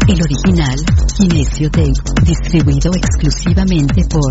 [0.08, 0.76] El original,
[1.16, 4.30] Kinesio Tape, distribuido exclusivamente por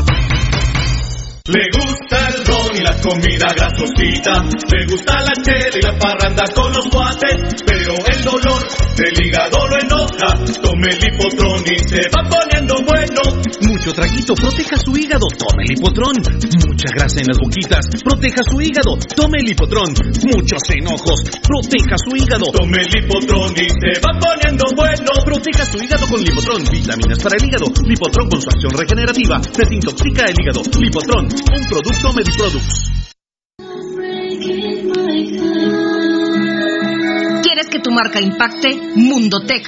[1.51, 4.39] Le gusta el ron y la comida grasosita,
[4.71, 8.61] le gusta la chela y la parranda con los guates, pero el dolor
[8.95, 10.31] del hígado lo enoja,
[10.63, 13.21] tome el hipotrón y se va poniendo bueno.
[13.67, 16.15] Mucho traguito, proteja su hígado, tome el hipotrón.
[16.67, 19.91] Mucha grasa en las boquitas, proteja su hígado, tome el hipotrón.
[20.31, 22.45] Muchos enojos, proteja su hígado.
[22.53, 25.11] Tome el hipotrón y se va poniendo bueno.
[25.25, 27.67] Proteja su hígado con Lipotrón, vitaminas para el hígado.
[27.85, 30.61] Lipotrón con su acción regenerativa, desintoxica el hígado.
[30.79, 32.91] Lipotrón, un producto Mediproducts.
[37.43, 38.79] ¿Quieres que tu marca impacte?
[38.95, 39.67] Mundotech,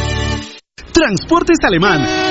[0.93, 2.30] Transportes Alemán.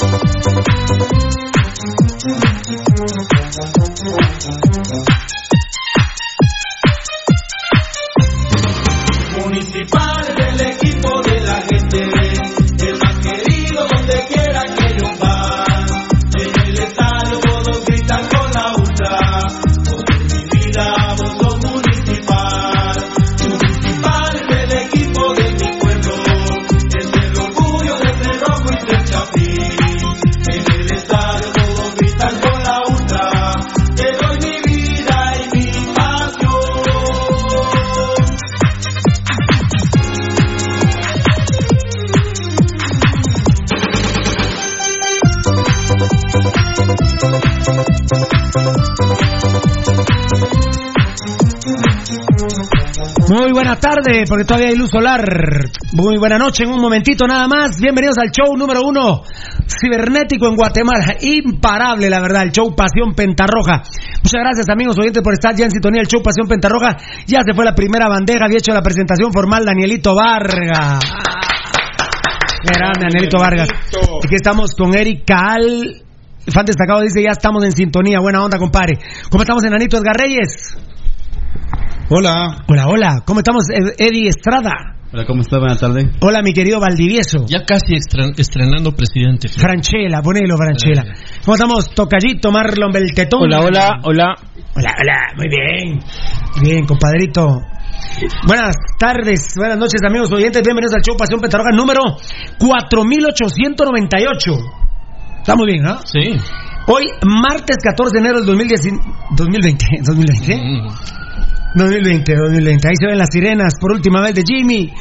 [53.82, 55.24] Tarde, porque todavía hay luz solar.
[55.92, 57.80] Muy buena noche, en un momentito nada más.
[57.80, 59.24] Bienvenidos al show número uno
[59.66, 61.16] cibernético en Guatemala.
[61.20, 63.82] Imparable, la verdad, el show Pasión Pentarroja.
[64.22, 66.00] Muchas gracias, amigos oyentes, por estar ya en sintonía.
[66.00, 66.96] El show Pasión Pentarroja
[67.26, 68.44] ya se fue la primera bandeja.
[68.44, 71.02] Había hecho la presentación formal Danielito Vargas.
[72.62, 73.68] Grande, Danielito Vargas.
[74.24, 76.04] Aquí estamos con Eric Cal.
[76.46, 78.20] Fan destacado dice, ya estamos en sintonía.
[78.20, 79.00] Buena onda, compadre.
[79.28, 80.76] ¿Cómo estamos, Enanito Edgar Reyes?
[82.14, 82.58] Hola.
[82.68, 83.22] Hola, hola.
[83.24, 83.64] ¿Cómo estamos,
[83.96, 84.98] Eddie Estrada?
[85.14, 85.60] Hola, ¿cómo estás?
[85.60, 86.10] Buenas tardes.
[86.20, 87.46] Hola, mi querido Valdivieso.
[87.46, 87.94] Ya casi
[88.36, 89.48] estrenando presidente.
[89.48, 91.04] Franchela, ponelo, Franchela.
[91.42, 93.44] ¿Cómo estamos, Tocallito, Marlon Beltetón?
[93.44, 94.34] Hola, hola, hola.
[94.76, 96.00] Hola, hola, muy bien.
[96.62, 97.48] Bien, compadrito.
[98.46, 100.60] Buenas tardes, buenas noches, amigos oyentes.
[100.62, 102.02] Bienvenidos al show Pasión Petarroja número
[102.58, 104.52] 4898.
[105.38, 105.96] Está muy bien, ¿no?
[106.04, 106.36] Sí.
[106.88, 108.82] Hoy, martes 14 de enero del 2010,
[109.34, 109.86] 2020.
[110.04, 111.22] 2020.
[111.74, 112.88] 2020, 2020.
[112.88, 114.92] Ahí se ven las sirenas por última vez de Jimmy.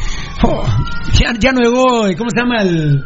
[0.43, 0.65] Oh,
[1.13, 3.03] ya, no llegó, ¿cómo se llama el,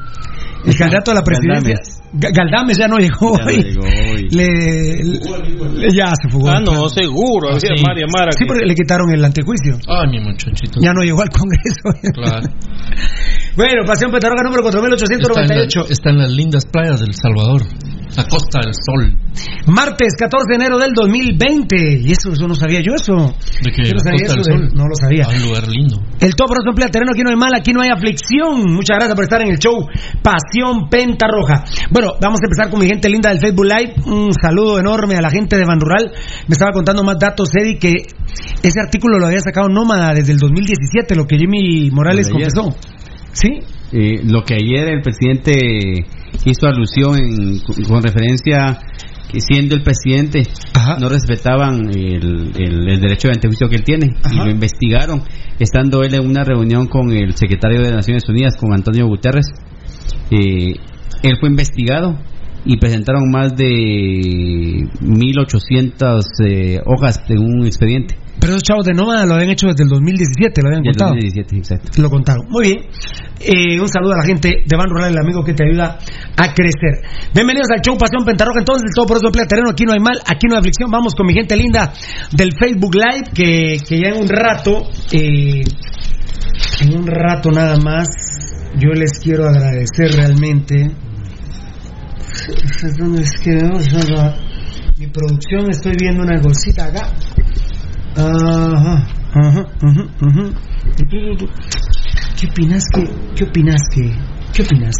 [0.65, 1.75] el candidato a la presidencia?
[2.17, 4.29] Galdames ya no llegó ya, hoy.
[4.31, 6.49] Le, ya se fugó.
[6.49, 7.49] Ah, no, seguro.
[7.53, 9.77] Ah, sí, María Mara sí porque le quitaron el antejuicio.
[9.87, 10.79] Ay, mi muchachito.
[10.81, 12.13] Ya no llegó al Congreso.
[12.13, 12.47] Claro.
[13.55, 15.87] bueno, Pasión Petarroga número 4898.
[15.89, 17.63] Está en, las lindas playas del Salvador.
[18.15, 19.15] La Costa del Sol.
[19.67, 22.03] Martes 14 de enero del 2020.
[22.03, 23.35] Y eso, eso no sabía yo eso.
[23.63, 23.91] ¿De qué?
[23.91, 25.27] no, sabía eso no lo sabía.
[25.27, 25.99] un lugar lindo.
[26.19, 27.11] El top eso emplea terreno.
[27.11, 28.63] Aquí no hay mal, aquí no hay aflicción.
[28.71, 29.87] Muchas gracias por estar en el show
[30.21, 31.65] Pasión Pentarroja.
[31.91, 33.95] Bueno, vamos a empezar con mi gente linda del Facebook Live.
[34.05, 36.11] Un saludo enorme a la gente de Ban Rural.
[36.47, 37.93] Me estaba contando más datos, Eddie, que
[38.63, 42.75] ese artículo lo había sacado Nómada desde el 2017, lo que Jimmy Morales confesó.
[43.35, 43.59] ¿Sí?
[43.91, 46.05] Eh, lo que ayer el presidente
[46.45, 48.79] hizo alusión con referencia
[49.29, 50.43] que siendo el presidente
[50.99, 52.53] no respetaban el,
[53.01, 55.21] derecho de antejuicio que él tiene y lo investigaron
[55.59, 59.47] estando él en una reunión con el secretario de Naciones Unidas con Antonio Guterres
[60.31, 60.73] eh,
[61.23, 62.17] él fue investigado
[62.65, 68.15] y presentaron más de 1.800 eh, hojas de un expediente.
[68.45, 71.17] Pero esos chavos de Nómada lo habían hecho desde el 2017, lo habían contado.
[71.17, 71.99] 2017, exacto.
[71.99, 72.45] Lo contaron.
[72.47, 72.77] Muy bien.
[73.41, 75.97] Eh, un saludo a la gente de Ban Rural, el amigo que te ayuda
[76.37, 77.01] a crecer.
[77.33, 78.59] Bienvenidos al show Pasión Pentarroja.
[78.59, 79.71] Entonces, todo por eso emplea terreno.
[79.71, 80.91] Aquí no hay mal, aquí no hay aflicción.
[80.91, 81.91] Vamos con mi gente linda
[82.37, 85.63] del Facebook Live, que, que ya en un rato, eh,
[86.81, 88.05] en un rato nada más,
[88.77, 90.93] yo les quiero agradecer realmente
[92.99, 93.57] ¿Dónde es que
[94.97, 95.69] mi producción?
[95.71, 97.11] Estoy viendo una cosita acá.
[98.17, 100.45] Ajá, ajá, ajá,
[102.37, 103.03] ¿Qué opinas que?
[103.35, 104.13] ¿Qué opinas que?
[104.53, 104.95] ¿Qué opinas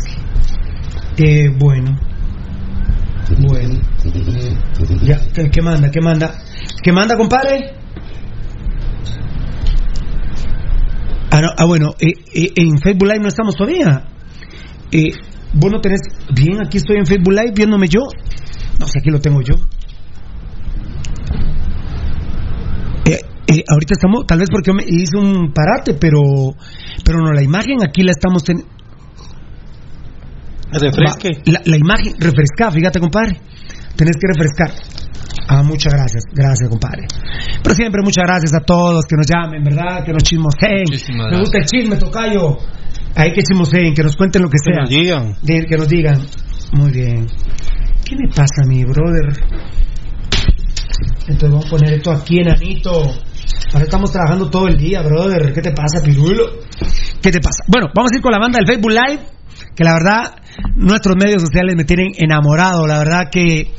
[1.16, 1.46] que?
[1.46, 1.98] Eh, bueno.
[3.40, 3.80] Bueno.
[5.04, 5.20] Ya,
[5.52, 5.90] ¿qué, manda?
[5.90, 6.34] ¿Qué manda?
[6.84, 7.74] ¿Qué manda, compadre?
[11.32, 14.06] Ah, no, ah bueno, eh, eh, en Facebook Live no estamos todavía.
[14.92, 15.12] Eh,
[15.58, 16.02] Vos no tenés.
[16.34, 18.02] Bien, aquí estoy en Facebook Live viéndome yo.
[18.78, 19.56] No sé, aquí lo tengo yo.
[23.56, 26.20] Eh, ahorita estamos, tal vez porque me hice un parate, pero
[27.04, 28.72] pero no, la imagen aquí la estamos teniendo.
[30.72, 31.42] Refresque.
[31.46, 33.40] La, la, imagen, refresca, fíjate, compadre.
[33.96, 34.72] Tenés que refrescar.
[35.48, 37.08] Ah, muchas gracias, gracias, compadre.
[37.64, 40.04] Pero siempre muchas gracias a todos que nos llamen, ¿verdad?
[40.04, 40.86] Que nos chismoseen.
[41.32, 42.58] Me gusta el chisme, tocayo.
[43.16, 44.74] Hay que chismoseen, que nos cuenten lo que, sea.
[44.74, 45.36] Que nos digan.
[45.70, 46.20] que nos digan.
[46.74, 47.28] Muy bien.
[48.04, 49.32] ¿Qué me pasa, mi brother?
[51.28, 53.04] Entonces vamos a poner esto aquí, enanito.
[53.74, 55.54] Ahora estamos trabajando todo el día, brother.
[55.54, 56.46] ¿Qué te pasa, Pirulo?
[57.22, 57.64] ¿Qué te pasa?
[57.68, 59.24] Bueno, vamos a ir con la banda del Facebook Live,
[59.76, 60.36] que la verdad
[60.76, 63.72] nuestros medios sociales me tienen enamorado, la verdad que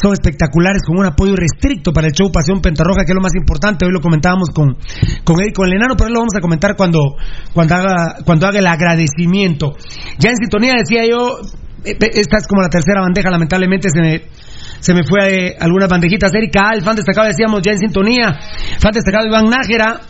[0.00, 3.34] son espectaculares con un apoyo restricto para el show Pasión Pentarroja, que es lo más
[3.34, 4.76] importante, hoy lo comentábamos con,
[5.24, 7.16] con él con el enano, pero lo vamos a comentar cuando,
[7.52, 9.72] cuando, haga, cuando haga el agradecimiento.
[10.18, 11.38] Ya en sintonía decía yo,
[11.84, 14.22] eh, esta es como la tercera bandeja, lamentablemente se me,
[14.82, 16.34] se me fue eh, algunas bandejitas.
[16.34, 18.34] Erika Al, fan destacado, decíamos ya en sintonía.
[18.80, 20.00] Fan destacado Iván Nájera.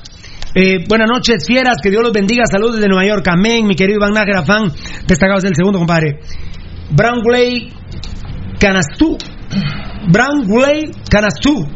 [0.54, 2.44] Eh, buenas noches, fieras, que Dios los bendiga.
[2.50, 3.26] Saludos desde Nueva York.
[3.28, 4.72] Amén, mi querido Iván Nájera, fan
[5.06, 6.20] destacado es el segundo, compadre.
[6.90, 7.68] Brownway
[8.58, 9.18] Canastú.
[10.08, 11.68] Brownway Canastú.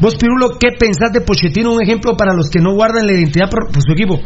[0.00, 1.72] Vos, Pirulo, ¿qué pensás de Pochettino?
[1.72, 4.20] Un ejemplo para los que no guardan la identidad por su equipo.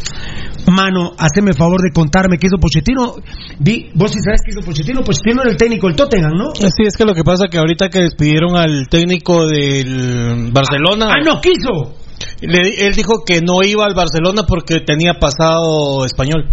[0.70, 3.14] Mano, haceme favor de contarme qué hizo Pochettino.
[3.58, 5.02] Vi, vos sí sabes qué hizo Pochettino.
[5.02, 6.54] Pochettino era el técnico del Tottenham, ¿no?
[6.54, 11.06] Sí, es que lo que pasa que ahorita que despidieron al técnico del Barcelona.
[11.10, 12.05] ¡Ah, no quiso!
[12.40, 16.44] Le- él dijo que no iba al Barcelona porque tenía pasado español.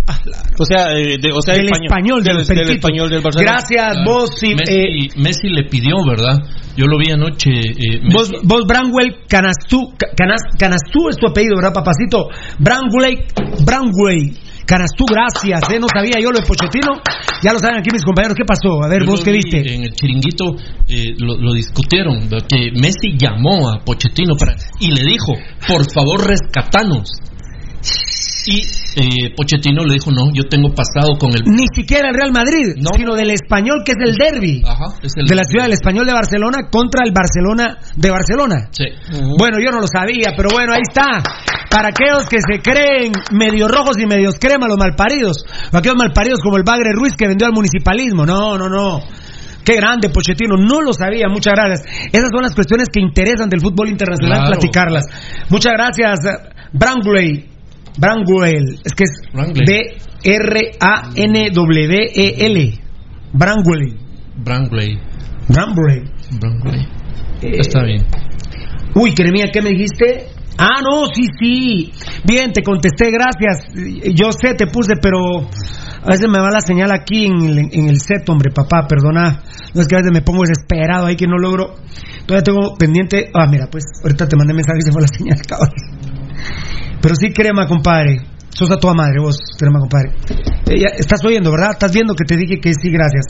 [0.59, 2.73] O sea, eh, de- o sea Del español, del, del del periquito.
[2.87, 3.51] español del Barcelona.
[3.51, 4.55] Gracias, vos sí.
[4.55, 6.39] Messi, eh, Messi le pidió, ¿verdad?
[6.75, 7.51] Yo lo vi anoche.
[7.51, 12.27] eh, Vos, vos Branwell Canastú, Ca- Canas- Canastú es tu apellido, ¿verdad, papacito?
[12.59, 13.25] Branwell,
[13.65, 15.79] Branwell Canastú, gracias, ¿eh?
[15.79, 17.01] No sabía yo lo de Pochettino.
[17.43, 18.35] Ya lo saben aquí mis compañeros.
[18.37, 18.83] ¿Qué pasó?
[18.83, 19.59] A ver, Yo vos qué vi viste.
[19.75, 20.55] En el chiringuito
[20.87, 25.33] eh, lo, lo discutieron, que Messi llamó a Pochettino para, y le dijo,
[25.67, 27.11] por favor rescatanos.
[28.45, 28.59] Y
[28.95, 31.41] eh, Pochettino le dijo, no, yo tengo pasado con el...
[31.45, 34.61] Ni siquiera el Real Madrid, sino del español que es el derby.
[34.65, 38.67] Ajá, es el de la ciudad del español de Barcelona contra el Barcelona de Barcelona.
[38.71, 38.85] Sí.
[39.37, 41.23] Bueno, yo no lo sabía, pero bueno, ahí está.
[41.71, 45.45] Para aquellos que se creen medio rojos y medios crema, los malparidos.
[45.71, 48.25] O aquellos malparidos como el Bagre Ruiz que vendió al municipalismo.
[48.25, 48.99] No, no, no.
[49.63, 50.55] Qué grande, Pochettino.
[50.57, 51.27] No lo sabía.
[51.29, 51.87] Muchas gracias.
[52.11, 54.51] Esas son las cuestiones que interesan del fútbol internacional, Claro.
[54.59, 55.05] platicarlas.
[55.49, 56.19] Muchas gracias,
[56.73, 57.52] Brangway.
[57.97, 58.79] Brangwell.
[58.83, 59.99] Es que es B-R-A-N-W-E-L.
[63.33, 63.97] Brangwell.
[64.37, 64.99] Brangley.
[65.47, 66.09] Brangwell.
[66.39, 66.87] Brangley.
[67.41, 68.05] Está bien.
[68.95, 70.27] Uy, Jeremía, ¿qué me dijiste?
[70.57, 71.91] Ah, no, sí, sí.
[72.23, 73.67] Bien, te contesté, gracias.
[74.13, 75.49] Yo sé, te puse, pero
[76.03, 79.41] a veces me va la señal aquí en el, en el set, hombre, papá, perdona.
[79.73, 81.75] No es que a veces me pongo desesperado ahí que no logro.
[82.25, 83.31] Todavía tengo pendiente.
[83.33, 85.71] Ah, mira, pues ahorita te mandé mensaje y se fue la señal, cabrón.
[87.03, 88.21] Pero sí, crema, compadre.
[88.49, 90.13] Sos a toda madre, vos, crema, compadre.
[90.67, 91.71] Eh, estás oyendo, ¿verdad?
[91.71, 93.25] Estás viendo que te dije que sí, gracias.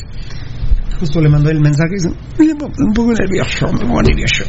[1.00, 4.44] Justo le mandó el mensaje y dice, "Mira, un poco nervioso, me pongo nervioso.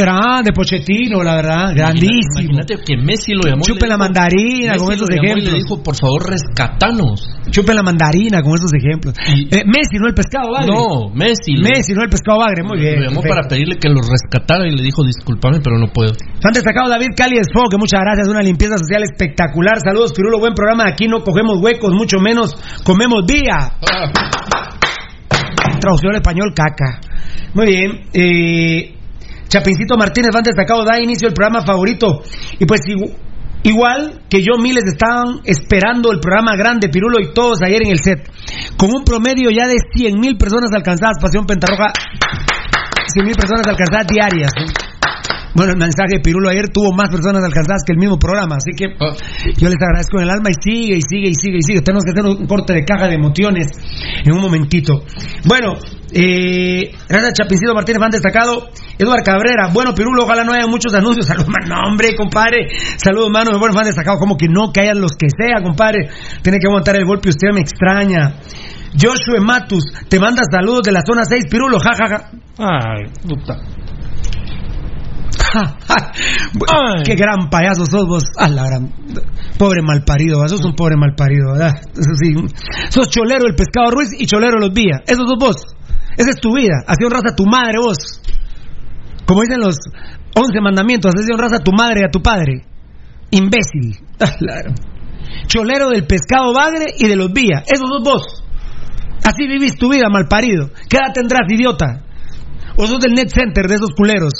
[0.00, 2.40] Grande, Pochettino, la verdad, grandísimo.
[2.40, 3.62] Imagínate que Messi lo llamó.
[3.62, 5.52] Chupe la mandarina con Messi lo llamó y ejemplos.
[5.52, 7.28] le dijo, por favor, rescatanos.
[7.50, 9.14] Chupe la mandarina con estos ejemplos.
[9.28, 10.72] Eh, Messi, no el pescado bagre.
[10.72, 11.54] No, Messi.
[11.56, 12.62] lo- Messi, no el pescado bagre.
[12.64, 12.94] Muy bien.
[12.96, 13.34] Lo llamó perfecto.
[13.36, 16.12] para pedirle que lo rescatara y le dijo, discúlpame, pero no puedo.
[16.44, 19.78] Han destacado David Cali Esfo, que muchas gracias, una limpieza social espectacular.
[19.84, 20.88] Saludos, Pirulo, buen programa.
[20.88, 23.76] Aquí no cogemos huecos, mucho menos comemos vía.
[25.80, 27.00] Traducción al español, caca.
[27.54, 28.00] Muy bien.
[28.14, 28.94] Eh,
[29.52, 32.22] Chapincito Martínez, van destacado, da inicio el programa favorito.
[32.58, 33.12] Y pues igu-
[33.64, 37.98] igual que yo, miles estaban esperando el programa grande, Pirulo y todos ayer en el
[37.98, 38.28] set.
[38.78, 41.92] Con un promedio ya de 100 mil personas alcanzadas, Pasión Pentarroja.
[43.12, 44.50] 100 mil personas alcanzadas diarias.
[45.54, 48.72] Bueno, el mensaje de Pirulo ayer tuvo más personas alcanzadas que el mismo programa, así
[48.76, 48.94] que
[49.56, 51.80] yo les agradezco en el alma y sigue y sigue y sigue y sigue.
[51.82, 53.68] Tenemos que hacer un corte de caja de emociones
[54.24, 55.04] en un momentito.
[55.44, 55.74] Bueno,
[56.12, 58.68] eh, gracias Chapincito Martínez, van destacado.
[58.98, 61.26] Eduard Cabrera, bueno Pirulo, ojalá no haya muchos anuncios.
[61.32, 62.68] Saludos, man, no, hombre, compadre.
[62.96, 66.08] Saludos, mano, bueno, fan destacado, como que no, que hayan los que sea, compadre.
[66.42, 68.36] Tiene que aguantar el golpe, usted me extraña.
[68.92, 72.30] Joshua Matus, te manda saludos de la zona 6, Pirulo, jajaja.
[72.58, 73.81] Ay, puta.
[77.04, 78.24] Qué gran payaso sos vos.
[78.38, 78.92] A la gran...
[79.58, 80.56] Pobre malparido, ¿verdad?
[80.56, 81.72] sos un pobre malparido, ¿verdad?
[81.94, 82.34] Sí.
[82.90, 85.00] Sos cholero el pescado Ruiz y cholero los Vía.
[85.06, 85.56] Eso sos vos.
[86.16, 86.82] Esa es tu vida.
[86.86, 87.96] Así honras a tu madre vos.
[89.26, 89.76] Como dicen los
[90.34, 92.64] once mandamientos, así honras a tu madre y a tu padre.
[93.30, 93.98] Imbécil.
[94.20, 94.74] A la gran-
[95.46, 97.62] Cholero del pescado bagre y de los Vía.
[97.66, 98.44] Eso sos vos.
[99.24, 100.70] Así vivís tu vida, malparido.
[100.88, 102.02] ¿Qué edad tendrás, idiota?
[102.76, 104.32] O sos del net center de esos culeros.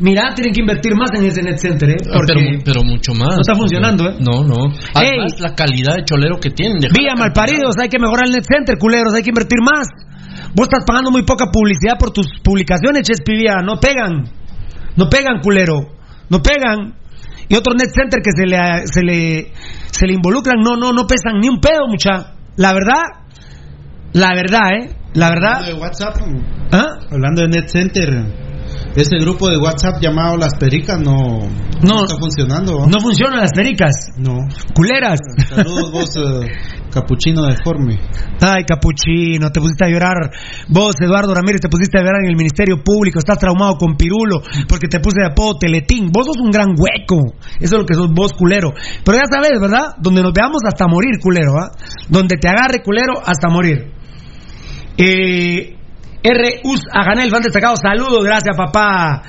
[0.00, 1.96] Mira, tienen que invertir más en ese net center, ¿eh?
[2.06, 3.34] Ah, Porque pero, pero mucho más.
[3.34, 4.16] no está funcionando, ¿eh?
[4.20, 4.72] No, no.
[4.94, 5.40] Además, Ey.
[5.42, 6.78] la calidad de cholero que tienen.
[6.78, 9.86] Vía malparidos, hay que mejorar el net center, culeros, hay que invertir más.
[10.54, 14.28] Vos estás pagando muy poca publicidad por tus publicaciones, Chespivía, no pegan.
[14.96, 15.94] No pegan, culero.
[16.28, 16.94] No pegan.
[17.48, 19.52] Y otros net center que se le, se le,
[19.90, 22.34] se le involucran, no, no, no pesan ni un pedo, mucha.
[22.56, 23.02] La verdad,
[24.12, 24.90] la verdad, ¿eh?
[25.14, 25.66] La verdad.
[25.66, 26.16] de WhatsApp,
[26.72, 26.86] ¿Ah?
[27.10, 28.08] hablando de Net Center,
[28.94, 31.48] Ese grupo de WhatsApp llamado Las Pericas no,
[31.82, 32.78] no, está funcionando.
[32.78, 32.86] ¿va?
[32.86, 34.10] No funcionan las pericas.
[34.16, 34.38] No.
[34.74, 35.18] Culeras.
[35.48, 36.46] Saludos vos, eh,
[36.92, 37.98] capuchino deforme.
[38.40, 40.30] Ay, capuchino, te pusiste a llorar.
[40.68, 43.18] Vos, Eduardo Ramírez, te pusiste a llorar en el Ministerio Público.
[43.18, 46.10] Estás traumado con Pirulo porque te puse de apodo Teletín.
[46.12, 47.34] Vos sos un gran hueco.
[47.58, 48.72] Eso es lo que sos vos, culero.
[49.04, 49.96] Pero ya sabes, ¿verdad?
[50.00, 51.72] Donde nos veamos hasta morir, culero, ¿ah?
[52.08, 53.90] Donde te agarre, culero, hasta morir.
[54.96, 55.78] Eh,
[56.22, 56.60] R.
[56.64, 57.74] Us Aganel, fan destacado.
[57.76, 59.22] Saludos, gracias, papá.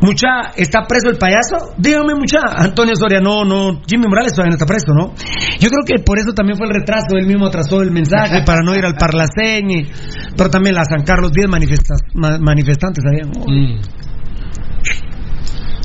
[0.00, 1.74] Mucha, ¿está preso el payaso?
[1.76, 2.38] Dígame, mucha.
[2.56, 3.80] Antonio Soria, no, no.
[3.84, 5.12] Jimmy Morales todavía no está preso, ¿no?
[5.58, 7.16] Yo creo que por eso también fue el retraso.
[7.18, 9.90] Él mismo atrasó el mensaje para no ir al Parlaceñe.
[10.36, 13.30] Pero también la San Carlos 10 manifestas, ma- manifestantes habían.
[13.30, 13.80] Mm.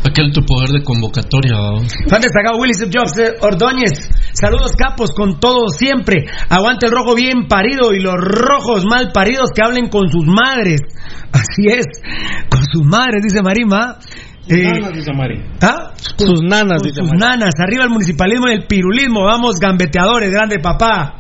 [0.06, 1.54] Aquel tu poder de convocatoria.
[1.58, 1.80] ¿va?
[2.08, 4.10] Fan destacado Willis Jobs eh, Ordóñez.
[4.34, 6.26] Saludos capos con todo siempre.
[6.50, 10.82] Aguante el rojo bien parido y los rojos mal paridos que hablen con sus madres.
[11.32, 11.86] Así es,
[12.50, 13.98] con sus madres, dice Marima.
[14.48, 15.42] Eh, dice Mari.
[15.62, 15.94] ¿Ah?
[15.96, 17.20] Sus nanas, Con dice sus Mari.
[17.20, 21.16] nanas, arriba el municipalismo y el pirulismo, vamos gambeteadores, grande papá.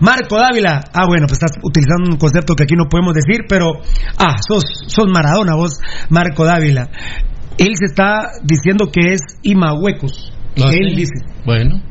[0.00, 3.72] Marco Dávila, ah bueno, pues estás utilizando un concepto que aquí no podemos decir, pero
[4.18, 5.78] ah, sos, sos Maradona vos,
[6.08, 6.88] Marco Dávila.
[7.58, 10.32] Él se está diciendo que es Imahuecos.
[10.58, 10.96] Ah, Él sí.
[10.96, 11.12] dice.
[11.44, 11.82] Bueno.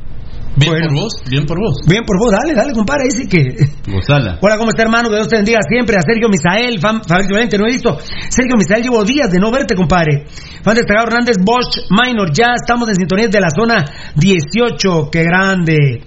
[0.54, 0.86] Bien Bueno.
[0.88, 1.76] por vos, bien por vos.
[1.88, 3.56] Bien por vos, dale, dale, compadre, ahí sí que.
[3.90, 4.38] Gozala.
[4.42, 5.08] Hola, ¿cómo está, hermano?
[5.08, 5.96] Que Dios te bendiga siempre.
[5.96, 7.98] A Sergio Misael, fan, Fabricio Valente, no he visto.
[8.28, 10.26] Sergio Misael, llevo días de no verte, compadre.
[10.62, 13.84] Fan destacado Hernández Bosch Minor, ya estamos en sintonía de la zona
[14.16, 16.02] 18, qué grande.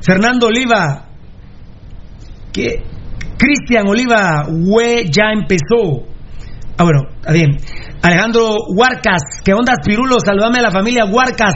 [0.00, 1.08] Fernando Oliva,
[2.52, 2.84] que
[3.36, 6.06] Cristian Oliva, güey, ya empezó.
[6.76, 7.56] Ah, bueno, está bien.
[8.02, 10.16] Alejandro Huarcas, ¿qué onda, Pirulo?
[10.24, 11.54] Saludame a la familia Huarcas.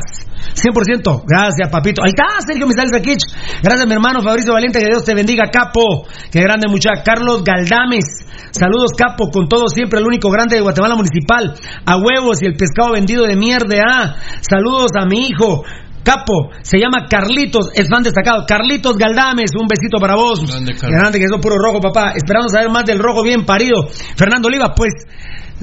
[0.55, 1.23] 100%.
[1.27, 2.03] Gracias, papito.
[2.03, 3.23] Ahí está, Sergio Misales Akich.
[3.63, 4.81] Gracias, mi hermano Fabricio Valente.
[4.81, 6.07] Que Dios te bendiga, capo.
[6.31, 7.03] Qué grande, muchacha.
[7.05, 8.27] Carlos Galdames.
[8.51, 9.31] Saludos, capo.
[9.31, 11.55] Con todo, siempre el único grande de Guatemala Municipal.
[11.87, 14.17] A huevos y el pescado vendido de mierda.
[14.41, 15.65] Saludos a mi hijo.
[16.03, 18.45] Capo, se llama Carlitos, es fan destacado.
[18.47, 20.41] Carlitos Galdames, un besito para vos.
[20.49, 22.13] Grande, grande que es puro rojo, papá.
[22.17, 23.87] Esperando saber más del rojo bien parido.
[24.17, 24.93] Fernando Oliva, pues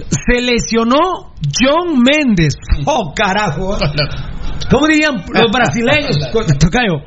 [0.10, 2.54] se lesionó John Méndez.
[2.86, 3.78] Oh, carajo.
[4.72, 6.18] ¿Cómo dirían los brasileños?
[6.60, 7.00] Tocayo.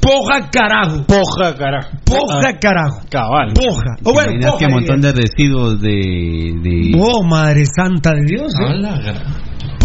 [0.00, 1.04] Poja carajo.
[1.06, 1.88] Poja, carajo.
[2.04, 3.00] Poja carajo.
[3.10, 3.52] Cabal.
[3.52, 3.96] Poja.
[4.04, 4.58] O bueno, poja.
[4.58, 5.90] que un montón de residuos de.
[5.90, 8.52] de- Oh, madre santa de Dios.
[8.54, 9.12] ¿eh?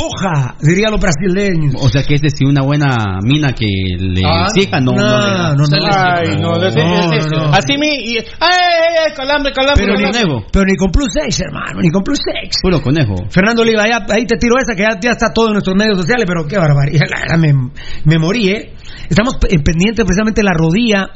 [0.03, 1.75] A la gran- Poja, dirían los brasileños.
[1.79, 3.65] O sea que es decir, una buena mina que
[3.97, 5.87] le Ah, exija, no, no, no, no, no.
[5.95, 7.53] Ay, no, No, no.
[7.53, 7.87] Así mi.
[7.87, 9.13] y- ¡Ay, ay, ay!
[9.15, 9.83] Calambre, calambre.
[9.85, 10.45] Pero ni, calambre.
[10.51, 12.51] pero ni con plus 6, hermano, ni con plus 6.
[12.61, 13.15] Puro conejo.
[13.29, 15.97] Fernando Oliva, ya- ahí te tiro esa que ya, ya está todo en nuestros medios
[15.97, 18.73] sociales, pero qué barbaridad, la me morí, ¿eh?
[19.09, 21.07] Estamos pe- pendientes precisamente de la rodilla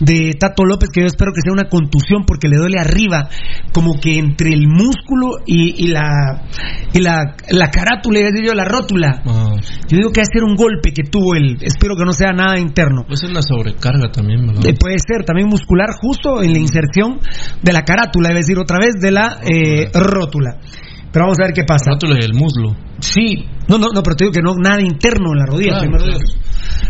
[0.00, 3.28] de Tato López, que yo espero que sea una contusión porque le duele arriba,
[3.72, 6.42] como que entre el músculo y, y la
[6.92, 9.22] y la, la carátula, yo, la rótula.
[9.26, 9.54] Ah,
[9.88, 12.32] Yo digo que va a ser un golpe que tuvo él, espero que no sea
[12.32, 13.02] nada interno.
[13.04, 14.66] puede ser una sobrecarga también, ¿verdad?
[14.66, 17.20] Eh, puede ser también muscular justo en la inserción
[17.62, 20.58] de la carátula, es decir, otra vez de la eh, rótula.
[21.10, 21.92] Pero vamos a ver qué pasa.
[21.92, 22.76] Rótula del muslo.
[23.00, 25.78] Sí, no, no, no, pero te digo que no, nada interno en la rodilla.
[25.80, 26.18] Claro.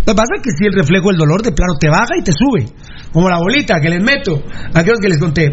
[0.06, 2.22] Lo que pasa es que si el reflejo del dolor de plano te baja y
[2.22, 2.66] te sube,
[3.12, 4.42] como la bolita que les meto,
[4.74, 5.48] aquellos que les conté.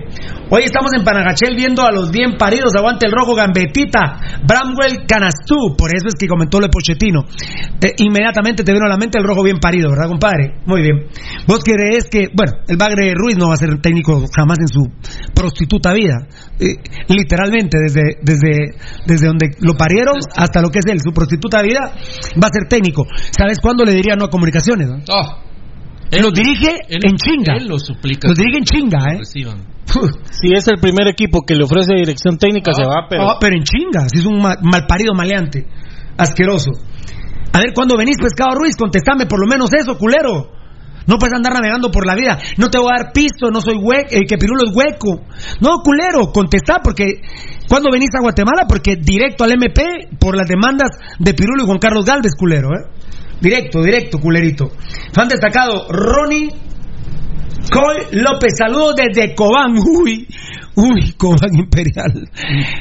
[0.50, 5.76] Hoy estamos en Panagachel viendo a los bien paridos, aguante el rojo, gambetita, Bramwell Canastú,
[5.78, 7.24] por eso es que comentó lo de Pochettino.
[7.98, 10.62] Inmediatamente te vino a la mente el rojo bien parido, ¿verdad, compadre?
[10.66, 11.08] Muy bien.
[11.48, 14.84] ¿Vos crees que, bueno, el Bagre Ruiz no va a ser técnico jamás en su
[15.34, 16.28] prostituta vida?
[16.60, 16.76] Eh,
[17.10, 21.92] literalmente, desde, desde, desde donde lo parieron hasta lo que es él, su prostituta vida,
[22.42, 23.06] va a ser técnico.
[23.38, 24.88] ¿Sabes cuándo le diría no a comunicaciones?
[24.88, 24.98] no?
[25.12, 25.38] Ah,
[26.12, 27.56] Los dirige él- en chinga.
[27.58, 28.28] Él lo suplica.
[28.28, 29.18] Los dirige en chinga, ¿eh?
[29.20, 29.66] reciban.
[30.32, 33.30] Si es el primer equipo que le ofrece dirección técnica, se va, pero.
[33.30, 35.66] Ah, pero en chinga, si es un ma- malparido maleante,
[36.18, 36.72] asqueroso.
[37.54, 38.76] A ver, ¿cuándo venís, Pescado Ruiz?
[38.76, 40.52] Contestame por lo menos eso, culero.
[41.08, 42.38] No puedes andar navegando por la vida.
[42.58, 45.22] No te voy a dar pisto, no soy hueco, eh, que Pirulo es hueco.
[45.62, 47.22] No, culero, contestá, porque
[47.70, 48.66] ¿cuándo venís a Guatemala?
[48.68, 49.84] Porque directo al MP
[50.20, 52.90] por las demandas de Pirulo y Juan Carlos Galvez, culero, ¿eh?
[53.42, 54.72] Directo, directo, culerito.
[55.14, 56.50] Fan destacado, Ronnie
[57.72, 59.76] Coy López, saludos desde Cobán.
[59.78, 60.28] Uy,
[60.76, 62.30] uy, Cobán Imperial.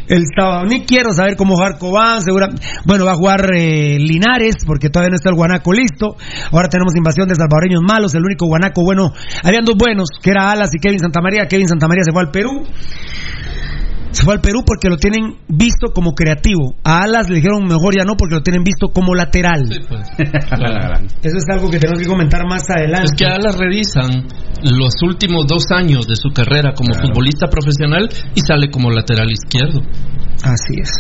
[0.08, 2.20] El sábado, ni quiero saber cómo jugar Cobán.
[2.22, 2.48] Segura,
[2.84, 6.16] bueno, va a jugar eh, Linares, porque todavía no está el Guanaco listo.
[6.52, 8.14] Ahora tenemos invasión de salvadoreños malos.
[8.14, 9.12] El único Guanaco bueno,
[9.42, 11.46] habían dos buenos, que era Alas y Kevin Santamaría.
[11.48, 12.62] Kevin Santamaría se fue al Perú.
[14.14, 16.76] Se fue al Perú porque lo tienen visto como creativo.
[16.84, 19.66] A Alas le dijeron mejor ya no porque lo tienen visto como lateral.
[19.66, 20.08] Sí, pues.
[21.20, 23.10] Eso es algo que tenemos que comentar más adelante.
[23.10, 24.28] Es que ahora revisan
[24.62, 29.82] los últimos dos años de su carrera como futbolista profesional y sale como lateral izquierdo.
[30.44, 30.90] Así es.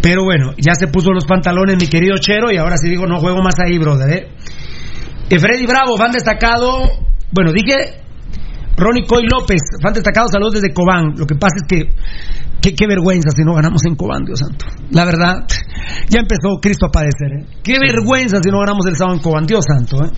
[0.00, 3.20] Pero bueno, ya se puso los pantalones mi querido Chero y ahora sí digo, no
[3.20, 4.10] juego más ahí, brother.
[4.10, 4.28] ¿eh?
[5.28, 6.88] Freddy Bravo, fan destacado.
[7.30, 8.03] Bueno, dije
[8.76, 11.14] Ronnie Coy López, fan destacado, saludos desde Cobán.
[11.16, 11.94] Lo que pasa es que,
[12.60, 14.66] qué, qué vergüenza si no ganamos en Cobán, Dios santo.
[14.90, 15.46] La verdad,
[16.08, 17.30] ya empezó Cristo a padecer.
[17.38, 17.46] ¿eh?
[17.62, 20.04] Qué vergüenza si no ganamos el sábado en Cobán, Dios santo.
[20.04, 20.10] ¿eh?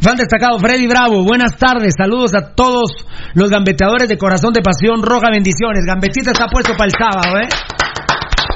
[0.00, 5.02] Fan destacado, Freddy Bravo, buenas tardes, saludos a todos los gambeteadores de corazón de pasión
[5.02, 5.84] roja, bendiciones.
[5.86, 7.48] Gambetita está puesto para el sábado, ¿eh?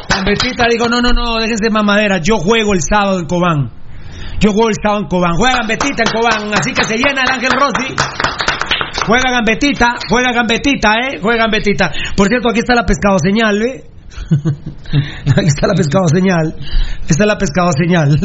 [0.08, 3.70] Gambetita digo, no, no, no, déjense mamadera, yo juego el sábado en Cobán.
[4.40, 5.32] Yo juego el sábado en Cobán.
[5.36, 7.94] Juega Gambetita en Cobán, así que se llena el Ángel Rossi.
[9.08, 11.18] Juega Gambetita, juega Gambetita, ¿eh?
[11.20, 11.90] Juega Gambetita.
[12.14, 13.84] Por cierto, aquí está la pescado señal, ¿eh?
[15.36, 16.54] Aquí está la pescado señal.
[17.08, 18.08] Esta es la pescado señal.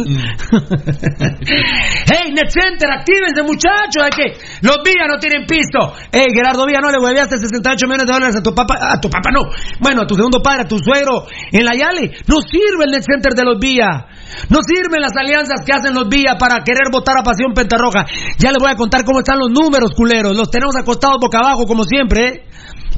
[2.08, 4.04] ¡Hey, Net Center, actívense, muchachos!
[4.04, 4.34] Hay que.
[4.62, 5.94] Los Villa no tienen pisto.
[6.12, 8.76] ¡Hey, Gerardo Villa, no le hueveaste 68 millones de dólares a tu papá!
[8.80, 9.42] A tu papá no.
[9.80, 12.12] Bueno, a tu segundo padre, a tu suegro en la Yale.
[12.28, 14.08] No sirve el Net Center de los Villa.
[14.50, 18.06] No sirven las alianzas que hacen los Villa para querer votar a Pasión Pentarroja.
[18.38, 20.36] Ya les voy a contar cómo están los números, culeros.
[20.36, 22.44] Los tenemos acostados boca abajo, como siempre, ¿eh?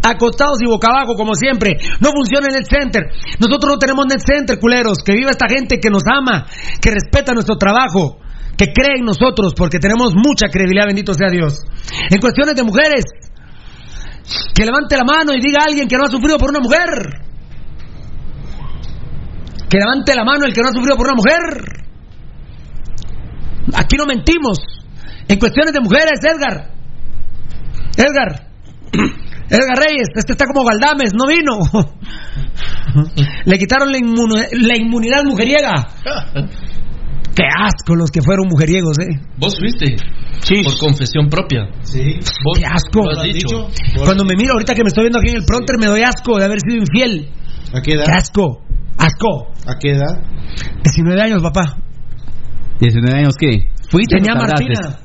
[0.03, 1.77] acostados y boca abajo, como siempre.
[1.99, 3.03] No funciona el Net Center.
[3.39, 4.99] Nosotros no tenemos Net Center, culeros.
[5.03, 6.45] Que viva esta gente que nos ama,
[6.81, 8.19] que respeta nuestro trabajo,
[8.57, 11.65] que cree en nosotros, porque tenemos mucha credibilidad, bendito sea Dios.
[12.09, 13.05] En cuestiones de mujeres,
[14.53, 17.24] que levante la mano y diga a alguien que no ha sufrido por una mujer.
[19.69, 21.85] Que levante la mano el que no ha sufrido por una mujer.
[23.73, 24.59] Aquí no mentimos.
[25.27, 26.71] En cuestiones de mujeres, Edgar.
[27.97, 28.47] Edgar.
[29.49, 31.59] Edgar Reyes, este está como Galdames, no vino.
[33.45, 35.73] Le quitaron la, inmu- la inmunidad mujeriega.
[37.35, 39.19] Qué asco los que fueron mujeriegos, ¿eh?
[39.37, 39.95] Vos fuiste.
[40.63, 41.67] Por confesión propia.
[41.81, 42.17] Sí.
[42.45, 43.03] Vos Qué asco.
[43.03, 43.67] lo has dicho.
[44.03, 46.37] Cuando me miro ahorita que me estoy viendo aquí en el pronter, me doy asco
[46.37, 47.29] de haber sido infiel.
[47.73, 48.05] ¿A qué edad?
[48.05, 48.61] Qué asco.
[48.97, 49.51] Asco.
[49.67, 50.23] ¿A qué edad?
[50.83, 51.77] 19 años, papá.
[52.79, 53.69] 19 años, ¿qué?
[53.89, 54.35] ¿Fuiste Tenía?
[54.35, 54.99] Martina.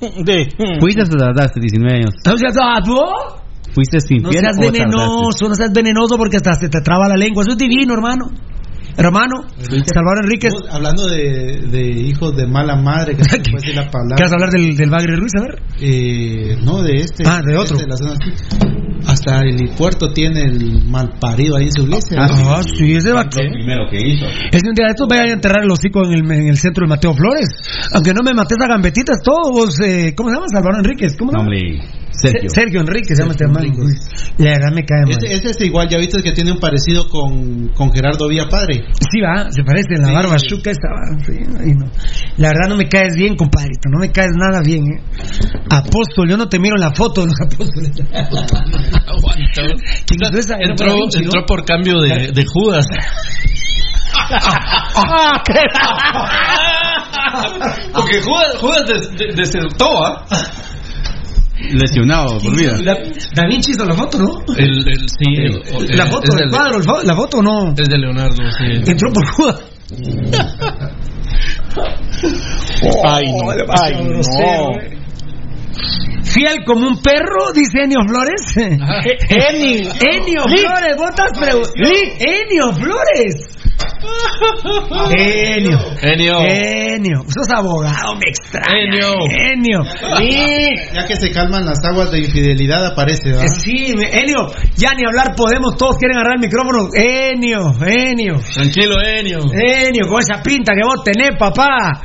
[0.80, 2.10] ¿Fuiste o tardaste 19 años?
[2.84, 2.98] ¿tú?
[3.74, 7.42] ¿Fuiste sin No seas venenoso, no seas venenoso porque hasta se te traba la lengua.
[7.42, 8.26] Eso es divino, hermano.
[9.00, 10.52] Hermano, Salvador Enríquez.
[10.70, 14.16] Hablando de, de hijos de mala madre, que no se puede la palabra.
[14.16, 15.32] ¿Quieres hablar del, del Bagre Ruiz?
[15.38, 15.62] A ver.
[15.80, 17.24] Eh, no, de este.
[17.26, 17.76] Ah, de otro.
[17.76, 18.14] este, la zona.
[19.06, 22.18] Hasta el puerto tiene el mal parido ahí en su iglesia.
[22.20, 24.26] Ah, sí, ese va primero que hizo.
[24.52, 26.84] Es un día de estos vaya a enterrar el hocico en el, en el centro
[26.84, 27.48] de Mateo Flores.
[27.94, 30.46] Aunque no me mates a gambetitas, todo vos, eh, ¿cómo se llama?
[30.52, 31.16] Salvador Enríquez.
[31.16, 31.50] ¿Cómo se llama?
[32.22, 32.48] Sergio.
[32.50, 33.66] Se- Sergio Enríquez se llama este hermano.
[34.38, 35.16] La verdad me cae mal.
[35.24, 38.84] Ese, ese es igual, ya viste que tiene un parecido con, con Gerardo Villa Padre.
[39.10, 40.14] Sí, va, se parece en la Sí.
[40.14, 40.88] barba chuca esa.
[40.88, 41.32] va, sí,
[41.76, 41.86] no.
[42.36, 44.84] La verdad no me caes bien, compadrito, no me caes nada bien.
[44.86, 45.00] ¿eh?
[45.70, 47.90] Apóstol, yo no te miro en la foto de los apóstoles.
[49.06, 49.62] Aguanta.
[50.06, 50.56] ¿Quién es esa?
[50.56, 52.86] Era Entró, entró por cambio de, de Judas.
[54.32, 55.54] Ah, qué-
[57.94, 60.24] Porque Judas, Judas des- de- desertó, ¿ah?
[61.72, 62.76] Lesionado por vida.
[62.84, 62.94] Da,
[63.34, 64.42] Da Vinci hizo la foto, ¿no?
[64.56, 67.74] El, el, sí, el- La el- foto, el del- cuadro, el la foto no.
[67.76, 68.90] Es de Leonardo, sí.
[68.90, 69.60] Entró por Judas.
[73.04, 73.50] Ay, no.
[73.82, 74.99] Ay, no.
[76.24, 78.56] Fiel como un perro, dice Enio Flores.
[78.56, 79.78] Eni.
[79.78, 81.90] Enio Flores, vos estás preguntando.
[82.18, 83.56] Enio Flores.
[85.16, 85.78] Enio.
[86.02, 86.40] Enio.
[86.40, 87.22] Enio.
[87.28, 89.12] Sos abogado, me extraña.
[89.52, 89.80] Enio.
[90.18, 90.92] Enio.
[90.94, 93.44] Ya que se calman las aguas de infidelidad, aparece, ¿verdad?
[93.44, 96.88] Eh, Sí, Enio, ya ni hablar podemos, todos quieren agarrar el micrófono.
[96.94, 99.38] Enio, Enio, Tranquilo, Enio.
[99.52, 102.02] Enio, con esa pinta que vos tenés, papá.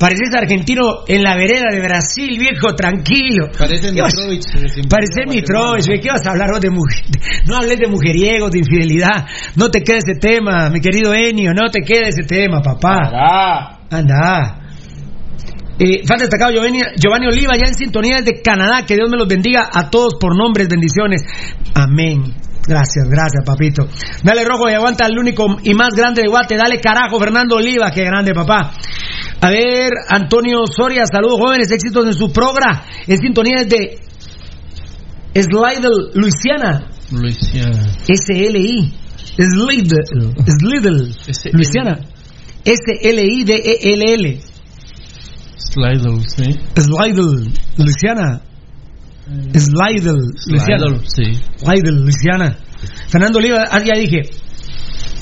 [0.00, 3.48] Pareces argentino en la vereda de Brasil, viejo, tranquilo.
[3.58, 4.44] Parece ¿Qué vas- Mitrovich.
[4.54, 7.04] de Zimbabue, Parece Mitrovich, ¿de ¿qué vas a hablar vos de mujer?
[7.46, 9.26] No hables de mujeriegos, de infidelidad.
[9.56, 13.78] No te quede ese tema, mi querido Enio, no te quede ese tema, papá.
[13.90, 14.56] Anda.
[15.78, 18.84] Eh, falta destacado Giovanni, Giovanni Oliva, ya en sintonía desde Canadá.
[18.86, 21.22] Que Dios me los bendiga a todos por nombres, bendiciones.
[21.74, 22.22] Amén.
[22.68, 23.88] Gracias, gracias, papito.
[24.22, 26.56] Dale rojo y aguanta el único y más grande de Guate.
[26.56, 28.72] Dale carajo, Fernando Oliva, qué grande, papá.
[29.42, 32.84] A ver, Antonio Soria, saludos jóvenes, éxitos en su programa.
[33.06, 33.98] En sintonía desde
[35.34, 36.90] Slidell, Luisiana.
[37.10, 37.96] Luisiana.
[38.06, 38.92] S-L-I.
[39.36, 40.34] Slidell.
[40.46, 41.16] Slidell.
[41.26, 41.52] S-L.
[41.54, 41.98] Luisiana.
[42.64, 44.40] S-L-I-D-E-L-L.
[45.56, 46.52] Slidell, sí.
[46.76, 48.42] Slidell, Luisiana.
[49.54, 50.86] Slidell, Luisiana.
[50.86, 51.22] Slidell, sí.
[51.56, 52.58] Slidell, Luisiana.
[53.08, 54.22] Fernando Oliva, ah, ya dije.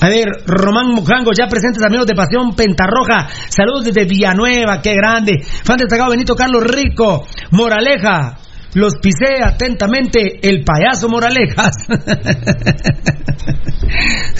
[0.01, 3.27] A ver, Román Mujango, ya presentes amigos de Pasión Pentarroja.
[3.49, 5.43] Saludos desde Villanueva, qué grande.
[5.43, 7.25] Fan destacado Benito Carlos Rico.
[7.51, 8.37] Moraleja.
[8.75, 11.73] los pisé atentamente el payaso Moralejas.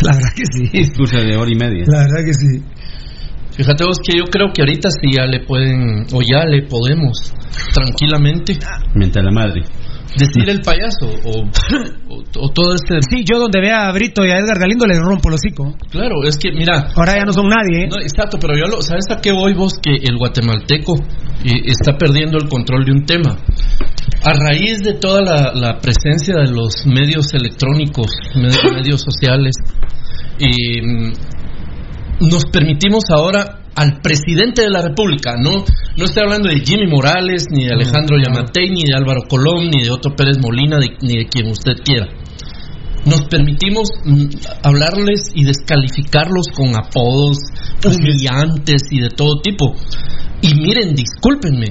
[0.01, 0.69] La verdad que sí.
[0.71, 1.83] Discurso de hora y media.
[1.87, 2.63] La verdad que sí.
[3.57, 7.33] Fíjate vos que yo creo que ahorita sí ya le pueden, o ya le podemos,
[7.73, 8.57] tranquilamente.
[8.95, 9.63] Mientras la madre.
[10.17, 11.45] Decir el payaso, o,
[12.09, 12.97] o, o todo este.
[13.09, 15.75] Sí, yo donde vea a Brito y a Edgar Galindo le rompo el hocico.
[15.91, 16.89] Claro, es que mira.
[16.95, 17.87] Ahora ya no son nadie, ¿eh?
[17.89, 19.73] No, exacto, pero yo lo, ¿sabes a qué voy vos?
[19.79, 20.95] Que el guatemalteco
[21.45, 23.37] eh, está perdiendo el control de un tema.
[24.23, 29.55] A raíz de toda la, la presencia de los medios electrónicos, medios, medios sociales,
[30.39, 31.13] eh,
[32.19, 35.63] nos permitimos ahora al presidente de la República, no,
[35.95, 39.83] no estoy hablando de Jimmy Morales, ni de Alejandro Yamatei, ni de Álvaro Colón, ni
[39.83, 42.07] de Otto Pérez Molina, de- ni de quien usted quiera.
[43.05, 44.25] Nos permitimos mm,
[44.63, 47.37] hablarles y descalificarlos con apodos
[47.85, 49.73] humillantes y de todo tipo.
[50.41, 51.67] Y miren, discúlpenme,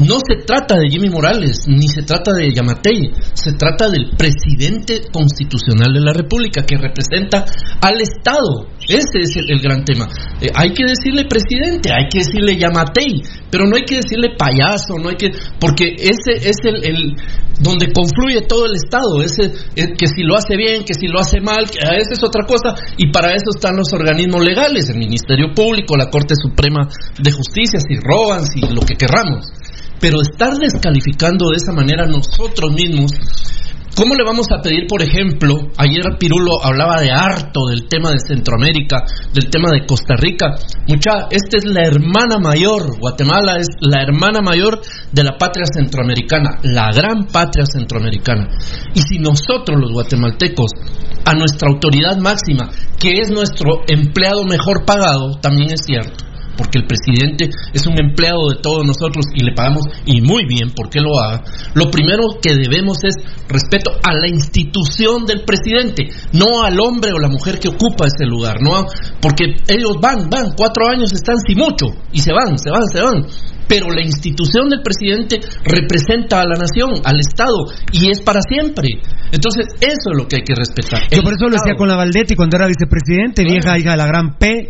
[0.00, 5.02] no se trata de Jimmy Morales, ni se trata de Yamatei, se trata del presidente
[5.12, 7.44] constitucional de la República que representa
[7.80, 8.66] al Estado.
[8.88, 10.08] Ese es el, gran tema.
[10.40, 14.96] Eh, hay que decirle presidente, hay que decirle Yamatei, pero no hay que decirle payaso,
[14.98, 17.14] no hay que, porque ese es el,
[17.60, 21.20] donde confluye todo el Estado, ese eh, que si lo hace bien, que si lo
[21.20, 24.98] hace mal, que esa es otra cosa, y para eso están los organismos legales, el
[24.98, 29.46] Ministerio Público, la Corte Suprema de Justicia, si roban, si lo que querramos.
[30.00, 33.12] Pero estar descalificando de esa manera nosotros mismos,
[33.94, 38.20] ¿cómo le vamos a pedir, por ejemplo, ayer Pirulo hablaba de harto del tema de
[38.26, 40.56] Centroamérica, del tema de Costa Rica?
[40.88, 44.80] Mucha, esta es la hermana mayor, Guatemala es la hermana mayor
[45.12, 48.48] de la patria centroamericana, la gran patria centroamericana.
[48.94, 50.70] Y si nosotros los guatemaltecos,
[51.26, 56.86] a nuestra autoridad máxima, que es nuestro empleado mejor pagado, también es cierto porque el
[56.86, 61.18] presidente es un empleado de todos nosotros y le pagamos y muy bien porque lo
[61.18, 63.14] haga, lo primero que debemos es
[63.48, 68.26] respeto a la institución del presidente, no al hombre o la mujer que ocupa ese
[68.26, 68.86] lugar, no
[69.20, 73.00] porque ellos van, van, cuatro años están sin mucho y se van, se van, se
[73.00, 73.26] van.
[73.70, 78.88] Pero la institución del presidente representa a la nación, al Estado, y es para siempre.
[79.30, 81.02] Entonces, eso es lo que hay que respetar.
[81.08, 83.96] Yo El por eso lo decía con la Valdetti cuando era vicepresidente, vieja hija de
[83.96, 84.66] la gran P.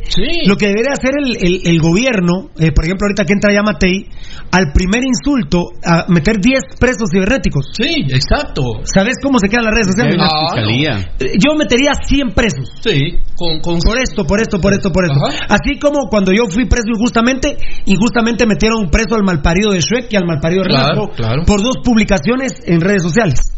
[0.46, 3.62] Lo que debería hacer el, el- el gobierno, eh, por ejemplo, ahorita que entra ya
[3.62, 4.04] Matei,
[4.52, 7.70] al primer insulto, a meter 10 presos cibernéticos.
[7.72, 8.84] Sí, exacto.
[8.84, 10.16] ¿Sabes cómo se quedan las redes sociales?
[10.20, 10.90] Ah, fiscalía.
[11.18, 11.24] no.
[11.26, 12.68] Eh, Yo metería 100 presos.
[12.84, 15.18] Sí, con, Por esto, por esto, por esto, por esto.
[15.48, 20.16] Así como cuando yo fui preso injustamente, injustamente metieron preso al malparido de Shrek y
[20.16, 21.42] al malparido de Claro, Renato claro.
[21.46, 23.52] por dos publicaciones en redes sociales.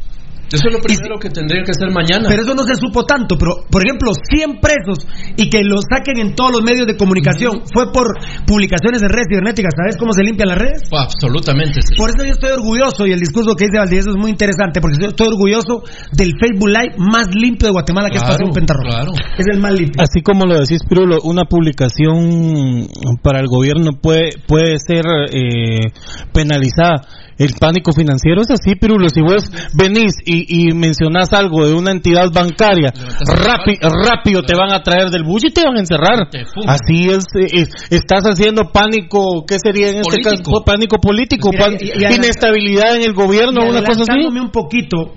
[0.53, 2.29] Eso es lo primero que tendría que hacer mañana.
[2.29, 3.37] Pero eso no se supo tanto.
[3.39, 7.63] Pero, por ejemplo, 100 presos y que los saquen en todos los medios de comunicación
[7.73, 8.13] fue por
[8.47, 9.73] publicaciones de redes cibernéticas.
[9.77, 10.83] ¿Sabes cómo se limpian las redes?
[10.91, 11.81] Oh, absolutamente.
[11.83, 11.95] sí.
[11.97, 14.99] Por eso yo estoy orgulloso y el discurso que dice Valdivieso es muy interesante porque
[15.01, 19.05] yo estoy orgulloso del Facebook Live más limpio de Guatemala que es Claro, Pasión Pentarroja.
[19.39, 20.03] Es el más limpio.
[20.03, 22.89] Así como lo decís, Pirulo, una publicación
[23.23, 25.93] para el gobierno puede, puede ser eh,
[26.33, 27.07] penalizada.
[27.43, 29.09] El pánico financiero es así, Pirulo.
[29.09, 34.73] Si vos venís y, y mencionás algo de una entidad bancaria, rapi- rápido te van
[34.73, 36.29] a traer del bus y te van a encerrar.
[36.69, 40.65] Así es, eh, es- estás haciendo pánico, ¿qué sería en este caso?
[40.65, 44.03] Pánico político, Pues mira, pan- y- y adela- inestabilidad en el gobierno, Y una cosa
[44.03, 44.39] así.
[44.39, 45.15] un poquito,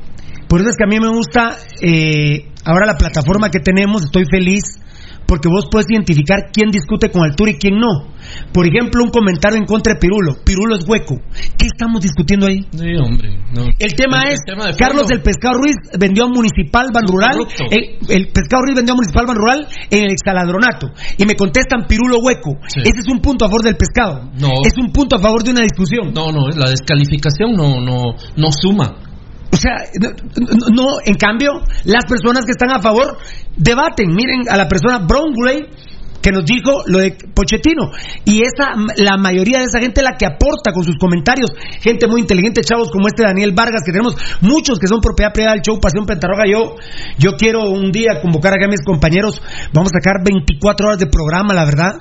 [0.48, 4.24] por eso es que a mí me gusta eh, ahora la plataforma que tenemos, estoy
[4.30, 4.64] feliz
[5.26, 8.14] porque vos puedes identificar quién discute con altura y quién no.
[8.54, 10.36] Por ejemplo, un comentario en contra de Pirulo.
[10.44, 11.16] Pirulo es hueco.
[11.58, 12.66] ¿Qué estamos discutiendo ahí?
[12.72, 13.38] Sí, hombre.
[13.54, 13.66] no.
[13.78, 14.78] El tema El es, tema de fondo.
[14.86, 17.66] Carlos del Pescado Ruiz vendió a Municipal Ban Rural, corrupto.
[17.72, 20.88] el, el Pescado Ruiz vendió a Municipal Ban Rural en el extaladronato.
[21.18, 22.58] Y me contestan Pirulo hueco.
[22.68, 22.82] Sí.
[22.82, 24.30] Ese es un punto a favor del pescado.
[24.40, 24.50] No.
[24.66, 26.14] Es un punto a favor de una discusión.
[26.14, 28.96] No, no, la descalificación no, no, no suma.
[29.52, 29.76] O sea,
[30.74, 31.52] no, en cambio,
[31.86, 33.18] las personas que están a favor
[33.56, 34.14] debaten.
[34.14, 35.70] Miren a la persona Gray
[36.26, 37.92] que nos dijo lo de Pochettino.
[38.26, 41.52] Y esa, la mayoría de esa gente la que aporta con sus comentarios.
[41.82, 45.54] Gente muy inteligente, chavos como este Daniel Vargas, que tenemos muchos que son propiedad privada
[45.54, 46.46] del show Pasión Pentarroja.
[46.48, 46.78] Yo,
[47.20, 49.40] yo quiero un día convocar acá a mis compañeros.
[49.72, 51.94] Vamos a sacar 24 horas de programa, la verdad.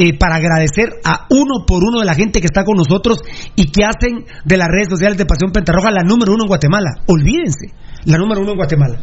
[0.00, 3.20] Eh, para agradecer a uno por uno de la gente que está con nosotros
[3.54, 7.02] y que hacen de las redes sociales de Pasión Pentarroja la número uno en Guatemala.
[7.06, 7.68] Olvídense,
[8.06, 8.98] la número uno en Guatemala.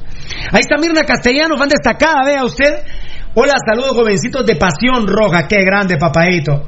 [0.52, 2.82] Ahí está Mirna Castellano, fan destacada, vea usted.
[3.36, 6.66] Hola, saludos jovencitos de Pasión Roja, qué grande papadito.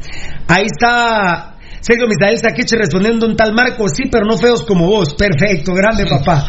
[0.47, 5.15] Ahí está Sergio Misael Saquiche respondiendo un tal Marco, sí, pero no feos como vos.
[5.15, 6.45] Perfecto, grande papá.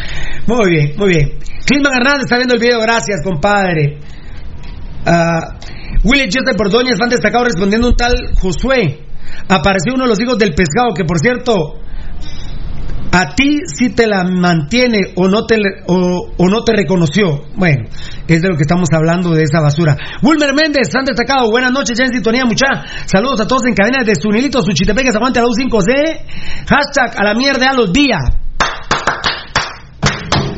[0.47, 1.39] Muy bien, muy bien.
[1.65, 4.01] Clisman Hernández está viendo el video, gracias, compadre.
[5.07, 5.57] Ah,
[6.03, 9.07] Willy Joseph Bordóñez, fan destacado, respondiendo un tal Josué.
[9.49, 11.81] Apareció uno de los hijos del pescado, que por cierto,
[13.13, 17.43] A ti si te la mantiene o no te o, no te reconoció.
[17.57, 17.89] Bueno,
[18.29, 19.97] es de lo que estamos hablando de esa basura.
[20.23, 21.51] Wilmer Méndez, han destacado.
[21.51, 22.67] Buenas noches, ya en sintonía, mucha.
[23.07, 26.21] Saludos a todos en cadena de Sunilito, Suchitepeques, aguante a la U5C.
[26.69, 28.23] Hashtag a la mierda a los días.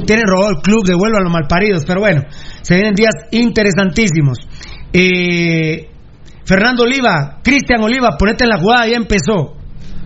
[0.04, 2.22] Tienen robado el club, devuelvan los malparidos, pero bueno,
[2.60, 4.36] se vienen días interesantísimos.
[4.92, 5.88] Eh,
[6.44, 9.56] Fernando Oliva, Cristian Oliva, ponete en la jugada, ya empezó.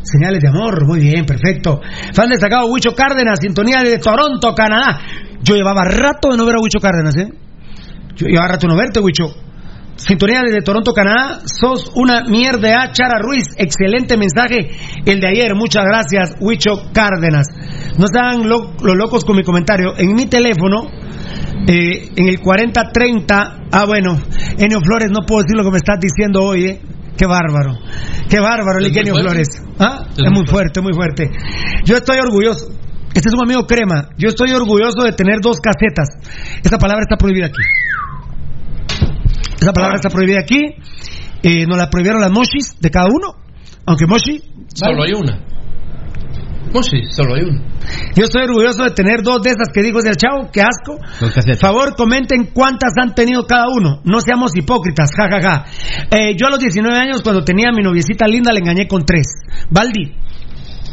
[0.03, 1.81] Señales de amor, muy bien, perfecto.
[2.15, 5.01] Fan destacado, Huicho Cárdenas, sintonía de Toronto, Canadá.
[5.43, 7.29] Yo llevaba rato de no ver a Huicho Cárdenas, ¿eh?
[8.15, 9.35] Yo llevaba rato de no verte, Huicho.
[9.97, 11.41] Sintonía desde Toronto, Canadá.
[11.47, 13.47] Sos una mierda, ah, Chara Ruiz.
[13.57, 14.71] Excelente mensaje
[15.07, 15.55] el de ayer.
[15.57, 17.47] Muchas gracias, Huicho Cárdenas.
[17.99, 18.07] No
[18.45, 19.95] lo- los locos con mi comentario.
[19.97, 20.89] En mi teléfono,
[21.67, 23.69] eh, en el 4030.
[23.73, 24.19] Ah, bueno,
[24.59, 26.81] Enio Flores, no puedo decir lo que me estás diciendo hoy, ¿eh?
[27.17, 27.79] Qué bárbaro.
[28.29, 29.15] Qué bárbaro, el Enio.
[29.15, 29.49] Flores.
[29.79, 30.07] ¿Ah?
[30.11, 31.31] Es Es muy fuerte, muy fuerte.
[31.85, 32.69] Yo estoy orgulloso.
[33.15, 34.11] Este es un amigo crema.
[34.19, 36.09] Yo estoy orgulloso de tener dos casetas.
[36.63, 37.63] Esta palabra está prohibida aquí.
[39.59, 40.61] Esa palabra está prohibida aquí.
[41.43, 43.35] Eh, nos la prohibieron las moshis de cada uno.
[43.87, 44.43] Aunque moshi.
[44.75, 45.56] Solo hay una.
[46.79, 47.63] Oh, sí, solo hay una.
[48.15, 50.51] Yo estoy orgulloso de tener dos de esas que dijo el chavo.
[50.53, 50.99] Qué asco.
[51.59, 54.03] Favor, comenten cuántas han tenido cada uno.
[54.05, 55.09] No seamos hipócritas.
[55.17, 55.65] Ja, ja, ja.
[56.11, 59.07] Eh, yo a los 19 años, cuando tenía a mi noviecita linda, le engañé con
[59.07, 59.27] tres.
[59.71, 60.13] Baldi.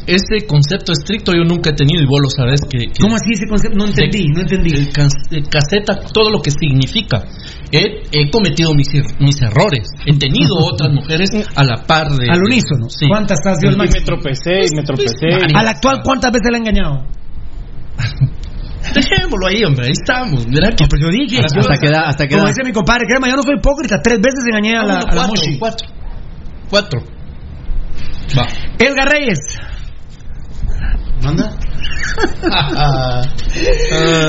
[0.06, 2.78] Ese concepto estricto yo nunca he tenido y vos lo sabes que...
[2.92, 3.78] que- ¿Cómo así ese concepto?
[3.78, 4.72] No entendí, no entendí.
[4.74, 7.24] El cas- el caseta, todo lo que significa.
[7.72, 9.88] He, he cometido mis, er- mis errores.
[10.06, 12.28] He tenido otras mujeres a la par de...
[12.30, 12.90] Al unísono.
[12.90, 13.08] Sí.
[13.08, 15.28] ¿Cuántas has dio el Y me tropecé, y me tropecé.
[15.56, 17.08] Al actual, ¿cuántas veces le ha engañado?
[18.94, 19.86] Dejémoslo ahí, hombre.
[19.88, 20.46] Ahí estamos.
[20.48, 20.86] Mira que...
[20.88, 21.40] Pues yo dije.
[21.46, 22.50] Hasta yo- que da- hasta que Como da.
[22.50, 24.02] dice mi compadre, crema, yo no soy hipócrita.
[24.04, 25.58] Tres veces engañé a la, No, no, a la cuatro, moshi.
[25.58, 25.88] cuatro.
[26.70, 27.00] Cuatro.
[28.38, 28.48] Va.
[28.80, 29.40] Edgar Reyes.
[31.24, 31.50] ¿Manda?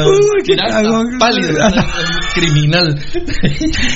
[0.07, 0.83] Uy, qué Mira,
[1.19, 1.59] pálido,
[2.35, 2.95] criminal.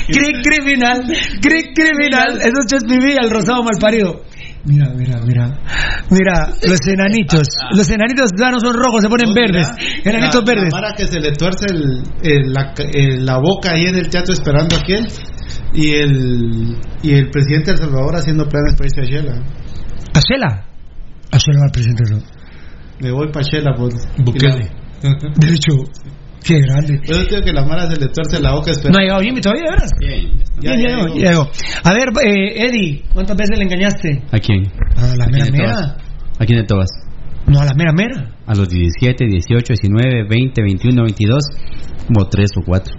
[0.07, 0.99] Cri criminal,
[1.41, 2.37] cri criminal.
[2.41, 4.21] Eso es Chespi al rosado malparido.
[4.65, 5.57] Mira, mira, mira.
[6.09, 7.47] Mira, los enanitos.
[7.75, 9.67] Los enanitos ya no son rojos, se ponen verdes.
[10.03, 10.73] Enanitos la, verdes.
[10.73, 14.09] La Mara que se le tuerce el, el- la, el- la boca ahí en el
[14.09, 15.07] teatro esperando a aquel.
[15.73, 19.33] Y el, y el presidente de El Salvador haciendo planes para irse a Shela.
[20.13, 20.65] ¿A Shela?
[21.31, 22.03] A Shela va el presidente.
[22.99, 23.95] Me voy para Shela, pues.
[24.17, 24.69] Bukele.
[25.01, 25.71] De hecho,
[26.43, 26.99] qué grande.
[27.05, 28.99] Yo digo que la Mara se le tuerce la boca No esperando.
[28.99, 29.91] ha llegado Jimmy todavía, ¿de veras?
[29.99, 30.43] Bien.
[30.61, 31.47] Ya, Bien, ya llegó, ya llegó.
[31.83, 34.23] A ver, eh, Eddie, ¿cuántas veces le engañaste?
[34.31, 34.63] ¿A quién?
[34.97, 35.97] A la ¿A mera mera.
[36.39, 36.89] ¿A quién de todas?
[37.47, 38.35] No, a la mera mera.
[38.45, 41.43] A los 17, 18, 19, 20, 21, 22,
[42.07, 42.93] como 3 o 4.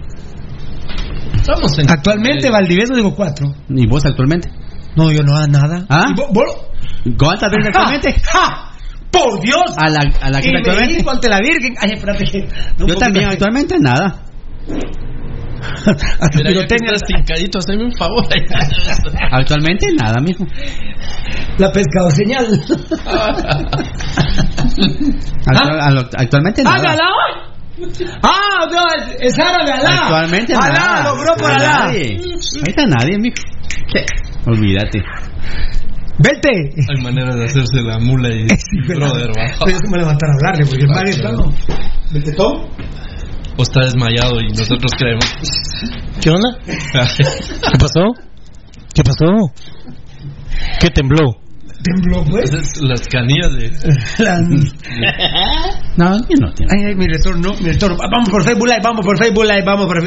[1.35, 1.89] Estamos en...
[1.89, 3.53] Actualmente, Valdivieso digo cuatro.
[3.69, 4.49] ¿Y vos actualmente?
[4.95, 5.85] No, yo no hago nada.
[5.89, 6.07] ¿Ah?
[6.09, 8.13] ¿Y vos- vos- ¿Cuántas veces actualmente?
[8.23, 8.70] ¡Ja!
[9.11, 9.63] ¡Por Dios!
[9.77, 11.73] ¿A la, a la que Y me dijo ante la Virgen.
[11.79, 12.23] Ay, espérate.
[12.25, 12.47] que-
[12.77, 14.23] no, Yo también poquito- actualmente nada.
[16.35, 16.91] Mira, pirotecnia.
[16.93, 18.25] estás tincadito, hazme un favor.
[19.31, 20.45] Actualmente nada, mijo.
[21.57, 22.45] La pescado señal.
[25.45, 26.77] Actu- a lo- actualmente nada.
[26.77, 27.03] ¡Hágala!
[28.23, 28.83] ¡Ah, no!
[29.19, 30.03] Es, árabe, Alá.
[30.03, 31.03] Actualmente Alá, nada.
[31.11, 31.85] logró por A Alá.
[31.85, 32.17] nadie.
[32.19, 33.35] Ahí está nadie, mijo.
[33.93, 34.05] ¿Qué?
[34.45, 35.01] Olvídate.
[36.19, 36.69] Vete.
[36.89, 38.45] Hay maneras de hacerse la mula y...
[38.87, 39.71] Brother, va.
[39.71, 41.31] Yo me levantar a hablarle porque el man está.
[41.31, 41.49] ¿no?
[42.11, 42.69] Vete todo.
[43.57, 45.25] O está desmayado y nosotros creemos.
[46.21, 46.57] ¿Qué onda?
[46.65, 48.13] ¿Qué pasó?
[48.93, 49.51] ¿Qué pasó?
[50.79, 51.37] ¿Qué tembló?
[51.83, 52.51] Tembló, pues.
[52.81, 53.71] Las canillas de...
[54.23, 54.39] La-
[55.97, 56.69] No, yo no tengo.
[56.71, 57.97] Ay, ay, mi retorno, mi retorno.
[57.97, 59.97] Vamos por Facebook Live, vamos por Facebook Live, vamos por,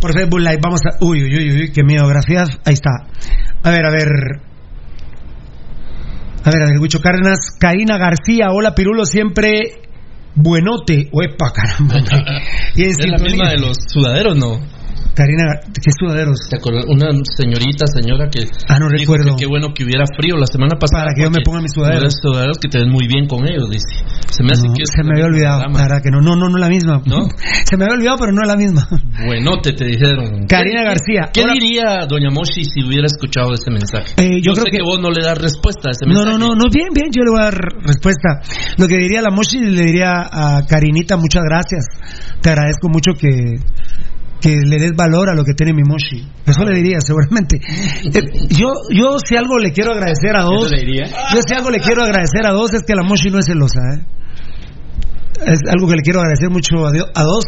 [0.00, 1.04] por Facebook Live, vamos a...
[1.04, 2.48] Uy, uy, uy, uy, qué miografías.
[2.64, 2.90] Ahí está.
[3.62, 4.08] A ver, a ver.
[6.44, 7.56] A ver, a ver, Huicho Cárdenas.
[7.58, 9.82] Karina García, hola Pirulo, siempre
[10.34, 11.08] buenote.
[11.12, 11.94] Uepa, caramba.
[11.98, 12.42] hombre.
[12.74, 14.60] Y en Es la misma de los sudaderos, ¿no?
[15.14, 16.38] Karina, ¿qué sudaderos?
[16.88, 18.48] Una señorita, señora que...
[18.68, 19.36] Ah, no dijo recuerdo.
[19.36, 21.04] que qué bueno que hubiera frío la semana pasada.
[21.04, 22.14] Para que yo me ponga mis sudaderos.
[22.22, 23.92] sudaderos que te ven muy bien con ellos, dice.
[24.30, 24.84] Se me hace No, que...
[24.86, 27.02] se me había olvidado, verdad que no, no, no, no es la misma.
[27.04, 27.28] ¿No?
[27.68, 28.88] Se me había olvidado, pero no es la misma.
[29.26, 30.46] Buenote, te dijeron.
[30.48, 34.12] Karina ¿Qué- García, ¿Qué diría Doña Moshi si hubiera escuchado ese mensaje?
[34.16, 36.38] Eh, yo sé creo que- vos no le das respuesta a ese No, mensaje.
[36.38, 38.40] no, no, no, bien, bien, yo le voy a dar respuesta.
[38.78, 41.84] Lo que diría la Moshi, le diría a Karinita, muchas gracias.
[42.40, 43.56] Te agradezco mucho que,
[44.42, 46.28] que le des valor a lo que tiene mi Moshi.
[46.44, 47.58] Eso le diría, seguramente.
[48.14, 48.20] Eh,
[48.50, 52.44] yo, yo si algo le quiero agradecer a dos, yo si algo le quiero agradecer
[52.44, 54.04] a dos es que la Moshi no es celosa, ¿eh?
[55.46, 57.44] Es algo que le quiero agradecer mucho a, Dio- a dos.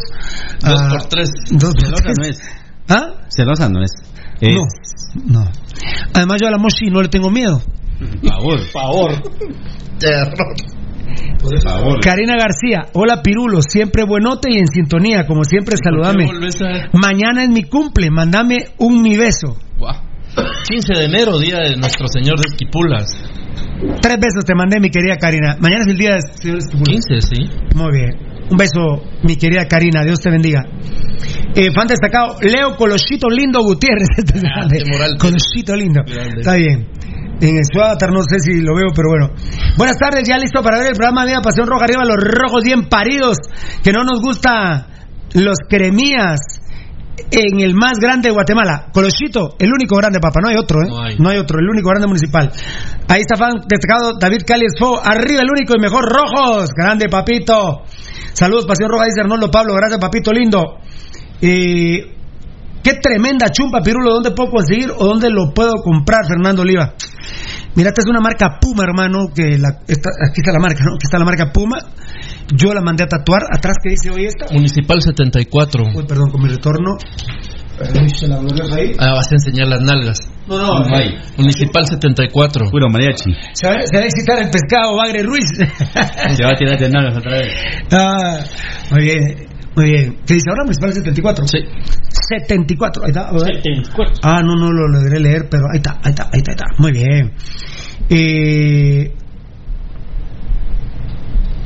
[0.61, 1.29] Dos a- por tres.
[1.51, 2.15] Dos por Celosa tres.
[2.19, 2.39] no es.
[2.89, 3.25] ¿Ah?
[3.29, 3.91] Celosa no es.
[4.41, 4.53] Es-
[5.25, 5.51] No, no.
[6.13, 7.61] Además yo a la Moshi no le tengo miedo.
[8.27, 8.59] Favor.
[8.71, 9.11] favor.
[9.99, 10.55] Terror.
[11.41, 11.99] Por favor.
[12.01, 16.27] Karina García, hola Pirulo, siempre buenote y en sintonía, como siempre, saludame.
[16.93, 19.57] Mañana es mi cumple, mandame un mi beso.
[20.67, 23.05] 15 de enero, día de nuestro Señor de Esquipulas.
[24.01, 25.57] Tres besos te mandé, mi querida Karina.
[25.59, 27.05] Mañana es el día de Señor Esquipulas.
[27.07, 27.49] 15, sí.
[27.75, 28.35] Muy bien.
[28.49, 30.03] Un beso, mi querida Karina.
[30.03, 30.63] Dios te bendiga.
[31.55, 34.09] Eh, fan destacado, Leo Colochito Lindo Gutiérrez.
[34.17, 34.83] Es grande.
[35.17, 36.01] Colochito Lindo.
[36.05, 36.87] Está bien.
[37.41, 39.29] En su avatar no sé si lo veo, pero bueno.
[39.77, 42.87] Buenas tardes, ya listo para ver el programa de Pasión Roja Arriba, los rojos bien
[42.87, 43.37] paridos,
[43.83, 44.87] que no nos gusta
[45.33, 46.39] los cremías
[47.31, 48.87] en el más grande de Guatemala.
[48.93, 51.15] Colochito, el único grande, papá, no hay otro, ¿eh?
[51.19, 51.37] No hay.
[51.37, 52.51] otro, el único grande municipal.
[53.07, 57.83] Ahí está fan destacado David Cali Fo, arriba el único y mejor rojos, grande papito.
[58.33, 60.77] Saludos, Pasión Roja, dice Arnoldo Pablo, gracias papito lindo.
[61.41, 62.14] Y
[62.85, 66.93] qué tremenda chumpa, Pirulo, ¿dónde puedo conseguir o dónde lo puedo comprar, Fernando Oliva?
[67.73, 70.93] Mira, esta es una marca Puma, hermano, que la, esta- aquí está la marca, ¿no?
[70.93, 71.77] Aquí está la marca Puma.
[72.55, 73.41] Yo la mandé a tatuar.
[73.51, 74.45] Atrás, ¿qué dice hoy esta?
[74.53, 75.83] Municipal 74.
[75.95, 76.95] Uy, perdón, con mi retorno.
[78.99, 80.17] Ah, vas a enseñar las nalgas.
[80.47, 81.15] No, no, No hay.
[81.37, 82.69] Municipal 74.
[82.71, 83.31] Puro mariachi.
[83.53, 85.45] Se va, se va a excitar el pescado, Bagre Ruiz.
[85.57, 87.47] Se va a tirar de nalgas otra vez.
[87.91, 88.39] Ah,
[88.91, 89.44] muy bien,
[89.75, 90.17] muy bien.
[90.25, 90.63] ¿Qué dice ahora?
[90.63, 91.47] Municipal 74.
[91.47, 91.57] Sí.
[92.29, 93.27] 74, ahí está.
[93.27, 93.61] a ver.
[94.23, 96.65] Ah, no, no lo logré leer, pero ahí está, ahí está, ahí está, ahí está.
[96.77, 97.33] Muy bien.
[98.09, 99.13] Eh...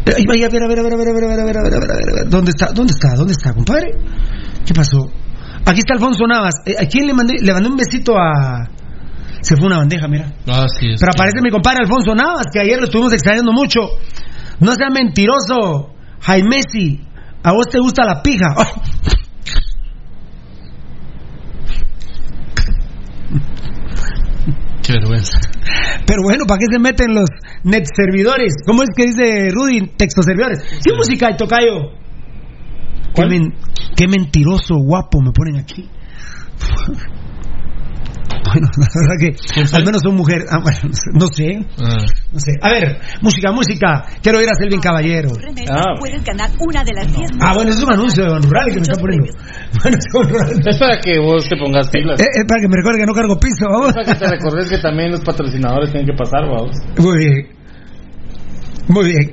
[0.10, 1.40] Va, a ver, a ver, a ver, a ver, a ver, a ver, a ver,
[1.40, 2.30] a ver, a ver, a ver, a ver.
[2.30, 2.72] ¿Dónde está?
[2.74, 3.14] ¿Dónde está?
[3.16, 3.92] ¿Dónde está, compadre?
[4.66, 4.98] ¿Qué pasó?
[5.66, 6.56] Aquí está Alfonso Navas.
[6.66, 7.36] Eh, ¿A quién le mandé?
[7.40, 8.68] Le mandé un besito a...
[9.42, 10.34] Se fue una bandeja, mira.
[10.48, 10.90] Ah, sí.
[10.94, 13.82] es Pero aparece mi compadre Alfonso Navas, que ayer lo estuvimos extrañando mucho.
[14.60, 17.02] No sea mentiroso, Jaimesi.
[17.44, 18.54] A vos te gusta la pija.
[24.84, 25.40] Qué vergüenza.
[26.06, 27.30] Pero bueno, ¿para qué se meten los
[27.64, 28.54] net servidores?
[28.66, 29.88] ¿Cómo es que dice Rudy?
[29.98, 30.60] Texto servidores.
[30.84, 31.92] ¿Qué música hay, Tocayo?
[33.14, 33.54] Qué, men-
[33.96, 35.90] qué mentiroso guapo me ponen aquí.
[38.52, 39.36] Bueno, la verdad que
[39.76, 40.44] al menos son mujer.
[40.50, 40.80] Ah, bueno,
[41.14, 41.98] no sé, Ah.
[42.32, 42.52] No sé.
[42.62, 44.06] A ver, música, música.
[44.22, 45.30] Quiero ir a Selvin Caballero.
[46.00, 48.76] Puedes ganar una de las 10 Ah, bueno, es un anuncio de Ban Rural que
[48.76, 49.28] me está poniendo.
[49.82, 49.98] Bueno,
[50.66, 52.20] es para que vos te pongas pilas.
[52.20, 53.90] Eh, Es para que me recuerde que no cargo piso, vamos.
[53.90, 56.76] Es para que te recordes que también los patrocinadores tienen que pasar, vamos.
[56.98, 57.48] Muy bien.
[58.88, 59.30] Muy bien.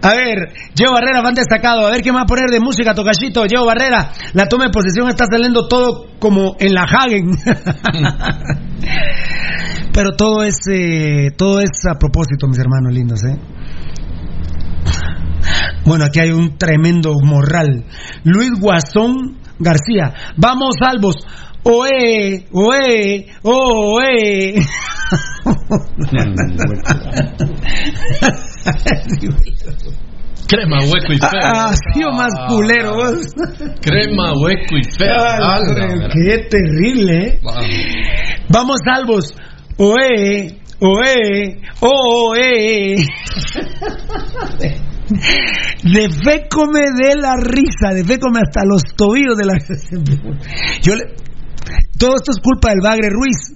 [0.00, 1.86] A ver, Geo Barrera, van destacado.
[1.86, 3.44] A ver qué me va a poner de música, Tocachito.
[3.46, 7.30] Geo Barrera, la toma de posesión está saliendo todo como en la Hagen.
[9.98, 13.36] Pero todo es, eh, todo es a propósito, mis hermanos lindos, ¿eh?
[15.84, 17.84] Bueno, aquí hay un tremendo morral.
[18.22, 20.14] Luis Guasón García.
[20.36, 21.16] Vamos, salvos.
[21.64, 24.54] Oe, oe, oe.
[30.46, 31.40] Crema, hueco y feo.
[31.42, 33.34] Ah, sido más culero vos.
[33.82, 35.16] Crema, hueco y feo.
[35.18, 35.58] Ah, Ah,
[36.12, 37.40] qué terrible, ¿eh?
[38.48, 39.34] Vamos, salvos.
[39.78, 42.96] Oe, oe, oe.
[45.84, 49.54] De fe come de la risa, de fe come hasta los tobillos de la
[50.82, 51.14] Yo le-
[51.98, 53.54] Todo esto es culpa del Bagre Ruiz.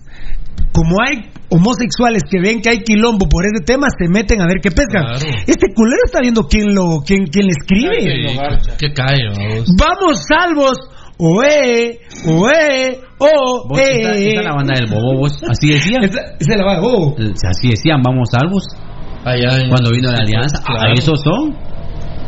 [0.73, 4.57] Como hay homosexuales que ven que hay quilombo por ese tema, se meten a ver
[4.63, 5.05] qué pescan.
[5.05, 5.27] Claro.
[5.47, 7.99] Este culero está viendo quién lo, quién, quién le escribe.
[7.99, 9.69] Que, que cae, vamos.
[9.79, 10.79] Vamos salvos.
[11.25, 14.35] Oe, oe, o, Vos, esa, eh.
[14.39, 15.41] es la banda del bobo, vos.
[15.49, 16.03] Así decían.
[16.03, 17.17] Esa, es la banda del bobo.
[17.49, 18.65] Así decían, vamos salvos.
[19.25, 20.61] Allá en- Cuando vino la alianza.
[20.65, 20.81] Claro.
[20.83, 21.57] Ah, esos son.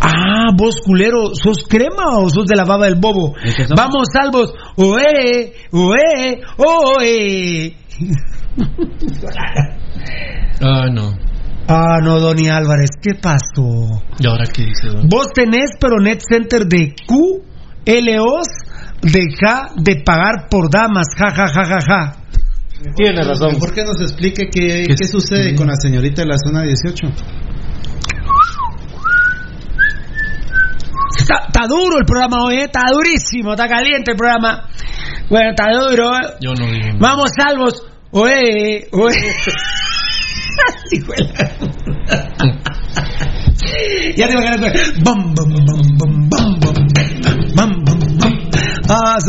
[0.00, 3.32] Ah, vos culero, ¿sos crema o sos de la baba del bobo?
[3.76, 4.52] Vamos salvos.
[4.76, 7.76] Oe, oe, oe.
[10.60, 11.12] Ah, no.
[11.66, 14.02] Ah, no, Donny Álvarez, ¿qué pasó?
[14.18, 15.08] ¿Y ahora qué dice, don?
[15.08, 17.42] Vos tenés, pero Net Center de Q,
[17.86, 18.46] LOs,
[19.04, 22.16] deja de pagar por damas, ja, ja, ja, ja, ja.
[22.96, 23.52] Tiene razón.
[23.54, 27.06] Mejor que nos explique qué, ¿Qué qué sucede con la señorita de la zona 18.
[31.18, 32.64] Está, está duro el programa hoy, ¿eh?
[32.64, 34.68] está durísimo, está caliente el programa.
[35.30, 36.14] Bueno, está duro.
[36.16, 36.34] ¿eh?
[36.40, 36.86] Yo no digo.
[36.86, 36.98] nada.
[36.98, 37.82] Vamos, salvos.
[38.12, 39.04] De la-
[44.16, 45.02] ya te imaginas.
[45.02, 45.64] Bam, bam, bam,
[45.98, 46.53] bam, bam,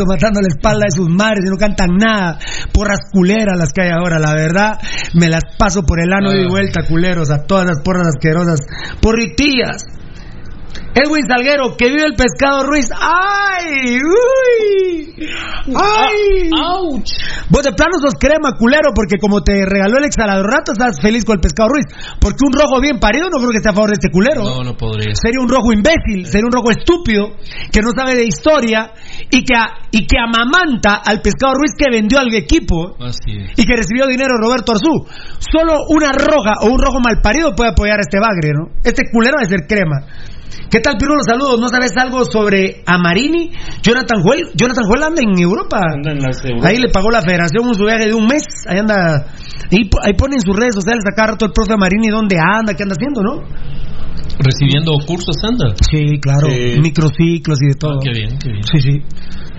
[0.06, 2.38] Matando la espalda de sus madres y no cantan nada.
[2.72, 4.78] Porras culeras las que hay ahora, la verdad.
[5.14, 6.48] Me las paso por el ano y Ah.
[6.48, 8.60] vuelta, culeros, a todas las porras asquerosas.
[9.00, 9.84] Porritillas.
[10.94, 12.88] Edwin Salguero, que vive el pescado Ruiz.
[12.98, 13.98] ¡Ay!
[14.00, 15.14] ¡Uy!
[15.74, 16.50] ¡Ay!
[16.52, 17.04] ¡Auch!
[17.48, 21.24] Vos de plano sos crema, culero, porque como te regaló el exhalador rato, estás feliz
[21.24, 21.86] con el pescado Ruiz.
[22.20, 24.42] Porque un rojo bien parido no creo que esté a favor de este culero.
[24.44, 25.14] No, no podría.
[25.14, 27.36] Sería un rojo imbécil, sería un rojo estúpido,
[27.72, 28.92] que no sabe de historia
[29.30, 33.52] y que, a- y que amamanta al pescado Ruiz que vendió al equipo Así es.
[33.58, 35.06] y que recibió dinero Roberto Arzú.
[35.38, 38.74] Solo una roja o un rojo mal parido puede apoyar a este bagre, ¿no?
[38.84, 40.06] Este culero debe ser crema.
[40.70, 41.20] ¿Qué tal, Pirulo?
[41.26, 41.60] Saludos.
[41.60, 43.50] ¿No sabes algo sobre Amarini?
[43.82, 44.50] Jonathan Juel.
[44.54, 45.80] Jonathan Juel anda en Europa.
[46.62, 48.42] Ahí le pagó la federación un su viaje de un mes.
[48.68, 49.26] Ahí anda.
[49.70, 52.74] Ahí, ahí pone en sus redes sociales a cada rato el profe Amarini dónde anda,
[52.74, 53.42] qué anda haciendo, ¿no?
[54.38, 55.74] Recibiendo cursos, anda.
[55.90, 56.48] Sí, claro.
[56.82, 57.92] Microciclos y de todo.
[57.94, 58.62] Ah, qué bien, qué bien.
[58.64, 58.90] Sí, sí.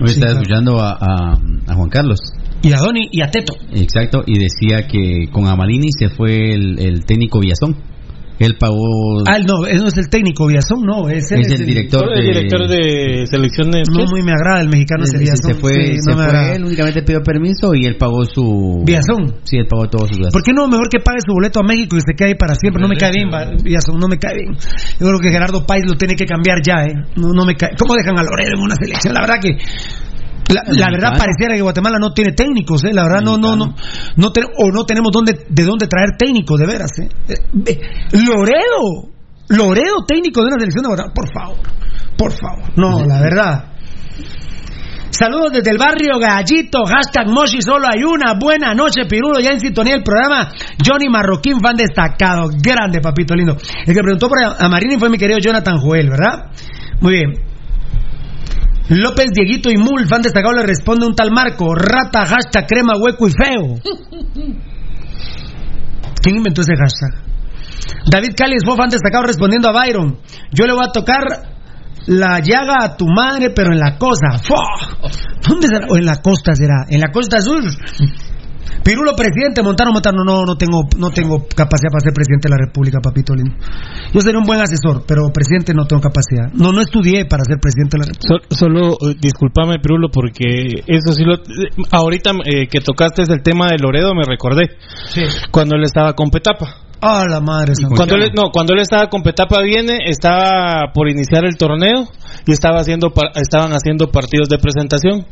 [0.00, 0.32] Hoy Sí, claro.
[0.40, 2.20] escuchando a, a- a Juan Carlos.
[2.62, 3.54] Y a Doni y a Teto.
[3.72, 7.76] Exacto, y decía que con Amalini se fue el, el técnico Villazón.
[8.38, 9.22] Él pagó.
[9.26, 11.08] Ah, no, él no es el técnico, Villazón, no.
[11.08, 13.88] Es, él Es el director El de- director de selecciones.
[13.90, 15.54] No muy me agrada el mexicano ese se, Villazón.
[15.54, 16.54] se fue, sí, se no me fue agrada.
[16.54, 18.82] él, únicamente pidió permiso y él pagó su.
[18.86, 19.34] Villazón.
[19.44, 20.32] Sí, él pagó todos sus gastos.
[20.34, 22.54] ¿Por qué no mejor que pague su boleto a México y se quede ahí para
[22.54, 22.80] siempre?
[22.80, 23.28] No me cae bien,
[23.62, 24.54] Villazón, no me cae bien.
[25.00, 26.94] Yo creo que Gerardo Páez lo tiene que cambiar ya, ¿eh?
[27.16, 27.70] No, no me cae.
[27.78, 29.14] ¿Cómo dejan a Loredo en una selección?
[29.14, 29.56] La verdad que.
[30.48, 32.92] La, la verdad pareciera que Guatemala no tiene técnicos, ¿eh?
[32.92, 33.74] La verdad no, no, no,
[34.16, 37.08] no o no tenemos dónde, de dónde traer técnicos, de veras, ¿eh?
[37.66, 37.78] Eh,
[38.12, 39.10] Loredo,
[39.48, 41.58] Loredo técnico de una selección de Guatemala, por favor,
[42.16, 42.78] por favor.
[42.78, 43.64] No, la verdad.
[45.10, 48.34] Saludos desde el barrio Gallito, hashtag Moshi, solo hay una.
[48.38, 50.50] Buena noche, Pirulo, ya en sintonía del programa.
[50.84, 52.50] Johnny Marroquín, fan destacado.
[52.62, 53.56] Grande, papito lindo.
[53.86, 56.50] El que preguntó por Amarini fue mi querido Jonathan Joel, ¿verdad?
[57.00, 57.47] Muy bien.
[58.88, 61.74] López Dieguito y Mul, fan destacado, le responde un tal Marco.
[61.74, 63.74] Rata, hashtag crema, hueco y feo.
[66.22, 67.28] ¿Quién inventó ese hashtag?
[68.10, 70.18] David Calles fue fan destacado respondiendo a Byron.
[70.52, 71.22] Yo le voy a tocar
[72.06, 74.40] la llaga a tu madre, pero en la cosa.
[75.46, 75.86] ¿Dónde será?
[75.90, 76.86] O en la costa será.
[76.88, 77.62] En la costa sur.
[78.84, 82.64] Pirulo presidente, Montano Montano, no, no tengo, no tengo capacidad para ser presidente de la
[82.66, 83.54] República, papito lindo.
[84.12, 86.50] Yo sería un buen asesor, pero presidente no tengo capacidad.
[86.52, 88.46] No, no estudié para ser presidente de la República.
[88.48, 91.34] So- solo, eh, discúlpame, Pirulo, porque eso sí lo.
[91.34, 94.70] eh, Ahorita eh, que tocaste el tema de Loredo, me recordé.
[95.50, 96.87] Cuando él estaba con Petapa.
[97.00, 97.74] Ah, la madre.
[97.94, 102.08] Cuando él, no, cuando él estaba con Petapa viene, estaba por iniciar el torneo
[102.46, 105.26] y estaba haciendo estaban haciendo partidos de presentación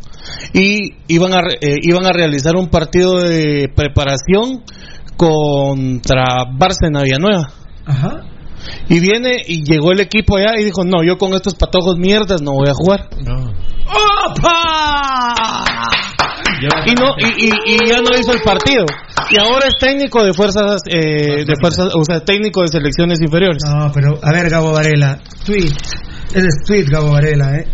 [0.52, 4.62] y iban a eh, iban a realizar un partido de preparación
[5.16, 7.48] contra Bárcena Villanueva.
[7.84, 8.22] Ajá.
[8.88, 12.42] Y viene y llegó el equipo allá y dijo, no, yo con estos patojos mierdas
[12.42, 13.08] no voy a jugar.
[14.30, 15.75] ¡Opa!
[16.86, 18.84] Y no y, y- y ya no hizo el partido.
[19.30, 23.58] Y ahora es técnico de fuerzas eh, de fuerzas, o sea, técnico de selecciones inferiores.
[23.66, 25.18] No, pero a ver, Gabo Varela.
[25.44, 25.72] Tweet.
[26.34, 27.66] Ese es tweet, Gabo Varela, ¿eh?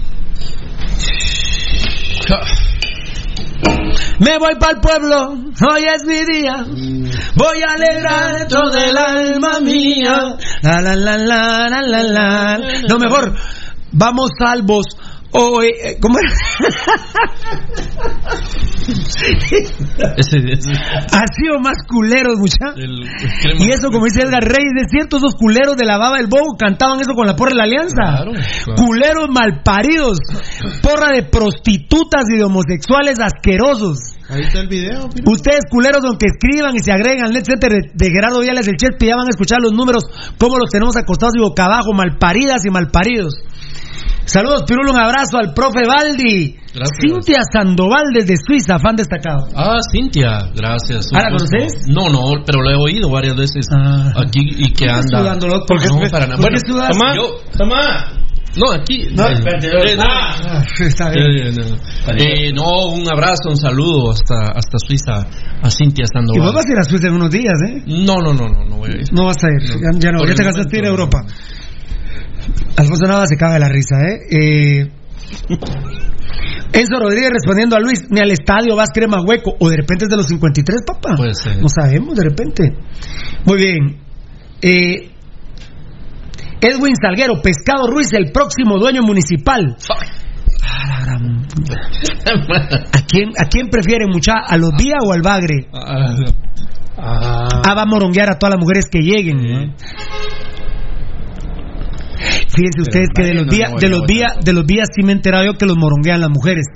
[4.19, 5.33] Me voy para el pueblo,
[5.73, 6.65] hoy es mi día.
[7.35, 10.37] Voy a alegrar dentro del alma mía.
[10.63, 12.59] La la la la la la la.
[12.89, 13.35] No, mejor,
[13.93, 14.85] vamos salvos.
[15.35, 16.31] Hoy, eh, ¿cómo era?
[21.13, 22.85] Ha sido más culeros, muchachos.
[23.59, 26.57] Y eso, como dice Edgar Reyes, es cierto, esos culeros de la baba del bobo
[26.59, 27.95] cantaban eso con la porra de la alianza.
[27.97, 28.83] Claro, claro.
[28.85, 30.19] Culeros malparidos,
[30.83, 33.99] porra de prostitutas y de homosexuales asquerosos.
[34.29, 35.09] Ahí está el video.
[35.09, 35.25] mira.
[35.31, 38.77] Ustedes, culeros, aunque escriban y se agregan al net center de, de Gerardo Viales del
[38.77, 40.05] Chespi, ya van a escuchar los números,
[40.39, 43.35] cómo los tenemos acostados y boca abajo, malparidas y malparidos.
[44.25, 46.57] Saludos, Pirulo, un abrazo al profe Baldi.
[46.75, 46.99] Gracias.
[47.01, 49.45] Cintia Sandoval desde Suiza, fan destacado.
[49.55, 51.09] Ah, Cintia, gracias.
[51.13, 51.83] ¿Ah, la conoces?
[51.89, 53.67] No, no, pero la he oído varias veces
[54.17, 55.19] aquí y que ¿Por qué anda.
[55.19, 55.67] sudando, loco?
[55.67, 56.39] ¿Por qué No, no, para nada.
[56.41, 56.89] ¿por Bueno?
[56.89, 58.19] Tomá, yo, Tomá.
[58.55, 59.07] No, aquí.
[59.17, 60.03] No, espérate, no.
[60.07, 61.55] Ah, está bien.
[62.55, 62.55] No.
[62.55, 65.27] No, un abrazo, un saludo hasta, hasta Suiza
[65.63, 66.55] a Cintia Y vos Sandoval.
[66.55, 67.83] vas a ir a Suiza en unos días, ¿eh?
[67.87, 69.13] No, no, no, no, no voy a ir.
[69.13, 71.25] No vas a ir, ya, ya no, Por ya te gastaste ir a Europa.
[72.77, 74.21] Alfonso Nava se caga de la risa, ¿eh?
[74.31, 74.91] eh
[76.73, 80.11] Enzo Rodríguez respondiendo a Luis, ni al estadio vas crema hueco, o de repente es
[80.11, 81.17] de los 53, papá.
[81.17, 81.61] Puede ser.
[81.61, 82.73] No sabemos, de repente.
[83.45, 84.01] Muy bien.
[84.63, 85.11] Eh,
[86.61, 89.77] Edwin Salguero, Pescado Ruiz, el próximo dueño municipal.
[90.65, 91.75] Ah, la gran puta.
[92.93, 94.33] ¿A quién, ¿A quién prefieren, mucha?
[94.47, 95.69] ¿A los días o al bagre?
[95.75, 96.15] Ah,
[97.05, 99.39] Ah, va a moronguear a todas las mujeres que lleguen.
[99.39, 99.75] ¿no?
[102.55, 105.13] Fíjense ustedes que de los días, no, de los días, de los días sí me
[105.13, 106.67] he enterado yo que los moronguean las mujeres.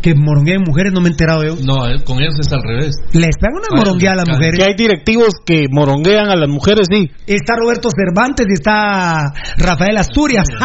[0.00, 1.56] Que moronguean mujeres no me he enterado yo.
[1.62, 2.94] No, eh, con ellos es al revés.
[3.12, 4.58] Les pegan una Ay, morongueada a las mujeres.
[4.58, 7.10] Que hay directivos que moronguean a las mujeres, sí.
[7.26, 10.46] Está Roberto Cervantes y está Rafael Asturias.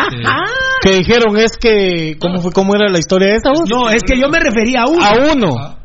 [0.83, 2.17] Que dijeron es que.
[2.19, 2.51] ¿Cómo fue?
[2.51, 3.69] ¿Cómo era la historia de esa voz?
[3.69, 5.01] No, es que yo me refería a uno.
[5.01, 5.77] A uno.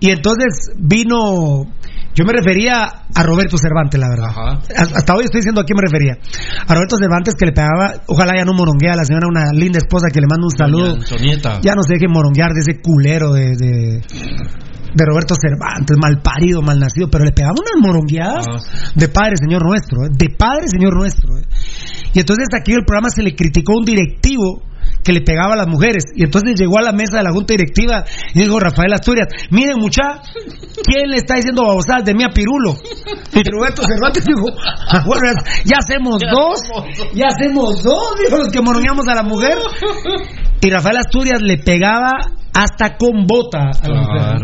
[0.00, 1.64] Y entonces vino,
[2.14, 2.84] yo me refería
[3.14, 4.30] a Roberto Cervantes, la verdad.
[4.76, 6.18] Hasta hasta hoy estoy diciendo a quién me refería.
[6.66, 9.78] A Roberto Cervantes que le pegaba, ojalá ya no moronguea a la señora, una linda
[9.78, 10.98] esposa que le manda un saludo.
[11.62, 14.02] Ya no se deje moronguear de ese culero de, de,
[14.94, 18.46] de Roberto Cervantes, mal parido, mal nacido, pero le pegaba unas morongueadas
[18.94, 20.10] de Padre Señor Nuestro, ¿eh?
[20.12, 21.38] de Padre Señor Nuestro.
[21.38, 21.44] ¿eh?
[22.12, 24.62] Y entonces aquí el programa se le criticó a un directivo
[25.02, 26.04] que le pegaba a las mujeres.
[26.14, 29.78] Y entonces llegó a la mesa de la junta directiva y dijo Rafael Asturias, miren
[29.78, 30.22] mucha,
[30.84, 32.76] ¿quién le está diciendo babosadas de mí a Pirulo?
[33.34, 34.46] Y Roberto Cervantes dijo,
[34.88, 35.22] "Ah, bueno,
[35.64, 36.60] ya hacemos dos,
[37.14, 39.58] ya hacemos dos, dijo los que morongueamos a la mujer.
[40.60, 42.12] Y Rafael Asturias le pegaba
[42.54, 44.42] hasta con bota a la mujer.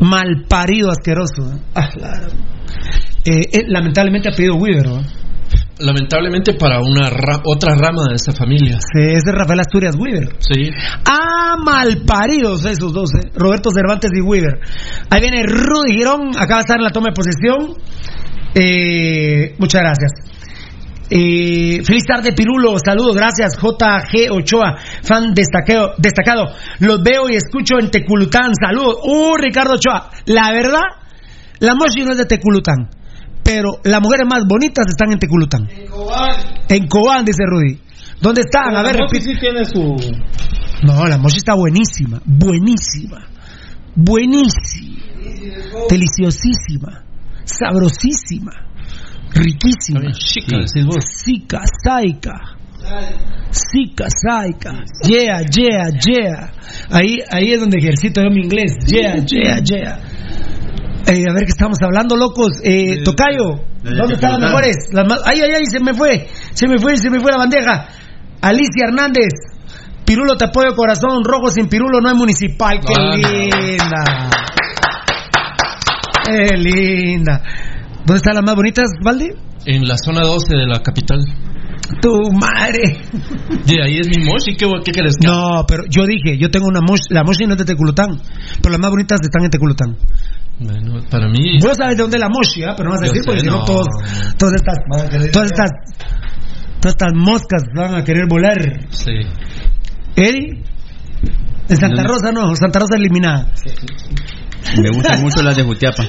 [0.00, 1.58] Mal parido, asqueroso.
[1.74, 2.28] Ah, claro.
[3.24, 5.02] Eh, eh, lamentablemente ha pedido Weaver, ¿no?
[5.80, 8.78] Lamentablemente para una ra- otra rama de esa familia.
[8.80, 10.28] Sí, es de Rafael Asturias Weaver.
[10.40, 10.70] Sí.
[11.08, 13.30] Ah, malparidos esos dos, ¿eh?
[13.36, 14.58] Roberto Cervantes y Weaver.
[15.10, 17.76] Ahí viene Rudy Girón, acaba de estar en la toma de posesión.
[18.54, 20.10] Eh, muchas gracias.
[21.10, 22.74] Eh, feliz tarde, Pirulo.
[22.84, 23.56] Saludos, gracias.
[23.56, 26.52] JG Ochoa, fan destacado, destacado.
[26.80, 28.52] Los veo y escucho en Teculután.
[28.60, 28.96] Saludos.
[29.04, 30.10] Uh, Ricardo Ochoa.
[30.26, 30.82] La verdad,
[31.60, 32.88] la Moshi no es de Teculután.
[33.48, 35.66] Pero las mujeres más bonitas están en Teculután.
[36.68, 37.80] En Cobán, dice Rudy.
[38.20, 38.76] ¿Dónde están?
[38.76, 39.24] A ver, repite.
[39.24, 39.96] sí tiene su.
[40.82, 43.26] No, la mochi está buenísima, buenísima,
[43.96, 45.02] buenísima,
[45.88, 47.04] deliciosísima,
[47.44, 48.52] sabrosísima,
[49.32, 50.12] riquísima.
[50.12, 50.56] Chica.
[51.00, 52.58] Sica, saica.
[53.50, 54.84] Sica, saica.
[55.08, 56.52] Yeah, yeah, yeah.
[56.90, 58.72] Ahí, ahí es donde ejercito yo mi inglés.
[58.86, 60.00] Yeah, yeah, yeah.
[61.10, 62.60] Eh, a ver qué estamos hablando, locos.
[62.62, 64.76] Eh, Tocayo, ¿dónde están las mejores?
[64.92, 66.28] Las más- Ay, ay, ay, se me fue.
[66.52, 67.88] Se me fue, se me fue la bandeja.
[68.42, 69.28] Alicia Hernández.
[70.04, 72.78] Pirulo te apoyo corazón, rojo sin pirulo no es municipal.
[72.80, 73.16] Qué Ah, no.
[73.16, 74.30] linda.
[76.26, 77.42] Qué linda.
[78.04, 79.30] ¿Dónde están las más bonitas, Valdi?
[79.66, 81.18] En la zona 12 de la capital.
[82.00, 83.00] Tu madre.
[83.64, 84.56] De ahí es mi moshi.
[84.56, 85.14] ¿Qué, qué quieres?
[85.18, 88.20] que No, pero yo dije, yo tengo una mosh, la moshi no es de Teculután,
[88.62, 89.96] pero las más bonitas están en Teculután.
[90.60, 91.58] Bueno, para mí.
[91.60, 93.58] Vos sabes de dónde es la moshi, pero no vas a decir porque si no
[93.58, 93.64] no.
[93.64, 93.86] todos,
[94.36, 94.78] todas estas,
[95.32, 95.70] todas estas,
[96.80, 98.58] todas estas moscas van a querer volar.
[98.90, 99.12] Sí.
[100.16, 100.64] Eddie,
[101.68, 103.52] en Santa Rosa no, Santa Rosa eliminada.
[104.76, 106.02] Me gustan mucho las de Jutiapa.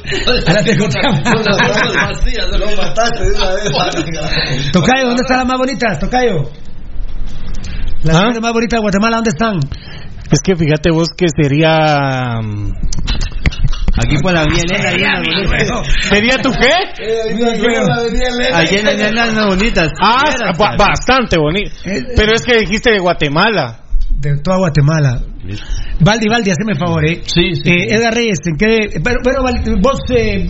[0.47, 1.21] A la Teculután.
[4.71, 5.99] Tocayo, ¿dónde están las más bonitas?
[5.99, 6.49] Tocayo.
[8.03, 8.29] Las ¿Ah?
[8.41, 9.59] más bonitas de Guatemala, ¿dónde están?
[10.31, 12.39] Es que fíjate vos que sería.
[12.41, 12.71] mm,
[13.97, 15.21] Aquí por la avenida Elena.
[16.03, 16.73] ¿Sería tu qué?
[18.53, 19.89] Allí en hay unas bonitas.
[20.01, 21.71] Ah, bastante bonito.
[22.15, 23.79] Pero es que dijiste de Guatemala.
[24.21, 25.21] De toda Guatemala.
[26.01, 27.21] Valdi, Valdi, haceme favor, ¿eh?
[27.23, 27.69] Sí, sí.
[27.69, 28.99] Eh, Edgar Reyes, ¿en qué?
[29.03, 30.45] Pero, pero Valdi, vos eh,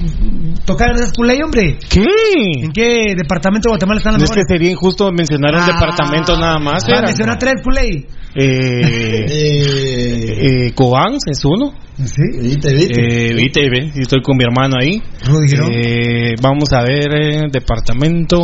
[0.66, 1.78] tocaron esas culey, hombre.
[1.90, 2.04] ¿Qué?
[2.64, 5.68] ¿En qué departamento de Guatemala están las Es que sería injusto mencionar un Ah.
[5.68, 6.84] departamento nada más.
[6.90, 8.06] Ah, menciona tres culey.
[8.36, 9.26] Eh,
[10.68, 11.74] eh, Cobán es uno.
[11.98, 12.22] ¿Sí?
[12.42, 13.02] Viste, viste.
[13.02, 15.02] Eh, viste, ve, estoy con mi hermano ahí.
[15.72, 18.38] Eh, vamos a ver, eh, departamento.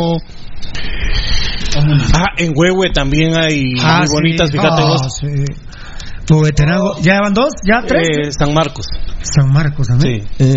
[2.14, 4.12] Ah, en Huehue también hay Ah, muy sí.
[4.14, 5.18] bonitas, fíjate Ah, vos.
[5.20, 5.44] sí.
[6.42, 7.50] Veterano, ¿ya van dos?
[7.64, 8.08] ¿Ya tres?
[8.08, 8.86] Eh, San Marcos.
[9.22, 10.26] San Marcos también.
[10.38, 10.54] Sí.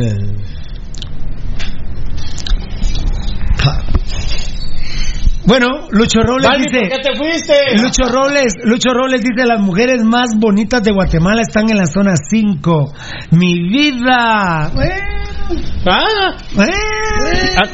[5.45, 6.79] Bueno, Lucho Robles dice.
[6.81, 7.53] ¿por qué te fuiste?
[7.81, 12.13] Lucho Robles, Lucho Robles dice las mujeres más bonitas de Guatemala están en la zona
[12.29, 12.93] 5.
[13.31, 14.69] Mi vida.
[14.73, 14.93] Bueno,
[15.89, 16.71] Ah, bueno.
[17.57, 17.67] ah,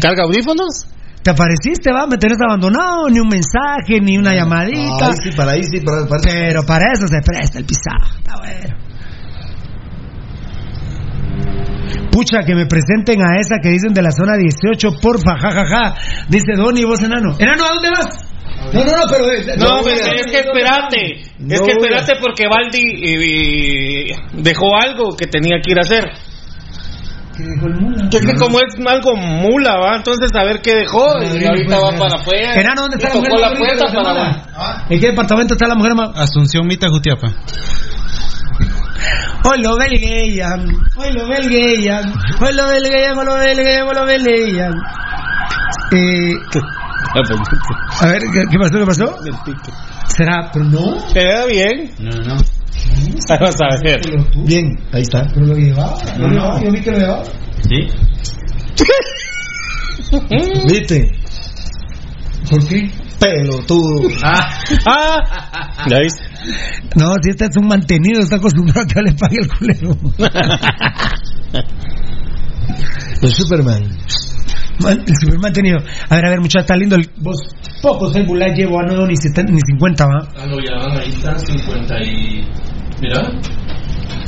[0.00, 0.86] ¿Carga audífonos?
[1.22, 2.06] ¿Te apareciste, va?
[2.06, 3.08] ¿Me tenés abandonado?
[3.08, 5.06] Ni un mensaje, ni una llamadita.
[5.06, 8.18] Ahí sí, para ahí sí, para, para- Pero para eso se presta el pisado.
[8.18, 8.76] Está bueno.
[12.10, 15.94] Pucha, que me presenten a esa que dicen de la zona 18, porfa, jajaja.
[16.28, 17.36] Dice Donny, vos enano.
[17.38, 18.28] ¿Enano, a dónde vas?
[18.74, 19.24] No, no, no, pero...
[19.58, 21.22] No, pero es que espérate.
[21.38, 26.04] No es que espérate porque Baldi eh, dejó algo que tenía que ir a hacer.
[27.36, 28.08] ¿Qué dijo el mula?
[28.10, 31.90] Es que como es algo mula, va, entonces a ver qué dejó y ahorita va
[31.98, 32.54] para afuera.
[32.54, 34.84] Enano, ¿dónde está la mujer la puerta para Guatemala?
[34.90, 36.10] ¿En qué departamento está la mujer más...?
[36.14, 37.28] Asunción Mita Jutiapa.
[39.44, 44.72] Hoy lo belgueyan, hoy lo belgueyan, hoy lo belgueyan, hoy lo belgueyan, hoy lo belgueyan.
[45.92, 46.34] Eh,
[48.00, 48.78] a ver, ¿qué, qué pasó?
[48.78, 49.16] ¿Qué pasó?
[50.16, 50.50] ¿Será?
[50.52, 50.96] Pero no.
[51.12, 51.90] Queda bien.
[51.98, 52.36] No, no.
[53.28, 54.00] Vamos a ver.
[54.46, 55.26] Bien, ahí está.
[55.32, 55.98] Pero lo llevaba.
[56.18, 57.24] Lo llevaba, yo vi que lo llevaba.
[57.68, 57.88] ¿Sí?
[60.68, 61.10] ¿Viste?
[62.50, 62.90] ¿Por qué?
[63.18, 64.08] Pelotudo.
[64.22, 65.86] Ah, ah.
[65.88, 66.22] ¿Ya viste?
[66.96, 69.96] No, si este es un mantenido, está acostumbrado a que le pague el culero.
[73.22, 73.84] El Superman.
[74.78, 75.78] El super mantenido.
[76.08, 77.08] A ver, a ver, muchachos, está lindo el.
[77.18, 77.36] Vos,
[77.82, 80.28] pocos en Bulay llevo a no ni, ni 50, ¿va?
[80.36, 82.44] Ah, no, ya van, ahí están 50 y...
[83.00, 83.30] Mira,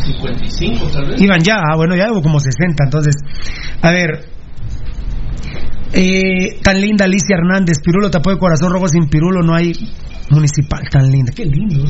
[0.04, 1.20] 55 tal vez.
[1.20, 3.14] Iban ya, ah, bueno, ya llevo como 60, entonces.
[3.82, 4.34] A ver.
[5.96, 9.72] Eh, tan linda Alicia Hernández, Pirulo tapó de corazón rojo sin Pirulo, no hay
[10.30, 11.32] municipal tan linda.
[11.32, 11.84] Qué lindo.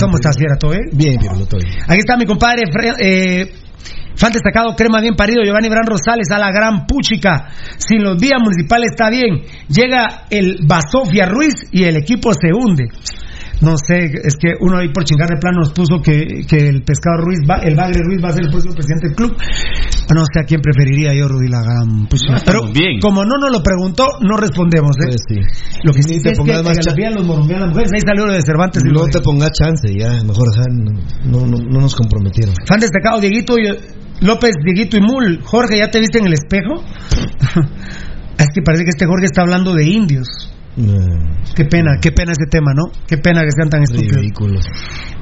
[0.00, 0.56] ¿Cómo estás, Fiera?
[0.58, 0.84] ¿Todo bien?
[0.92, 1.82] Bien, Pirulo, todo bien.
[1.86, 2.62] Aquí está mi compadre,
[3.00, 3.52] eh,
[4.16, 7.48] fan destacado, crema bien parido, Giovanni Bran Rosales, a la gran puchica.
[7.78, 9.42] Sin los vías municipales está bien.
[9.68, 12.84] Llega el Basofia Ruiz y el equipo se hunde.
[13.60, 16.82] No sé, es que uno ahí por chingar de plano nos puso que, que el
[16.82, 19.36] pescado Ruiz, va, el Bagre Ruiz va a ser el próximo presidente del club.
[20.14, 22.42] No sé a quién preferiría yo, Rudy, la gran puchica.
[22.44, 22.68] Pero
[23.00, 24.96] como no nos lo preguntó, no respondemos.
[25.08, 25.40] ¿eh?
[25.82, 26.86] Lo que sí te es que más los
[27.60, 28.82] las mujeres, ahí salió lo de Cervantes.
[28.84, 30.10] No de- te pongas chance, ya.
[30.24, 30.66] Mejor dejar,
[31.24, 32.54] no, no, no nos comprometieron.
[32.66, 33.54] Fan destacado, Dieguito
[34.24, 35.40] López, Dieguito y Mul.
[35.42, 36.82] Jorge, ¿ya te viste en el espejo?
[38.38, 40.26] es que parece que este Jorge está hablando de indios.
[41.54, 42.90] Qué pena, qué pena ese tema, ¿no?
[43.06, 44.16] Qué pena que sean tan estúpidos.
[44.16, 44.66] Ridículos.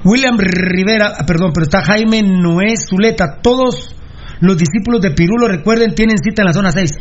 [0.05, 3.41] William Rivera, ah, perdón, pero está Jaime Noé Zuleta.
[3.43, 3.95] Todos
[4.41, 6.93] los discípulos de Pirulo, recuerden, tienen cita en la zona 6.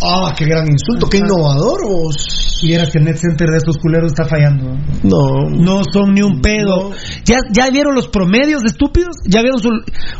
[0.00, 2.60] Ah, qué gran insulto, qué innovador vos.
[2.62, 4.74] Y era que el net center de estos culeros está fallando.
[4.74, 4.78] ¿no?
[5.02, 5.50] No.
[5.50, 6.92] No son ni un pedo.
[7.24, 9.16] ¿Ya, ¿Ya vieron los promedios de estúpidos?
[9.26, 9.68] ¿Ya vieron su...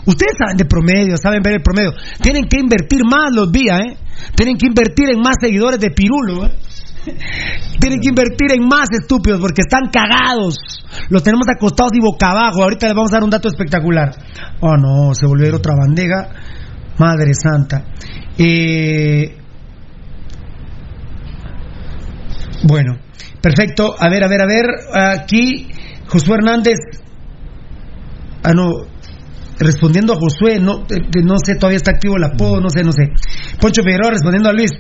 [0.07, 1.93] Ustedes saben de promedio, saben ver el promedio.
[2.21, 3.97] Tienen que invertir más los días, ¿eh?
[4.35, 6.53] Tienen que invertir en más seguidores de Pirulo, ¿eh?
[7.81, 10.57] Tienen que invertir en más estúpidos porque están cagados.
[11.09, 12.63] Los tenemos acostados y boca abajo.
[12.63, 14.11] Ahorita les vamos a dar un dato espectacular.
[14.61, 16.29] Oh no, se volvió a ir otra bandega.
[16.99, 17.85] Madre santa.
[18.37, 19.37] Eh,
[22.65, 22.99] Bueno,
[23.41, 23.95] perfecto.
[23.99, 24.67] A ver, a ver, a ver.
[25.21, 25.69] Aquí
[26.09, 26.79] Josué Hernández.
[28.43, 28.87] Ah, no.
[29.61, 32.93] Respondiendo a Josué, no, eh, no sé, todavía está activo el apodo, no sé, no
[32.93, 33.09] sé.
[33.61, 34.71] Poncho Figueroa respondiendo a Luis.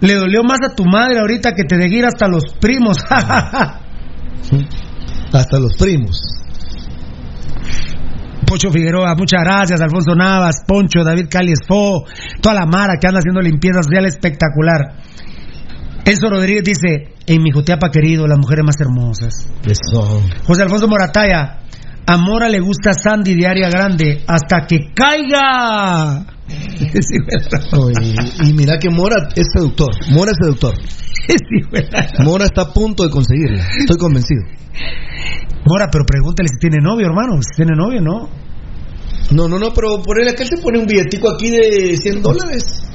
[0.00, 2.98] Le dolió más a tu madre ahorita que te dejé ir hasta los primos.
[5.32, 6.20] Hasta los primos.
[8.46, 9.80] Poncho Figueroa, muchas gracias.
[9.80, 12.04] Alfonso Navas, Poncho, David Calies Fo,
[12.40, 14.94] toda la mara que anda haciendo limpieza social espectacular.
[16.06, 19.48] Enzo Rodríguez dice: En mi Jutiapa querido, las mujeres más hermosas.
[19.64, 20.22] Eso.
[20.46, 21.58] José Alfonso Morataya,
[22.06, 26.26] a Mora le gusta Sandy de área grande hasta que caiga.
[26.48, 27.16] Sí,
[28.44, 29.90] y, y mira que Mora es seductor.
[30.10, 30.74] Mora es seductor.
[32.24, 33.66] Mora está a punto de conseguirla.
[33.80, 34.42] Estoy convencido.
[35.66, 37.42] Mora, pero pregúntale si tiene novio, hermano.
[37.42, 38.28] Si tiene novio, ¿no?
[39.32, 42.85] No, no, no, pero por él aquel se pone un billetico aquí de 100 dólares.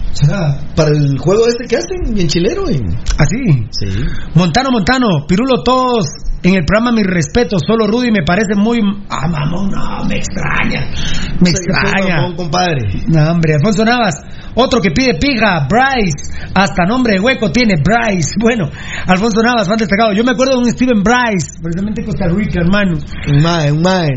[0.76, 2.70] Para el juego este que hacen, bien chilero.
[2.70, 2.78] Y...
[3.18, 3.68] ¿Así?
[3.72, 3.88] Sí.
[4.36, 6.06] Montano, Montano, Pirulo, todos
[6.44, 7.58] en el programa, mi respeto.
[7.66, 8.80] Solo Rudy me parece muy.
[9.10, 10.92] Ah, mamón, no, me extraña.
[11.40, 12.16] Me extraña.
[12.18, 13.04] mamón, compadre.
[13.08, 14.16] No, hombre, Alfonso Navas,
[14.56, 18.34] otro que pide pija, Bryce, hasta nombre de hueco tiene Bryce.
[18.40, 18.70] Bueno,
[19.08, 20.14] Alfonso Navas, fan destacado.
[20.14, 22.98] Yo me acuerdo de un Steven Bryce, precisamente Costa Rica, hermano.
[23.34, 24.08] Un mae, un mae.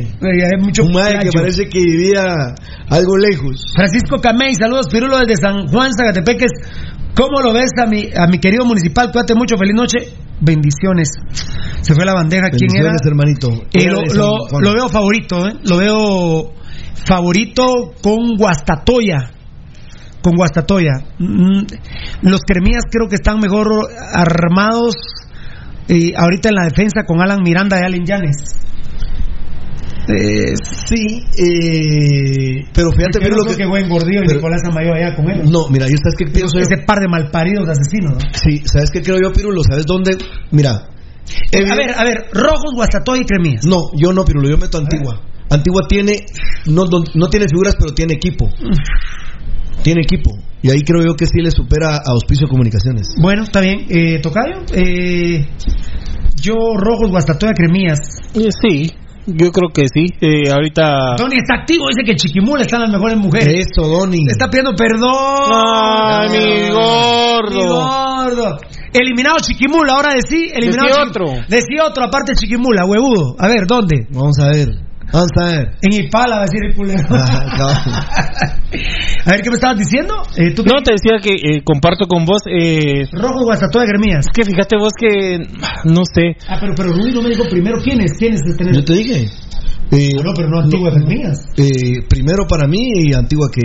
[0.60, 2.24] Mucho un mae que parece que vivía
[2.90, 3.72] algo lejos.
[3.74, 6.50] Francisco Camey, saludos, Pirulo desde San Juan, Zagatepeques.
[7.14, 9.12] ¿Cómo lo ves a mi, a mi querido municipal?
[9.12, 9.98] Cuídate mucho, feliz noche.
[10.40, 11.08] Bendiciones.
[11.80, 12.50] Se fue la bandeja.
[12.50, 12.90] ¿Quién era?
[13.06, 13.50] Hermanito.
[13.72, 14.00] Eh, lo,
[14.50, 15.52] lo- lo veo favorito, ¿eh?
[15.62, 16.52] Lo veo
[17.06, 19.30] favorito con Guastatoya.
[20.24, 20.92] Con Guastatoya.
[21.18, 21.64] Mm,
[22.22, 23.68] Los Cremías creo que están mejor
[24.14, 24.94] armados
[25.88, 28.36] eh, ahorita en la defensa con Alan Miranda y Allen Yanes.
[30.06, 30.52] Eh,
[30.86, 31.04] sí,
[31.38, 33.56] eh, pero fíjate, mira no lo que.
[33.56, 35.50] que buen Gordillo y pero- Nicolás Amayo allá con él.
[35.50, 36.58] No, mira, yo sabes que pienso.
[36.58, 38.14] Ese par de malparidos asesinos.
[38.14, 38.30] ¿no?
[38.32, 39.62] Sí, ¿sabes qué creo yo, Pirulo?
[39.62, 40.16] ¿Sabes dónde?
[40.50, 40.72] Mira.
[40.72, 43.64] A ver, a ver, Rojos, Guastatoya y Cremías.
[43.66, 45.20] No, yo no, Pirulo, yo meto Antigua.
[45.48, 46.24] Antigua tiene,
[46.66, 48.48] no, no, no tiene figuras, pero tiene equipo.
[49.84, 50.30] Tiene equipo.
[50.62, 53.14] Y ahí creo yo que sí le supera a Auspicio Comunicaciones.
[53.20, 53.84] Bueno, está bien.
[53.90, 55.46] Eh, Tocayo, eh,
[56.40, 57.98] yo Rojos, Guastatoya, Cremías.
[58.34, 58.90] Eh, Sí,
[59.26, 60.06] yo creo que sí.
[60.22, 61.16] Eh, ahorita.
[61.18, 63.66] Tony está activo, dice que Chiquimula están las mejores mujeres.
[63.68, 64.24] Eso, Donny.
[64.26, 65.52] Está pidiendo perdón.
[65.52, 67.50] Ay, mi gordo.
[67.50, 68.58] Mi gordo.
[68.90, 71.24] Eliminado Chiquimula, ahora decí, eliminado Decí otro.
[71.46, 73.36] Decí otro, aparte de Chiquimula, huevudo.
[73.38, 74.06] A ver, ¿dónde?
[74.10, 74.68] Vamos a ver.
[75.14, 75.70] Vamos a ver.
[75.80, 77.06] En Ipala, va a decir el culero.
[79.24, 80.14] a ver, ¿qué me estabas diciendo?
[80.36, 82.42] Eh, ¿tú qué- No, te decía que eh, comparto con vos.
[82.46, 84.26] Eh, Rojo, Guastatoya, Gremías.
[84.34, 85.38] que fíjate vos que.
[85.84, 86.36] No sé.
[86.48, 88.74] Ah, pero, pero Rudy no me dijo primero quiénes, quiénes de tener.
[88.74, 89.28] Yo te dije.
[89.92, 91.44] Eh, no, pero no Antigua es mías.
[91.58, 93.60] Eh, primero para mí y Antigua que.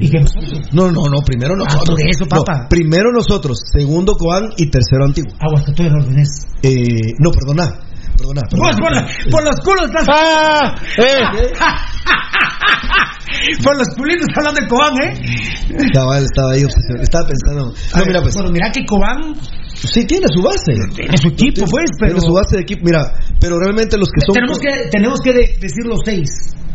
[0.00, 0.60] ¿Y que nosotros?
[0.72, 1.88] No, no, no, primero nosotros.
[1.88, 2.62] por eso, papá.
[2.64, 5.32] No, primero nosotros, segundo Cobán y tercero Antigua.
[5.40, 6.46] Aguas que tú eres ordenés.
[6.62, 7.86] Eh, no, perdona.
[8.20, 10.06] Perdona, por, la- por los culos estás.
[10.12, 10.74] ¡Ah!
[10.98, 11.20] ¡Eh!
[13.64, 15.14] por los culitos hablando de Cobán, ¿eh?
[15.92, 17.02] Cabal, estaba ahí obsesionado.
[17.02, 17.72] Estaba pensando.
[17.72, 18.34] No, mira, pues.
[18.34, 19.34] Bueno, mira que Cobán
[19.72, 20.72] Sí, tiene su base.
[20.94, 22.12] tiene su equipo, pues, pero.
[22.14, 22.82] Tiene su base de equipo.
[22.84, 24.34] Mira, pero realmente los que son.
[24.34, 26.28] tenemos, que, tenemos que de- decir los seis.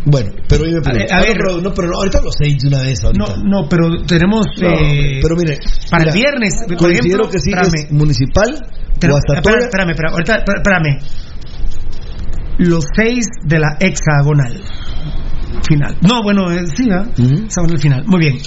[0.07, 2.33] Bueno, pero oíme, pero, A ver, a ah, no, pero, no, pero no, ahorita los
[2.37, 2.99] seis de una vez.
[3.01, 3.41] No, Ahorita.
[3.43, 4.45] no, pero tenemos.
[4.61, 7.85] No, eh, pero mire, para el viernes, por considero ejemplo, que sí espérame.
[7.85, 8.49] es municipal,
[8.93, 10.97] espérame, espérame, espérame, ahorita, espérame, espérame.
[12.57, 14.61] Los seis de la hexagonal
[15.67, 15.97] final.
[16.01, 17.07] No, bueno, eh, sí, ¿verdad?
[17.17, 18.03] Hexagonal final.
[18.07, 18.37] Muy bien.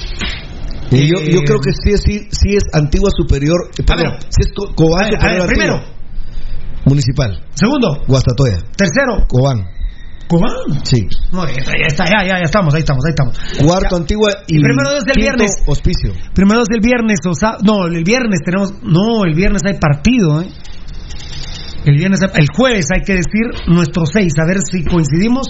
[0.90, 3.70] y yo, Eh, yo creo que sí, es- sí, sí es antigua superior.
[3.78, 4.22] eh, perdón, ver.
[4.30, 5.80] sí es Co- Cobán A ver, a ver, a primero.
[6.86, 9.66] Municipal, Segundo, Guastatoya, tercero, Cobán,
[10.28, 10.50] Cobán.
[10.84, 11.06] sí.
[11.32, 13.38] No, ya está, ya está, ya, ya, ya estamos, ahí estamos, ahí estamos.
[13.66, 15.52] Cuarto, Antigua y, primero dos del viernes.
[15.66, 16.12] Hospicio.
[16.34, 20.40] Primero es el viernes, o sea, no, el viernes tenemos, no, el viernes hay partido,
[20.40, 20.48] ¿eh?
[21.85, 25.47] El viernes, el jueves hay que decir nuestros seis, a ver si coincidimos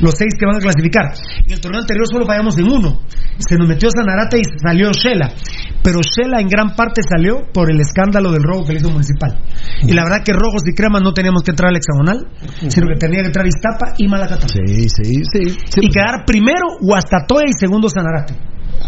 [0.00, 1.12] los seis que van a clasificar.
[1.46, 3.00] En el torneo anterior solo fallamos en uno.
[3.38, 5.32] Se nos metió Sanarate y salió Shela.
[5.82, 9.38] Pero Shela en gran parte salió por el escándalo del robo que le hizo Municipal.
[9.82, 12.26] Y la verdad que Rojos y Cremas no teníamos que entrar al hexagonal,
[12.68, 14.48] sino que tenía que entrar Iztapa y Malacatán.
[14.48, 15.44] Sí, sí, sí.
[15.50, 15.80] sí.
[15.82, 18.34] Y quedar primero Guastatoya y segundo Sanarate.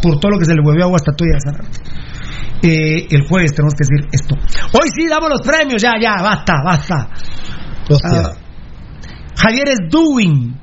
[0.03, 1.81] Por todo lo que se le volvió a Guastatoya y a Sanarate.
[2.63, 4.35] Eh, el jueves tenemos que decir esto.
[4.73, 7.09] Hoy sí damos los premios, ya, ya, basta, basta.
[7.89, 8.23] Hostia.
[8.25, 8.47] Ah,
[9.37, 10.57] Javier es doing.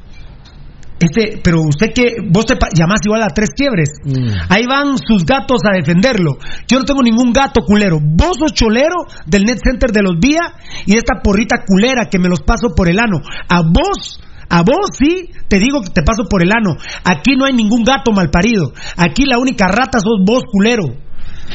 [0.99, 3.89] Este, pero usted que vos te llamás igual a tres quiebres.
[4.05, 4.47] Mm.
[4.49, 6.37] Ahí van sus gatos a defenderlo.
[6.67, 7.99] Yo no tengo ningún gato culero.
[8.01, 12.29] Vos sos cholero del Net Center de los Vía y esta porrita culera que me
[12.29, 13.17] los paso por el ano.
[13.49, 16.77] A vos, a vos sí, te digo que te paso por el ano.
[17.03, 18.71] Aquí no hay ningún gato malparido.
[18.95, 20.85] Aquí la única rata sos vos, culero.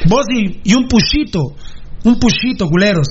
[0.09, 1.41] Vos y, y un puchito.
[2.05, 3.07] Un puchito, culeros.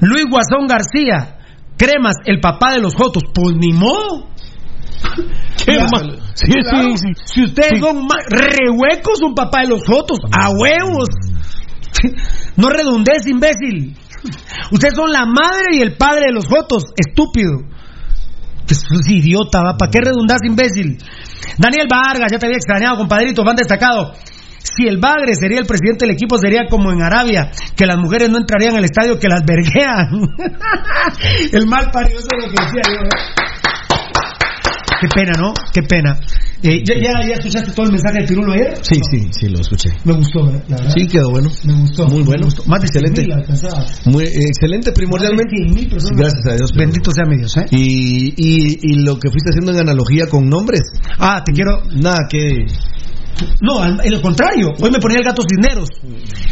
[0.00, 1.38] Luis Guasón García.
[1.76, 3.22] Cremas, el papá de los Jotos.
[3.34, 4.28] Pues ni modo.
[5.64, 5.86] Qué Claro.
[5.92, 6.88] ma- Sí, Claro.
[6.96, 7.22] sí, sí.
[7.34, 10.18] Si ustedes son rehuecos, un papá de los Jotos.
[10.32, 11.08] A huevos.
[12.56, 13.94] No redundes, imbécil.
[14.70, 16.84] Ustedes son la madre y el padre de los Jotos.
[16.96, 17.52] Estúpido.
[18.66, 19.76] Que sos idiota, ¿va?
[19.76, 20.98] ¿Para qué redundas, imbécil?
[21.58, 24.12] Daniel Vargas, ya te había extrañado, compadrito, van destacado.
[24.74, 28.30] Si el Bagre sería el presidente del equipo, sería como en Arabia, que las mujeres
[28.30, 30.08] no entrarían al estadio, que las verguean.
[31.52, 33.04] el mal parido, eso es lo que decía yo.
[33.04, 33.36] ¿eh?
[35.00, 35.52] Qué pena, ¿no?
[35.72, 36.18] Qué pena.
[36.62, 38.78] Eh, ¿ya, ya, ya escuchaste todo el mensaje de Pirulo ayer?
[38.80, 39.90] Sí, sí, sí, lo escuché.
[40.04, 40.62] Me gustó, ¿eh?
[40.68, 40.94] la verdad.
[40.96, 41.50] Sí, quedó bueno.
[41.64, 42.06] Me gustó.
[42.06, 42.40] Muy bueno.
[42.40, 42.64] Me gustó.
[42.66, 43.22] Más de excelente.
[43.22, 43.84] 100.000 alcanzaba.
[44.06, 45.54] Muy, eh, excelente, primordialmente.
[45.60, 46.18] Más de 100.000 personas.
[46.18, 46.72] Gracias a Dios.
[46.74, 47.66] Bendito sea mi Dios, ¿eh?
[47.70, 50.80] Y, y, y lo que fuiste haciendo en analogía con nombres.
[51.18, 51.82] Ah, te quiero.
[51.94, 52.64] Nada, que.
[53.60, 54.72] No, en lo contrario.
[54.80, 55.88] Hoy me ponía el gato Cisneros.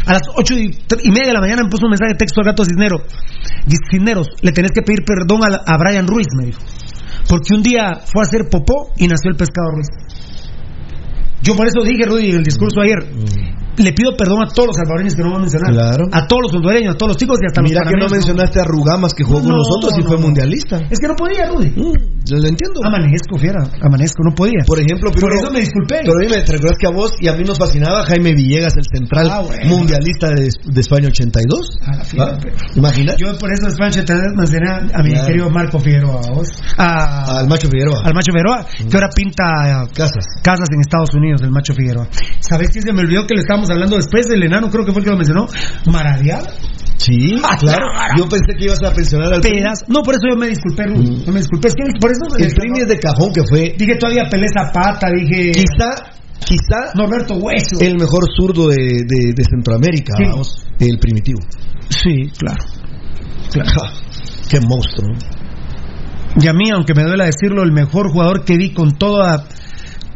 [0.05, 0.69] A las ocho y,
[1.09, 2.97] media de la mañana me puso un mensaje de texto al gato Cisnero.
[3.65, 6.61] Dice, Cisneros, le tenés que pedir perdón a, Brian Ruiz, me dijo.
[7.27, 9.87] Porque un día fue a hacer popó y nació el pescado Ruiz.
[11.41, 13.05] Yo por eso dije, Rudy, en el discurso ayer,
[13.77, 15.71] le pido perdón a todos los salvadoreños que no voy a mencionar.
[15.71, 16.03] Claro.
[16.11, 18.59] A todos los hondureños, a todos los chicos y hasta Mira los que no mencionaste
[18.59, 20.21] a Rugamas que jugó con No, nosotros y fue no.
[20.23, 20.81] mundialista.
[20.89, 21.73] Es que no podía, Rudy.
[22.25, 22.81] Yo lo entiendo.
[22.83, 23.61] Amanezco, fiera.
[23.81, 24.63] Amanezco, no podía.
[24.65, 25.99] Por ejemplo, Por eso me disculpé.
[26.01, 28.85] Pero dime, ¿te recuerdas que a vos y a mí nos fascinaba Jaime Villegas, el
[28.91, 29.65] central Ah, bueno.
[29.77, 31.77] mundialista de, de España 82?
[31.81, 32.03] Ah, ¿Ah?
[32.03, 32.53] fíjate.
[32.75, 33.15] Imagina.
[33.17, 33.95] Yo por eso después
[34.35, 35.27] mencioné a, a mi Claro.
[35.27, 36.47] querido Marco Figueroa, ¿a vos?
[36.77, 38.01] A- Al macho Figueroa.
[38.03, 39.43] al Macho Figueroa, que ahora pinta
[39.83, 40.25] eh, Casas.
[40.41, 42.07] casas en Estados Unidos, el Macho Figueroa.
[42.39, 44.69] ¿Sabes qué se me olvidó que le estábamos hablando después del enano?
[44.69, 45.45] Creo que fue el que lo mencionó.
[45.91, 46.43] Maradial.
[46.97, 47.27] Sí,
[47.59, 47.87] claro.
[48.17, 49.83] Yo pensé que ibas a pensionar al Pedas.
[49.87, 51.23] No, por eso yo me disculpé, Rudy.
[51.25, 51.67] Yo me disculpé.
[51.67, 52.23] Es que por eso.
[52.37, 55.51] El Trini es de cajón que fue Dije todavía Pelé Zapata, dije.
[55.51, 57.77] quizá, quizá Norberto Hueso.
[57.81, 60.23] el mejor zurdo de, de, de Centroamérica, Sí.
[60.29, 61.39] vamos, el primitivo.
[61.89, 62.63] Sí, claro.
[63.53, 63.91] Ja,
[64.49, 65.15] qué monstruo.
[66.41, 69.45] Y a mí, aunque me duela decirlo, el mejor jugador que vi con toda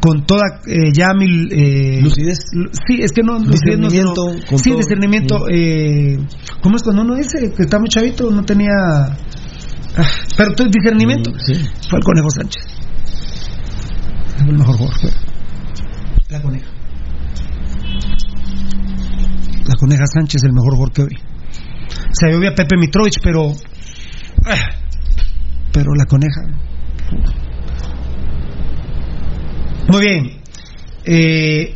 [0.00, 2.38] con toda eh, ya mi eh, Lucidez.
[2.52, 4.78] lu- sí es que no Discernimiento, no- con sí todo.
[4.78, 5.54] discernimiento Mm.
[5.54, 6.18] eh,
[6.62, 11.30] cómo es cuando uno dice que está muy chavito no tenía ah, pero tu discernimiento
[11.30, 11.54] Mm, sí.
[11.88, 12.64] fue el conejo Sánchez
[14.38, 15.12] fue el mejor jugador
[16.30, 16.66] la coneja
[19.66, 23.18] la coneja Sánchez el mejor jugador que vi o sea yo vi a Pepe Mitrovich
[23.22, 23.52] pero
[24.46, 24.68] ah,
[25.72, 26.40] pero la coneja
[29.90, 30.40] muy bien
[31.04, 31.74] Eh,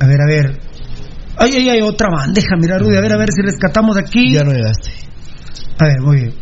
[0.00, 0.60] a ver a ver
[1.36, 4.42] ay ay ay otra bandeja mira Rudy a ver a ver si rescatamos aquí Ya
[4.44, 4.90] no llegaste.
[5.78, 6.34] a ver muy bien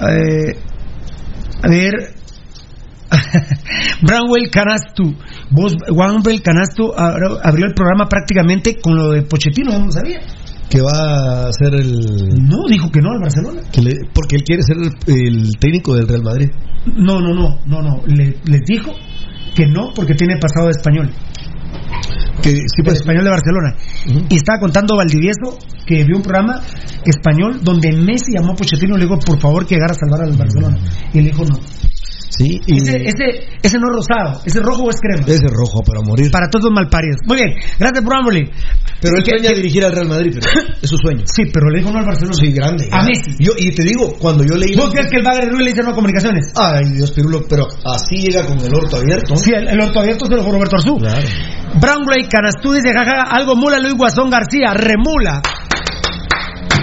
[0.00, 0.56] Eh,
[1.62, 1.92] A ver.
[4.02, 5.14] Branwell Canastu.
[5.50, 10.20] Vos, Branwell Canastu abr- abrió el programa prácticamente con lo de Pochettino, no lo sabía.
[10.70, 12.28] Que va a ser el.
[12.48, 13.60] No, dijo que no al Barcelona.
[13.72, 16.48] que le- porque él quiere ser el, el técnico del Real Madrid.
[16.96, 18.02] No, no, no, no, no.
[18.06, 18.92] Le- les dijo
[19.54, 21.10] que no porque tiene pasado de español.
[22.42, 23.00] Que sí, El pues.
[23.00, 23.74] español de Barcelona.
[24.30, 26.60] Y estaba contando Valdivieso que vio un programa
[27.04, 30.22] español donde Messi llamó a Pochettino y le dijo, por favor, que llegara a salvar
[30.22, 30.78] al Barcelona.
[31.12, 31.58] Y él dijo, no.
[32.30, 33.24] Sí, y Ese, ese,
[33.62, 35.26] ese no es rosado, ese rojo o es crema.
[35.26, 36.30] ese rojo para morir.
[36.30, 37.18] Para todos los malparidos.
[37.26, 37.48] Muy bien,
[37.78, 38.48] gracias por Amboli.
[39.00, 40.46] Pero él sueña dirigir al Real Madrid, pero
[40.82, 41.24] es su sueño.
[41.24, 42.36] Sí, pero le dijo no al Barcelona.
[42.38, 42.88] Sí, grande.
[42.92, 43.04] A.
[43.04, 43.36] Messi.
[43.38, 44.76] Yo, y te digo, cuando yo leí.
[44.76, 46.52] ¿Vos crees que el Bagre Ruiz le dice no comunicaciones?
[46.54, 49.36] Ay, Dios, Pirulo, pero así llega con el orto abierto.
[49.36, 50.98] Sí, el, el orto abierto se lo dijo Roberto Arzú.
[50.98, 51.26] Claro.
[51.80, 55.40] Brownway Canastú dice, jaja, algo mula Luis Guasón García, remula.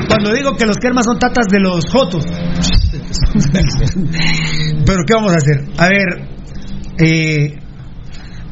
[0.08, 2.24] Cuando digo que los kermas son tatas de los jotos.
[4.86, 5.66] Pero ¿qué vamos a hacer?
[5.78, 6.30] A ver,
[6.98, 7.54] eh,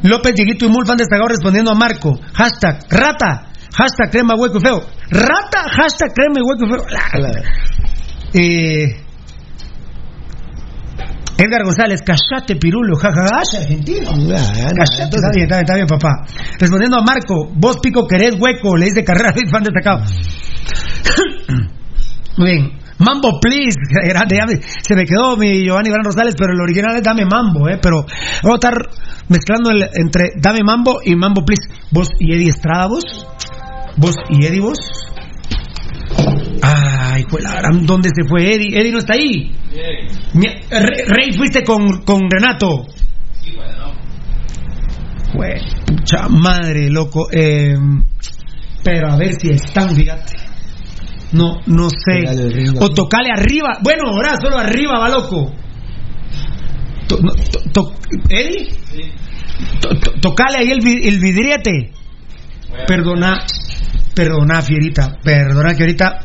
[0.04, 2.20] López Dieguito y Mul fan destacado respondiendo a Marco.
[2.34, 3.54] Hashtag rata.
[3.78, 4.82] Hashtag crema hueco y feo.
[5.10, 6.86] Rata, hashtag crema y hueco y feo.
[6.90, 7.10] La-
[8.34, 9.02] Eh,
[11.38, 14.10] Edgar González, callate pirulo, jajaja, argentino.
[14.10, 16.24] Callate, está bien, está bien, está bien, papá.
[16.60, 20.00] Respondiendo a Marco, vos pico querés hueco, le dice carrera, fan destacado.
[22.38, 22.72] Muy bien.
[22.98, 23.76] Mambo, please.
[24.08, 27.26] Grande, ya me- se me quedó mi Giovanni Gran Rosales, pero el original es Dame
[27.26, 27.78] Mambo, ¿eh?
[27.82, 28.06] Pero
[28.44, 28.74] voy a estar
[29.28, 31.68] mezclando el- entre Dame Mambo y Mambo, please.
[31.92, 33.04] Vos y Eddie Estrada, vos.
[33.98, 34.78] Vos y Eddie, vos.
[36.62, 37.86] Ay, fue la gran.
[37.86, 38.80] ¿Dónde se fue Eddie?
[38.80, 39.52] Eddie no está ahí.
[40.70, 42.86] Rey, fuiste con, con Renato.
[45.34, 47.28] Fue, pucha madre, loco.
[47.32, 47.76] Eh,
[48.84, 50.34] pero a ver si están, fíjate.
[51.34, 52.24] No, no sé.
[52.80, 53.80] O tocale arriba.
[53.84, 55.52] Bueno, ahora solo arriba, va loco.
[57.08, 57.96] To- no, to- to-
[58.30, 58.70] ¿Eddie?
[59.82, 61.92] To- to- tocale ahí el, el vidriete.
[62.88, 63.46] Perdona,
[64.16, 65.18] perdona, fierita.
[65.24, 66.20] Perdona que ahorita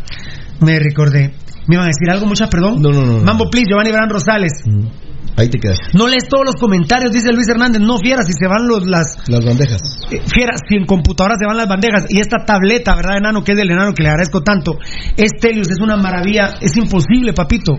[0.60, 1.34] me recordé.
[1.66, 2.26] ¿Me iban a decir algo?
[2.26, 2.80] Muchas perdón.
[2.80, 3.22] No, no, no.
[3.22, 4.52] Mambo, please, Giovanni Bran Rosales.
[5.36, 5.78] Ahí te quedas.
[5.94, 7.80] No lees todos los comentarios, dice Luis Hernández.
[7.80, 9.16] No, fiera, si se van los, las.
[9.28, 9.80] Las bandejas.
[10.10, 12.06] eh, Fiera, si en computadora se van las bandejas.
[12.08, 13.42] Y esta tableta, ¿verdad, enano?
[13.44, 14.76] Que es del enano que le agradezco tanto.
[15.16, 16.54] Estelius es una maravilla.
[16.60, 17.74] Es imposible, papito.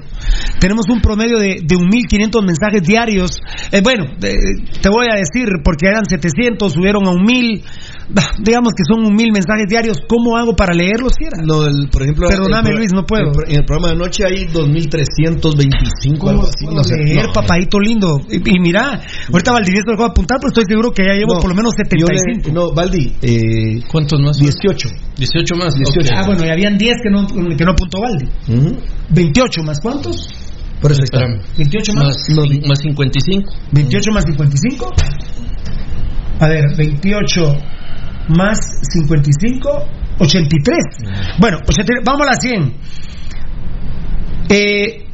[0.59, 3.31] Tenemos un promedio de, de 1.500 mensajes diarios.
[3.71, 4.37] Eh, bueno, eh,
[4.81, 7.63] te voy a decir, porque eran 700, subieron a 1.000.
[8.43, 9.97] Digamos que son 1.000 mensajes diarios.
[10.07, 11.37] ¿Cómo hago para leerlos, fiera?
[11.43, 12.27] No, el- por ejemplo.
[12.27, 13.31] Perdóname, el Luis, no puedo.
[13.45, 16.65] el en el programa de anoche hay 2325, algo así.
[16.65, 17.33] No leer, No.
[17.33, 18.19] papadito lindo.
[18.29, 19.01] Y, y mira,
[19.31, 21.73] ahorita Valdivieso dejó de apuntar, pero estoy seguro que ya llevo No, por lo menos
[21.77, 22.47] yo 75.
[22.47, 24.37] le- no, Valdi, eh, ¿Cuántos más?
[24.37, 24.89] 18.
[25.17, 25.75] 18 más.
[25.75, 26.11] 18.
[26.15, 28.25] Ah, bueno, y habían 10 que no, que no apuntó Valdi.
[28.49, 28.77] Ujú.
[29.09, 30.27] 28 más cuántos?
[30.81, 31.19] Por eso está.
[31.19, 31.41] Espérame.
[31.57, 32.03] 28 más.
[32.05, 33.51] Más, cin- más 55.
[33.71, 34.91] 28 más 55.
[36.39, 37.55] A ver, 28
[38.29, 38.57] más
[38.93, 39.69] 55,
[40.19, 40.77] 83.
[41.39, 42.73] Bueno, 83, vamos a la 100.
[44.49, 45.05] Eh,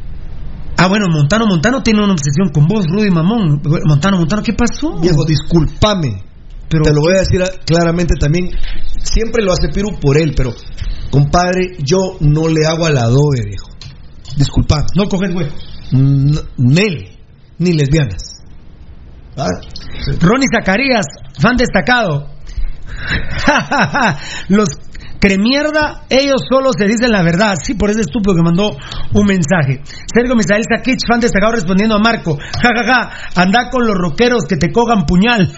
[0.77, 3.61] ah, bueno, Montano, Montano tiene una obsesión con vos, Rudy Mamón.
[3.85, 4.99] Montano, Montano, ¿qué pasó?
[4.99, 6.23] Viejo, discúlpame.
[6.69, 8.49] Pero- Te lo voy a decir claramente también.
[9.01, 10.53] Siempre lo hace Piru por él, pero,
[11.09, 13.67] compadre, yo no le hago al adobe, viejo.
[14.35, 14.83] Disculpame.
[14.95, 15.55] No coges hueco.
[15.93, 17.17] N- Nel,
[17.59, 18.43] ni lesbianas.
[19.37, 19.47] Ah,
[20.19, 21.05] Ronnie Zacarías,
[21.39, 22.27] fan destacado.
[24.49, 24.69] Los
[25.19, 27.55] cremierda, ellos solo se dicen la verdad.
[27.61, 28.77] Sí, por ese estúpido que mandó
[29.13, 29.81] un mensaje.
[30.13, 32.38] Sergio Misael Sakich, fan destacado, respondiendo a Marco.
[32.61, 35.47] Ja, ja, ja, anda con los roqueros que te cogan puñal.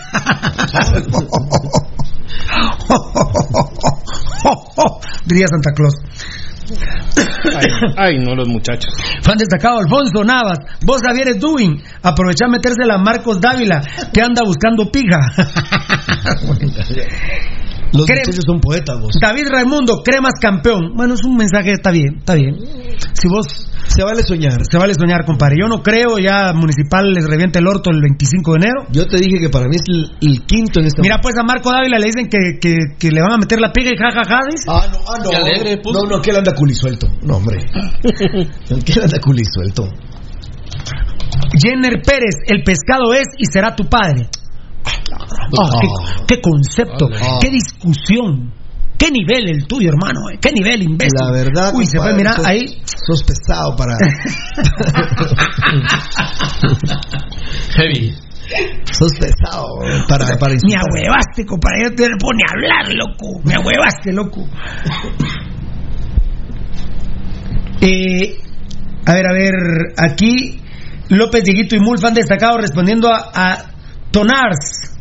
[5.25, 5.95] Diría Santa Claus.
[7.97, 8.93] Ay, no, los muchachos.
[9.23, 13.81] Fan destacado Alfonso Navas, vos Javier Duin, aprovechá metérsela a Marcos Dávila,
[14.13, 15.19] que anda buscando pija.
[17.91, 19.13] Los muchachos son poetas, vos.
[19.19, 20.93] David Raimundo, cremas campeón.
[20.95, 22.55] Bueno, es un mensaje, está bien, está bien.
[23.13, 23.65] Si vos.
[23.87, 24.61] Se vale soñar.
[24.69, 25.55] Se vale soñar, compadre.
[25.59, 28.79] Yo no creo, ya Municipal les revienta el orto el 25 de enero.
[28.91, 31.43] Yo te dije que para mí es el, el quinto en este Mira, pues a
[31.43, 34.39] Marco Dávila le dicen que, que, que le van a meter la piga y jajaja,
[34.51, 34.65] dice.
[34.67, 35.29] Ah, no, ah, no.
[35.31, 35.81] Alegre.
[35.91, 37.07] No, no, que él anda culisuelto.
[37.23, 37.57] No, hombre.
[38.03, 39.89] que él anda culisuelto.
[41.57, 44.29] Jenner Pérez, el pescado es y será tu padre.
[44.85, 45.87] Ah, qué,
[46.35, 47.39] qué concepto, Ah.
[47.41, 48.53] qué discusión,
[48.97, 51.19] qué nivel el tuyo, hermano, eh, qué nivel imbécil.
[51.19, 51.71] La verdad.
[51.73, 52.65] Uy, se fue, mira, sos- ahí.
[53.07, 53.97] Sos pesado para.
[57.75, 58.13] Heavy.
[58.91, 59.67] sos pesado
[60.07, 63.41] para, para Me ahuevaste, compadre, yo te pone a hablar, loco.
[63.43, 64.47] Me ahuevaste, loco.
[67.81, 68.35] Eh,
[69.05, 69.53] a ver, a ver,
[69.97, 70.61] aquí
[71.09, 73.65] López Dieguito y Mul, fan destacado, respondiendo a, a
[74.11, 74.97] Tonars.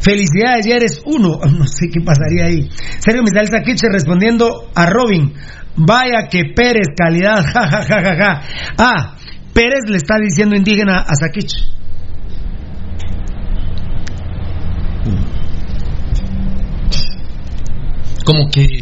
[0.00, 1.38] Felicidades, ya eres uno.
[1.58, 2.68] No sé qué pasaría ahí.
[2.98, 5.32] Sergio Misael Saquiche respondiendo a Robin.
[5.76, 8.42] Vaya que Pérez, calidad, ja, ja, ja, ja, ja.
[8.78, 9.16] Ah,
[9.54, 11.72] Pérez le está diciendo indígena a Saquiche.
[18.24, 18.81] Como que que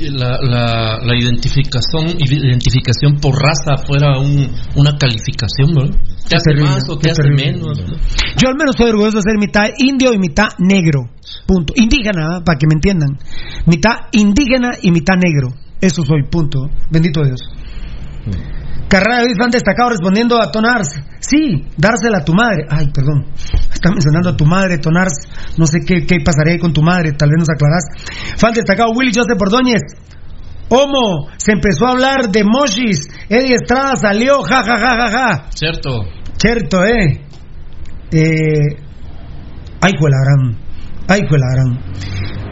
[0.00, 5.90] la, la, la identificación identificación por raza fuera un, una calificación, ¿no?
[6.28, 7.52] ¿Te hace terrible, más o te hace terrible.
[7.52, 7.78] menos?
[7.78, 7.96] ¿no?
[8.36, 11.10] Yo al menos estoy orgulloso de ser mitad indio y mitad negro.
[11.46, 11.72] Punto.
[11.76, 12.42] Indígena, ¿ah?
[12.44, 13.18] para que me entiendan.
[13.66, 15.54] Mitad indígena y mitad negro.
[15.80, 16.68] Eso soy, punto.
[16.90, 17.40] Bendito Dios.
[18.88, 20.98] Carrera de fan destacado respondiendo a Tonars.
[21.20, 22.64] Sí, dársela a tu madre.
[22.70, 23.26] Ay, perdón.
[23.72, 25.28] Está mencionando a tu madre, Tonars.
[25.58, 27.12] No sé qué, qué pasaría ahí con tu madre.
[27.12, 27.84] Tal vez nos aclarás.
[28.38, 29.82] Fan destacado Willy Joseph Ordóñez.
[30.70, 33.08] Homo, se empezó a hablar de Moshis.
[33.28, 35.46] Eddie Estrada salió, ja, ja, ja, ja, ja.
[35.50, 36.04] ¿Cierto?
[36.36, 37.24] Cierto, eh.
[38.12, 38.82] eh
[39.80, 40.58] ay, fue la gran.
[41.08, 41.78] Ay, fue la gran.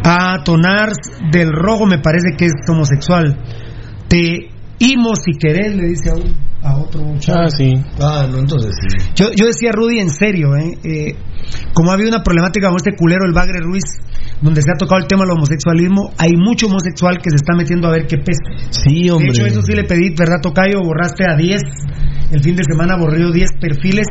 [0.05, 0.99] A Tonars
[1.31, 3.39] del Rojo me parece que es homosexual.
[4.09, 7.41] Te imo si querés, le dice a, un- a otro chavo.
[7.45, 7.73] Ah, sí.
[8.01, 9.09] Ah, no, entonces sí.
[9.15, 10.79] Yo, yo decía, Rudy, en serio, ¿eh?
[10.85, 11.15] Eh,
[11.73, 13.85] como ha habido una problemática con este culero, el Bagre Ruiz,
[14.43, 17.89] donde se ha tocado el tema del homosexualismo, hay mucho homosexual que se está metiendo
[17.89, 18.43] a ver qué pesa.
[18.71, 19.29] Sí, hombre.
[19.29, 20.81] De hecho, eso sí le pedí, ¿verdad, Tocayo?
[20.83, 21.63] Borraste a 10.
[22.33, 24.07] El fin de semana borró 10 perfiles,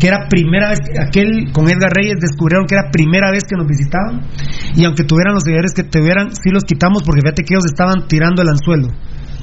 [0.00, 3.54] que era primera vez, que- aquel con Edgar Reyes descubrieron que era primera vez que
[3.56, 4.26] nos visitaban.
[4.74, 8.08] Y aunque tuvieran los seguidores que tuvieran, sí los quitamos porque fíjate que ellos estaban
[8.08, 8.88] tirando el anzuelo.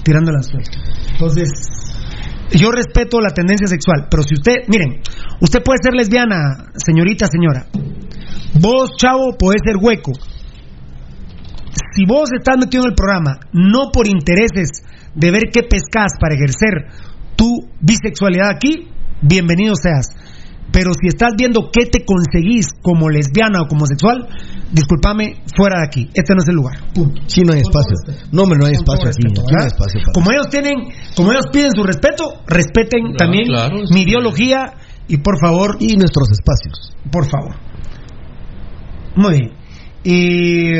[0.03, 0.65] Tirando el anzuelo.
[1.11, 1.49] Entonces,
[2.51, 5.01] yo respeto la tendencia sexual, pero si usted, miren,
[5.41, 7.67] usted puede ser lesbiana, señorita, señora.
[8.59, 10.11] Vos, chavo, podés ser hueco.
[11.95, 14.83] Si vos estás metido en el programa, no por intereses
[15.15, 16.91] de ver qué pescas para ejercer
[17.35, 18.89] tu bisexualidad aquí,
[19.21, 20.07] bienvenido seas.
[20.71, 24.27] Pero si estás viendo qué te conseguís como lesbiana o como sexual,
[24.73, 26.09] discúlpame, fuera de aquí.
[26.13, 26.77] Este no es el lugar.
[26.93, 27.21] Punto.
[27.27, 27.95] Sí, no hay espacio.
[28.31, 29.21] No, hombre, no hay espacio aquí.
[29.23, 30.75] respeto, no hay espacio para- Como ellos tienen,
[31.15, 34.09] como ellos piden su respeto, respeten también claro, mi sí.
[34.09, 34.73] ideología
[35.07, 36.95] y por favor, Y nuestros espacios.
[37.11, 37.55] por favor.
[39.15, 39.51] Muy bien.
[40.03, 40.73] Y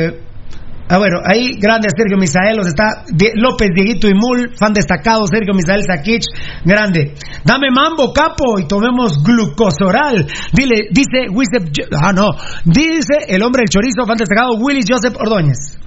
[0.86, 3.04] Ah, bueno, ahí grande Sergio Misael, los está
[3.36, 6.26] López, Dieguito y Mul, fan destacado, Sergio Misael Sakich,
[6.62, 7.14] grande.
[7.42, 10.26] Dame mambo, capo, y tomemos glucosoral.
[10.52, 12.28] Dile, dice Wisep, ah no,
[12.64, 15.78] dice el hombre del chorizo, fan destacado, Willis Joseph Ordóñez.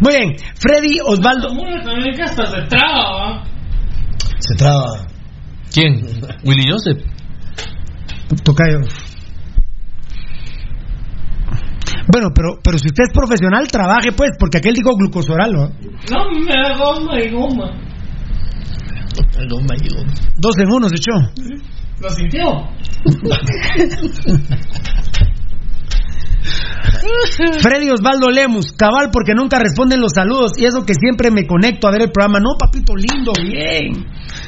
[0.00, 1.48] Muy bien, Freddy Osvaldo.
[1.48, 3.42] también que hasta se traba,
[4.38, 5.06] Se traba.
[5.72, 6.02] ¿Quién?
[6.44, 7.02] Willy Joseph.
[8.44, 8.78] Tocayo.
[12.12, 15.68] Bueno, pero, pero si usted es profesional, trabaje pues, porque aquel dijo glucosoral, ¿no?
[16.10, 17.70] No, me da goma y goma.
[20.36, 21.12] Dos en uno se echó.
[22.00, 22.44] ¿Lo sintió?
[27.60, 31.86] Freddy Osvaldo Lemus, cabal, porque nunca responden los saludos y eso que siempre me conecto
[31.86, 32.40] a ver el programa.
[32.40, 34.06] No, papito lindo, bien.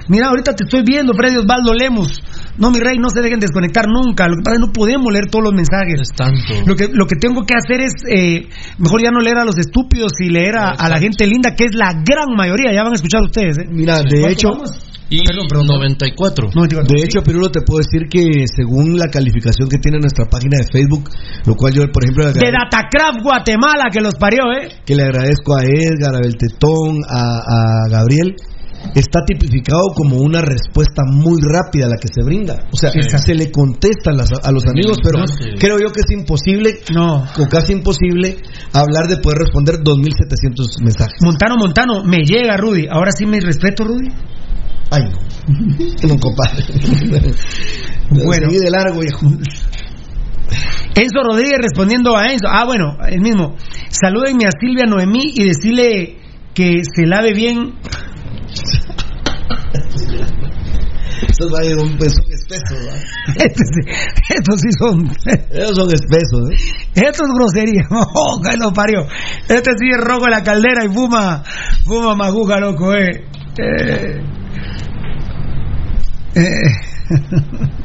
[0.08, 2.22] Mira, ahorita te estoy viendo, Freddy Osvaldo Lemus.
[2.58, 4.28] No, mi rey, no se dejen desconectar nunca.
[4.28, 6.00] Lo que pasa es que no podemos leer todos los mensajes.
[6.00, 6.66] Es tanto.
[6.66, 8.48] Lo que, lo que tengo que hacer es, eh,
[8.78, 11.64] mejor ya no leer a los estúpidos y leer a, a la gente linda, que
[11.64, 12.72] es la gran mayoría.
[12.72, 13.58] Ya van a escuchar ustedes.
[13.58, 13.66] ¿eh?
[13.70, 14.92] Mira, de ¿Cuánto hecho, vamos?
[15.12, 16.48] Y 94.
[16.88, 20.64] de hecho, Pirulo, te puedo decir que según la calificación que tiene nuestra página de
[20.72, 21.10] Facebook,
[21.44, 24.68] lo cual yo, por ejemplo, le De Datacraft Guatemala, que los parió, ¿eh?
[24.86, 28.36] que le agradezco a Edgar, a Beltetón, a, a Gabriel,
[28.94, 32.66] está tipificado como una respuesta muy rápida a la que se brinda.
[32.72, 33.00] O sea, Sí.
[33.18, 35.24] se le contesta a, las- a los amigos, pero No
[35.58, 37.22] creo yo que es imposible, no.
[37.22, 38.36] o casi imposible,
[38.72, 41.14] hablar de poder responder 2.700 mensajes.
[41.22, 42.86] Montano, Montano, me llega, Rudy.
[42.90, 44.08] Ahora sí me respeto, Rudy.
[44.90, 45.04] Ay,
[46.02, 46.18] no.
[46.20, 46.64] Compadre.
[48.10, 48.50] Bueno.
[48.50, 49.26] De largo, viejo.
[50.94, 52.46] Enzo Rodríguez respondiendo a Enzo.
[52.48, 53.56] Ah, bueno, el mismo.
[53.88, 56.18] Salúdenme a Silvia Noemí y decirle
[56.52, 57.72] que se lave bien.
[61.28, 63.02] Estos son, pues, son espesos, ¿verdad?
[63.36, 63.90] Estos, sí-
[64.34, 65.10] estos sí son.
[65.52, 66.56] Ellos son espesos, ¿eh?
[66.94, 67.82] Esto es grosería.
[67.90, 69.06] Oh, que lo parió.
[69.48, 71.42] Este sí es rojo en la caldera y fuma,
[71.84, 73.24] fuma maguja, loco, eh.
[73.58, 74.20] Eh.
[76.34, 76.70] Eh.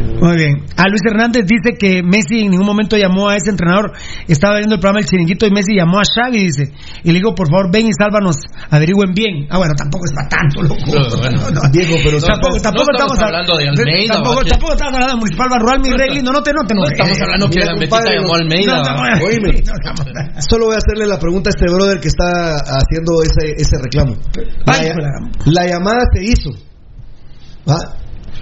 [0.00, 0.64] Muy bien.
[0.76, 3.92] A Luis Hernández dice que Messi en ningún momento llamó a ese entrenador.
[4.28, 6.72] Estaba viendo el programa El Chiringuito y Messi llamó a Xavi, dice.
[7.04, 8.36] Y le digo, por favor, ven y sálvanos,
[8.70, 9.46] averigüen bien.
[9.50, 10.76] Ah, bueno, tampoco es para tanto, loco.
[10.86, 11.40] No, bueno.
[11.42, 11.60] No, no.
[11.70, 14.44] Diego, pero tampoco, estamos hablando de Almeida, Tampoco, ¿va?
[14.48, 16.32] tampoco estamos hablando de Municipal Barrual, mi rey lindo.
[16.32, 18.82] No te, no te, no estamos hablando que la Metita llamó a Almeida.
[18.82, 19.18] ¿va?
[19.24, 19.62] Oíme.
[20.48, 24.16] Solo voy a hacerle la pregunta a este brother que está haciendo ese, ese reclamo.
[24.66, 26.50] La, la- la llamada se hizo.
[27.66, 27.94] ¿Ah?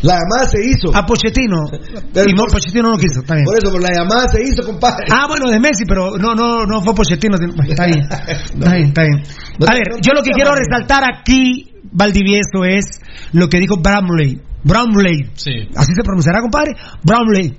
[0.03, 0.97] La llamada se hizo.
[0.97, 1.67] A Pochettino.
[1.69, 3.45] y no, Pochettino no quiso, está bien.
[3.45, 5.05] Por eso, pero la llamada se hizo, compadre.
[5.11, 7.37] Ah, bueno, de Messi, pero no, no, no fue Pochettino.
[7.69, 9.23] Está bien, está bien, está bien.
[9.69, 13.01] A ver, yo lo que quiero resaltar aquí, Valdivieso, es
[13.33, 14.41] lo que dijo Bramley.
[14.65, 15.31] Bramley.
[15.35, 15.69] Sí.
[15.77, 16.73] Así se pronunciará, compadre.
[17.05, 17.57] Bramley.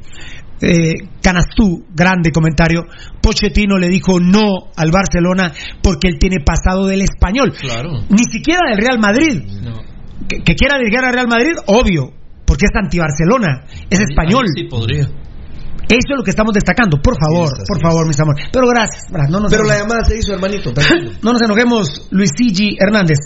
[0.62, 2.84] Eh, Canastú, grande comentario.
[3.22, 5.52] Pochettino le dijo no al Barcelona
[5.82, 7.54] porque él tiene pasado del español.
[7.60, 8.04] Claro.
[8.10, 9.42] Ni siquiera del Real Madrid.
[9.64, 9.80] No.
[10.28, 12.14] Que, que quiera dirigir al Real Madrid, obvio,
[12.52, 14.44] porque es anti-Barcelona, es español.
[14.44, 15.04] Ahí sí podría.
[15.04, 17.82] Eso es lo que estamos destacando, por favor, Sí, por sí.
[17.82, 18.46] favor, mis amores.
[18.52, 20.74] Pero gracias, Brad, no nos Pero la llamada se hizo, hermanito.
[21.24, 23.20] no nos enojemos, Luisigi Hernández.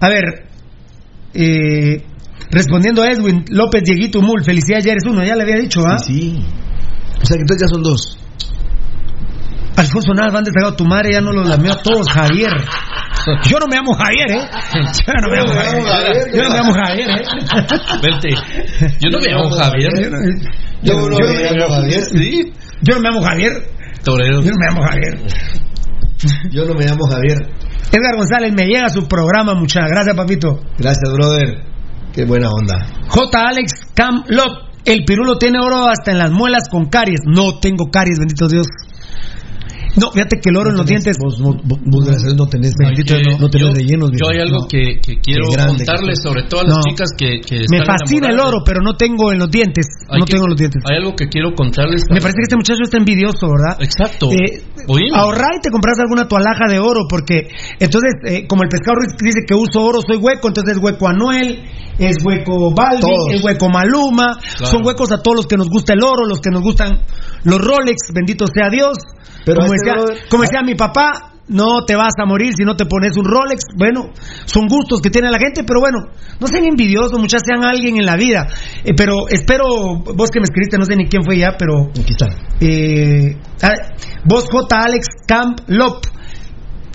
[0.00, 0.24] A ver,
[1.34, 2.02] eh,
[2.50, 5.98] respondiendo a Edwin López Dieguito Mul, felicidades, ya eres uno, ya le había dicho, ¿ah?
[5.98, 6.42] Sí.
[7.20, 8.18] O sea que entonces ya son dos.
[9.76, 12.52] Alfonso Navas, van destacado tu madre, ya no los lameó a todos, Javier.
[13.48, 14.48] Yo no me llamo Javier, ¿eh?
[15.06, 16.34] Yo no me llamo Javier.
[16.34, 17.22] Yo no me llamo Javier, ¿eh?
[18.02, 18.28] Vente.
[19.00, 19.90] Yo no me llamo Javier.
[20.82, 22.02] Yo no me llamo Javier.
[22.04, 22.52] Sí.
[22.82, 23.52] Yo no me llamo Javier.
[24.04, 24.42] Torero.
[24.42, 25.18] Yo no me llamo Javier.
[26.50, 27.38] Yo no me llamo Javier.
[27.92, 30.60] Edgar González, me llega su programa, muchas gracias, papito.
[30.78, 31.62] Gracias, brother.
[32.12, 32.86] Qué buena onda.
[33.08, 33.38] J.
[33.38, 37.20] Alex Cam Lot, el pirulo tiene oro hasta en las muelas con caries.
[37.26, 38.66] No tengo caries, bendito Dios.
[39.96, 41.16] No, fíjate que el oro en los dientes.
[41.20, 44.10] Vos, vos, gracias a no tenés, Bendito no, no tenés yo- rellenos.
[44.12, 44.68] Yo hay algo No.
[44.68, 46.82] que, que quiero contarles que sobre todas las No.
[46.88, 49.86] chicas que, que Me están fascina el oro, pero no tengo en los dientes.
[50.08, 50.82] Hay no que- tengo en los dientes.
[50.88, 52.04] Hay algo que quiero contarles.
[52.08, 53.76] Me parece que este muchacho está envidioso, ¿verdad?
[53.80, 54.30] Exacto.
[54.32, 54.62] Eh,
[55.14, 57.48] ahorrar y te compras alguna toalaja de oro, porque
[57.78, 61.06] entonces, eh, como el pescado Ruiz dice que uso oro, soy hueco, entonces es hueco
[61.08, 61.62] Anuel,
[61.98, 64.66] es hueco Balvin, es hueco Maluma, Claro.
[64.72, 66.98] son huecos a todos los que nos gusta el oro, los que nos gustan
[67.44, 68.98] los Rolex, bendito sea Dios.
[69.44, 72.64] Pero como, este decía, brother- como decía mi papá, no te vas a morir si
[72.64, 73.62] no te pones un Rolex.
[73.76, 74.10] Bueno,
[74.46, 75.98] son gustos que tiene la gente, pero bueno,
[76.40, 78.46] no sean envidiosos, muchas sean alguien en la vida.
[78.84, 79.64] Eh, pero espero,
[80.14, 82.28] vos que me escribiste, no sé ni quién fue ya, pero Aquí está.
[82.60, 83.74] eh, ah,
[84.24, 84.76] vos J.
[84.78, 86.04] Alex Camp Lop.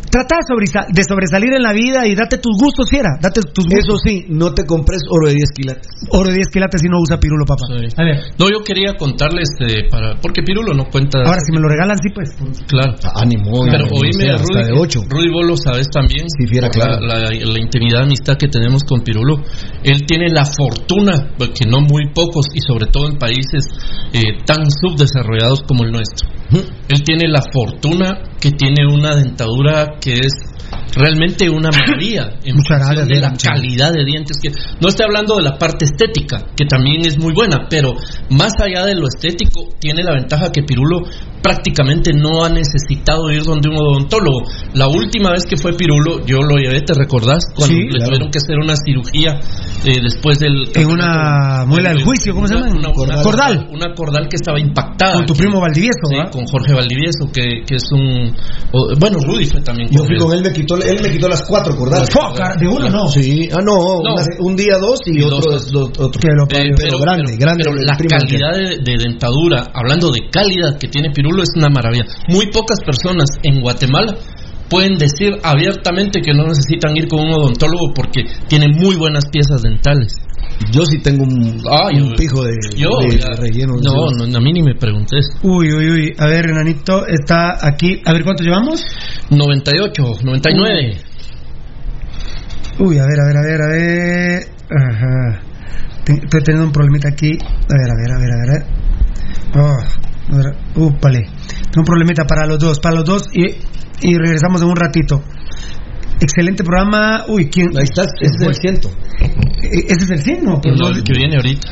[0.09, 3.09] Trata de, sobresa- de sobresalir en la vida y date tus gustos, fiera.
[3.21, 3.79] Date tus gustos.
[3.83, 5.87] Eso sí, no te compres oro de 10 quilates.
[6.11, 7.65] Oro de 10 quilates si no usa pirulo, papá.
[7.67, 7.87] Sí.
[7.97, 11.19] A ver, No, yo quería contarles, eh, para, porque Pirulo no cuenta.
[11.25, 12.29] ahora si me lo regalan, sí, pues.
[12.67, 12.95] Claro.
[13.15, 14.99] Ánimo, Pero ánimo, oíme, o sea, hasta Rudy, de 8.
[15.09, 16.25] Rudy, vos lo sabes también.
[16.29, 16.99] Sí, fiera, claro.
[17.01, 19.43] La, la- la intimidad, amistad que tenemos con Pirulo.
[19.83, 23.65] Él tiene la fortuna, que no muy pocos, y sobre todo en países
[24.13, 26.29] eh, tan subdesarrollados como el nuestro.
[26.51, 30.33] Él tiene la fortuna que tiene una dentadura que es
[30.95, 34.49] realmente una maravilla en Muchas función gracias, de la calidad de dientes que
[34.81, 37.93] no estoy hablando de la parte estética que también es muy buena pero
[38.29, 41.01] más allá de lo estético tiene la ventaja que Pirulo
[41.41, 44.41] prácticamente no ha necesitado ir donde un odontólogo.
[44.73, 48.05] La última vez que fue Pirulo yo lo llevé te recordás cuando Sí, le claro.
[48.05, 49.39] tuvieron que hacer una cirugía
[49.85, 52.67] eh, después del En una muela del juicio, ¿cómo se llama?
[52.71, 53.67] una- una- Cordal.
[53.71, 54.27] una cordal.
[54.29, 57.83] que estaba impactada Con tu que- primo Valdivieso, sí, con Jorge Valdivieso que, que es
[57.91, 58.33] un
[58.99, 61.75] bueno Rudy fue también Yo fui con él, me quitó, él me quitó las cuatro
[61.75, 62.09] cordales.
[62.09, 63.07] Foca, de uno no.
[63.09, 64.13] Sí, ah, no, No.
[64.13, 65.71] una- un día dos y, Y otro, dos.
[65.97, 66.19] otro.
[66.19, 70.77] Que lo Eh, pero grande, grande, pero la calidad de, de dentadura, hablando de calidad
[70.79, 72.05] que tiene Pirulo, es una maravilla.
[72.29, 74.15] Muy pocas personas en Guatemala
[74.69, 79.61] pueden decir abiertamente que no necesitan ir con un odontólogo porque tiene muy buenas piezas
[79.61, 80.13] dentales.
[80.71, 83.73] Yo sí tengo un, Ah, un yo- pijo de, Yo, de ya- relleno.
[83.81, 85.27] no, no, a mí ni me preguntes.
[85.43, 86.13] Uy, uy, uy.
[86.17, 88.01] A ver, Renanito, está aquí.
[88.05, 88.81] A ver, ¿cuánto llevamos?
[89.29, 90.97] 98, 99.
[92.79, 94.43] Uy, a ver, a ver, a ver, a ver.
[94.69, 95.41] Ajá.
[96.05, 97.31] Te- Estoy teniendo un problemita aquí.
[97.33, 98.63] A ver, a ver, a ver, a ver.
[99.55, 100.55] Oh, a ver.
[100.75, 101.19] Úpale.
[101.19, 103.45] Tengo un problemita para los dos, para los dos y,
[104.01, 105.21] y regresamos en un ratito.
[106.19, 107.25] Excelente programa.
[107.27, 107.67] Uy, ¿quién?
[107.77, 108.89] Ahí estás, ese es el ciento.
[109.19, 110.43] Eh, ¿Ese es el 100?
[110.43, 111.69] No, Lo no- que viene ahorita.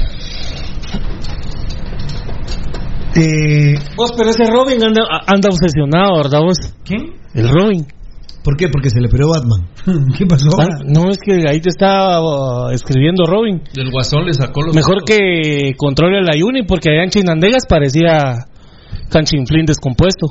[3.18, 6.57] Eh, Vos, pero ese Robin anda, anda obsesionado, ¿verdad vos?
[6.84, 7.14] ¿Quién?
[7.34, 7.85] El Robin.
[8.43, 8.68] ¿Por qué?
[8.68, 9.69] Porque se le peleó Batman.
[10.18, 10.49] ¿Qué pasó?
[10.60, 13.61] Ah, no, es que ahí te está uh, escribiendo Robin.
[13.73, 14.76] Del guasón le sacó los.
[14.76, 15.06] Mejor ojos.
[15.07, 18.35] que controle la Uni, porque allá en Chinandegas parecía
[19.10, 20.27] Canchinflín descompuesto.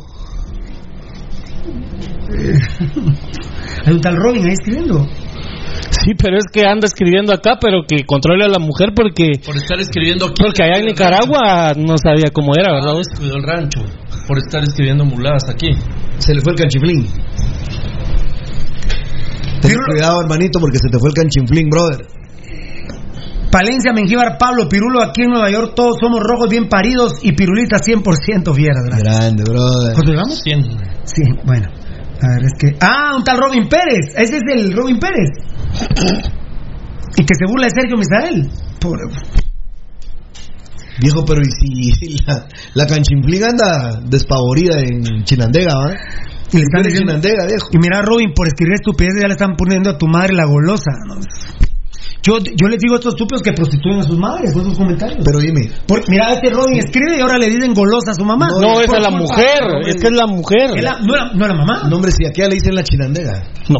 [3.86, 5.06] Hay un tal Robin ahí escribiendo.
[5.90, 9.56] Sí, pero es que anda escribiendo acá, pero que controle a la mujer porque Por
[9.56, 10.42] estar escribiendo aquí.
[10.42, 12.92] porque allá en Nicaragua no sabía cómo era, ¿verdad?
[12.94, 13.06] vos?
[13.16, 13.80] Cuidó el rancho.
[14.26, 15.70] Por estar escribiendo muladas aquí.
[16.18, 17.06] Se le fue el canchiflín.
[19.60, 22.06] Ten cuidado, hermanito, porque se te fue el canchinflín, brother.
[23.50, 27.82] Palencia, Mengíbar, Pablo, Pirulo, aquí en Nueva York todos somos rojos bien paridos y pirulitas
[27.86, 28.82] 100% fieras.
[28.84, 28.98] ¿verdad?
[28.98, 29.94] Grande, brother.
[29.94, 30.40] ¿Cuánto llevamos?
[30.42, 30.62] 100.
[31.04, 31.68] Sí, bueno.
[32.24, 32.76] A ver, es que.
[32.80, 34.14] Ah, un tal Robin Pérez.
[34.16, 35.28] Ese es el Robin Pérez.
[37.16, 38.50] y que se burla de Sergio Misael.
[38.80, 39.02] Pobre.
[41.00, 45.90] Viejo, pero ¿y si la, la canchinfliga anda despavorida en Chinandega, ¿va?
[46.52, 47.68] Y le están En diciendo- Chinandega, viejo.
[47.72, 50.92] Y mira, Robin, por escribir estupideces ya le están poniendo a tu madre la golosa.
[51.08, 51.16] ¿no?
[52.26, 55.20] Yo, yo les digo a estos estúpidos que prostituyen a sus madres con esos comentarios.
[55.22, 55.70] Pero dime.
[55.86, 58.48] Por- mira, este Robin escribe y ahora le dicen golosa a su mamá.
[58.48, 59.62] No, esa Por es la culpa- mujer.
[59.86, 60.70] Es que es la mujer.
[60.74, 61.82] Es la- no, era, no era mamá.
[61.88, 63.42] No, hombre, si aquí le dicen la Chinandega.
[63.68, 63.78] No.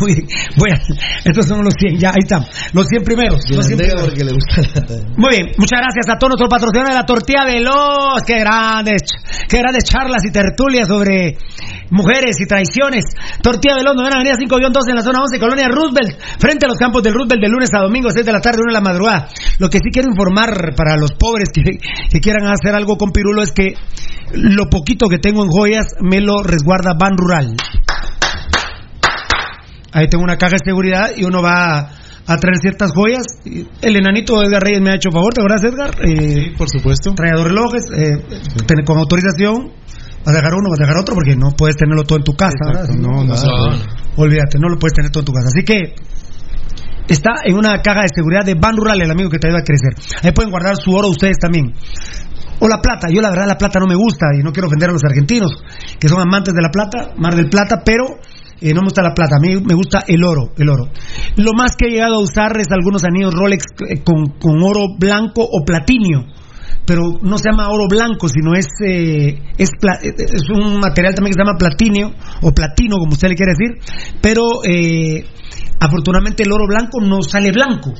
[0.56, 0.80] Muy bien.
[1.24, 2.44] Estos son los 100, ya, ahí están.
[2.72, 3.40] Los 100 primeros.
[3.50, 4.08] Los 100 Chinandega primeros.
[4.08, 5.16] porque le gusta la...
[5.16, 8.22] Muy bien, muchas gracias a todos nuestros patrocinadores de la tortilla veloz.
[8.26, 9.02] Qué grandes,
[9.48, 11.38] qué grandes charlas y tertulias sobre
[11.90, 13.04] mujeres y traiciones.
[13.42, 17.02] Tortilla veloz, novena avenida 5-2 en la zona 11, colonia Roosevelt, frente a los campos
[17.02, 19.28] del Roosevelt de lunes a domingo, 6 de la tarde, 1 de la madrugada.
[19.58, 23.42] Lo que sí quiero informar para los pobres que, que quieran hacer algo con Pirulo
[23.42, 23.74] es que
[24.32, 27.56] lo poquito que tengo en joyas me lo resguarda Ban Rural.
[29.92, 31.90] Ahí tengo una caja de seguridad y uno va a,
[32.26, 33.24] a traer ciertas joyas.
[33.44, 35.90] Y El enanito Edgar Reyes me ha hecho favor, ¿te acuerdas, Edgar?
[36.08, 37.12] Eh, por supuesto.
[37.14, 38.16] Trae dos relojes, eh,
[38.66, 39.72] ten- con autorización.
[40.24, 42.34] Vas a dejar uno, vas a dejar otro, porque no puedes tenerlo todo en tu
[42.34, 42.84] casa, ¿verdad?
[42.86, 43.76] Exacto, no, no, Ah,
[44.16, 44.22] no.
[44.22, 45.48] Olvídate, no lo puedes tener todo en tu casa.
[45.48, 45.94] Así que
[47.08, 49.64] está en una caja de seguridad de Ban Rural, el amigo que te ayuda a
[49.64, 49.92] crecer.
[50.22, 51.72] Ahí pueden guardar su oro ustedes también.
[52.60, 54.90] O la plata, yo la verdad la plata no me gusta y no quiero ofender
[54.90, 55.50] a los argentinos,
[55.98, 58.04] que son amantes de la plata, Mar del Plata, pero
[58.62, 60.88] eh, no me gusta la plata, a mí me gusta el oro, el oro.
[61.36, 64.86] Lo más que he llegado a usar es algunos anillos Rolex eh, con, con oro
[64.98, 66.26] blanco o platinio,
[66.86, 71.32] pero no se llama oro blanco, sino es, eh, es, eh, es un material también
[71.32, 72.12] que se llama platinio
[72.42, 75.24] o platino, como usted le quiere decir, pero eh,
[75.80, 77.92] afortunadamente el oro blanco no sale blanco.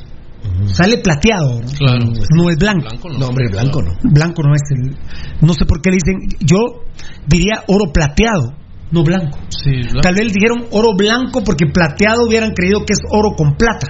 [0.66, 1.68] Sale plateado, ¿no?
[1.78, 2.04] Claro.
[2.36, 2.88] no es blanco.
[3.16, 3.92] No, hombre, blanco no.
[4.02, 4.96] Blanco no es el.
[5.40, 6.16] No sé por qué le dicen.
[6.40, 6.82] Yo
[7.26, 8.52] diría oro plateado,
[8.92, 9.38] no blanco.
[9.48, 10.00] Sí, blanco.
[10.02, 13.88] Tal vez le dijeron oro blanco porque plateado hubieran creído que es oro con plata.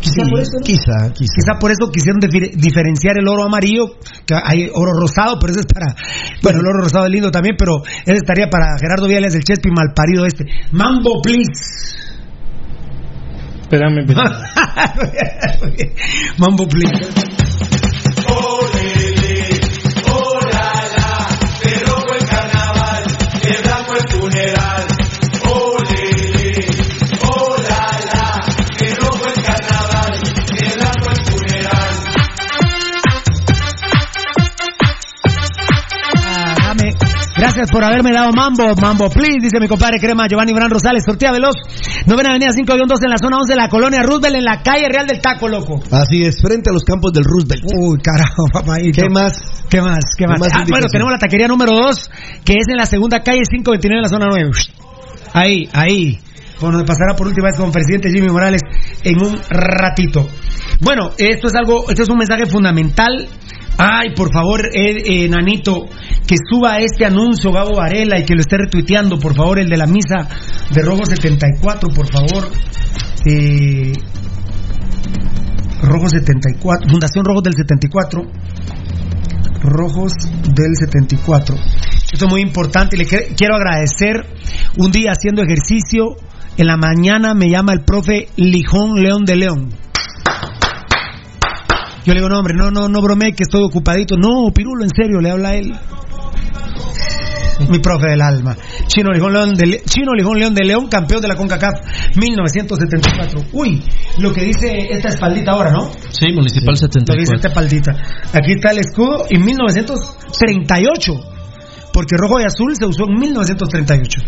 [0.00, 0.50] Quizá Sí, por eso.
[0.60, 0.64] ¿no?
[0.66, 1.32] Quizá, quizá.
[1.34, 3.96] Quizá por eso quisieron difer- diferenciar el oro amarillo,
[4.26, 5.94] que hay oro rosado, pero ese es para.
[6.42, 9.70] Bueno, el oro rosado es lindo también, pero ese estaría para Gerardo Viales del Chespi,
[9.70, 10.44] malparido este.
[10.72, 11.96] Mambo, please.
[13.62, 14.34] Espérame, espérame.
[16.38, 16.92] Mambo, please.
[37.54, 41.30] Gracias por haberme dado mambo, mambo, please, dice mi compadre Crema Giovanni Bran Rosales, tortilla
[41.30, 41.54] veloz,
[42.04, 45.06] novena avenida 5-2 en la zona 11 de la colonia Roosevelt, en la calle Real
[45.06, 45.80] del Taco, loco.
[45.92, 47.62] Así es, frente a los campos del Roosevelt.
[47.78, 48.78] Uy, carajo, papá.
[48.92, 49.38] ¿Qué más?
[49.70, 50.02] ¿Qué más?
[50.18, 50.40] ¿Qué más?
[50.40, 52.10] más Ah, bueno, tenemos la taquería número 2,
[52.44, 54.50] que es en la segunda calle 529 en la zona 9.
[55.32, 56.18] Ahí, ahí.
[56.60, 58.62] Donde pasará por última vez con el presidente Jimmy Morales
[59.04, 60.26] en un ratito.
[60.80, 63.28] Bueno, esto es algo, esto es un mensaje fundamental.
[63.76, 65.86] Ay, por favor, eh, eh, Nanito,
[66.26, 69.76] que suba este anuncio Gabo Varela y que lo esté retuiteando, por favor, el de
[69.76, 70.28] la misa
[70.70, 72.50] de Rojo 74, por favor.
[73.26, 73.92] Eh,
[75.82, 78.22] Rojo 74, Fundación Rojos del 74.
[79.62, 80.12] Rojos
[80.54, 81.56] del 74.
[82.12, 84.24] Esto es muy importante y le quiero agradecer.
[84.76, 86.16] Un día haciendo ejercicio,
[86.56, 89.70] en la mañana me llama el profe Lijón León de León.
[92.04, 94.16] Yo le digo, no, hombre, no, no, no bromee que estoy ocupadito.
[94.16, 95.74] No, Pirulo, en serio, le habla a él.
[97.70, 98.56] Mi profe del alma.
[98.88, 101.72] Chino Lijón León de, Le- Chino Lijón León de León, campeón de la CONCACAF
[102.16, 103.44] 1974.
[103.52, 103.80] Uy,
[104.18, 105.88] lo que dice esta espaldita ahora, ¿no?
[106.10, 107.36] Sí, Municipal Lo dice 74.
[107.36, 107.92] esta espaldita.
[108.32, 111.12] Aquí está el escudo en 1938.
[111.92, 114.20] Porque rojo y azul se usó en 1938.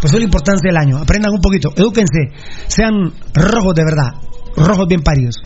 [0.00, 0.98] Pues es la importancia del año.
[0.98, 2.20] Aprendan un poquito, edúquense,
[2.68, 4.12] sean rojos de verdad,
[4.56, 5.36] rojos bien paridos.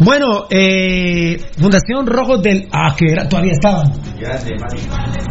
[0.00, 2.68] Bueno, eh, Fundación Rojos del.
[2.72, 3.92] Ah, que era, todavía estaban.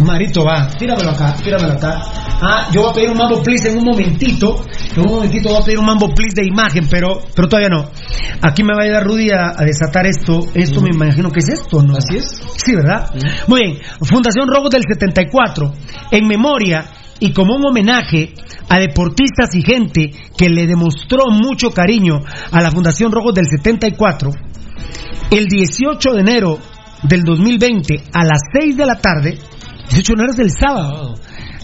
[0.05, 2.01] Marito, va, tíramelo acá, tíramelo acá.
[2.41, 4.63] Ah, yo voy a pedir un mambo please en un momentito.
[4.95, 7.89] En un momentito voy a pedir un mambo please de imagen, pero, pero todavía no.
[8.41, 10.39] Aquí me va a ayudar Rudy a, a desatar esto.
[10.53, 11.95] Esto me imagino que es esto, ¿no?
[11.97, 12.41] Así es.
[12.55, 13.11] Sí, ¿verdad?
[13.47, 13.79] Muy bien.
[14.01, 15.73] Fundación Rojos del 74,
[16.11, 16.85] en memoria
[17.23, 18.33] y como un homenaje
[18.67, 22.19] a deportistas y gente que le demostró mucho cariño
[22.51, 24.29] a la Fundación Rojos del 74,
[25.31, 26.59] el 18 de enero
[27.03, 29.37] del 2020 a las 6 de la tarde,
[29.89, 31.13] 18 de enero es el sábado,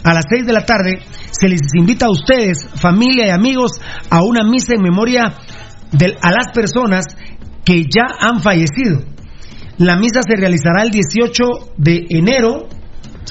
[0.01, 0.99] a las 6 de la tarde
[1.29, 5.33] se les invita a ustedes, familia y amigos, a una misa en memoria
[5.91, 7.03] del- a las personas
[7.65, 9.01] que ya han fallecido.
[9.77, 11.43] La misa se realizará el 18
[11.75, 12.69] de enero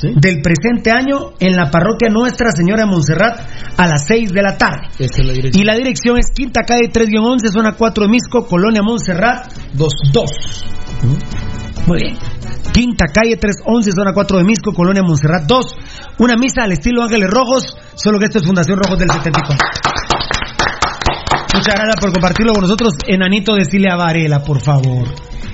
[0.02, 3.40] del presente año en la parroquia Nuestra Señora de Montserrat
[3.76, 4.88] a las 6 de la tarde.
[4.98, 5.62] Es la dirección.
[5.62, 9.92] Y la dirección es Quinta Calle 3-11, zona 4 de Misco, Colonia Montserrat 2.
[10.12, 10.30] 2.
[11.86, 12.16] Muy bien.
[12.72, 15.74] Quinta Calle 311, zona 4 de Misco, Colonia Montserrat 2.
[16.18, 19.56] Una misa al estilo Ángeles Rojos, solo que esto es Fundación Rojos del 74.
[21.54, 22.94] Muchas gracias por compartirlo con nosotros.
[23.06, 25.08] Enanito, decirle a Varela, por favor.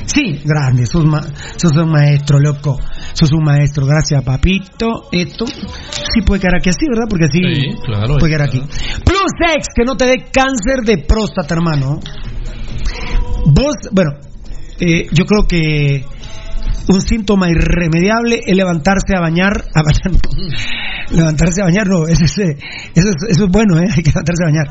[0.06, 1.22] Sí, grande, sos, ma
[1.56, 2.78] sos un maestro, loco.
[3.14, 5.08] Sos un maestro, gracias, papito.
[5.12, 7.04] Esto sí puede quedar aquí así, ¿verdad?
[7.08, 8.60] Porque así Sí, claro, puede quedar aquí.
[8.60, 12.00] Plus X, que no te dé cáncer de próstata, hermano.
[13.46, 14.10] Vos, bueno,
[14.80, 16.04] eh, yo creo que
[16.88, 21.16] un síntoma irremediable es levantarse a bañar, a bañar, no.
[21.16, 23.86] levantarse a bañar, no, eso es, eso es, eso es bueno, ¿eh?
[23.96, 24.68] hay que levantarse a bañar.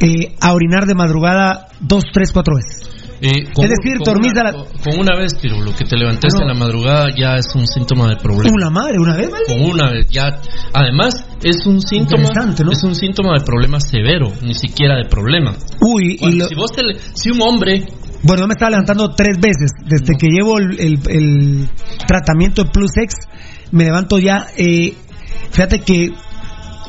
[0.00, 2.99] Eh, a orinar de madrugada dos, tres, cuatro veces.
[3.22, 5.84] Eh, con- Es decir, con dormís una, a la- con una vez, pero lo que
[5.84, 8.54] te levantaste en la madrugada ya es un síntoma de problema.
[8.54, 9.44] Una madre, una vez, ¿vale?
[9.46, 10.40] Con una vez, ya.
[10.72, 12.22] Además, es un síntoma.
[12.64, 12.72] ¿no?
[12.72, 15.54] Es un síntoma de problema severo, ni siquiera de problema.
[15.80, 16.82] Uy, y lo- si vos te
[17.14, 17.84] si un hombre
[18.22, 19.70] Bueno, yo me estaba levantando tres veces.
[19.86, 21.68] Desde que llevo el, el- el
[22.06, 23.14] tratamiento de Plus X,
[23.72, 24.46] me levanto ya.
[24.56, 24.94] eh,
[25.50, 26.10] fíjate que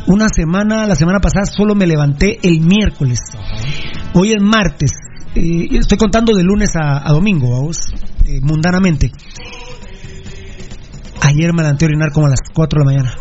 [0.07, 3.19] una semana, la semana pasada, solo me levanté el miércoles.
[4.13, 4.91] Hoy es martes.
[5.35, 7.77] Eh, estoy contando de lunes a, domingo, vamos,
[8.25, 9.11] eh, mundanamente.
[11.21, 13.15] Ayer me levanté a orinar como a las 4 de la mañana.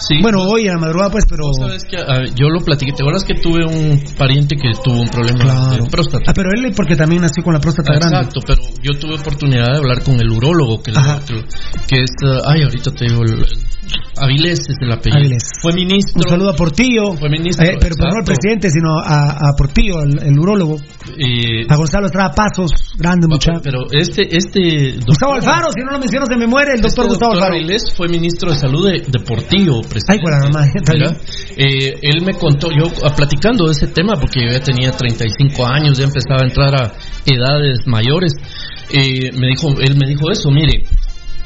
[0.00, 0.16] Sí.
[0.22, 1.44] Bueno, hoy en la madrugada, pues, pero.
[1.58, 2.92] Sabes que, ver, yo lo platiqué.
[2.92, 5.84] ¿Te acuerdas que tuve un pariente que tuvo un problema Claro.
[5.84, 6.24] de próstata?
[6.30, 8.16] Ah, pero él, porque también nació con la próstata grande.
[8.16, 11.44] Exacto, pero yo tuve oportunidad de hablar con el urólogo, que, que,
[11.88, 13.44] que es, uh, ay, ahorita te digo, el,
[14.18, 15.18] Avilés es el apellido.
[15.20, 15.42] Avilés.
[15.62, 16.22] Fue ministro.
[16.24, 17.12] Un saludo a Portillo.
[17.18, 18.32] Fue ministro, Eh, pero, pero no al exacto.
[18.32, 20.76] presidente, sino a, a Portillo, el, el urólogo.
[21.16, 23.60] Eh, A Gonzalo Estrada Pasos, grande muchacho.
[23.62, 27.04] pero este, este doctor, Gustavo Alfaro, si no lo menciono se me muere el doctor
[27.06, 27.54] este Gustavo doctor Alfaro.
[27.58, 30.24] Avilés fue ministro de salud de, de Portillo, presidente.
[30.56, 31.16] Ay, bien.
[31.56, 35.66] eh, él me contó, yo ah, platicando de ese tema, porque yo ya tenía 35
[35.66, 36.92] años, ya empezaba a entrar a
[37.26, 38.32] edades mayores,
[38.92, 40.84] eh, me dijo, él me dijo eso, mire,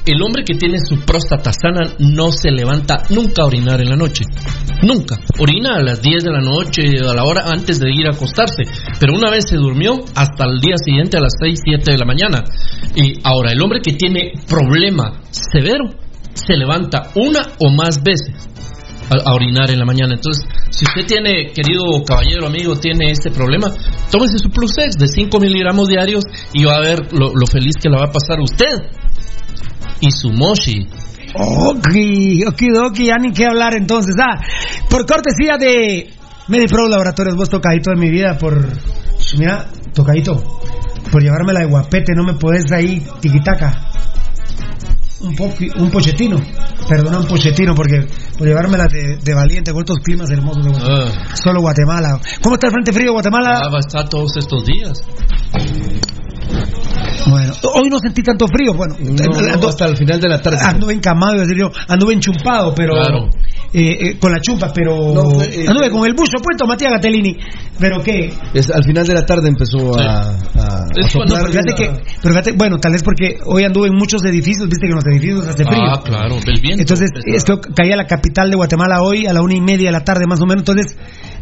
[0.06, 3.96] el hombre que tiene su próstata sana no se levanta nunca a orinar en la
[3.96, 4.24] noche.
[4.82, 5.18] Nunca.
[5.38, 8.64] Orina a las 10 de la noche, a la hora antes de ir a acostarse.
[9.00, 12.04] Pero una vez se durmió hasta el día siguiente a las 6, 7 de la
[12.04, 12.44] mañana.
[12.94, 16.03] Y ahora, el hombre que tiene problema severo
[16.34, 18.48] se levanta una o más veces
[19.10, 20.14] a, orinar en la mañana.
[20.14, 23.68] Entonces, si usted tiene, querido caballero amigo, tiene este problema,
[24.10, 27.88] tómese su Plus X de 5 miligramos diarios y va a ver lo, feliz que
[27.88, 28.90] la va a pasar usted.
[30.00, 30.86] Y su moshi.
[31.36, 31.88] Ok,
[32.46, 34.14] okidoki, ya ni qué hablar entonces.
[34.20, 34.40] Ah,
[34.88, 36.12] por cortesía de
[36.48, 38.68] Medipro Laboratorios, vos tocadito de mi vida por.
[39.36, 40.60] Mira, tocadito,
[41.10, 43.90] por llevármela de guapete, no me podés ahí tiquitaca.
[45.24, 46.36] Un, poqui- un pochetino,
[46.88, 48.06] perdona, un pochetino, porque
[48.36, 51.12] por llevármela de, de valiente con estos climas hermosos de Guatemala.
[51.30, 52.20] Ah, Solo Guatemala.
[52.42, 53.60] ¿Cómo está el frente frío de Guatemala?
[53.64, 55.02] ah, va a estar todos estos días.
[57.26, 60.58] Bueno, hoy no sentí tanto frío, bueno, No, ando- hasta el final de la tarde.
[60.62, 63.28] Anduve encamado, decir, yo anduve enchumpado, pero Claro.
[63.72, 67.36] eh, eh, con la chumpa, pero No, eh, anduve con el bucho puesto, Matías Gatellini.
[67.78, 71.40] Pero qué, Es- al final de la tarde empezó a, a- a Es cuando- no,
[71.40, 71.90] pero fíjate que,
[72.22, 75.04] pero fíjate, bueno, tal vez porque hoy anduve en muchos edificios, viste que en los
[75.06, 75.82] edificios hace frío.
[75.82, 76.82] Ah, claro, del viento.
[76.82, 79.92] Entonces, esto caía a la capital de Guatemala hoy a la una y media de
[79.92, 80.60] la tarde más o menos.
[80.62, 81.33] Entonces, es- es-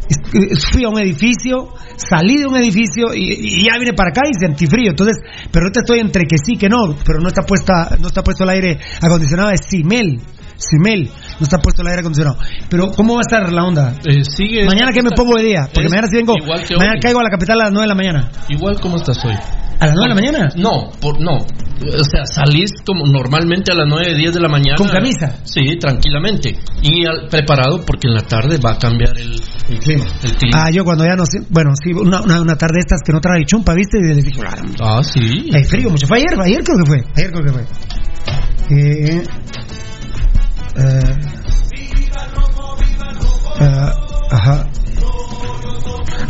[0.71, 4.67] fui a un edificio, salí de un edificio y, ya vine para acá y sentí
[4.67, 4.91] frío.
[4.91, 5.17] Entonces,
[5.51, 8.43] pero ahorita estoy entre que sí, que no, pero no está puesta, no está puesto
[8.43, 10.21] el aire acondicionado, es Simel.
[10.57, 11.09] Simel,
[11.39, 12.37] no está puesto el aire acondicionado.
[12.69, 13.93] Pero, ¿cómo va a estar la onda?
[14.05, 14.65] Eh, sigue.
[14.65, 16.99] Mañana que me pongo de día, porque mañana sí vengo, mañana hoy.
[17.01, 18.31] caigo a la capital a las 9 de la mañana.
[18.49, 19.33] Igual como estás hoy.
[19.79, 20.49] ¿A las 9 de la mañana?
[20.55, 21.37] No, por, no.
[21.83, 24.77] O sea, salís como normalmente a las 9, 10 de la mañana.
[24.77, 25.39] ¿Con camisa?
[25.43, 26.55] Sí, tranquilamente.
[26.81, 29.33] Y al- preparado porque en la tarde va a cambiar el,
[29.69, 30.05] el clima.
[30.23, 30.63] El clima.
[30.63, 33.19] Ah, yo cuando ya no sé, bueno, sí, una, una, una tarde estas que no
[33.19, 33.97] trae chumpa, ¿viste?
[33.99, 35.49] Y les dije, claro, Ah, sí.
[35.53, 36.07] hay frío mucho.
[36.07, 37.63] Fue ayer, ayer creo que fue, ayer creo que fue.
[38.69, 39.23] Eh,
[40.75, 41.15] eh,
[43.59, 43.91] eh,
[44.31, 44.67] ajá.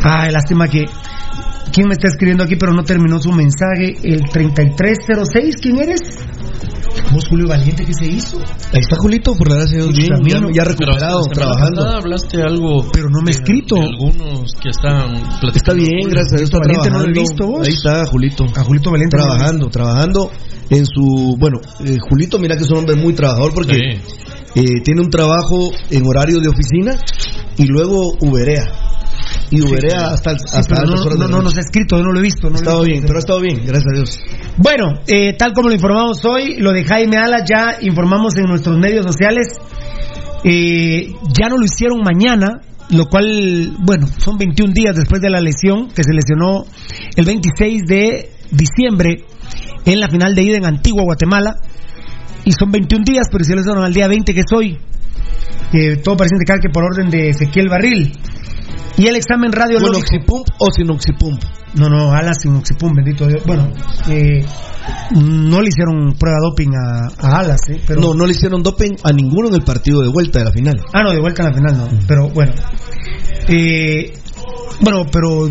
[0.04, 0.86] Ay, lástima que...
[1.72, 3.96] ¿Quién me está escribiendo aquí pero no terminó su mensaje?
[4.04, 6.02] El 3306, ¿quién eres?
[7.12, 8.38] ¿Vos, Julio Valiente, qué se hizo?
[8.38, 11.82] Ahí está Julito, por la gracia de Dios, bien, ya, ya Pero recuperado, trabajando.
[11.82, 12.88] pasada hablaste algo.
[12.94, 13.76] Pero no me he escrito.
[13.76, 15.56] de algunos que están platicando.
[15.56, 17.68] Está bien, gracias a Dios, está Valiente no lo he visto, vos.
[17.68, 18.46] Ahí está Julito.
[18.56, 19.18] A Julito Valiente.
[19.18, 20.32] Trabajando, trabajando
[20.70, 21.36] en su...
[21.40, 24.02] Bueno, eh, Julito, mira que es un hombre muy trabajador porque Sí.
[24.56, 26.96] Eh, tiene un trabajo en horario de oficina
[27.58, 28.66] y luego uberea.
[29.52, 32.20] y Uberea hasta, hasta Sí, altas no, horas no, no nos ha escrito, no lo
[32.20, 32.50] he visto.
[32.50, 32.92] No Ha estado visto.
[32.92, 34.20] bien, pero ha estado bien, gracias a Dios.
[34.58, 38.78] Bueno, eh, tal como lo informamos hoy, lo de Jaime Alas ya informamos en nuestros
[38.78, 39.48] medios sociales.
[40.44, 45.40] Eh, ya no lo hicieron mañana, lo cual, bueno, son 21 días después de la
[45.40, 46.66] lesión que se lesionó
[47.16, 49.26] el 26 de diciembre
[49.86, 51.56] en la final de ida en Antigua, Guatemala.
[52.46, 54.78] Y son 21 días, pero se lesionaron al día 20 que es hoy.
[55.74, 58.12] Eh, todo parece indicar que por orden de Ezequiel Barril.
[58.98, 60.00] Y el examen ¿Con radiológico.
[60.00, 61.42] Oxipump o sin Oxipump?
[61.76, 63.44] No, no, alas sin oxipum, bendito Dios.
[63.46, 63.72] Bueno,
[64.08, 64.46] eh,
[65.12, 67.82] no le hicieron prueba doping a, a alas, ¿eh?
[67.88, 68.00] Pero...
[68.00, 70.76] No, no le hicieron doping a ninguno en el partido de vuelta de la final.
[70.94, 72.00] Ah, no, de vuelta a la final no.
[72.08, 72.54] Pero bueno.
[73.48, 74.14] Eh,
[74.82, 75.48] bueno, pero.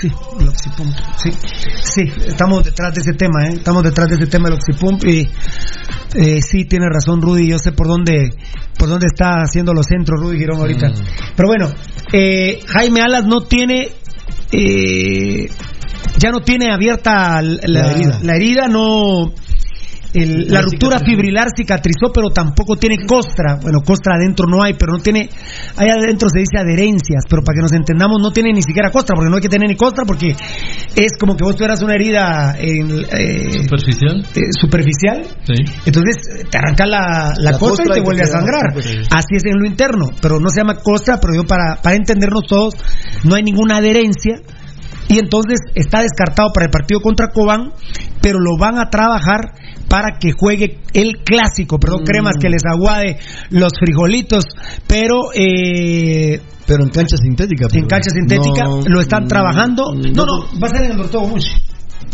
[0.00, 0.10] Sí,
[0.40, 0.94] el oxipump.
[1.16, 1.30] Sí,
[1.82, 3.54] sí, estamos detrás de ese tema, ¿eh?
[3.54, 5.04] Estamos detrás de ese tema del oxipump.
[5.04, 5.28] Y
[6.14, 7.48] eh, sí, tiene razón Rudy.
[7.48, 8.30] Yo sé por dónde
[8.78, 10.88] por dónde está haciendo los centros Rudy Girón ahorita.
[11.34, 11.72] Pero bueno,
[12.12, 13.88] eh, Jaime Alas no tiene.
[14.52, 15.48] Eh,
[16.18, 18.18] ya no tiene abierta la, La herida.
[18.22, 19.32] la herida, no.
[20.22, 23.58] El- la ruptura fibrilar cicatrizó, pero tampoco tiene costra.
[23.62, 25.28] Bueno, costra adentro no hay, pero no tiene.
[25.76, 29.14] Ahí adentro se dice adherencias, pero para que nos entendamos, no tiene ni siquiera costra,
[29.14, 32.56] porque no hay que tener ni costra, porque es como que vos tuvieras una herida
[32.58, 34.24] en, eh, Superficial.
[34.34, 35.22] eh, superficial.
[35.44, 35.54] Sí.
[35.86, 36.16] Entonces
[36.50, 38.72] te arranca la, la, La costra y te vuelve a sangrar.
[38.82, 38.98] sí.
[39.10, 42.42] Así es en lo interno, pero no se llama costra, pero yo para, para entendernos
[42.48, 42.74] todos,
[43.24, 44.40] no hay ninguna adherencia.
[45.08, 47.70] Y entonces está descartado para el partido contra Cobán,
[48.20, 49.52] pero lo van a trabajar
[49.88, 51.78] para que juegue el clásico.
[51.78, 53.18] Perdón, cremas que les aguade
[53.50, 54.44] los frijolitos,
[54.86, 57.66] pero eh, Pero en cancha sintética.
[57.66, 59.92] en pero cancha sintética no- lo están trabajando.
[59.94, 61.50] No, no, va a ser en el Dorteo Guamuchi.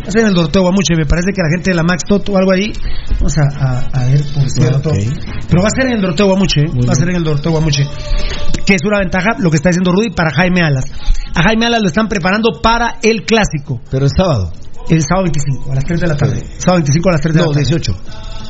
[0.05, 0.95] Va a ser en el Dorteo Guamuchi.
[0.97, 2.73] Me parece que la gente de la Max Toto o algo ahí.
[3.21, 4.91] Vamos a, a- a ver, por cierto.
[4.91, 4.97] ok.
[5.49, 6.61] Pero va a ser en el Dorteo Guamuchi.
[6.61, 6.65] ¿eh?
[6.89, 7.83] Va a ser en el Dorteo Guamuchi.
[8.67, 10.85] Que es una ventaja lo que está diciendo Rudy para Jaime Alas.
[11.35, 13.81] A Jaime Alas lo están preparando para el clásico.
[13.91, 14.53] Pero el sábado.
[14.91, 16.43] El sábado 25, a las 3 de la tarde.
[16.59, 17.65] Sábado 25 a las 3 de No, la tarde.
[17.65, 17.93] 18.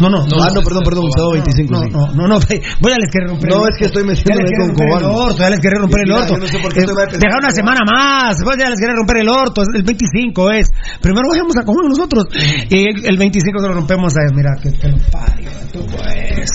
[0.01, 1.71] No, no, ah, no, perdón, perdón, sábado 25.
[1.73, 1.89] no, sí.
[1.93, 2.39] no, no, no,
[2.81, 5.05] voy a les querer romper No, el es que estoy metiéndome con romper el Cobán.
[5.05, 6.39] orto, ya les querer romper el orto.
[6.39, 9.63] no sé por qué Eh, una semana más, después ya les quieren romper el orto,
[9.63, 10.67] el 25 es.
[11.01, 12.25] Primero vayamos a comer nosotros.
[12.71, 16.51] Y el, el 25 se lo rompemos a mira, que te lo parió, tú pues.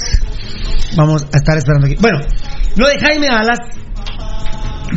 [0.97, 1.95] Vamos a estar esperando aquí.
[2.01, 2.19] Bueno,
[2.75, 3.59] lo de Jaime Alas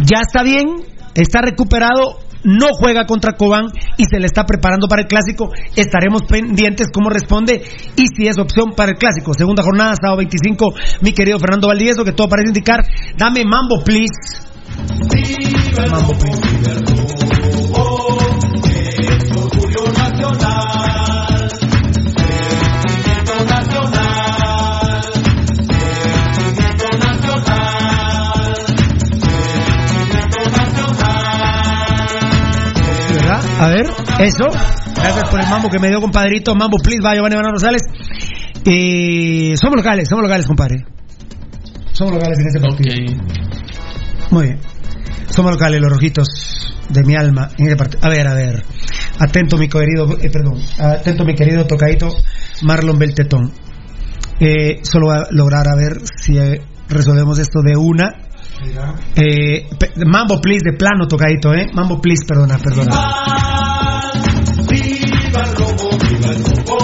[0.07, 0.82] ya está bien,
[1.15, 5.53] está recuperado, no juega contra Cobán y se le está preparando para el clásico.
[5.77, 7.62] Estaremos pendientes cómo responde
[7.97, 9.33] y si es opción para el clásico.
[9.35, 12.85] Segunda jornada, sábado 25, mi querido Fernando Valdivieso, que todo parece indicar.
[13.17, 14.49] Dame mambo, please.
[15.91, 16.99] Mambo, please.
[33.61, 33.87] A ver,
[34.19, 34.45] eso.
[34.95, 36.55] Gracias por el mambo que me dio, compadrito.
[36.55, 37.83] Mambo, please, va Giovanni Banano Rosales.
[38.65, 40.85] Eh, somos locales, somos locales, compadre.
[41.93, 42.95] Somos locales en este partido.
[44.31, 44.59] Muy bien.
[45.29, 48.05] Somos locales, los rojitos de mi alma en este partido.
[48.05, 48.65] A ver, a ver.
[49.19, 50.61] Atento, mi querido, eh, perdón.
[50.79, 52.15] Atento, mi querido tocadito
[52.62, 53.53] Marlon Beltetón.
[54.41, 58.30] Eh, solo voy a lograr a ver si eh, resolvemos esto de una.
[59.16, 59.66] Eh,
[60.07, 61.66] Mambo, please, de plano, tocadito, ¿eh?
[61.73, 64.11] Mambo, please, perdona, perdona.
[64.69, 66.80] Viva el robo, viva el robo,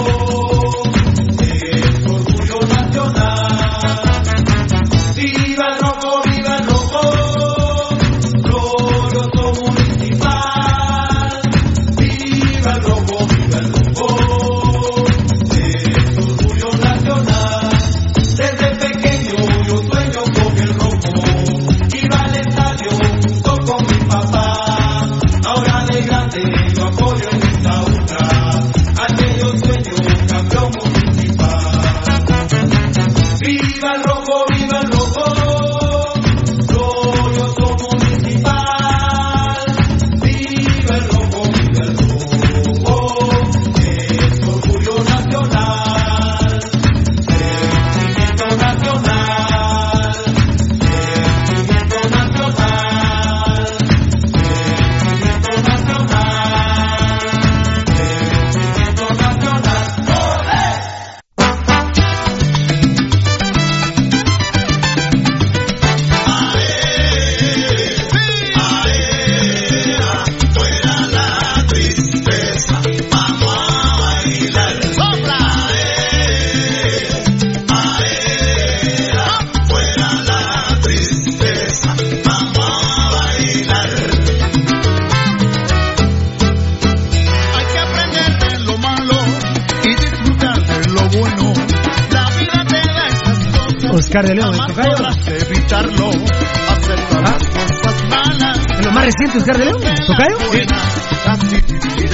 [94.07, 94.95] Oscar de León, ¿eh, tocayo?
[95.27, 98.57] evitarlo, aceptar las cosas malas.
[98.79, 99.81] ¿Es lo más reciente Oscar de León?
[99.81, 100.37] ¿Tocayo?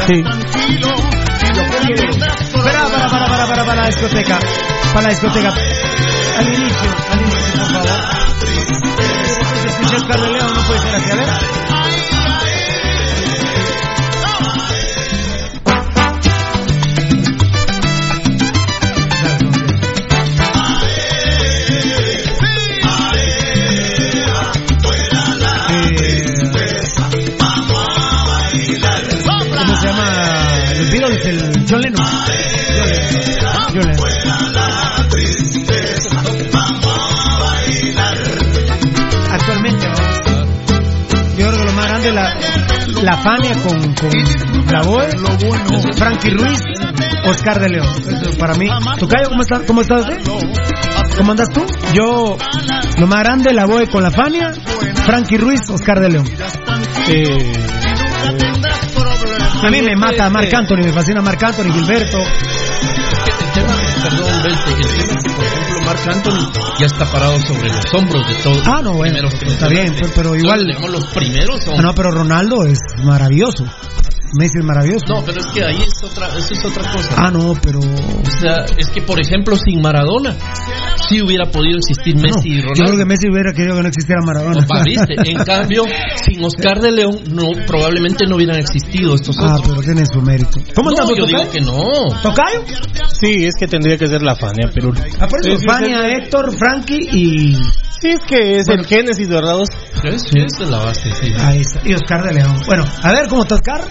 [0.07, 0.23] Sí.
[2.51, 4.39] Espera, para, para, para, para, para la discoteca.
[4.91, 5.49] Para la discoteca.
[6.39, 7.89] Al inicio, al inicio, por favor.
[9.61, 11.92] Se escucha Oscar de León, no puede ser así, a ver.
[43.03, 44.11] La Fania con, con
[44.71, 45.09] la Boe,
[45.95, 46.59] Frankie Ruiz,
[47.25, 47.87] Oscar de León.
[48.07, 48.67] Eso para mí.
[48.97, 49.61] Tocayo, ¿cómo estás?
[49.67, 50.05] ¿Cómo estás?
[51.17, 51.65] ¿Cómo andas tú?
[51.93, 52.37] Yo,
[52.97, 54.53] lo más grande, la Boe con la Fania,
[55.05, 56.25] Frankie Ruiz, Oscar de León.
[59.63, 62.17] A mí me mata Marc Anthony, me fascina Marc Anthony, Gilberto.
[63.53, 63.79] Perdón,
[64.45, 68.63] el tema Marc Anthony ya está parado sobre los hombros de todos.
[68.65, 70.65] Ah, no, bueno, primeros que está bien, pero, pero igual.
[70.65, 71.75] Digamos, los primeros son.
[71.79, 73.65] Ah, no, pero Ronaldo es maravilloso.
[74.35, 75.05] Messi es maravilloso.
[75.07, 77.09] No, pero es que ahí es otra, eso es otra cosa.
[77.17, 77.79] Ah, no, pero.
[77.79, 80.35] O sea, es que, por ejemplo, sin Maradona,
[81.09, 82.97] sí hubiera podido existir Messi y Yo creo Ronaldo.
[82.97, 84.65] que Messi hubiera querido que no existiera Maradona.
[84.85, 85.13] ¿viste?
[85.31, 85.83] En cambio,
[86.23, 89.69] sin Oscar de León, no, probablemente no hubieran existido estos Ah, otros.
[89.69, 90.59] pero tiene su mérito.
[90.75, 91.51] ¿Cómo no, estamos, yo digo Tocayo?
[91.51, 92.21] que no.
[92.21, 92.61] ¿Tocayo?
[93.19, 94.91] Sí, es que tendría que ser la Fania, pero.
[95.19, 96.07] Ah, por eso, Fania.
[96.17, 97.53] Héctor, Frankie y.
[98.01, 99.59] Sí, es que es el Génesis, ¿verdad?
[99.63, 101.31] Sí, sí, esa es la base, sí.
[101.39, 101.79] Ahí está.
[101.85, 102.61] Y Oscar de León.
[102.65, 103.81] Bueno, a ver, ¿cómo está Oscar?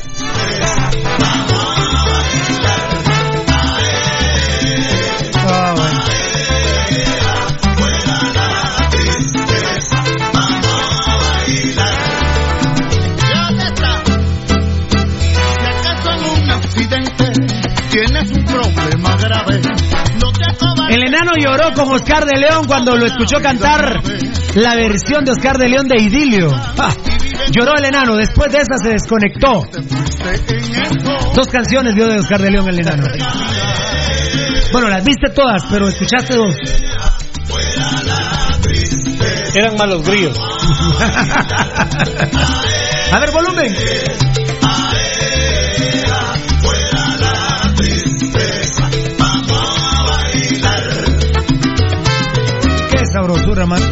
[20.93, 24.03] El enano lloró con Oscar de León cuando lo escuchó cantar
[24.57, 26.51] la versión de Oscar de León de Idilio.
[26.53, 26.93] Ah,
[27.51, 29.65] lloró el enano, después de esa se desconectó.
[31.35, 33.05] Dos canciones dio de Oscar de León el enano.
[34.71, 36.57] Bueno, las viste todas, pero escuchaste dos.
[39.55, 40.39] Eran malos grillos.
[43.13, 43.75] A ver, volumen.
[53.13, 53.83] Qué sabrosura, man.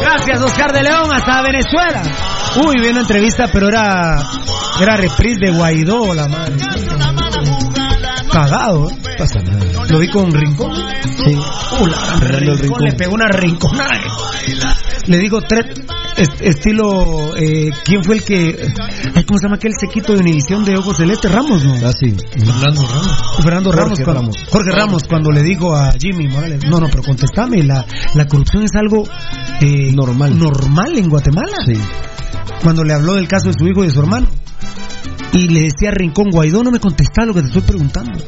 [0.00, 2.02] Gracias, Oscar de León, hasta Venezuela.
[2.66, 4.16] Uy, vi una entrevista, pero era
[4.80, 6.56] era reprise de Guaidó, la madre.
[8.32, 8.94] Cagado, ¿eh?
[9.16, 9.86] Pasa nada.
[9.88, 10.72] Lo vi con Rincón.
[11.24, 11.36] Sí.
[11.78, 12.84] Uh, la rincón, Rincón.
[12.86, 14.00] le pegó una rinconada.
[15.06, 15.66] Le digo, tres,
[16.16, 18.72] est- estilo, eh, ¿quién fue el que,
[19.14, 21.28] ay, ¿cómo se llama aquel sequito de Univisión de Ojos Celeste?
[21.28, 21.74] Ramos, ¿no?
[21.86, 22.14] Ah, sí.
[22.32, 23.36] Fernando Ramos.
[23.42, 24.36] Fernando Ramos, Jorge cuando, Ramos.
[24.50, 27.84] Jorge Ramos, cuando le digo a Jimmy Morales, no, no, pero contestame, la,
[28.14, 29.04] la corrupción es algo
[29.60, 30.38] eh, Normal.
[30.38, 31.56] normal en Guatemala.
[31.66, 31.74] Sí.
[32.62, 34.26] Cuando le habló del caso de su hijo y de su hermano.
[35.32, 38.18] Y le decía a Rincón, Guaidó, no me contestás lo que te estoy preguntando.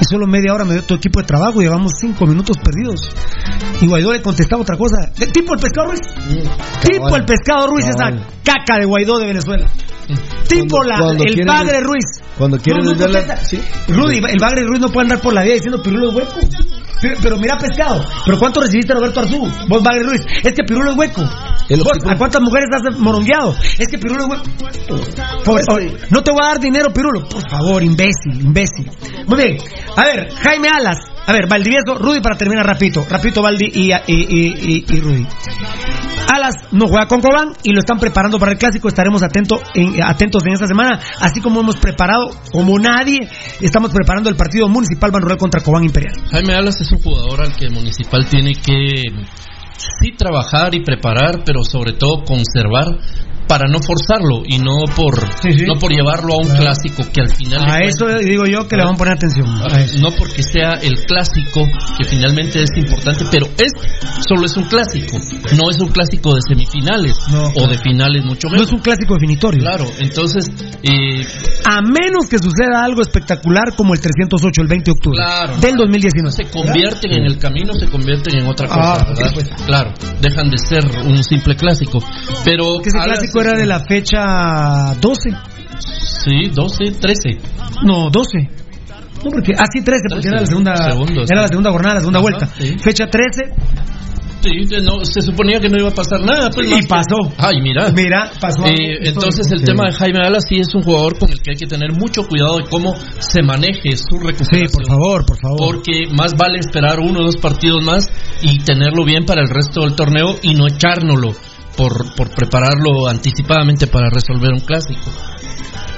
[0.00, 3.00] Y solo media hora me dio tu equipo de trabajo y llevamos cinco minutos perdidos.
[3.80, 5.10] Y Guaidó le contestaba otra cosa.
[5.16, 6.00] ¿De tipo el pescado Ruiz?
[6.82, 7.20] tipo cabal.
[7.20, 8.10] el pescado Ruiz, esa
[8.42, 9.66] caca de Guaidó de Venezuela.
[10.48, 12.04] Tipo Cuando- la, cuando el bagre Ruiz.
[12.36, 13.60] Cuando quieren No, la- sí.
[13.88, 16.40] Rudy, el bagre Ruiz no puede andar por la vida diciendo pirulo hueco.
[17.22, 18.02] Pero, mira pescado.
[18.24, 19.46] ¿Pero cuánto recibiste Roberto Arzú?
[19.68, 20.22] Vos bagre Ruiz.
[20.42, 21.22] Es que pirulo es hueco.
[21.68, 23.54] El ¿Vos, tipo- ¿A cuántas mujeres has morongueado?
[23.78, 24.44] Es que pirulo es hueco.
[25.44, 25.60] Por-
[26.10, 27.28] no te voy a dar dinero, pirulo.
[27.28, 28.90] Por favor, imbécil, imbécil.
[29.26, 29.56] Muy bien.
[29.96, 30.98] A ver, Jaime Alas.
[31.26, 33.06] A ver, Valdivieso, Rudy para terminar rapidito.
[33.08, 35.26] Rapidito, Valdi y, y, y, Rudy.
[36.32, 38.88] Alas no juega con Cobán y lo están preparando para el clásico.
[38.88, 43.28] Estaremos atento en- atentos en esta semana, así como hemos preparado, como nadie,
[43.60, 46.14] estamos preparando el partido municipal Banrural contra Cobán Imperial.
[46.30, 49.02] Jaime Alas es un jugador al que el Municipal tiene que
[49.76, 52.86] sí trabajar y preparar, pero sobre todo conservar
[53.46, 55.14] para no forzarlo y no por
[55.66, 58.82] no por llevarlo a un clásico que al final A eso digo yo que le
[58.84, 59.46] vamos a poner atención.
[59.62, 59.98] A eso.
[60.00, 61.60] no porque sea el clásico
[61.98, 63.72] que finalmente es importante, pero es
[64.26, 65.18] solo es un clásico,
[65.56, 67.16] no es un clásico de semifinales
[67.54, 68.66] o de finales mucho No menos.
[68.68, 69.60] es un clásico definitorio.
[69.60, 70.46] Claro, entonces
[70.82, 71.24] eh,
[71.66, 75.56] A menos que suceda algo espectacular como el 308 el 20 de octubre Claro.
[75.58, 76.30] del 2019.
[76.32, 79.32] se convierten en el camino, se convierten en otra cosa, Ah, ¿verdad?
[79.36, 81.98] sí, Claro, dejan de ser un simple clásico.
[82.44, 85.30] Pero Que ese clásico es- era de la fecha 12.
[85.78, 87.38] Sí, 12, 13.
[87.84, 88.38] No, 12.
[89.24, 90.74] No, porque, ah, sí, 13, porque era la segunda,
[91.28, 92.46] era la segunda jornada, la segunda Ajá, vuelta.
[92.58, 92.76] sí.
[92.78, 93.42] Fecha 13,
[94.44, 94.50] Sí,
[94.82, 96.50] no, se suponía que no iba a pasar nada.
[96.50, 97.16] Pues, Y que- pasó.
[97.38, 97.90] Ay, mira.
[97.96, 99.64] Mira, pasó Eh, entonces, el Sí.
[99.64, 102.28] tema de Jaime Alas sí es un jugador con el que hay que tener mucho
[102.28, 104.68] cuidado de cómo se maneje su recuperación.
[104.68, 105.58] Sí, por favor, por favor.
[105.58, 108.10] Porque más vale esperar uno o dos partidos más
[108.42, 111.32] y tenerlo bien para el resto del torneo y no echárnoslo
[111.76, 115.10] por, por prepararlo anticipadamente para resolver un clásico.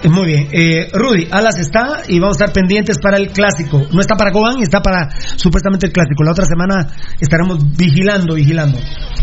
[0.02, 0.48] Eh, Muy bien.
[0.52, 3.82] Eh, Rudy, Alas está y vamos a estar pendientes para el clásico.
[3.92, 6.22] No está para Cobán, está para supuestamente el clásico.
[6.22, 6.88] La otra semana
[7.20, 8.78] estaremos vigilando, vigilando.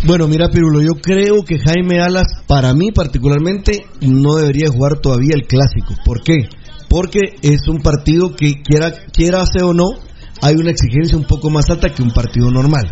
[0.06, 5.36] Bueno, mira, Pirulo, yo creo que Jaime Alas, para mí particularmente, no debería jugar todavía
[5.36, 5.96] el clásico.
[6.04, 6.50] ¿Por qué?
[6.90, 9.86] Porque es un partido que, quiera, quiera sea o no,
[10.42, 12.92] hay una exigencia un poco más alta que un partido normal.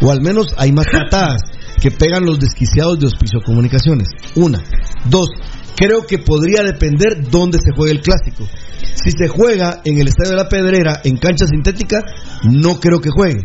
[0.00, 1.42] O al menos hay más patadas
[1.82, 4.06] que pegan los desquiciados de Hospicio Comunicaciones.
[4.36, 4.62] Una.
[5.10, 5.26] Dos.
[5.74, 8.46] Creo que podría depender dónde se juegue el clásico.
[8.94, 11.98] Si se juega en el Estadio de la Pedrera, en cancha sintética,
[12.44, 13.40] no creo que juegue.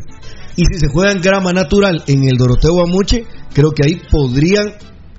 [0.56, 4.68] Y si se juega en grama natural en el Doroteo Amuche, creo que ahí podrían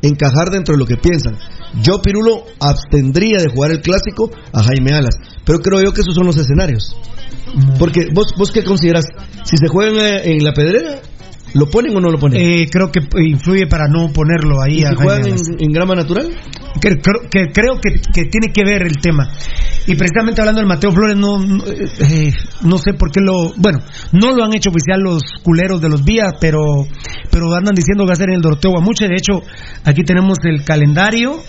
[0.01, 1.37] encajar dentro de lo que piensan.
[1.83, 6.15] Yo, Pirulo, abstendría de jugar el clásico a Jaime Alas, pero creo yo que esos
[6.15, 6.95] son los escenarios.
[7.81, 9.07] Porque vos, vos qué consideras,
[9.43, 11.01] si se juega en, en la pedrera,
[11.55, 12.41] ¿lo ponen o no lo ponen?
[12.41, 15.95] Eh, creo que influye para no ponerlo ahí ¿Y a si Jaime juegan en, grama
[15.95, 16.29] natural?
[16.81, 19.29] que, creo, que, creo que, que tiene que ver el tema.
[19.87, 23.53] Y precisamente hablando del Mateo Flores, no, eh, no sé por qué lo.
[23.57, 23.79] Bueno,
[24.13, 26.61] no lo han hecho oficial los culeros de los vías, pero,
[27.31, 29.09] pero andan diciendo que va a ser en el Doroteo Guamuche.
[29.09, 29.43] De hecho,
[29.85, 31.41] aquí tenemos el calendario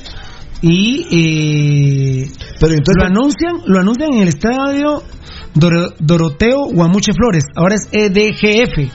[0.61, 1.05] y.
[1.11, 5.03] eh, pero lo anuncian lo anuncian en el estadio
[5.53, 7.43] Doro- Doroteo Guamuche Flores.
[7.55, 8.91] Ahora es E EDGF.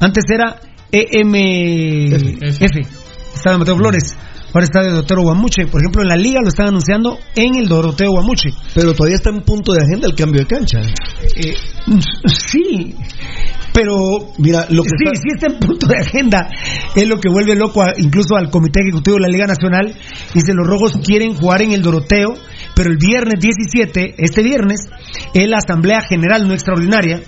[0.00, 0.60] Antes era
[0.92, 2.62] EMF.
[3.34, 4.16] Estaba Mateo Flores.
[4.52, 5.66] Ahora está de Doroteo Guamuche.
[5.66, 8.50] Por ejemplo, en la liga lo están anunciando en el Doroteo Guamuche.
[8.74, 10.80] Pero todavía está en punto de agenda el cambio de cancha.
[11.36, 11.54] Eh,
[12.26, 12.94] sí,
[13.74, 16.48] pero mira, lo que sí, está- sí está en punto de agenda.
[16.94, 19.94] Es lo que vuelve loco a- incluso al Comité Ejecutivo de la Liga Nacional.
[20.32, 22.32] Dice, los rojos quieren jugar en el Doroteo,
[22.74, 24.80] pero el viernes 17, este viernes,
[25.34, 27.20] es la Asamblea General, no extraordinaria,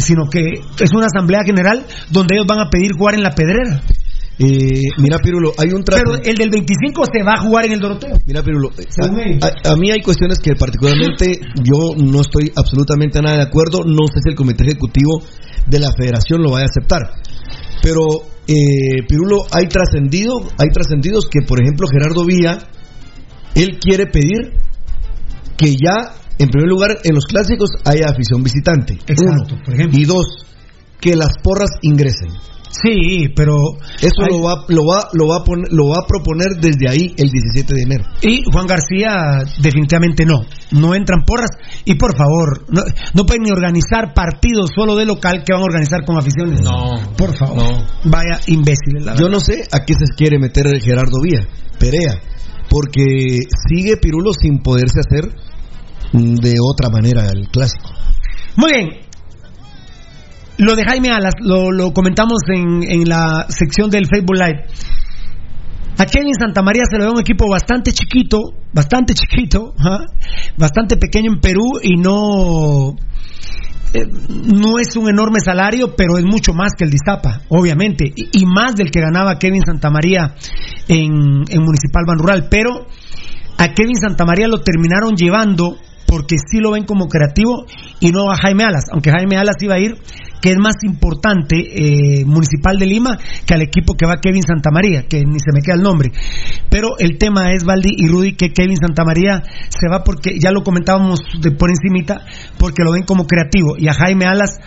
[0.00, 3.80] sino que es una Asamblea General donde ellos van a pedir jugar en la Pedrera.
[4.42, 6.02] Eh, mira, Pirulo, hay un trato.
[6.02, 8.16] Pero el del 25 se va a jugar en el Doroteo.
[8.26, 8.86] Mira, Pirulo, eh,
[9.42, 13.84] a- a mí hay cuestiones que particularmente yo no estoy absolutamente nada de acuerdo.
[13.84, 15.20] No sé si el comité ejecutivo
[15.66, 17.02] de la federación lo vaya a aceptar.
[17.82, 18.00] Pero,
[18.48, 22.58] eh, Pirulo, hay trascendido, hay trascendidos que, por ejemplo, Gerardo Villa,
[23.54, 24.54] él quiere pedir
[25.58, 28.94] que ya, en primer lugar, en los clásicos haya afición visitante.
[29.06, 29.62] Exacto, Uno.
[29.64, 29.98] por ejemplo.
[29.98, 30.26] Y dos,
[31.00, 32.28] que las porras ingresen.
[32.72, 33.56] Sí, pero
[34.00, 36.88] eso hay- lo va lo va lo va a poner, lo va a proponer desde
[36.88, 38.04] ahí el 17 de enero.
[38.22, 41.50] Y Juan García definitivamente no, no entran porras
[41.84, 45.64] y por favor, no, no pueden ni organizar partidos solo de local que van a
[45.64, 46.60] organizar con aficiones.
[46.62, 47.74] No, por favor.
[48.04, 51.40] Vaya imbéciles, la Yo no sé a qué se quiere meter Gerardo Vía,
[51.76, 52.20] Perea,
[52.68, 55.34] porque sigue Pirulo sin poderse hacer
[56.12, 57.90] de otra manera el clásico.
[58.56, 58.88] Muy bien.
[60.58, 64.66] Lo de Jaime Alas lo, comentamos en, en la sección del Facebook Live.
[65.98, 68.38] A Kevin Santamaría se le da un equipo bastante chiquito,
[68.72, 69.74] bastante chiquito,
[70.56, 72.96] bastante pequeño en Perú y no
[73.92, 78.04] eh, no es un enorme salario, pero es mucho más que el de Iztapa, obviamente,
[78.14, 80.34] y, y más del que ganaba Kevin Santamaría
[80.88, 82.48] en, en Municipal Ban Rural.
[82.50, 82.86] Pero
[83.58, 85.76] a Kevin Santamaría lo terminaron llevando
[86.10, 87.66] porque sí lo ven como creativo
[88.00, 89.96] y no a Jaime Alas, aunque Jaime Alas iba a ir,
[90.40, 95.06] que es más importante eh, Municipal de Lima que al equipo que va Kevin Santamaría,
[95.08, 96.10] que ni se me queda el nombre.
[96.68, 100.62] Pero el tema es, Valdi y Rudy, que Kevin Santamaría se va porque, ya lo
[100.62, 102.24] comentábamos de por encimita,
[102.58, 104.58] porque lo ven como creativo y a Jaime Alas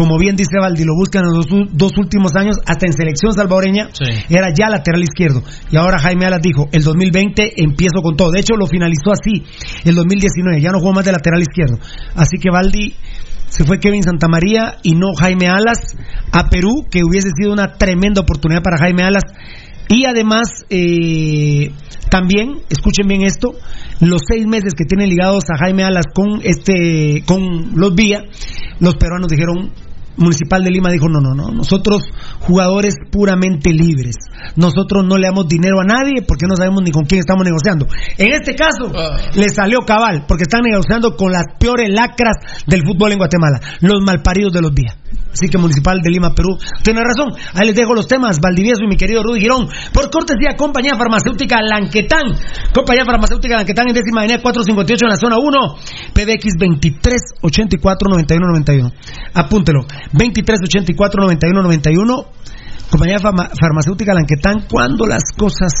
[0.00, 3.90] como bien dice Valdi, lo buscan en los dos últimos años, hasta en selección salvadoreña,
[4.30, 5.42] era ya lateral izquierdo.
[5.70, 8.30] Y ahora Jaime Alas dijo, el 2020 empiezo con todo.
[8.30, 9.44] De hecho, lo finalizó así,
[9.84, 11.78] el 2019, ya no jugó más de lateral izquierdo.
[12.14, 12.94] Así que Valdi
[13.50, 15.96] se fue Kevin Santamaría y no Jaime Alas
[16.32, 19.24] a Perú, que hubiese sido una tremenda oportunidad para Jaime Alas.
[19.88, 21.72] Y además, eh,
[22.10, 23.52] también, escuchen bien esto,
[24.00, 28.22] los seis meses que tienen ligados a Jaime Alas con este, con los Vía,
[28.78, 29.72] los peruanos dijeron,
[30.16, 32.02] Municipal de Lima dijo, no, no, no, nosotros
[32.40, 34.16] jugadores puramente libres,
[34.56, 37.86] nosotros no le damos dinero a nadie porque no sabemos ni con quién estamos negociando.
[38.18, 38.92] En este caso,
[39.34, 44.00] le salió cabal, porque están negociando con las peores lacras del fútbol en Guatemala, los
[44.02, 44.96] malparidos de los Vía.
[45.32, 46.58] Así que Municipal de Lima, Perú.
[46.82, 47.32] Tiene razón.
[47.54, 48.40] Ahí les dejo los temas.
[48.40, 49.68] Valdivieso y mi querido Rudy Girón.
[49.92, 52.34] Por cortesía, Compañía Farmacéutica Lanquetán.
[52.74, 55.76] Compañía Farmacéutica Lanquetán en décima avenida 458 en la zona 1.
[56.14, 56.56] PBX
[57.42, 58.92] 2384-9191.
[59.34, 59.80] Apúntelo.
[60.14, 62.26] 2384-9191.
[62.90, 64.64] Compañía Farma- Farmacéutica Lanquetán.
[64.70, 65.72] Cuando las cosas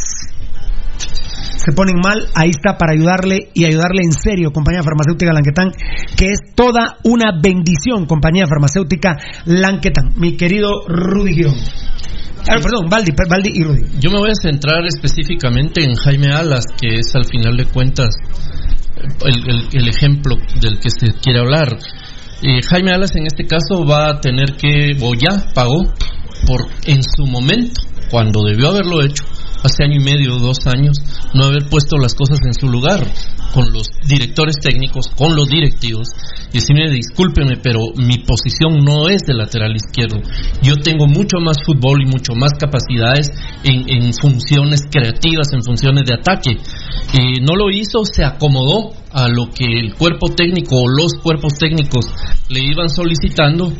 [1.42, 5.70] se ponen mal, ahí está para ayudarle y ayudarle en serio, compañía farmacéutica Lanquetán,
[6.16, 10.12] que es toda una bendición, compañía farmacéutica Lanquetán.
[10.16, 11.54] Mi querido Rudy Girón.
[12.48, 13.82] Ah, perdón, Valdi, Valdi y Rudy.
[14.00, 18.08] Yo me voy a centrar específicamente en Jaime Alas, que es al final de cuentas
[19.24, 21.76] el, el- el ejemplo del que se quiere hablar.
[22.42, 25.92] Eh, Jaime Alas en este caso va a tener que, o ya pagó,
[26.46, 29.24] por en su momento, cuando debió haberlo hecho,
[29.62, 30.96] hace año y medio, dos años,
[31.34, 33.06] no haber puesto las cosas en su lugar
[33.54, 36.08] con los directores técnicos, con los directivos,
[36.50, 40.20] y decirme, discúlpeme, pero mi posición no es de lateral izquierdo.
[40.62, 43.28] Yo tengo mucho más fútbol y mucho más capacidades
[43.64, 46.50] en, en funciones creativas, en funciones de ataque.
[47.12, 51.54] Eh, no lo hizo, se acomodó a lo que el cuerpo técnico o los cuerpos
[51.58, 52.06] técnicos
[52.48, 53.72] le iban solicitando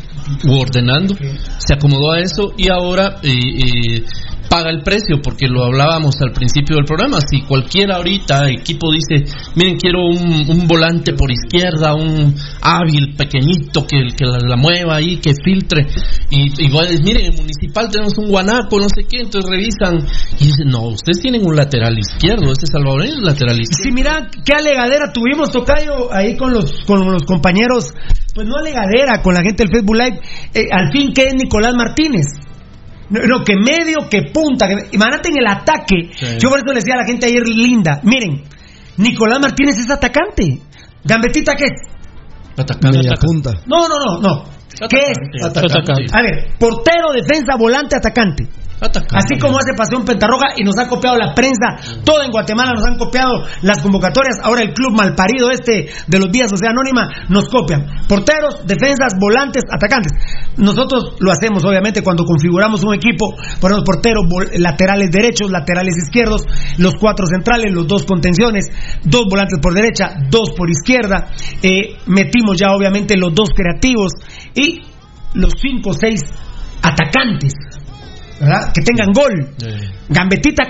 [0.45, 1.15] u ordenando,
[1.59, 4.05] se acomodó a eso y ahora eh, eh,
[4.51, 7.19] paga el precio, porque lo hablábamos al principio del programa.
[7.21, 9.25] Si cualquiera ahorita, equipo dice,
[9.55, 14.97] miren, quiero un, un volante por izquierda, un hábil, pequeñito, que, que la, la mueva
[14.97, 15.87] ahí, que filtre,
[16.31, 19.49] y, y va a decir, miren, en Municipal tenemos un guanaco, no sé qué, entonces
[19.49, 20.05] revisan,
[20.41, 23.85] y dicen, no, ustedes tienen un lateral izquierdo, este salvadoreño es lateral izquierdo.
[23.85, 27.95] Sí, mira, qué alegadera tuvimos, Tocayo, ahí con los, con los compañeros.
[28.35, 30.21] Pues no alegadera con la gente del Facebook Live.
[30.55, 32.27] Eh, al fin, ¿qué es Nicolás Martínez?
[33.11, 34.67] No, no, que medio, que punta.
[34.69, 36.11] Que, imagínate en el ataque.
[36.17, 36.39] Sí.
[36.39, 38.01] Yo por eso le decía a la gente ayer linda.
[38.05, 38.43] Miren,
[38.97, 40.61] Nicolás Martínez es atacante.
[41.05, 41.73] Gambetita, ¿qué es?
[42.57, 43.27] Atacante, Media atacante.
[43.27, 43.51] punta.
[43.67, 44.45] No, no, no, no.
[44.89, 45.45] ¿Qué es?
[45.45, 46.07] Atacante.
[46.13, 48.47] A ver, portero, defensa, volante, atacante.
[48.81, 52.87] Así como hace Pasión Pentarroja y nos ha copiado la prensa, todo en Guatemala nos
[52.87, 57.49] han copiado las convocatorias, ahora el club malparido este de los días Sociedad Anónima nos
[57.51, 57.85] copian.
[58.09, 60.13] Porteros, defensas, volantes, atacantes.
[60.57, 64.25] Nosotros lo hacemos obviamente cuando configuramos un equipo, ponemos porteros,
[64.57, 66.43] laterales derechos, laterales izquierdos,
[66.79, 68.67] los cuatro centrales, los dos contenciones,
[69.05, 71.29] dos volantes por derecha, dos por izquierda,
[71.63, 74.13] eh, metimos ya obviamente los dos creativos
[74.55, 74.81] y
[75.35, 76.23] los cinco o seis
[76.83, 77.70] atacantes.
[78.41, 78.73] ¿Verdad?
[78.75, 79.55] Que tengan gol.
[79.63, 80.65] Eh, Gambetita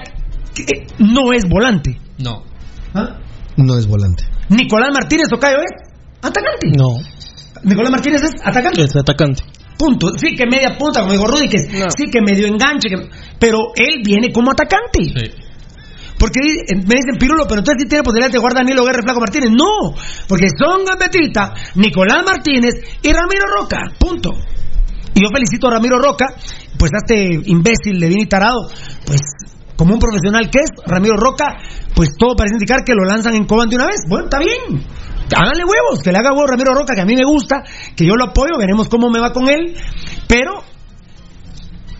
[0.55, 1.99] que no es volante.
[2.19, 2.45] no.
[2.95, 3.17] ¿Ah?
[3.57, 4.25] No es volante.
[4.49, 5.71] Nicolás Martínez Tocayo es
[6.23, 6.69] atacante.
[6.77, 6.97] No,
[7.63, 8.83] Nicolás Martínez es atacante.
[8.83, 9.43] es atacante.
[9.79, 10.11] Punto.
[10.19, 14.03] Sí que media punta, como dijo Rudy, que sí que medio enganche, que- pero él
[14.05, 15.05] viene como atacante.
[15.05, 15.31] Sí.
[16.19, 19.05] Porque di- me dicen Pirulo, pero entonces sí tiene posibilidad de jugar Danilo Guerra y
[19.05, 19.51] Flaco Martínez.
[19.53, 19.95] No,
[20.29, 23.79] porque son Gambetita, Nicolás Martínez y Ramiro Roca.
[23.99, 24.33] Punto.
[25.15, 26.27] Y yo felicito a Ramiro Roca,
[26.79, 28.69] pues a este imbécil de Vini Tarado,
[29.07, 29.21] pues
[29.77, 31.57] como un profesional que es, Ramiro Roca,
[31.95, 34.03] pues todo parece indicar que lo lanzan en Coban de una vez.
[34.09, 34.85] Bueno, está bien.
[35.35, 37.63] Háganle huevos, que le haga huevos Ramiro Roca, que a mí me gusta,
[37.97, 39.77] que yo lo apoyo, veremos cómo me va con él.
[40.29, 40.63] Pero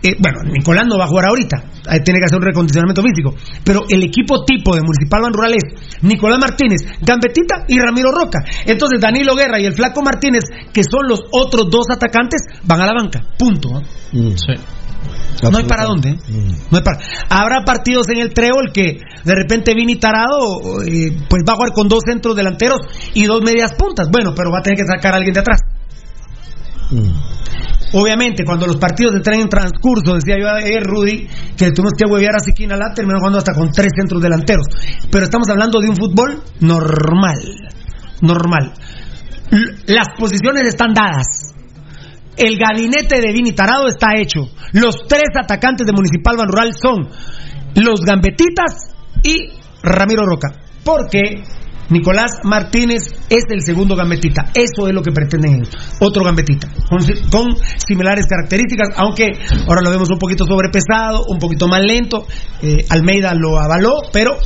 [0.03, 3.35] eh, bueno, Nicolás no va a jugar ahorita, ahí tiene que hacer un recondicionamiento físico,
[3.63, 8.39] pero el equipo tipo de Municipal Ban Rural es Nicolás Martínez, Gambetita y Ramiro Roca.
[8.65, 12.85] Entonces Danilo Guerra y el Flaco Martínez, que son los otros dos atacantes, van a
[12.85, 13.21] la banca.
[13.37, 13.69] Punto.
[13.69, 13.81] ¿no?
[14.11, 14.35] Mm.
[14.35, 14.53] Sí.
[15.49, 16.09] No hay para dónde.
[16.09, 16.17] ¿eh?
[16.27, 16.51] Mm.
[16.71, 16.99] No hay para.
[17.29, 21.73] Habrá partidos en el trébol que de repente Vini Tarado eh, pues va a jugar
[21.73, 22.79] con dos centros delanteros
[23.13, 24.09] y dos medias puntas.
[24.11, 25.61] Bueno, pero va a tener que sacar a alguien de atrás.
[26.91, 27.41] Mm.
[27.93, 31.27] Obviamente, cuando los partidos entran en transcurso, decía yo ayer, Rudy,
[31.57, 34.67] que tuvimos que huevear a Siquina Lat, terminó jugando hasta con tres centros delanteros.
[35.11, 37.39] Pero estamos hablando de un fútbol normal.
[38.21, 38.73] Normal.
[39.87, 41.53] Las posiciones están dadas.
[42.37, 44.39] El gabinete de Vini Tarado está hecho.
[44.71, 47.09] Los tres atacantes de Municipal Ban Rural son
[47.75, 49.49] los Gambetitas y
[49.83, 50.53] Ramiro Roca.
[50.83, 51.43] Porque
[51.91, 54.51] Nicolás Martínez es el segundo gambetita.
[54.53, 55.69] Eso es lo que pretenden ellos.
[55.99, 56.67] Otro gambetita.
[56.89, 56.99] Con,
[57.29, 57.55] con
[57.87, 59.27] similares características, aunque
[59.67, 62.25] ahora lo vemos un poquito sobrepesado, un poquito más lento.
[62.61, 64.37] Eh, Almeida lo avaló, pero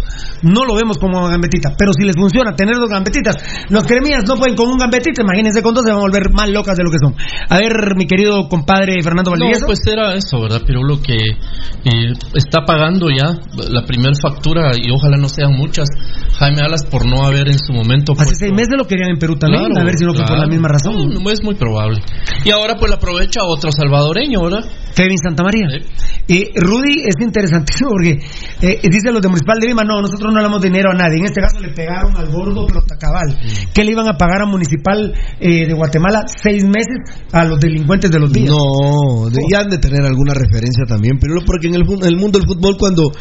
[0.41, 1.73] no lo vemos como gambetita.
[1.77, 3.35] Pero si les funciona tener dos gambetitas,
[3.69, 6.49] los cremías no pueden con un gambetita, imagínense con dos, se van a volver más
[6.49, 7.15] locas de lo que son.
[7.49, 9.65] A ver, mi querido compadre Fernando No, Valdivieso.
[9.65, 10.61] pues era eso, ¿verdad?
[10.65, 13.37] Pero lo que eh, está pagando ya
[13.69, 15.87] la primera factura, y ojalá no sean muchas,
[16.39, 18.13] Jaime Alas por no haber en su momento.
[18.13, 20.21] Hace puesto- seis meses lo querían en Perú también, Claro, a ver si no fue
[20.21, 20.41] por claro.
[20.43, 20.95] la misma razón.
[20.95, 22.01] No, no es muy probable.
[22.43, 24.65] Y ahora pues la aprovecha otro salvadoreño, ¿verdad?
[24.95, 25.67] Kevin Santamaría.
[25.69, 26.05] Sí.
[26.27, 28.17] Y Rudy es interesantísimo porque
[28.61, 31.17] eh, dice los de Municipal de Lima, no, nosotros no le damos dinero a nadie.
[31.19, 33.37] En este caso le pegaron al gordo protacabal.
[33.73, 36.97] ¿Qué le iban a pagar a Municipal eh, de Guatemala seis meses
[37.31, 38.49] a los delincuentes de los días?
[38.49, 43.11] No, debían de tener alguna referencia también, pero porque en el, mundo del fútbol cuando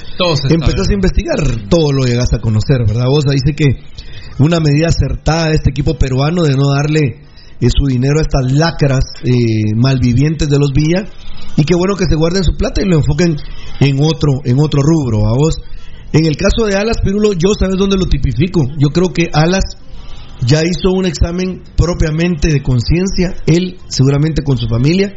[0.48, 1.38] empezás a investigar
[1.68, 3.06] todo lo llegas a conocer, ¿verdad?
[3.08, 3.82] Vos dice que
[4.38, 7.22] una medida acertada de este equipo peruano de no darle
[7.60, 9.32] eh, su dinero a estas lacras eh,
[9.76, 11.04] malvivientes de los Villa
[11.56, 13.36] y qué bueno que se guarden su plata y lo enfoquen
[13.80, 15.56] en otro en otro rubro, a vos.
[16.12, 18.62] En el caso de Alas Pirulo, yo sabes dónde lo tipifico.
[18.78, 19.64] Yo creo que Alas
[20.46, 25.12] ya hizo un examen propiamente de conciencia, él seguramente con su familia,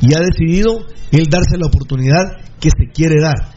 [0.00, 2.24] y ha decidido él darse la oportunidad
[2.60, 3.52] que se quiere dar.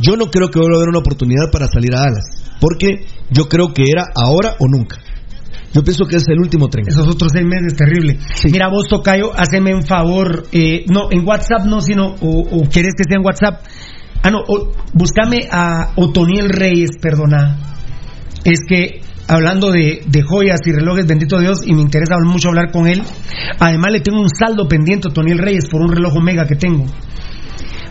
[0.00, 3.48] Yo no creo que vuelva a haber una oportunidad para salir a Alas, porque yo
[3.48, 4.98] creo que era ahora o nunca.
[5.74, 6.84] Yo pienso que es el último tren.
[6.86, 8.18] Esos otros seis meses, terrible.
[8.50, 10.44] Mira, vos, Tocayo, haceme un favor.
[10.52, 13.64] eh, no, en WhatsApp no, sino, o, o querés que sea en WhatsApp.
[14.22, 17.56] Ah, no, o- búscame a Otoniel Reyes, perdona.
[18.44, 22.70] Es que, hablando de, de joyas y relojes, bendito Dios, y me interesa mucho hablar
[22.70, 23.02] con él.
[23.58, 26.84] Además, le tengo un saldo pendiente a Otoniel Reyes por un reloj Omega que tengo.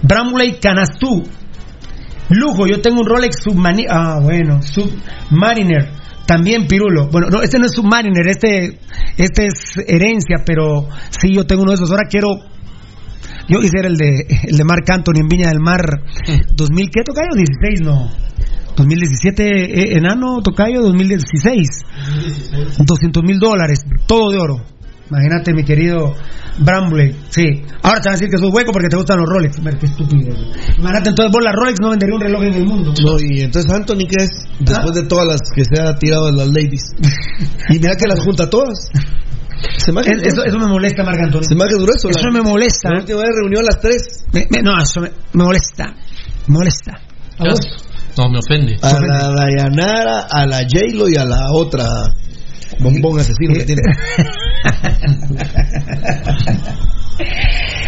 [0.03, 1.23] Bramley Canastú.
[2.31, 3.91] Lujo, yo tengo un Rolex Submariner.
[3.91, 5.91] Ah, bueno, Submariner.
[6.25, 7.09] También Pirulo.
[7.09, 8.79] Bueno, no, este no es Submariner, este,
[9.17, 11.91] este es herencia, pero sí, yo tengo uno de esos.
[11.91, 12.29] Ahora quiero.
[13.49, 15.81] Yo quisiera el de, el de Marc Anthony en Viña del Mar.
[16.55, 17.31] ¿2000 qué tocayo?
[17.35, 18.09] 16, no.
[18.75, 21.67] 2017 eh, enano tocayo 2016
[22.79, 24.65] 200 mil dólares todo de oro
[25.11, 26.15] imagínate mi querido
[26.59, 27.43] Brambley sí
[27.83, 29.85] ahora te van a decir que sos hueco porque te gustan los Rolex Ver, qué
[29.87, 30.33] estúpido
[30.77, 33.69] imagínate entonces vos la Rolex no vendería un reloj en el mundo No, y entonces
[33.71, 34.29] Anthony, ¿qué es?
[34.59, 36.83] Después de todas las que se ha tirado a las ladies.
[37.69, 38.89] Y mira que las junta todas.
[39.77, 42.09] Se me hace Es- eso, eso me molesta Marc Antonio Se me hace grueso.
[42.09, 44.25] eso la- me molesta La última vez reunió a las tres.
[44.33, 45.85] Me- me- no eso me, me molesta
[46.47, 46.91] me molesta
[47.39, 47.59] ¿A vos?
[48.17, 48.77] No, me ofende.
[48.81, 51.85] A la Dayanara, a la J-Lo y a la otra
[52.81, 53.81] bombón asesino que tiene.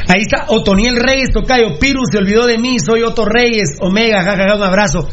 [0.08, 1.78] Ahí está Otoniel Reyes, Tocayo.
[1.80, 3.78] Piru se olvidó de mí, soy Otto Reyes.
[3.80, 5.08] Omega, jajaja, un abrazo.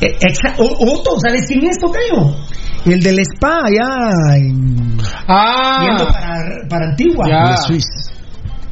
[0.00, 2.36] Eh, exa- O- Otto, ¿sabes quién es, Tocayo?
[2.84, 4.36] El del spa, allá.
[4.36, 4.98] En...
[5.26, 5.86] Ah.
[5.86, 7.26] Yendo para, para Antigua.
[7.28, 7.50] Ya.
[7.50, 8.10] Le Suisse.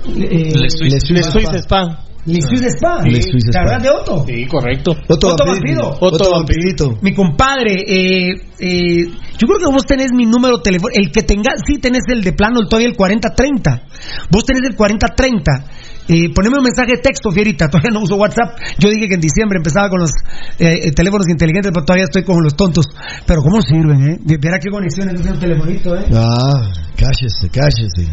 [0.07, 1.23] Eh, Le Suisse Le.
[1.23, 1.99] Suisse Spa.
[2.25, 3.03] Le Suisse Spa.
[3.03, 3.61] Le Suisse ¿Te Spa.
[3.63, 4.25] acuerdas de Otto?
[4.27, 4.93] Sí, correcto.
[5.09, 5.83] Otto, Otto Vampirito.
[5.83, 6.07] Vampiro.
[6.07, 6.99] Otto Vampirito.
[7.03, 8.31] Mi compadre, eh,
[8.61, 9.05] eh,
[9.39, 11.01] yo creo que vos tenés mi número telefónico.
[11.01, 13.83] El que tenga, sí tenés el de plano, el todavía el 4030.
[14.31, 15.65] Vos tenés el 4030.
[16.09, 17.69] Eh, poneme un mensaje de texto, Fierita.
[17.71, 18.59] Todavía no uso WhatsApp.
[18.79, 20.11] Yo dije que en diciembre empezaba con los
[20.59, 22.87] eh, eh, teléfonos inteligentes, pero todavía estoy con los tontos.
[23.27, 24.19] Pero ¿cómo sirven, eh?
[24.41, 26.05] Verá qué conexiones tiene un telefonito, eh.
[26.13, 28.09] Ah, cállese, cállese.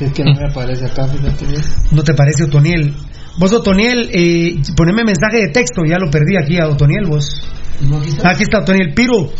[0.00, 1.62] Es que no me aparece acá, fíjate bien.
[1.92, 2.94] ¿No te parece, Otoniel?
[3.38, 5.82] Vos, Otoniel, eh, poneme mensaje de texto.
[5.88, 7.40] Ya lo perdí aquí a Otoniel, vos.
[8.24, 9.30] Aquí está Otoniel Piro.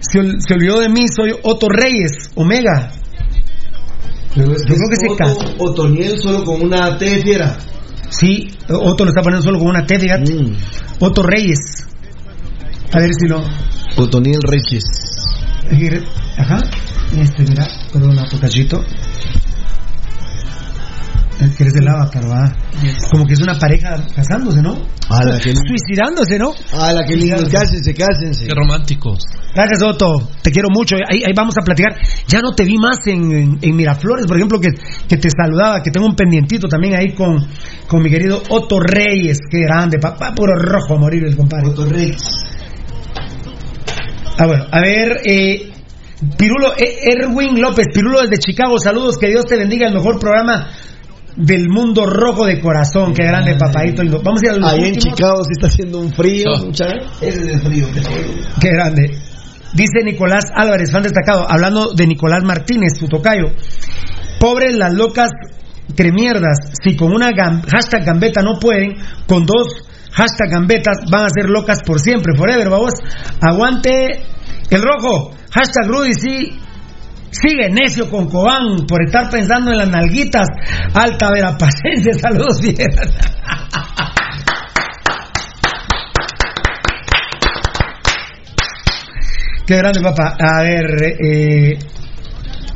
[0.00, 2.92] Se, ol- se olvidó de mí, soy Otto Reyes, Omega.
[4.34, 5.54] Pero es Yo creo que se Otto- casa.
[5.58, 7.56] Otoniel solo con una T de fiera.
[8.10, 10.34] Sí, Otto lo está poniendo solo con una T, fíjate.
[10.34, 10.56] Mm.
[11.00, 11.58] Otto Reyes.
[12.92, 13.42] A ver si lo.
[13.96, 14.84] Otoniel Reyes.
[16.38, 16.58] Ajá.
[17.16, 18.84] Este, mira, perdona, tocachito.
[21.40, 22.52] Es que eres de lava, pero va.
[23.10, 24.76] Como que es una pareja casándose, ¿no?
[25.08, 25.62] Ala, qué lindo.
[25.68, 26.52] Suicidándose, ¿no?
[26.78, 27.42] Ala, qué lindo.
[27.50, 28.46] Cásense, cásense.
[28.46, 29.20] Qué románticos.
[29.54, 30.28] Gracias, Otto.
[30.42, 30.96] Te quiero mucho.
[31.10, 31.96] Ahí, ahí vamos a platicar.
[32.28, 34.68] Ya no te vi más en, en- en Miraflores, por ejemplo, que,
[35.08, 37.44] que te saludaba, que tengo un pendientito también ahí con,
[37.88, 39.38] con mi querido Otto Reyes.
[39.50, 41.68] Qué grande, papá, puro rojo a morir el compadre.
[41.68, 42.18] Otto Reyes.
[44.38, 45.70] Ah, bueno, a ver, eh,
[46.36, 50.68] Pirulo, eh, Erwin López, Pirulo desde Chicago, saludos, que Dios te bendiga, el mejor programa
[51.40, 54.02] del mundo rojo de corazón, qué grande, papadito.
[54.22, 55.16] Vamos a ir a los Ahí en últimos.
[55.16, 56.70] Chicago está haciendo un frío, No.
[57.20, 57.86] Ese es el frío.
[58.60, 59.18] Qué grande.
[59.72, 63.46] Dice Nicolás Álvarez, fan destacado, hablando de Nicolás Martínez, su tocayo.
[64.40, 65.30] Pobres las locas
[65.96, 68.96] cremierdas, si con una gam- hashtag gambeta no pueden,
[69.26, 72.92] con dos hashtag gambetas van a ser locas por siempre, forever, vamos.
[73.40, 74.22] Aguante
[74.70, 76.58] el rojo, hashtag Rudy, sí.
[77.30, 80.46] Sigue necio con Cobán por estar pensando en las nalguitas.
[80.94, 83.10] Alta verapacencia, saludos viejas.
[89.66, 90.36] Qué grande, papá.
[90.36, 91.78] A ver, eh,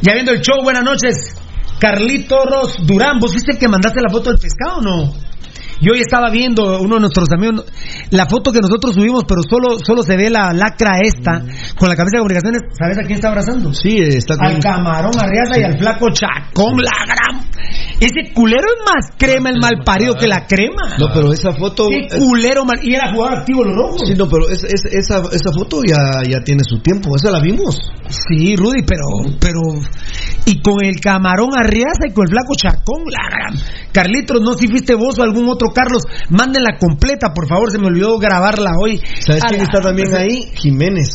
[0.01, 1.35] ya viendo el show, buenas noches.
[1.81, 5.13] Carlito Ros Durán, ¿vos fuiste el que mandaste la foto del pescado o no?
[5.85, 7.65] Yo hoy estaba viendo uno de nuestros amigos,
[8.11, 11.43] la foto que nosotros subimos, pero solo, solo se ve la lacra esta,
[11.79, 12.63] con la cabeza de comunicaciones.
[12.79, 13.73] ¿Sabes a quién está abrazando?
[13.75, 14.47] Sí, está con...
[14.47, 17.45] Al camarón Arriaza y al flaco Chacón, la gran.
[18.01, 20.97] Ese culero es más crema el mal parido que la crema.
[20.99, 21.87] No, pero esa foto.
[21.89, 22.79] Qué culero mal.
[22.83, 24.03] Y era jugador activo los rojos.
[24.07, 27.15] Sí, no, pero es- es- esa, esa foto ya, ya tiene su tiempo.
[27.17, 27.77] Esa la vimos.
[28.09, 29.05] Sí, Rudy, pero,
[29.41, 29.61] pero.
[30.47, 33.55] Y con el camarón Arriaza y con el flaco Chacón, la gran.
[33.93, 37.89] Carlitos, no si fuiste vos o algún otro Carlos, mándenla completa, por favor, se me
[37.89, 39.01] olvidó grabarla hoy.
[39.21, 40.51] ¿Sabes quién está también ahí?
[40.55, 41.09] Jiménez.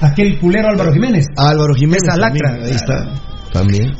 [0.00, 1.26] Aquel culero Álvaro Jiménez.
[1.36, 2.02] Álvaro Jiménez.
[2.04, 2.50] Esa lacra.
[2.50, 3.52] también, Ahí está.
[3.52, 3.92] También.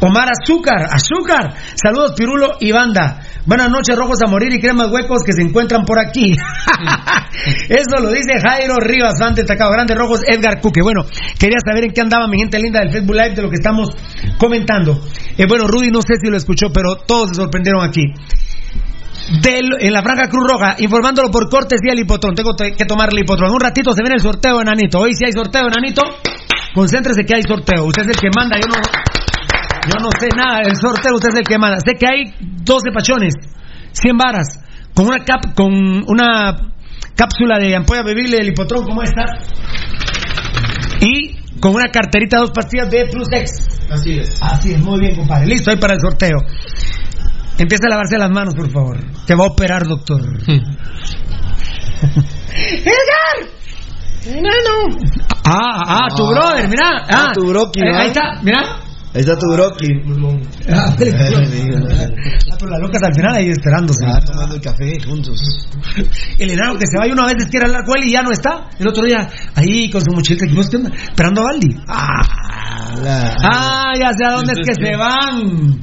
[0.00, 1.54] Omar Azúcar, Azúcar.
[1.80, 3.20] Saludos, Pirulo y Banda.
[3.46, 6.32] Buenas noches, rojos a morir y cremas huecos que se encuentran por aquí.
[7.68, 9.70] Eso lo dice Jairo Rivas, fan destacado.
[9.70, 10.82] Grandes rojos, Edgar Cuque.
[10.82, 11.02] Bueno,
[11.38, 13.90] quería saber en qué andaba mi gente linda del Facebook Live de lo que estamos
[14.38, 15.00] comentando.
[15.38, 18.02] Eh, bueno, Rudy no sé si lo escuchó, pero todos se sorprendieron aquí.
[19.40, 22.34] Del- en la Franja Cruz Roja, informándolo por cortesía del hipotrón.
[22.34, 23.50] Tengo te- que tomar el hipotrón.
[23.52, 24.98] Un ratito se viene el sorteo, enanito.
[24.98, 26.02] Hoy sí hay sorteo, enanito.
[26.74, 27.84] Concéntrese que hay sorteo.
[27.84, 28.74] Usted es el que manda, yo no.
[28.74, 31.78] Yo no sé nada del sorteo, usted es el que manda.
[31.84, 33.34] Sé que hay 12 pachones,
[33.92, 34.46] 100 varas,
[34.94, 35.72] con una cap, con
[36.08, 36.56] una
[37.16, 39.24] cápsula de ampolla bebible del hipotrón como esta.
[41.00, 43.50] Y con una carterita de dos pastillas de Plus X.
[43.90, 44.38] Así es.
[44.40, 45.46] Así es, muy bien, compadre.
[45.46, 46.38] Listo, ahí para el sorteo.
[47.58, 48.98] Empieza a lavarse las manos, por favor.
[49.26, 50.20] Que va a operar, doctor.
[52.52, 53.48] ¡Edgar!
[54.26, 54.96] ¡Enano!
[55.44, 56.30] Ah, ah, tu Ah.
[56.30, 56.88] brother, mira.
[57.08, 57.96] Ah, Ah, tu broqui, ¿no?
[57.98, 58.78] Ahí está, mira.
[59.14, 59.88] Ahí está tu broqui.
[60.72, 64.04] Ah, pero la loca al final ahí esperándose.
[64.06, 65.38] Ah, tomando el café juntos.
[66.38, 68.22] El enano que se va y uno a veces quiere hablar con él y ya
[68.22, 68.68] no está.
[68.78, 70.90] El otro día ahí con su mochilita, ¿qué onda?
[70.94, 71.76] Esperando a Baldi.
[71.88, 72.22] Ah,
[73.42, 75.80] ah, ya sé a dónde es que se van.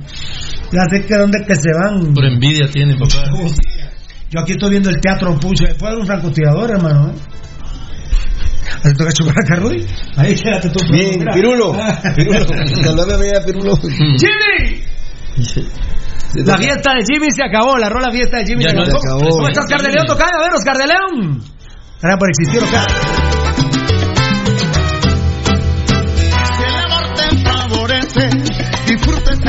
[0.71, 2.13] Ya sé que a dónde es que se van.
[2.13, 3.25] Por envidia tiene, papá.
[4.31, 5.65] Yo aquí estoy viendo el teatro, pucha.
[5.79, 7.09] Puede haber un francotirador, hermano.
[7.09, 7.13] ¿eh?
[8.83, 9.83] ¿Te toca chupar acá, Rudy?
[10.15, 10.79] Ahí quédate tú.
[10.91, 11.25] Bien.
[11.33, 11.73] Pirulo.
[12.15, 12.45] Pirulo.
[12.83, 13.75] Saludame a mí, a Pirulo.
[13.77, 14.83] ¡Jimmy!
[16.45, 18.99] La fiesta de Jimmy se acabó, la rola fiesta de Jimmy Ya se no acabó.
[19.01, 19.29] se acabó.
[19.29, 20.05] ¿Cómo estás, Oscar de León?
[20.05, 21.43] Tocayo, a ver, Oscar de León.
[22.01, 23.38] Gracias por existir, Oscar.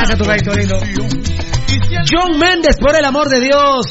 [0.00, 0.80] Gracias, Tocayo, lindo.
[2.10, 3.84] John Méndez, por el amor de Dios.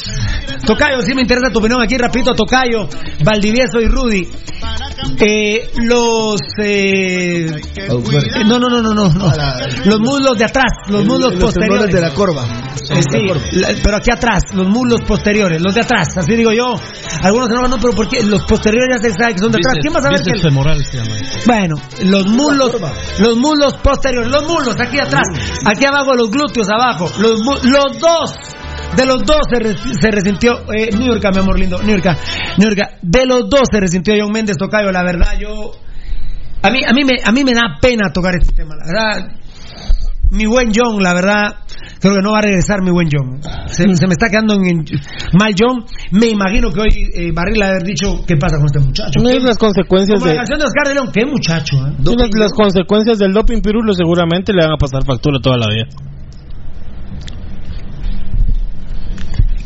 [0.65, 2.87] Tocayo, sí me interesa tu opinión aquí, rapidito, Tocayo,
[3.23, 4.27] Valdivieso y Rudy.
[5.21, 6.39] Eh, los...
[6.61, 7.49] eh,
[8.45, 9.31] no, no, no, no, no, no.
[9.85, 11.93] Los muslos de atrás, los muslos Los posteriores.
[11.95, 12.45] de la corva.
[12.89, 16.75] Eh, sí, la- pero aquí atrás, los muslos posteriores, los de atrás, así digo yo.
[17.23, 19.75] Algunos no, no, pero porque los posteriores ya se sabe que son de atrás.
[19.81, 21.15] ¿Quién va a saber que el- femoral se llama.
[21.45, 22.75] Bueno, los muslos,
[23.19, 25.23] los muslos posteriores, los muslos aquí atrás,
[25.65, 28.33] aquí abajo los glúteos abajo, los, los dos.
[28.95, 32.17] De los dos se, re- se resintió, eh, Niurka, mi amor lindo, Niurka,
[32.57, 35.71] Niurka, de los dos se resintió John Méndez Tocayo, la verdad, yo,
[36.61, 39.31] a mí, a mí me, a mí me da pena tocar este tema, la verdad,
[40.31, 41.55] mi buen John, la verdad,
[41.99, 43.39] creo que no va a regresar mi buen John.
[43.67, 44.85] Se, se me está quedando en, en-
[45.39, 45.85] mal John.
[46.11, 49.19] Me imagino que hoy eh, Barril ha haber dicho qué pasa con este muchacho.
[49.23, 51.93] No es las consecuencias Como la de canción de Oscar de León, qué muchacho, ¿eh?
[52.15, 55.85] Las, las consecuencias del doping pirulo seguramente le van a pasar factura toda la vida.
[59.35, 59.58] ¿Qué- qué-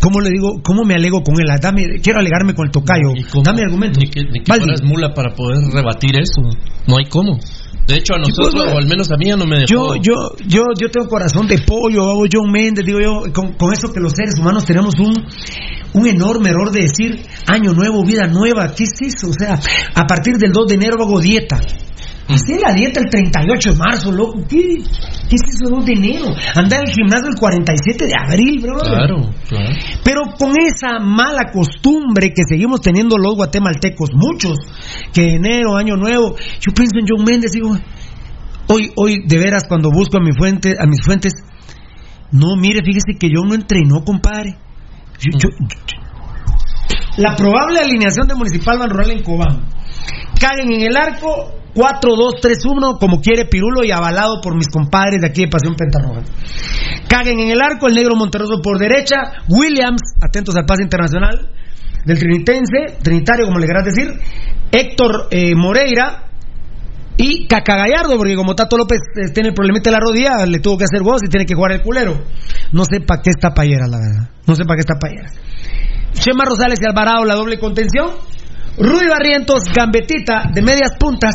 [0.00, 1.46] ¿Cómo le digo, cómo me alego con él?
[1.60, 3.08] Dame, quiero alegarme con el tocayo.
[3.42, 4.00] Dame argumento.
[4.00, 4.52] Ni que, ni que
[4.84, 6.42] mula para poder rebatir eso.
[6.86, 7.38] No hay cómo.
[7.86, 9.92] De hecho, a nosotros, pues, bueno, o al menos a mí, ya no me Yo,
[9.92, 9.96] dejó.
[9.96, 10.14] yo,
[10.44, 14.00] yo, yo tengo corazón de pollo, hago John Méndez, digo yo, con, con eso que
[14.00, 15.14] los seres humanos tenemos un,
[15.94, 19.28] un enorme error de decir año nuevo, vida nueva, ¿qué es eso?
[19.28, 19.54] O sea,
[19.94, 21.60] a partir del 2 de enero hago dieta.
[22.28, 24.40] Así la dieta el 38 de marzo, loco.
[24.48, 26.24] ¿Qué, qué es eso 2 de enero?
[26.56, 28.78] Andar al gimnasio el 47 de abril, bro.
[28.78, 29.70] Claro, claro.
[30.02, 34.56] Pero con esa mala costumbre que seguimos teniendo los guatemaltecos, muchos,
[35.12, 37.76] que enero, año nuevo, yo pienso en John Méndez, digo,
[38.68, 41.32] hoy, hoy de veras cuando busco a mi fuente, a mis fuentes,
[42.32, 44.56] no, mire, fíjese que John no entrenó, compadre.
[45.20, 46.05] Yo- yo- yo-
[47.16, 49.64] la probable alineación de Municipal Ban Rural en Cobán.
[50.38, 55.42] Caguen en el arco, 4-2-3-1, como quiere Pirulo y avalado por mis compadres de aquí
[55.42, 56.22] de Pasión Pentarroja.
[57.08, 59.16] Caguen en el arco, el negro Monterroso por derecha,
[59.48, 61.50] Williams, atentos al pase internacional,
[62.04, 64.08] del Trinitense, Trinitario, como le querás decir,
[64.70, 66.26] Héctor eh, Moreira
[67.18, 70.76] y Cacagallardo, porque como Tato López eh, tiene el problemita de la rodilla, le tuvo
[70.78, 72.24] que hacer voz y tiene que jugar el culero.
[72.72, 74.30] No sé para qué está payera, la verdad.
[74.46, 75.30] No sé para qué está payera.
[76.12, 78.10] Chema Rosales y Alvarado, la doble contención.
[78.78, 81.34] Rudy Barrientos, Gambetita, de medias puntas.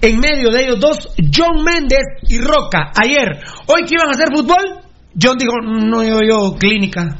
[0.00, 2.90] En medio de ellos dos, John Méndez y Roca.
[2.94, 4.80] Ayer, hoy que iban a hacer fútbol,
[5.20, 7.18] John dijo, no, yo, yo, clínica.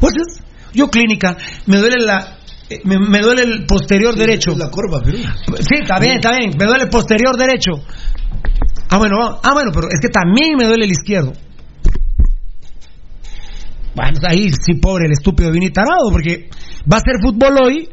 [0.00, 0.42] What's this?
[0.74, 1.36] Yo clínica.
[1.66, 2.36] Me duele la...
[2.84, 4.54] Me, me duele el posterior derecho.
[4.56, 5.18] La corva, pero.
[5.18, 6.52] Sí, está bien, está bien.
[6.56, 7.72] Me duele el posterior derecho.
[8.88, 11.32] Ah, bueno, ah, bueno, pero es que también me duele el izquierdo.
[13.94, 16.48] Bueno, ahí sí, pobre el estúpido Vini Tarado, porque
[16.90, 17.88] va a ser fútbol hoy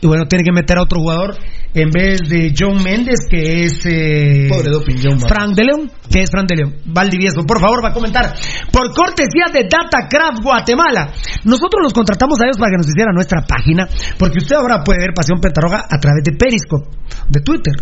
[0.00, 1.36] y bueno, tiene que meter a otro jugador
[1.72, 6.22] en vez de John Méndez, que es eh, Pobre doping, John Frank de León, que
[6.22, 6.74] es Frank de León.
[6.86, 8.34] Valdivieso, por favor, va a comentar.
[8.72, 11.12] Por cortesía de DataCraft Guatemala.
[11.44, 15.00] Nosotros los contratamos a ellos para que nos hicieran nuestra página, porque usted ahora puede
[15.00, 16.88] ver Pasión Petarroga a través de Periscope,
[17.28, 17.74] de Twitter,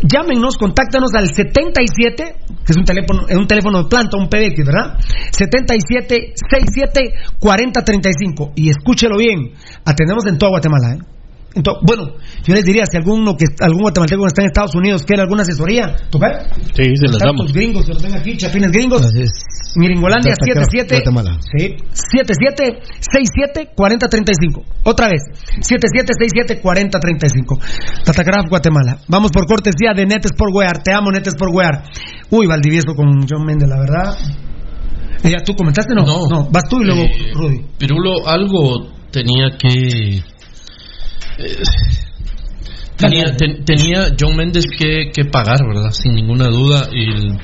[0.03, 2.25] llámenos, contáctanos al 77,
[2.65, 4.99] que es un teléfono, es un teléfono de planta, un PBX, ¿verdad?
[5.31, 9.53] 77 67 40 35 y escúchelo bien.
[9.85, 11.16] Atendemos en toda Guatemala, ¿eh?
[11.57, 12.05] En to- bueno,
[12.45, 15.41] yo les diría, si alguno que algún guatemalteco que está en Estados Unidos quiere alguna
[15.43, 16.51] asesoría, ¿tocar?
[16.77, 17.47] Sí, se las damos.
[17.47, 19.03] Tantos gringos que nos ven aquí, chapines gringos.
[19.03, 19.33] Así es.
[19.77, 21.39] Miringolandia Datacraft 77 Guatemala.
[21.57, 24.65] Sí, 77 67 40 35.
[24.85, 25.23] Otra vez,
[25.61, 27.59] 77 67 40 35.
[28.05, 28.99] Datacraft Guatemala.
[29.09, 30.83] Vamos por cortesía de Netes por Wear.
[30.83, 31.85] Te amo Netes por Wear.
[32.31, 34.15] Uy, Valdivieso con John Méndez, la verdad.
[35.25, 35.95] Eh, ¿Ya tú comentaste?
[35.95, 37.61] No, no, vas tú y luego Eh, Rudy.
[37.79, 40.23] Pirulo, algo tenía que.
[41.39, 41.57] Eh,
[42.97, 45.91] tenía, ten- tenía John Méndez que, que pagar, ¿verdad?
[45.91, 47.39] Sin ninguna duda, el,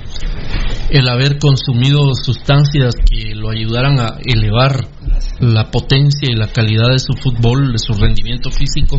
[0.91, 4.87] el haber consumido sustancias que lo ayudaran a elevar
[5.41, 8.99] la potencia y la calidad de su fútbol, de su rendimiento físico,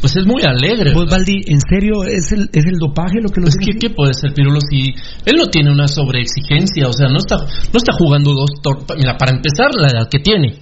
[0.00, 0.92] pues es muy alegre.
[0.94, 1.18] ¿verdad?
[1.18, 3.94] Valdi, ¿en serio es el, es el dopaje lo que lo Pues tiene ¿qué, ¿qué
[3.94, 4.94] puede ser Pirulo si
[5.26, 6.88] él no tiene una sobreexigencia?
[6.88, 8.86] O sea, no está, no está jugando dos torneos.
[8.96, 10.58] Mira, para empezar, la edad que tiene.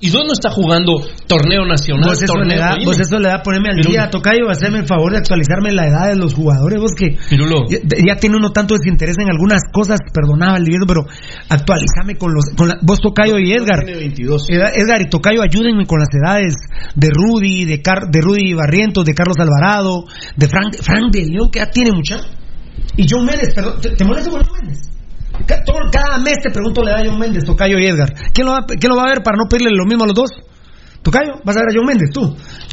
[0.00, 0.92] Y dos no está jugando
[1.26, 2.10] torneo nacional.
[2.10, 3.90] Vos eso, torneo le da, vos eso le da ponerme al Pirulo.
[3.90, 7.16] día, Tocayo, hacerme el favor de actualizarme la edad de los jugadores, vos que
[7.68, 11.02] ya, ya tiene uno tanto desinterés en algunas cosas, perdonaba el pero
[11.48, 13.84] actualizame con los, con la- vos Tocayo y Edgar.
[13.84, 14.50] Tiene 22.
[14.50, 16.54] Edgar, Edgar y Tocayo, ayúdenme con las edades
[16.94, 20.04] de Rudy, de, Car- de Rudy Barrientos, de Carlos Alvarado,
[20.36, 22.20] de Frank, Frank de León, que ya tiene mucha.
[22.96, 24.78] Y John Méndez, perdón, ¿te, te molesta con John Méndez?
[25.46, 28.12] Cada mes te pregunto la edad de John Méndez, Tocayo y Edgar.
[28.32, 30.16] ¿Quién lo, va, quién lo va a ver para no pedirle lo mismo a los
[30.16, 30.30] dos?
[31.02, 32.20] Tocayo, vas a ver a John Méndez, tú.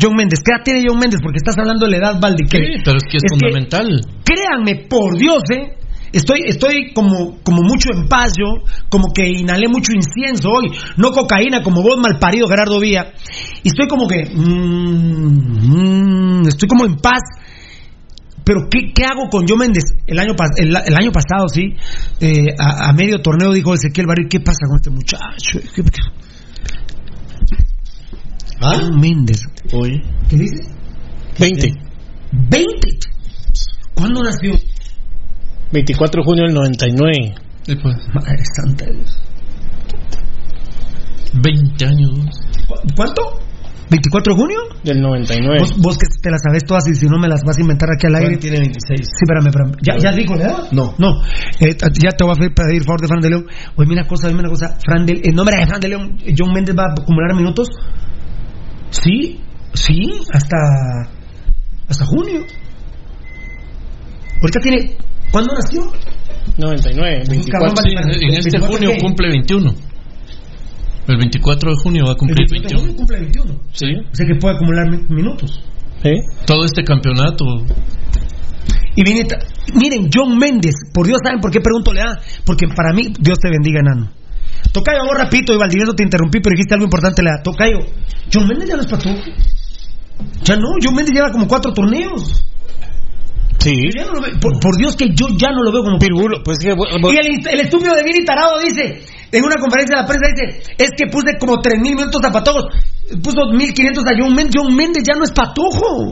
[0.02, 1.20] John Méndez, ¿qué edad tiene John Méndez?
[1.22, 2.44] Porque estás hablando de la edad, Valdi.
[2.50, 4.02] que- Sí, pero es que es, fundamental.
[4.24, 5.78] créanme, por Dios, ¿eh?
[6.12, 11.12] Estoy, estoy como, como mucho en paz yo, como que inhalé mucho incienso hoy, no
[11.12, 13.14] cocaína como vos malparido Gerardo Vía.
[13.64, 17.22] Y estoy como que, mm, mm, estoy como en paz.
[18.46, 19.84] Pero ¿qué, qué hago con John Méndez?
[20.06, 21.74] El año, el, el año pasado, sí,
[22.22, 25.60] eh, a, a medio torneo dijo Ezequiel Barrio, ¿qué pasa con este muchacho?
[25.76, 26.02] ¿Qué- qué-
[28.62, 28.78] ¿Ah?
[28.80, 29.42] John Méndez.
[29.74, 30.02] Oye.
[30.30, 30.62] ¿Qué dice?
[31.40, 31.74] 20.
[32.50, 32.90] 20.
[33.96, 34.54] ¿Cuándo nació?
[35.72, 37.36] 24 de junio del 99.
[37.64, 39.20] Sí, pues, Madre santa Dios.
[41.34, 42.20] 20 años.
[42.68, 43.22] ¿Cu- ¿Cuánto?
[43.90, 44.60] ¿24 de junio?
[44.84, 45.60] Del 99.
[45.60, 47.90] Vos, vos que te las sabes todas y si no me las vas a inventar
[47.94, 48.38] aquí al aire.
[48.38, 48.99] tiene 26.
[48.99, 49.74] Sí, espérame, espérame.
[49.82, 50.72] ¿Ya, ya dijo la edad?
[50.72, 50.95] No.
[50.98, 51.22] No.
[51.60, 53.45] Eh, ya te voy a pedir favor de Fran de León.
[53.76, 54.78] Oye, mira una cosa, dime una cosa.
[54.84, 57.70] Fran de, el nombre de Fran de León, John Méndez va a acumular minutos.
[58.90, 59.41] Sí,
[59.74, 60.57] sí, hasta
[61.88, 62.41] hasta junio.
[64.41, 64.98] Ahorita tiene.
[65.32, 65.91] ¿Cuándo nació?
[66.57, 67.76] 99, 24.
[67.78, 68.98] Sí, en, en este 24 junio qué?
[68.99, 69.76] cumple 21.
[71.07, 72.82] El 24 de junio va a cumplir El 24 de 21.
[72.82, 73.61] junio cumple 21.
[73.73, 73.86] Sí.
[74.11, 75.61] O sea que puede acumular mi- minutos.
[76.03, 76.11] ¿Sí?
[76.45, 77.45] Todo este campeonato.
[78.95, 79.27] Y viene.
[79.73, 82.19] Miren, John Méndez, por Dios, ¿saben por qué pregunto le da?
[82.45, 84.11] Porque para mí, Dios te bendiga, enano.
[84.72, 87.44] Tocayo, vos rapito, y Valdivieso te interrumpí, pero dijiste algo importante, le da.
[87.44, 87.80] Tocayo,
[88.34, 89.15] John Méndez ya no es patojo.
[90.44, 92.44] Ya no, John Méndez lleva como cuatro torneos.
[93.60, 93.73] Sí.
[93.98, 96.57] No lo veo- por, por Dios que yo ya no lo veo como Pirulo, pues
[96.60, 100.07] que vos- Y el, el estúpido de Vini Tarado dice, en una conferencia de la
[100.07, 102.65] prensa dice, es que puse como 3.000 minutos a patojos,
[103.23, 106.11] puso 1.500 a John Méndez, John Méndez ya no es patojo.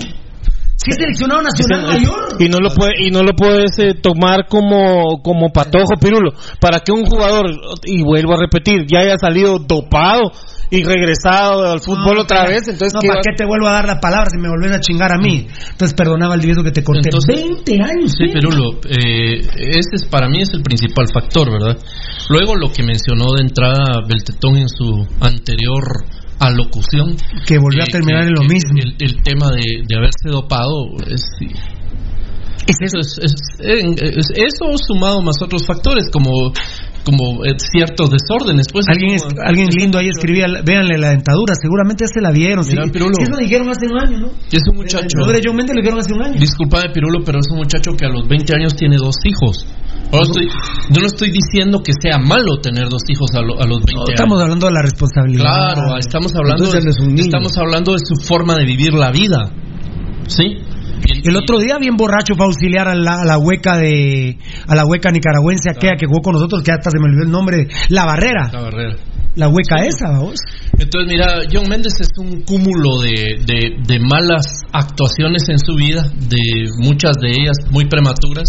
[0.75, 2.35] Si es seleccionado nacional mayor.
[2.39, 6.79] y no lo puede y no lo puedes eh, tomar como como patojo pirulo para
[6.79, 7.45] que un jugador
[7.85, 10.31] y vuelvo a repetir ya haya salido dopado
[10.75, 13.73] y regresado al fútbol otra vez entonces no, ¿qué ¿para va- qué te vuelvo a
[13.73, 15.47] dar la palabra si me volvés a chingar a mí?
[15.71, 17.09] Entonces perdonaba el divieso que te corté.
[17.09, 18.11] Entonces- 20 años.
[18.17, 18.31] Sí, ¿eh?
[18.33, 21.77] Perulo, eh, ese es, para mí es el principal factor, ¿verdad?
[22.29, 25.83] Luego lo que mencionó de entrada Beltetón en su anterior
[26.39, 27.15] alocución.
[27.45, 28.71] Que volvió a terminar en lo mismo.
[28.81, 31.21] El, el tema de, de haberse dopado es...
[32.67, 33.17] Eso, es,
[33.59, 36.51] es- eso sumado más otros factores como
[37.03, 41.53] como eh, ciertos desórdenes pues Alguien, como- es- alguien lindo ahí escribía, véanle la dentadura,
[41.61, 42.63] seguramente ya se la vieron.
[42.65, 42.91] Mira, sí.
[42.91, 43.11] Pirulo.
[43.19, 44.27] Sí, eso dijeron hace un año, ¿no?
[44.49, 46.39] es un muchacho Lo de John Méndez lo dijeron hace un año.
[46.39, 49.67] Disculpa de Pirulo, pero es un muchacho que a los 20 años tiene dos hijos.
[50.13, 50.47] Ahora estoy-
[50.91, 53.93] yo no estoy diciendo que sea malo tener dos hijos a, lo- a los 20
[53.95, 54.09] No, años.
[54.15, 55.43] estamos hablando de la responsabilidad.
[55.43, 59.51] Claro, estamos hablando, Entonces de, es estamos hablando de su forma de vivir la vida.
[60.27, 60.55] ¿Sí?
[61.23, 64.75] El otro día bien borracho fue a auxiliar a la, a la hueca de a
[64.75, 67.67] la hueca nicaragüense aquella que jugó con nosotros que hasta se me olvidó el nombre,
[67.89, 68.95] La Barrera, La barrera.
[69.35, 70.35] la hueca esa, vamos.
[70.77, 76.03] Entonces, mira, John Méndez es un cúmulo de, de- de malas actuaciones en su vida,
[76.29, 76.39] de
[76.79, 78.47] muchas de ellas muy prematuras,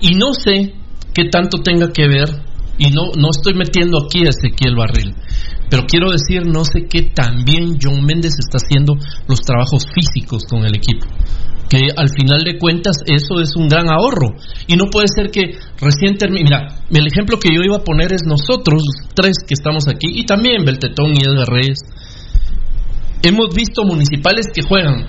[0.00, 0.74] y no sé
[1.14, 2.28] qué tanto tenga que ver,
[2.78, 5.14] y no, no estoy metiendo aquí a Ezequiel Barril,
[5.68, 8.94] pero quiero decir, no sé qué también John Méndez está haciendo
[9.28, 11.06] los trabajos físicos con el equipo.
[11.72, 14.36] Que al final de cuentas eso es un gran ahorro.
[14.66, 16.44] Y no puede ser que recién termine.
[16.44, 18.82] Mira, el ejemplo que yo iba a poner es nosotros,
[19.14, 21.78] tres que estamos aquí, y también Beltetón y Edgar Reyes.
[23.22, 25.06] Hemos visto municipales que juegan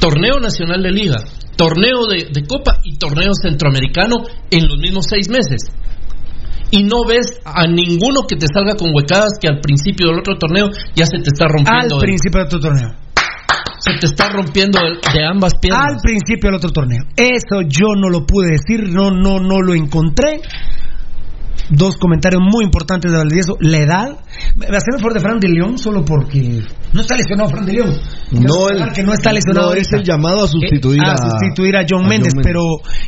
[0.00, 1.16] torneo nacional de liga,
[1.56, 4.16] torneo de, de copa y torneo centroamericano
[4.50, 5.70] en los mismos seis meses.
[6.72, 10.36] Y no ves a ninguno que te salga con huecadas que al principio del otro
[10.38, 11.96] torneo ya se te está Al rompiendo.
[11.96, 12.88] el- principio del otro torneo.
[13.80, 15.94] Se te está rompiendo de ambas piernas.
[15.94, 17.02] Al principio del otro torneo.
[17.16, 20.40] Eso yo no lo pude decir, no, no, no lo encontré.
[21.70, 23.56] Dos comentarios muy importantes de Valdivieso.
[23.60, 24.18] La edad.
[24.56, 27.72] Me hacen el favor de Fran de León solo porque no está lesionado Fran de
[27.74, 27.92] León.
[28.32, 29.68] No, el- que no está lesionado.
[29.70, 32.42] no, es el llamado a sustituir Eh, a- sustituir a John a Méndez, John Méndez.
[32.44, 32.62] pero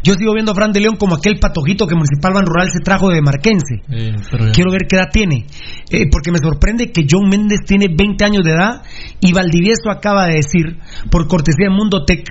[0.04, 2.80] yo sigo viendo a Fran de León como aquel patojito que Municipal Ban Rural se
[2.84, 3.82] trajo de Marquense.
[3.90, 4.12] Eh,
[4.54, 5.46] Quiero ver qué edad tiene.
[5.90, 8.82] Eh, porque me sorprende que John Méndez tiene 20 años de edad
[9.20, 10.78] y Valdivieso acaba de decir,
[11.10, 12.24] por cortesía de Mundo Tech,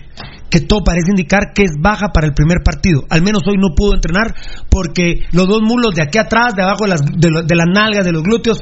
[0.51, 3.05] que todo parece indicar que es baja para el primer partido.
[3.09, 4.35] Al menos hoy no pudo entrenar
[4.69, 7.67] porque los dos mulos de aquí atrás, de abajo de las, de, lo- de las
[7.73, 8.61] nalgas, de los glúteos,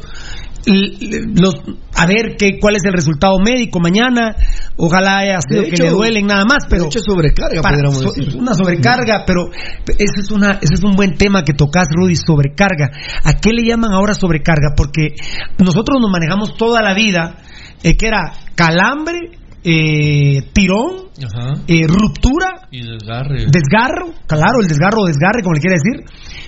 [0.65, 1.55] los,
[1.95, 4.35] a ver qué, cuál es el resultado médico mañana.
[4.77, 8.35] Ojalá haya sido que le duelen nada más, pero de hecho, sobrecarga, para- so- decir.
[8.37, 9.49] Una sobrecarga, pero
[9.87, 12.91] ese es una ese es un buen tema que tocas, Rudy, sobrecarga.
[13.23, 14.73] ¿A qué le llaman ahora sobrecarga?
[14.77, 15.15] Porque
[15.57, 17.37] nosotros nos manejamos toda la vida
[17.83, 21.61] eh, que era calambre, eh, tirón, Ajá.
[21.67, 23.45] eh, ruptura, Y desgarre.
[23.51, 26.05] desgarro, claro, el desgarro o desgarre, como le quiera decir,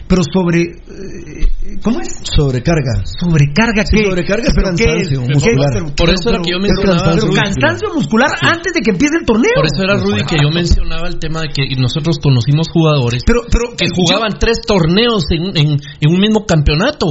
[0.07, 2.19] pero sobre eh, ¿cómo es?
[2.23, 3.03] Sobrecarga.
[3.05, 4.05] Sobrecarga Sí, ¿qué?
[4.05, 5.33] sobrecarga es ¿Pero qué cansancio ¿Qué?
[5.33, 5.69] muscular.
[5.73, 9.25] Pero- Por eso era que yo mencionaba, pero cansancio muscular antes de que empiece el
[9.25, 9.51] torneo.
[9.55, 13.41] Por eso era Rudy que yo mencionaba el tema de que nosotros conocimos jugadores Pero,
[13.51, 17.07] pero que jugaban tres torneos en, en- en un mismo campeonato.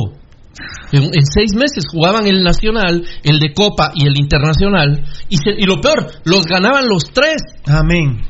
[0.92, 5.04] En, en seis meses jugaban el nacional, el de copa y el internacional.
[5.28, 7.36] Y, se- y lo peor, los ganaban los tres.
[7.66, 8.20] Amén.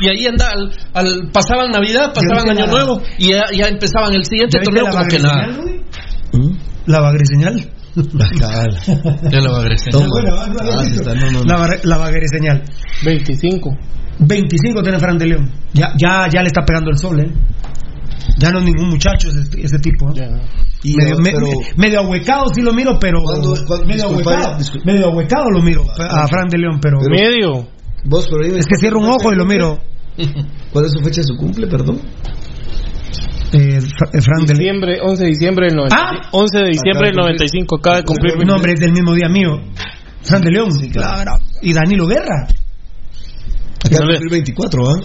[0.00, 3.44] Y ahí anda, al, al- pasaban Navidad, pasaban ¿Ya viste Año la- Nuevo y ya,
[3.56, 5.62] ya empezaban el siguiente ¿Ya viste torneo la como que bagreseñal, nada.
[5.62, 6.48] Rudy?
[6.50, 6.58] ¿Mm?
[6.86, 7.00] La
[11.32, 11.44] no.
[11.84, 12.62] La, bagreseñal.
[13.04, 13.70] 25
[14.20, 15.50] 25 tiene Fran de León.
[15.74, 17.30] Ya, ya, ya le está pegando el sol, ¿eh?
[18.38, 20.10] Ya no es ningún muchacho ese, ese tipo.
[20.16, 20.28] ¿eh?
[20.82, 23.20] Y, medio, eh, me- pero- me- medio ahuecado sí lo miro, pero.
[23.22, 24.92] ¿Cuándo- cuándo- medio, ahuecado, disculpa.
[24.92, 26.98] medio ahuecado lo miro a Fran de León, pero.
[27.10, 27.68] medio
[28.04, 29.78] Vos, pero dime, es que cierro un ojo y lo miro.
[30.72, 32.00] ¿Cuál es su fecha de su cumple, perdón?
[33.52, 34.58] Eh, eh, Fran de León.
[34.58, 36.28] diciembre 11 de diciembre del 90, Ah.
[36.32, 39.56] 11 de diciembre del 95 acaba de cumplir No, hombre, es del mismo día mío.
[40.22, 40.68] Fran de León.
[40.92, 41.32] claro.
[41.62, 42.46] Y Danilo Guerra.
[43.90, 45.00] No le- el 24, ¿ah?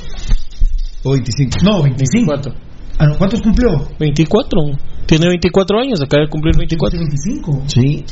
[1.04, 1.58] O 25.
[1.64, 2.32] No, 25.
[2.32, 2.54] 24
[3.00, 3.88] Ah, no, ¿Cuántos cumplió?
[4.00, 4.60] 24
[5.06, 7.64] tiene 24 años acaba de cumplir 24 25.
[7.68, 8.06] Sí.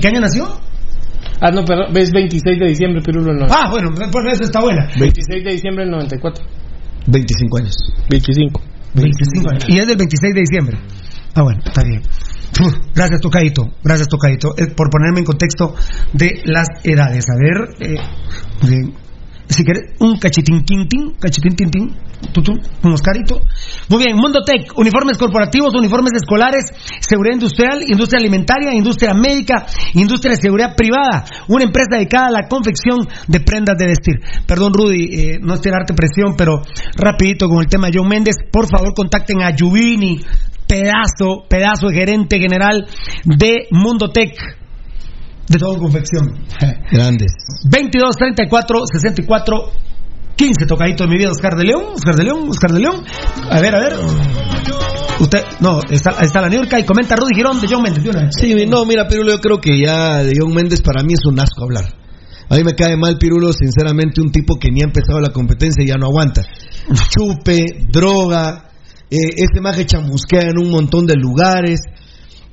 [0.00, 0.46] ¿Qué año nació?
[1.40, 4.88] ah no perdón ves 26 de diciembre Pirulo no Ah, bueno, pues eso está buena.
[4.98, 6.44] 26 de diciembre del 94
[7.06, 7.74] 25 años.
[8.10, 8.60] 25.
[8.94, 9.64] 25 años.
[9.68, 10.78] Y es del 26 de diciembre.
[11.34, 12.02] Ah, bueno, está bien.
[12.60, 13.70] Uf, Gracias, Tocadito.
[13.84, 15.74] Gracias, Tocadito, eh, por ponerme en contexto
[16.12, 17.24] de las edades.
[17.30, 17.96] A ver, eh,
[18.66, 18.92] de-
[19.48, 21.94] si quieres, un cachitín, quintín, cachitín, tintín,
[22.32, 23.40] tutú, un Oscarito.
[23.88, 26.66] Muy bien, Mundo Tech, uniformes corporativos, uniformes escolares,
[27.00, 32.48] seguridad industrial, industria alimentaria, industria médica, industria de seguridad privada, una empresa dedicada a la
[32.48, 34.16] confección de prendas de vestir.
[34.46, 36.62] Perdón, Rudy, eh, no es tirarte presión, pero
[36.96, 40.20] rapidito con el tema de John Méndez, por favor contacten a Yuvini,
[40.66, 42.86] pedazo, pedazo de gerente general
[43.24, 44.34] de Mundo Tech.
[45.48, 46.44] De todo confección.
[46.92, 47.32] Grandes.
[47.70, 49.72] 22 34 64
[50.38, 53.02] 15 tocadito de mi vida Oscar de León Oscar de León Oscar de León
[53.50, 53.92] a ver a ver
[55.20, 58.04] usted no está, está la Niurka y comenta Rudy Girón de John Méndez.
[58.38, 61.38] Sí, no, mira, Pirulo, yo creo que ya de John Méndez para mí es un
[61.40, 61.92] asco hablar.
[62.48, 65.82] A mí me cae mal Pirulo, sinceramente, un tipo que ni ha empezado la competencia
[65.84, 66.42] y ya no aguanta.
[67.10, 68.70] Chupe, droga,
[69.10, 71.80] eh, ese maje chamusquea en un montón de lugares.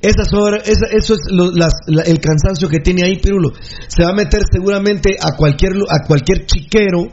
[0.02, 3.52] Esas horas, esa- eso es lo- las- la- el cansancio que tiene ahí Pirulo.
[3.86, 7.04] Se va a meter seguramente a cualquier, a cualquier chiquero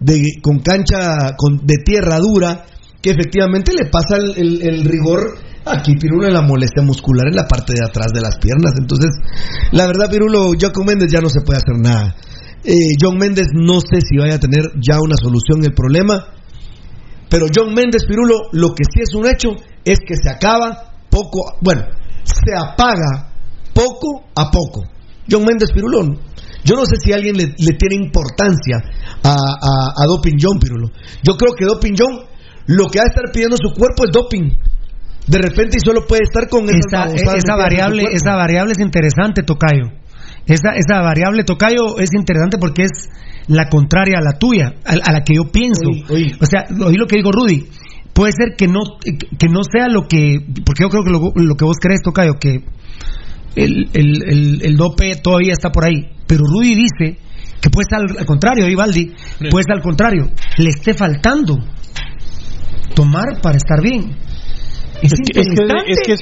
[0.00, 2.64] de, con cancha con, de tierra dura
[3.00, 7.46] que efectivamente le pasa el, el- rigor aquí Pirulo en la molestia muscular en la
[7.46, 8.72] parte de atrás de las piernas.
[8.78, 9.10] Entonces,
[9.72, 12.14] la verdad, Pirulo, con Méndez ya no se puede hacer nada.
[12.64, 16.26] Eh, John Méndez no sé si vaya a tener ya una solución el problema.
[17.28, 19.50] Pero John Méndez Pirulo, lo que sí es un hecho
[19.84, 21.82] es que se acaba poco, bueno,
[22.24, 23.32] se apaga
[23.72, 24.82] poco a poco.
[25.30, 26.16] John Méndez Pirulo,
[26.64, 28.78] yo no sé si alguien le, le tiene importancia
[29.22, 30.90] a, a, a Doping John Pirulo.
[31.22, 32.30] Yo creo que Doping John
[32.66, 34.50] lo que va a estar pidiendo su cuerpo es doping.
[35.26, 39.42] De repente y solo puede estar con esa, babosadas esa variable esa variable es interesante
[39.42, 39.90] Tocayo.
[40.46, 43.10] Esa, esa variable Tocayo es interesante porque es
[43.46, 45.88] la contraria a la tuya a, a la que yo pienso.
[46.40, 47.66] O sea oí lo que digo Rudy.
[48.12, 51.54] Puede ser que no que no sea lo que porque yo creo que lo, lo
[51.56, 52.64] que vos crees Tocayo que
[53.56, 56.08] el, el, el, el dope todavía está por ahí.
[56.26, 57.18] Pero Rudy dice
[57.60, 59.12] que puede estar al, contrario, Ivaldi,
[59.50, 61.58] puede estar al contrario, le esté faltando
[62.94, 64.16] tomar para estar bien.
[65.02, 66.20] Es, Es que- es que- interesante, es que es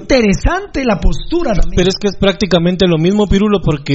[0.00, 1.76] interesante la postura también.
[1.76, 3.94] Pero es que es prácticamente lo mismo, Pirulo, porque...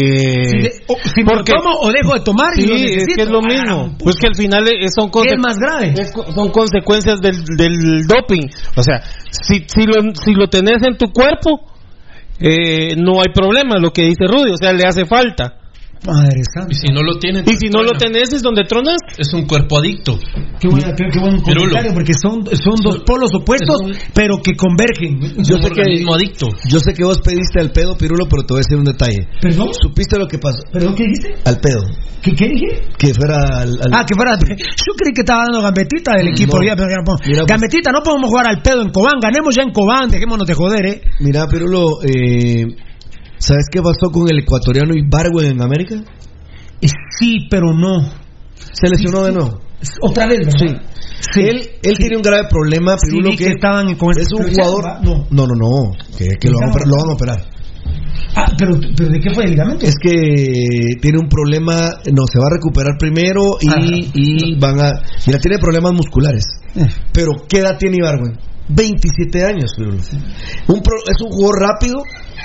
[0.52, 3.08] Si, de- o- si me porque- tomo o dejo de tomar y Sí, lo es
[3.16, 3.96] que es lo mismo.
[3.98, 5.96] Pues que al final son ¿Qué conse- es más grave?
[6.36, 8.48] son consecuencias del, del doping.
[8.76, 9.02] O sea,
[9.32, 11.62] si, si, lo, si lo tenés en tu cuerpo,
[12.40, 15.56] eh, no hay problema, lo que dice Rudy, o sea, le hace falta.
[16.08, 16.72] Madre santa.
[16.72, 19.00] Y si no lo tiene, Y si no lo tenés, es donde tronas.
[19.18, 20.18] es un cuerpo adicto.
[20.58, 21.60] Qué, buena- qué- qué buen Pirulo.
[21.68, 23.82] comentario, porque son, son dos polos opuestos,
[24.14, 25.20] pero que convergen.
[25.44, 26.48] Yo sé que adicto.
[26.70, 29.28] Yo sé que vos pediste al pedo, Pirulo, pero te voy a decir un detalle.
[29.42, 29.72] ¿Perdón?
[29.74, 30.60] ¿Supiste lo que pasó?
[30.72, 31.36] ¿Perdón qué dijiste?
[31.44, 31.82] Al pedo.
[32.22, 32.82] ¿Qué, qué dije?
[32.98, 33.70] Que fuera al.
[33.70, 34.38] al- Ah, que fuera.
[34.40, 36.58] Yo creí que estaba dando gambetita del equipo.
[36.58, 36.66] No.
[36.66, 39.20] Ya, pero Mira, pues- gambetita, no podemos jugar al pedo en Cobán.
[39.22, 41.02] Ganemos ya en Cobán, dejémonos de joder, ¿eh?
[41.20, 42.66] Mira, Pirulo, eh,
[43.38, 45.96] ¿sabes qué pasó con el ecuatoriano Ibargüen en América?
[46.82, 46.88] Eh,
[47.20, 48.02] Sí, pero no.
[48.56, 49.60] Se lesionó de nuevo.
[50.02, 50.82] Otra vez, ¿verdad?
[51.32, 51.42] Sí.
[51.42, 54.44] él él tiene un grave problema, Sí, Pirulo, vi que, que estaban con es un
[54.54, 55.04] jugador.
[55.04, 55.28] No.
[55.32, 55.92] No, no, no.
[56.18, 57.46] Que, que lo, van a, lo van a operar.
[58.36, 59.86] Ah, pero, pero ¿de qué fue el ligamento?
[59.86, 60.12] Es que
[61.02, 61.76] tiene un problema,
[62.12, 63.80] no, se va a recuperar primero y, Ajá.
[64.14, 65.02] y van a...
[65.26, 66.46] Mira, tiene problemas musculares.
[66.76, 66.88] Eh.
[67.12, 68.38] Pero, ¿qué edad tiene Ibargüen?
[68.70, 69.72] 27 años.
[70.68, 71.98] Un pro- es un jugador rápido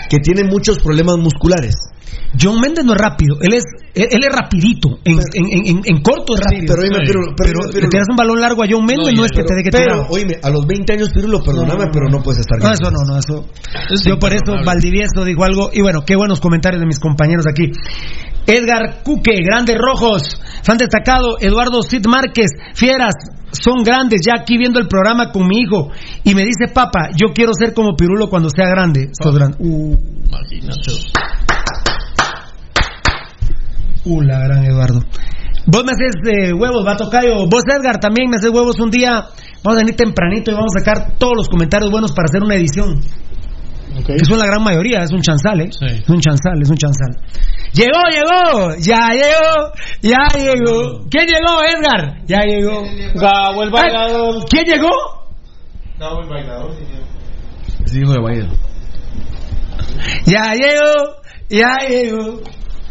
[0.08, 1.74] que tiene muchos problemas musculares.
[2.40, 3.62] John Méndez no es rápido, él es,
[3.94, 6.74] él, él es rapidito, en, en, en, en- en corto es rápido.
[6.74, 9.30] pero oíme, pero- pero- Pero le tiras un balón largo a John Méndez, no, es
[9.32, 12.40] que te dé que Pero, oíme, a los 20 años, Pirulo, perdóname, pero no puedes
[12.40, 13.46] estar No, eso no, no, eso.
[14.10, 17.70] Yo por eso Valdivieso dijo algo, y bueno, qué buenos comentarios de mis compañeros aquí.
[18.46, 23.14] Edgar Cuque, Grandes Rojos, fan destacado, Eduardo Cid Márquez, Fieras,
[23.52, 25.90] son grandes, ya aquí viendo el programa con mi hijo,
[26.24, 29.10] y me dice, papá, yo quiero ser como Pirulo cuando sea grande.
[29.22, 29.56] Sos grande.
[29.60, 29.96] Uh,
[30.26, 30.92] Imagínate.
[34.04, 35.00] Uh, la gran Eduardo.
[35.66, 37.46] Vos me haces eh, huevos, va tocayo.
[37.48, 39.26] Vos, Edgar, también me haces huevos un día.
[39.62, 42.54] Vamos a venir tempranito y vamos a sacar todos los comentarios buenos para hacer una
[42.54, 43.00] edición.
[44.06, 45.70] Que son la gran mayoría, es un chanzal, ¿eh?
[45.70, 47.16] Es un chanzal, es un chanzal.
[47.72, 49.72] Llegó, llegó, ya llegó,
[50.02, 51.06] ya llegó.
[51.08, 52.22] ¿Quién llegó, Edgar?
[52.26, 52.82] Ya llegó.
[53.14, 54.44] Gabo el bailador.
[54.48, 54.90] ¿Quién llegó?
[55.98, 57.04] No, el bailador, señor.
[57.86, 58.48] Sí, hijo de baile.
[60.26, 62.40] Ya llegó, ya llegó.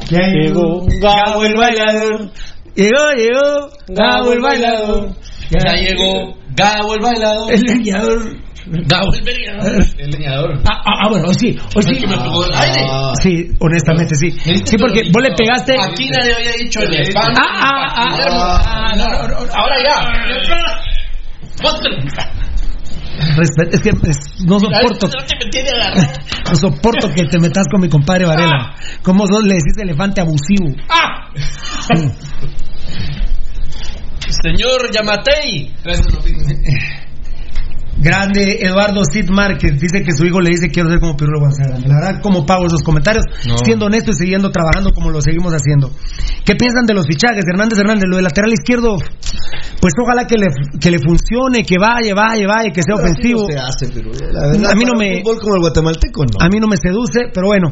[0.10, 2.32] Ya Llegó Gabo el bailador.
[2.76, 5.16] Llegó, llegó, Gabo el bailador.
[5.50, 7.52] Ya llegó Gabo el bailador.
[7.52, 8.38] El leñador.
[8.66, 9.86] Gabo el leñador.
[9.98, 10.62] El leñador.
[10.66, 11.58] Ah, ah, ah, bueno, sí.
[11.76, 12.00] Hoy sí.
[12.00, 12.82] que me pegó el aire.
[13.22, 14.32] Sí, honestamente sí.
[14.32, 15.76] Sí, porque vos le pegaste.
[15.80, 17.42] Aquí nadie había dicho elefante.
[17.42, 20.34] Ah, ah, ah, ah, no, no, no, Ahora ya.
[23.72, 25.08] Es que es- no soporto,
[26.50, 28.76] No soporto que te metas con mi compadre Varela.
[29.02, 30.70] ¿Cómo vos le decís elefante abusivo?
[30.90, 31.30] ¡Ah!
[34.42, 35.74] Señor Yamatei.
[38.04, 41.86] Grande Eduardo Sid Márquez dice que su hijo le dice quiero ser como Pirulo González.
[41.88, 43.58] La verdad, como pago esos comentarios, No.
[43.60, 45.90] siendo honesto y siguiendo trabajando como lo seguimos haciendo.
[46.46, 47.46] ¿Qué piensan de los fichajes?
[47.48, 48.98] Hernández Hernández, lo del lateral izquierdo,
[49.80, 50.48] pues ojalá que le,
[50.80, 53.42] que le funcione, que vaya, vaya, vaya, que sea Pero ofensivo.
[53.42, 56.24] no se hace, pero la verdad, A mí no me- un fútbol como el guatemalteco,
[56.26, 56.38] no.
[56.46, 57.72] A mí no me seduce, pero bueno.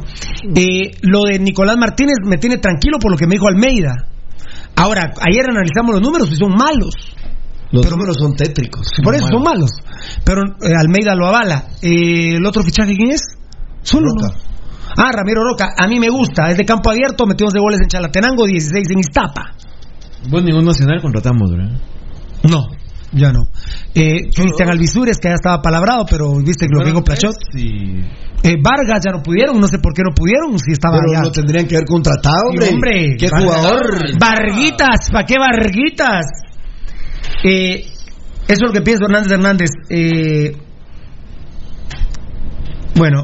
[0.55, 4.07] Eh, lo de Nicolás Martínez me tiene tranquilo por lo que me dijo Almeida.
[4.75, 6.95] Ahora, ayer analizamos los números y son malos.
[7.72, 8.88] Los números son tétricos.
[9.03, 9.72] Por eso son malos.
[10.26, 11.65] Pero eh, Almeida lo avala.
[11.81, 13.22] Eh, ¿El otro fichaje quién es?
[13.81, 14.10] Solo.
[14.98, 15.69] Ah, Ramiro Roca.
[15.77, 16.52] A mí me gusta.
[16.52, 19.56] Es de campo abierto, metió 11 goles en Chalatenango, 16 en Iztapa.
[20.30, 21.72] Vos ningún nacional contratamos, ¿verdad?
[22.43, 22.65] No,
[23.14, 23.43] ya no.
[23.95, 27.35] Eh, Cristian Alvisures, que ya estaba palabrado, pero viste que lo dijo Plachot.
[27.53, 28.02] Sí.
[28.43, 31.22] Eh, Vargas ya no pudieron, no sé por qué no pudieron, si estaba Pero ya.
[31.23, 32.69] lo tendrían que haber contratado, Sí, hombre.
[32.73, 33.43] hombre, Qué Vargas.
[33.43, 34.19] jugador.
[34.19, 36.26] Varguitas, ¿para qué Varguitas?
[37.43, 37.85] Eh,
[38.48, 39.69] eso es lo que pienso Hernández Hernández.
[39.89, 40.57] Eh,
[42.95, 43.23] bueno,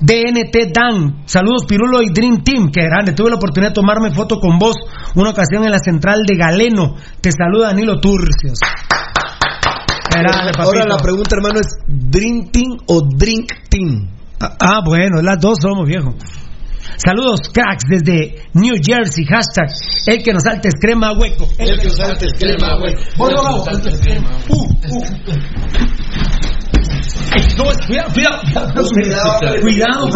[0.00, 3.12] DNT Dan, saludos Pirulo y Dream Team, que grande.
[3.12, 4.76] Tuve la oportunidad de tomarme foto con vos
[5.14, 6.96] una ocasión en la central de Galeno.
[7.20, 8.58] Te saluda Danilo Turcios.
[10.10, 10.52] Grande.
[10.58, 14.10] Ahora la pregunta, hermano, es ¿Dream Team o Drink Team?
[14.40, 16.14] Ah, ah, bueno, las dos somos viejos.
[16.96, 19.24] Saludos, cracks, desde New Jersey.
[19.26, 19.68] Hashtag,
[20.06, 21.48] el que nos salte es crema hueco.
[21.58, 23.00] El que nos salte es crema hueco.
[23.18, 23.24] Uh,
[24.90, 25.06] uh.
[27.58, 28.40] No, es- cuidado, cuidado,
[28.92, 30.08] cuidado, cuidado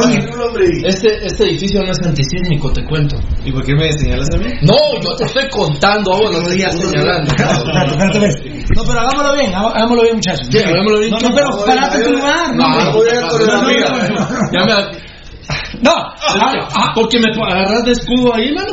[0.84, 3.16] Este, este edificio no es antisísmico, te cuento.
[3.44, 4.46] ¿Y por qué me señalas a mí?
[4.62, 7.32] No, yo te estoy contando, vos no te estás señalando.
[8.76, 10.48] No, pero hagámoslo bien, hagámoslo bien, muchachos.
[10.50, 10.60] ¿Qué?
[10.60, 11.10] Hagámoslo bien.
[11.10, 12.54] No, no, pero parate tu lugar.
[12.54, 14.12] No, voy a correr.
[14.52, 15.09] Ya me.
[15.82, 18.72] No, Ah, ah, porque me agarras de escudo ahí, mano.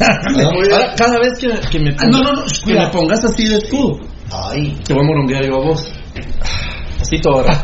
[0.00, 3.58] Ahora, cada vez que, que me pongas, No, no, no, que me pongas así de
[3.58, 4.00] escudo,
[4.32, 5.92] Ay, te voy a moronguear yo a vos.
[7.00, 7.62] Así todo ahora.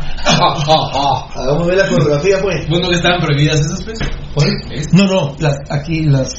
[1.35, 2.69] hagamos ver la coreografía, pues.
[2.69, 3.83] ¿Vos no que estaban prohibidas esas
[4.35, 4.93] pues?
[4.93, 6.29] No, no, las, aquí las.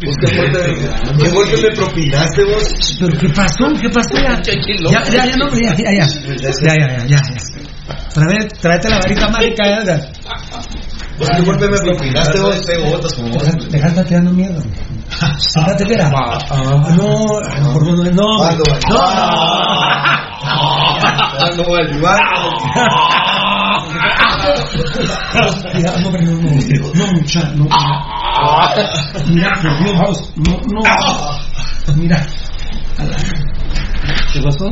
[0.00, 0.28] Pues qué
[1.30, 2.96] fuerte me propinaste vos.
[3.00, 3.64] ¿Pero qué pasó?
[3.80, 4.14] ¿Qué pasó?
[4.14, 6.06] Ya, ya, ya, ya, no, ya, ya, ya.
[6.06, 7.22] Ya, ya, ya, ya.
[8.12, 9.64] Trae, tráete la varita mágica.
[11.18, 12.62] Pues fuerte me propinaste vos.
[12.62, 13.42] Tengo botas como vos.
[13.42, 14.62] Estar tirando miedo.
[15.38, 16.10] Sentate, espera.
[16.14, 16.38] Ah,
[16.96, 17.82] No, no, por
[18.14, 18.14] no.
[18.14, 19.08] No.
[25.74, 27.66] Mira, no, pero no, no, no, mucha, no.
[29.26, 31.94] Mira, por Dios, vamos, no, no.
[31.96, 32.26] Mira.
[34.32, 34.66] ¿Qué pasó?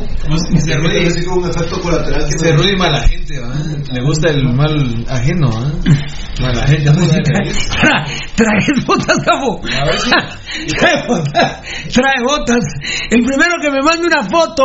[0.55, 3.65] Ese Rudy, así como un efecto colateral que ese Rudy mala gente, ¿verdad?
[3.91, 5.71] Le gusta el mal ajeno, ¿ah?
[6.41, 6.91] Mala gente.
[6.91, 8.05] Tra-
[8.35, 9.59] Trae botas, Gabo.
[10.79, 11.61] Trae botas.
[11.91, 12.63] Trae botas.
[13.09, 14.63] El primero que me mande una foto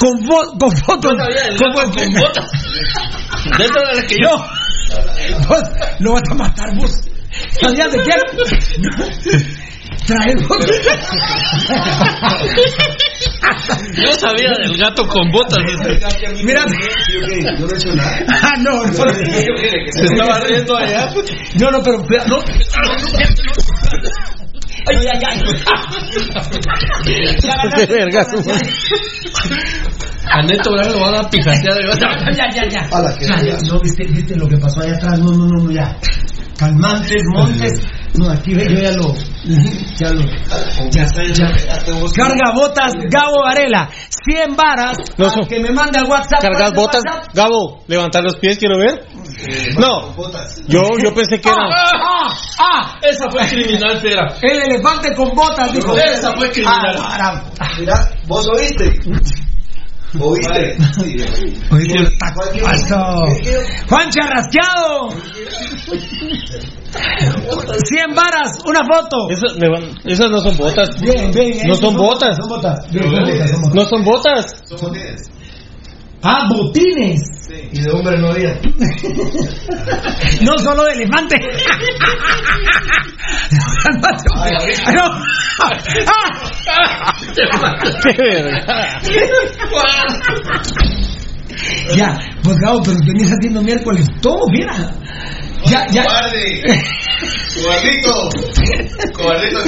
[0.00, 1.12] con, fo- con fotos.
[1.58, 2.50] Con, con botas.
[3.58, 4.46] De esa de la que yo.
[5.48, 5.62] Vos
[5.98, 6.90] lo vas a matar vos.
[7.60, 8.14] ¿Sabías de qué?
[10.06, 10.80] Trae botas.
[13.96, 15.58] Yo sabía del gato con botas.
[16.44, 16.64] Mira.
[16.64, 17.20] Yo
[17.58, 18.18] no he hecho nada.
[18.28, 18.92] Ah, no, no.
[18.92, 21.12] Se estaba riendo allá.
[21.58, 21.98] No, no, pero.
[22.28, 22.38] No.
[24.84, 25.40] Ay, ay, ay.
[27.76, 28.28] Qué vergas.
[30.34, 31.76] A Neto Bravo lo van a pijatear.
[32.34, 32.88] Ya, ya, ya.
[33.20, 33.58] Ya, ya.
[33.68, 35.18] No, viste, viste lo que pasó allá atrás.
[35.18, 35.96] No, no, no, no, ya.
[36.58, 37.80] Calmantes, montes.
[38.14, 39.14] No, aquí ve, yo ya lo.
[39.98, 40.22] Ya lo.
[40.90, 41.52] Ya, ya.
[42.14, 43.88] Carga botas, Gabo Varela.
[44.24, 44.96] 100 varas.
[45.16, 46.40] No, al son- que me mande al WhatsApp.
[46.40, 47.02] ¿Cargas ¿cuál es el botas?
[47.06, 47.34] WhatsApp?
[47.34, 49.04] Gabo, levantar los pies, quiero ver.
[49.78, 50.14] No,
[50.68, 51.64] yo, yo pensé que era.
[51.64, 52.98] Ah, ah, ah.
[53.02, 54.36] Esa fue criminal, Pera.
[54.42, 55.96] El elefante con botas, dijo.
[55.96, 56.96] Esa fue criminal.
[57.00, 57.42] Ah.
[57.78, 57.94] Mira,
[58.26, 59.00] vos oíste.
[60.20, 60.76] ¿Oíste?
[61.70, 63.24] Oíste el tacuazo.
[63.88, 65.08] Juan Charrasqueado.
[66.92, 69.30] 100 varas, una foto.
[69.30, 70.88] Esas, me van- esas no son botas.
[70.90, 71.00] Oh.
[71.02, 71.66] Bien, bien.
[71.66, 72.36] No son botas.
[72.36, 72.90] Son botas.
[72.92, 73.62] Bien, son botas, son
[74.04, 74.46] botas.
[74.70, 75.30] No son botas.
[76.22, 77.20] Ah, botines.
[77.72, 78.58] Y de hombre no había.
[80.42, 81.36] No solo de elefante.
[84.94, 85.04] No.
[91.96, 94.72] Ya, pues Gabo, pero venís haciendo miércoles todo, mira.
[95.66, 96.02] Ya, ya.
[96.04, 96.62] ¡Cobarde!
[97.54, 98.12] ¡Cobardito!
[99.12, 99.60] ¡Cobardito!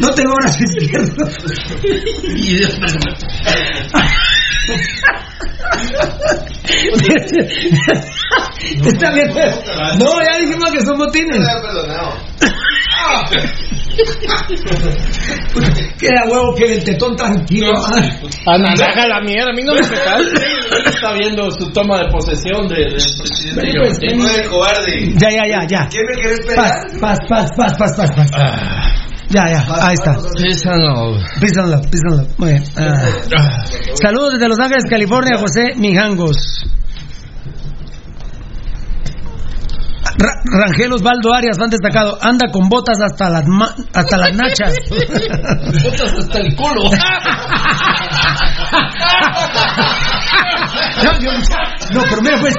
[0.00, 0.56] No te logras
[4.66, 4.86] izquierdo.
[8.86, 9.28] Está bien.
[9.98, 11.38] No, ya dijimos que son botines.
[15.98, 17.72] Queda huevo que el tetón tranquilo.
[18.46, 22.76] Ana, deja la mierda, a mí no me está viendo su toma de posesión de-
[22.76, 23.72] del presidente.
[23.78, 23.98] Pues.
[25.18, 25.88] Ya, ya, ya, ya.
[25.90, 27.00] ¿Qué me querés Paz, pegar?
[27.00, 28.92] paz, paz, paz, paz, paz, paz.
[29.28, 30.14] Ya, ya, ahí está.
[30.36, 31.22] Peace and love.
[31.40, 32.28] Peace and love, peace and love.
[32.38, 32.64] Muy bien.
[32.76, 33.64] Ah.
[34.00, 36.36] Saludos desde Los Ángeles, California, José Mijangos.
[40.18, 44.72] Ra- Rangel Osvaldo Arias, fan destacado, anda con botas hasta las ma- hasta las nachas.
[45.84, 46.82] Botas hasta el culo.
[51.02, 51.30] No, yo-
[51.92, 52.54] no, pero mira pues.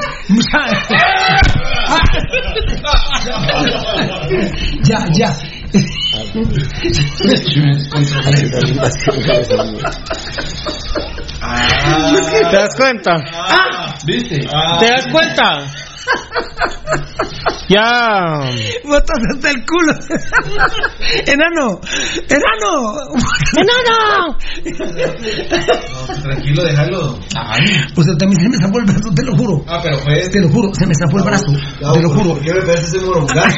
[4.84, 5.30] Ya, ya.
[12.49, 13.16] ¿Te das cuenta?
[14.06, 14.40] ¿Viste?
[14.80, 15.68] ¿Te das cuenta?
[17.70, 18.50] Ya.
[18.86, 19.94] Botas hasta el culo.
[21.26, 21.82] Enano.
[22.30, 22.96] Enano.
[23.58, 24.38] Enano.
[26.24, 27.20] Tranquilo, déjalo.
[27.94, 29.64] Pues también se me zafó el brazo, te lo juro.
[29.68, 30.30] Ah, pero fue.
[30.30, 31.52] Te lo juro, se me zafó el brazo.
[31.94, 32.36] Te lo juro.
[32.36, 33.58] ¿Por qué me parece ese morongazo?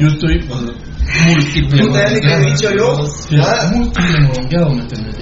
[0.00, 0.60] Yo estoy pues,
[1.26, 1.86] múltiple.
[1.86, 3.08] Puta, ya he dicho yo.
[3.30, 3.70] Nada.
[3.70, 5.16] Múltiple morongueado, ¿me entiendes?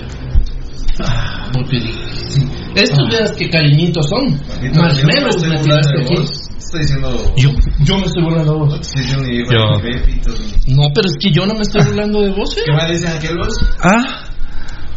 [1.00, 1.92] Ah, múltiple.
[2.28, 2.42] Sí.
[2.74, 4.40] Estos veas que cariñitos son.
[4.74, 6.14] Más o menos me tiraste aquí.
[6.58, 7.32] Estoy diciendo.
[7.36, 7.50] Yo,
[7.84, 8.80] yo me estoy burlando de vos.
[8.80, 10.74] Estoy diciendo mi.
[10.74, 12.62] No, pero es que yo no me estoy burlando de vos, ¿eh?
[12.64, 13.54] ¿Qué más dicen aquel vos?
[13.82, 14.24] Ah,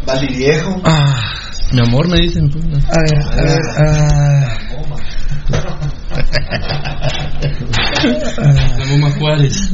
[0.06, 0.82] Vale viejo.
[0.86, 1.34] Ah,
[1.74, 2.50] mi amor, me dicen.
[2.50, 3.60] pues, a ver, a ver.
[3.78, 4.58] ah.
[9.00, 9.72] La Juárez.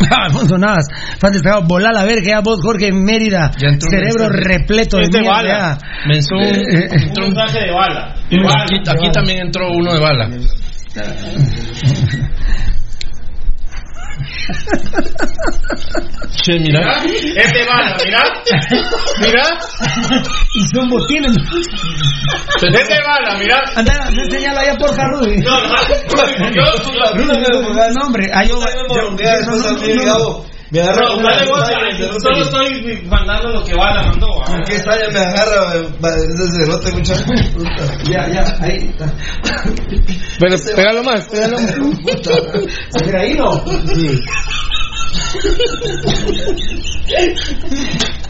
[0.24, 0.86] Alfonso Navas,
[1.18, 5.36] fan destacado, volá la verga, ya vos, Jorge Mérida, cerebro repleto de de mierda.
[5.36, 5.78] bala.
[6.06, 8.14] Me entró un, entró un- mensaje de bala.
[8.62, 10.30] aquí, aquí también entró uno de bala.
[16.42, 16.80] Che, mira.
[17.04, 18.22] Es de bala, mira.
[19.20, 19.42] Mira.
[20.54, 21.32] Y son botines.
[21.32, 23.62] Es de bala, mira.
[23.76, 25.36] Anda, enseñalo allá por Rudy.
[25.42, 25.76] No, no, no.
[27.14, 29.16] Rudy, no, hombre, ah, yo, yo- yo- no, no, no, no.
[29.16, 34.02] Me agarra No, con dale una vos, pantalla de solo estoy mandando lo que Bala
[34.04, 34.26] mandó.
[34.42, 34.44] ah.
[34.46, 37.24] ¿Con qué estalla me agarra eh, va, ese cerote, muchacho?
[38.04, 39.12] Ya, ya, ahí está.
[40.38, 41.76] Pero pégalo más, pégalo más.
[43.04, 43.64] Mira, ahí no.
[43.94, 44.20] Sí.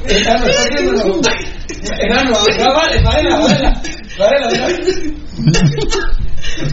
[0.09, 1.20] Enano, está viéndolo.
[2.01, 3.73] Enano, ya vale, vale, vale.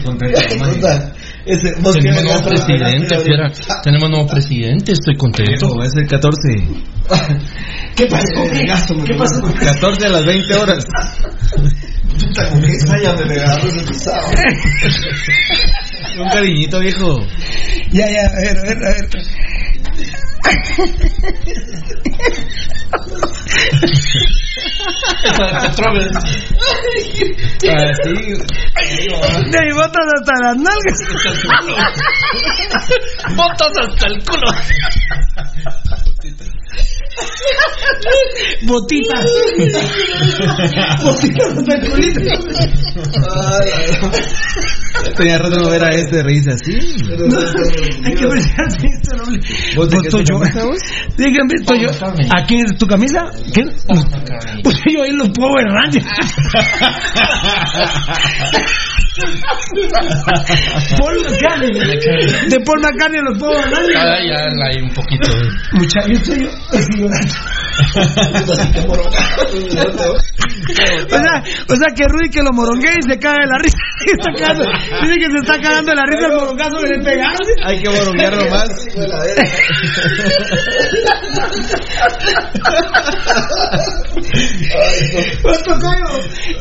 [0.04, 1.12] Puta.
[1.48, 3.50] Ese, Tenemos nuevo presidente, fiera.
[3.82, 5.82] Tenemos nuevo presidente, estoy contento.
[5.82, 6.38] Es el 14.
[7.96, 8.42] ¿Qué pasó?
[8.52, 9.40] Eh, gasto, ¿Qué pasó?
[9.42, 10.84] 14 a las 20 horas.
[12.18, 14.28] Puta, con qué estalla me ese pisado.
[16.20, 17.16] Un cariñito, viejo.
[17.92, 19.08] Ya, ya, a ver, a ver, a ver.
[29.50, 30.98] De botas hasta las nalgas.
[33.36, 34.48] Botas hasta el culo.
[38.62, 39.26] Botitas.
[41.02, 42.20] Botitas culito.
[45.16, 46.72] Tenía rato no ver a este reírse así.
[48.04, 48.26] Hay que
[48.82, 49.40] visto el hombre.
[49.76, 50.38] ¿Vos de te yo.
[50.38, 50.78] camisa, vos?
[51.16, 51.90] Díganme, estoy yo.
[52.36, 53.30] ¿A quién es tu camisa?
[53.54, 53.62] ¿Qué?
[54.62, 56.06] Pues yo ahí los Power Rangers.
[60.98, 61.70] Paul McCartney.
[62.50, 63.96] De Paul McCartney los Power Rangers.
[63.96, 65.28] Ah, ya hay un poquito.
[65.28, 67.07] de- Mucha, yo
[71.06, 73.76] O sea, o sea que Rudy que lo moronguea y se caga de la risa.
[73.98, 74.64] Se está cagando-
[75.02, 77.38] dice que se está cagando de la risa el morongazo que le pegaron.
[77.64, 78.68] Hay que moronguearlo más.
[85.42, 86.06] Pues, tocayo,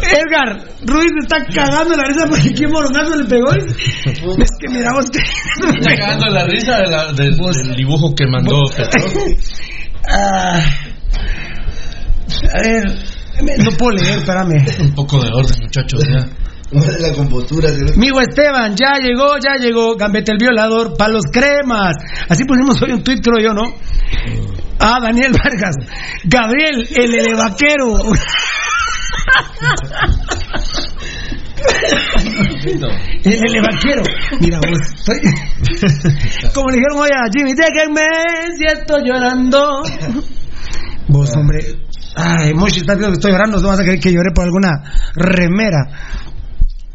[0.01, 3.51] Edgar, Rudy se está cagando de la risa porque qué morongazo le pegó.
[3.53, 5.19] Es que mira vos que.
[5.19, 9.01] Está cagando la risa de la- del, del dibujo que mandó Petro.
[10.09, 10.59] Ah.
[12.53, 12.83] A ver,
[13.63, 14.65] no puedo leer, espérame.
[14.79, 16.03] Un poco de orden, muchachos.
[16.07, 16.27] Ya.
[16.99, 17.69] La compostura.
[17.95, 19.95] Migo Esteban, ya llegó, ya llegó.
[19.95, 21.95] Gambete el violador, palos cremas.
[22.27, 23.73] Así pusimos hoy un tuit, creo yo, ¿no?
[24.79, 25.75] Ah, Daniel Vargas.
[26.25, 27.97] Gabriel, el elevaquero.
[33.23, 34.03] El elevaquero.
[34.39, 35.21] Mira vos, estoy-
[36.53, 38.01] Como le dijeron hoy a Jimmy, déjenme
[38.57, 39.83] si estoy llorando.
[41.09, 41.59] Vos, hombre.
[42.15, 43.59] Ay, Moshi, estás viendo que estoy llorando.
[43.61, 44.71] No vas a creer que lloré por alguna
[45.15, 45.77] remera.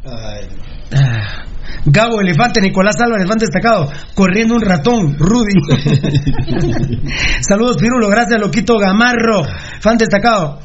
[0.04, 1.44] Ah.
[1.84, 5.54] Gabo, elefante, Nicolás Álvarez, elefante destacado, corriendo un ratón, Rudy.
[7.40, 9.42] Saludos, Pirulo, gracias, Loquito Gamarro,
[9.80, 10.60] fan destacado.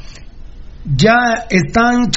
[0.95, 2.09] Ya están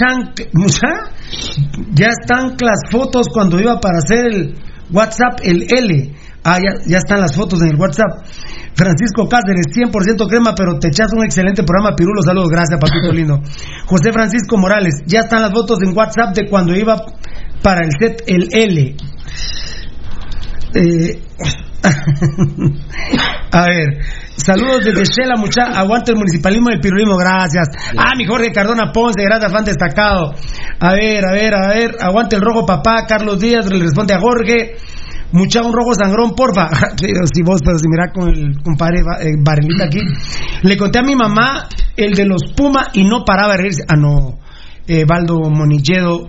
[1.93, 4.55] ya están las fotos cuando iba para hacer el
[4.93, 6.15] WhatsApp, el L.
[6.43, 8.25] Ah, ya, ya están las fotos en el WhatsApp.
[8.75, 12.23] Francisco Cáceres, 100% crema, pero te echas un excelente programa, Pirulo.
[12.23, 13.43] Saludos, gracias, papito lindo.
[13.87, 16.97] José Francisco Morales, ya están las fotos en WhatsApp de cuando iba
[17.63, 18.97] para el set, el L.
[20.75, 21.23] Eh,
[23.53, 23.99] a ver,
[24.45, 27.69] saludos desde Shela, mucha, aguante el municipalismo del pirulismo, gracias.
[27.97, 30.35] Ah, mi Jorge Cardona Ponce, gracias, fan destacado.
[30.81, 34.21] A ver, a ver, a ver, aguante el rojo papá, Carlos Díaz, le responde a
[34.21, 34.77] Jorge.
[35.33, 36.69] Mucha un rojo sangrón, porfa.
[37.33, 40.01] Si vos, pero si mira con el compadre eh, aquí.
[40.63, 43.85] Le conté a mi mamá el de los Puma y no paraba de reírse.
[43.89, 44.39] Ah, no.
[44.87, 46.29] Eh, Baldo Monilledo.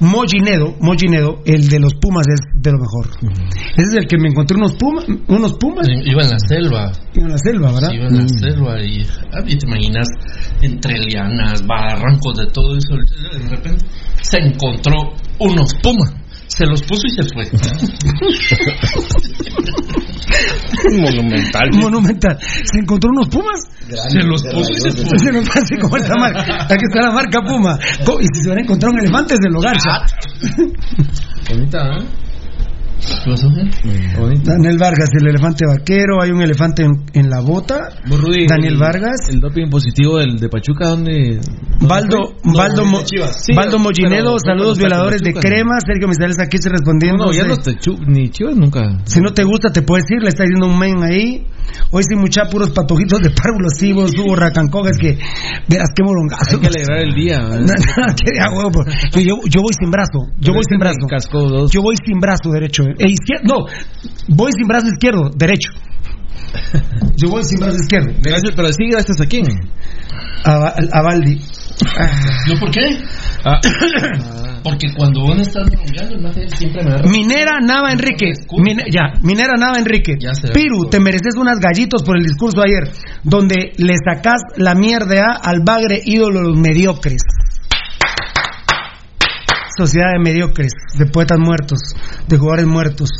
[0.00, 3.10] Mollinedo, Mollinedo, el de los Pumas es de lo mejor.
[3.76, 5.86] Ese es el que me encontré unos Pumas, unos Pumas.
[6.04, 6.92] Iba en la selva.
[7.14, 7.90] Iba en la selva, ¿verdad?
[7.92, 8.28] Iba en la Mm.
[8.28, 10.08] selva y, ah, y te imaginas
[10.62, 12.94] entre lianas, barrancos, de todo eso.
[12.94, 13.84] De repente
[14.22, 16.14] se encontró unos pumas.
[16.46, 17.44] Se los puso y se fue.
[21.00, 21.68] Monumental.
[21.74, 22.38] Monumental.
[22.40, 23.60] Se encontró unos Pumas.
[24.08, 25.18] Se los puso y se fue.
[25.18, 26.64] Se como esta marca.
[26.64, 27.78] Aquí está la marca Puma.
[28.20, 30.06] Y si se hubiera encontrado un elefante, se lo garcha.
[31.48, 32.19] Bonita, ¿eh?
[33.00, 33.48] ¿Qué pasó,
[34.44, 36.20] Daniel Vargas, el elefante vaquero.
[36.22, 37.88] Hay un elefante en, en la bota.
[38.06, 39.28] Rudy, Daniel el- Vargas.
[39.30, 41.40] El doping positivo del de Pachuca, ¿dónde?
[41.80, 43.00] Baldo, No, Baldo, Mo-.
[43.06, 43.16] Sí,
[43.54, 45.78] Baldo pero- Mollinedo, saludos violadores de crema.
[45.84, 47.24] Sergio Misales aquí se respondiendo.
[47.24, 48.98] No, no, ya no te chu- ni Chivas nunca.
[49.04, 50.22] Si no te gusta, te puedes ir.
[50.22, 51.46] Le está diciendo un men ahí.
[51.92, 55.18] Hoy sí, mucha puros patojitos de párvulos, cibos, hubo racancogas que
[55.68, 56.56] verás qué morongazo.
[56.56, 57.38] Hay que alegrar el día.
[57.50, 58.30] No, no, que
[59.12, 59.24] pues.
[59.24, 60.98] yo, voy sin brazo, yo voy sin brazo.
[61.70, 62.84] Yo voy sin brazo derecho.
[62.98, 63.12] E
[63.44, 63.66] no,
[64.28, 65.70] voy sin brazo izquierdo, derecho.
[67.16, 68.12] Yo voy sin brazo izquierdo.
[68.22, 69.44] Gracias, pero sí, gracias a quién.
[70.44, 71.40] A, a Baldi.
[72.48, 72.80] ¿Yo por qué?
[74.62, 78.32] Porque cuando uno está morongueando, el maje siempre me da Minera Nava Enrique.
[78.58, 80.16] Mine- ya, Minera Nava Enrique.
[80.32, 84.74] se Piru, te mereces unas gallitos por el discurso de ayer, donde le sacás la
[84.74, 87.22] mierda al bagre ídolo de los mediocres.
[89.76, 91.78] Sociedad de mediocres, de poetas muertos,
[92.28, 93.10] de jugadores muertos.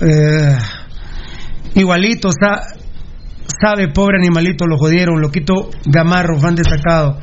[0.00, 0.56] Eh,
[1.74, 2.62] igualito, sa-
[3.60, 7.18] sabe, pobre animalito, lo jodieron, loquito Gamarro, fan destacado.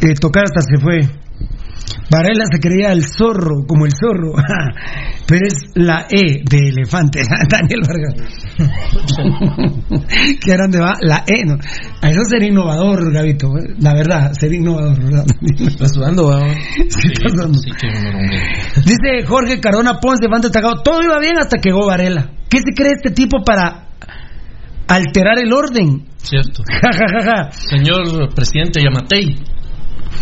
[0.00, 1.00] Eh, tocar hasta se fue.
[2.10, 4.34] Varela se creía el zorro, como el zorro,
[5.26, 8.14] pero es la E de elefante, Daniel Vargas.
[10.40, 10.94] ¿Qué grande va?
[11.00, 11.56] La E, no.
[12.02, 13.74] A eso sería innovador, Gabito, ¿eh?
[13.80, 15.26] la verdad, sería innovador, ¿verdad?
[15.58, 16.30] Está sudando.
[16.88, 17.58] Sí, está sudando.
[17.58, 22.30] Dice Jorge Cardona Ponce, fan destacado, todo iba bien hasta que llegó Varela.
[22.48, 23.88] ¿Qué se cree este tipo para
[24.86, 26.06] alterar el orden?
[26.18, 26.62] Cierto.
[26.66, 27.50] Ja, ja, ja, ja.
[27.50, 29.36] Señor presidente Yamatei,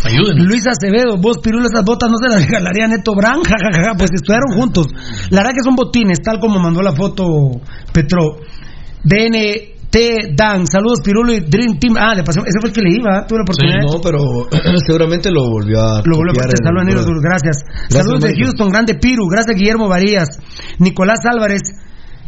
[0.05, 0.45] ayúdenme.
[0.45, 3.71] Luis Acevedo, vos Pirulo, esas botas no se las regalaría a Neto Brand, ja, ja,
[3.73, 4.87] ja, ja, pues estudiaron juntos.
[5.31, 7.25] La verdad que son botines, tal como mandó la foto
[7.93, 8.37] Petro.
[9.05, 11.97] DNT Dan, saludos Pirulo y Dream Team.
[11.99, 13.83] Ah, de pasión, ese fue el que le iba, tuve la oportunidad.
[13.83, 16.03] No, pero seguramente lo volvió a.
[16.05, 17.57] Lo vuelvo a contestar, el- gracias.
[17.91, 18.35] Gracias, Saludos de.
[18.43, 20.29] Houston, grande Piru, gracias Guillermo Varías.
[20.79, 21.61] Nicolás Álvarez,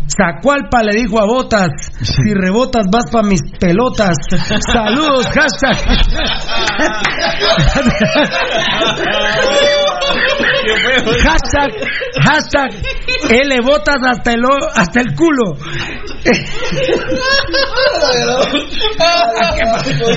[0.06, 1.70] Zacualpa le dijo a Botas,
[2.02, 4.16] si rebotas vas pa' mis pelotas.
[4.72, 5.76] Saludos, hashtag.
[11.22, 11.70] hashtag,
[12.22, 12.70] hashtag,
[13.30, 15.52] L botas hasta el, o- hasta el culo.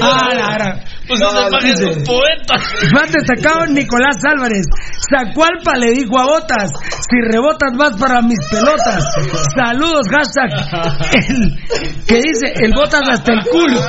[0.01, 1.19] Ah, la Pues
[1.51, 2.55] maje es un poeta.
[2.93, 4.65] más destacado Nicolás Álvarez.
[5.09, 9.03] Zacualpa le dijo a Botas, si rebotas vas para mis pelotas.
[9.55, 10.51] Saludos, hashtag.
[11.13, 13.81] El, que dice, el Botas hasta el culo.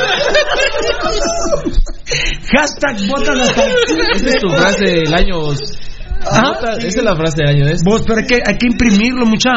[2.53, 4.03] Hashtag Botas hasta el culo.
[4.15, 5.39] Esa es tu frase del año
[6.25, 7.89] Bota- esa es la frase de año de este.
[7.89, 9.51] Vos, pero hay que, hay que imprimirlo, mucha.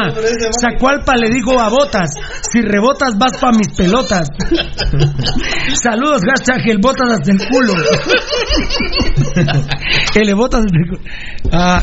[0.60, 2.10] Zacualpa le dijo a Botas,
[2.50, 4.28] si rebotas vas pa' mis pelotas.
[5.82, 7.74] Saludos, hashtag el Botas hasta el culo.
[10.14, 11.00] el Botas hasta el culo.
[11.52, 11.82] Ah,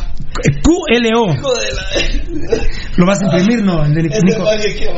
[0.63, 1.25] QLO.
[2.97, 3.63] ¿Lo vas a imprimir?
[3.63, 4.17] No, el de Nico.
[4.23, 4.43] Nico.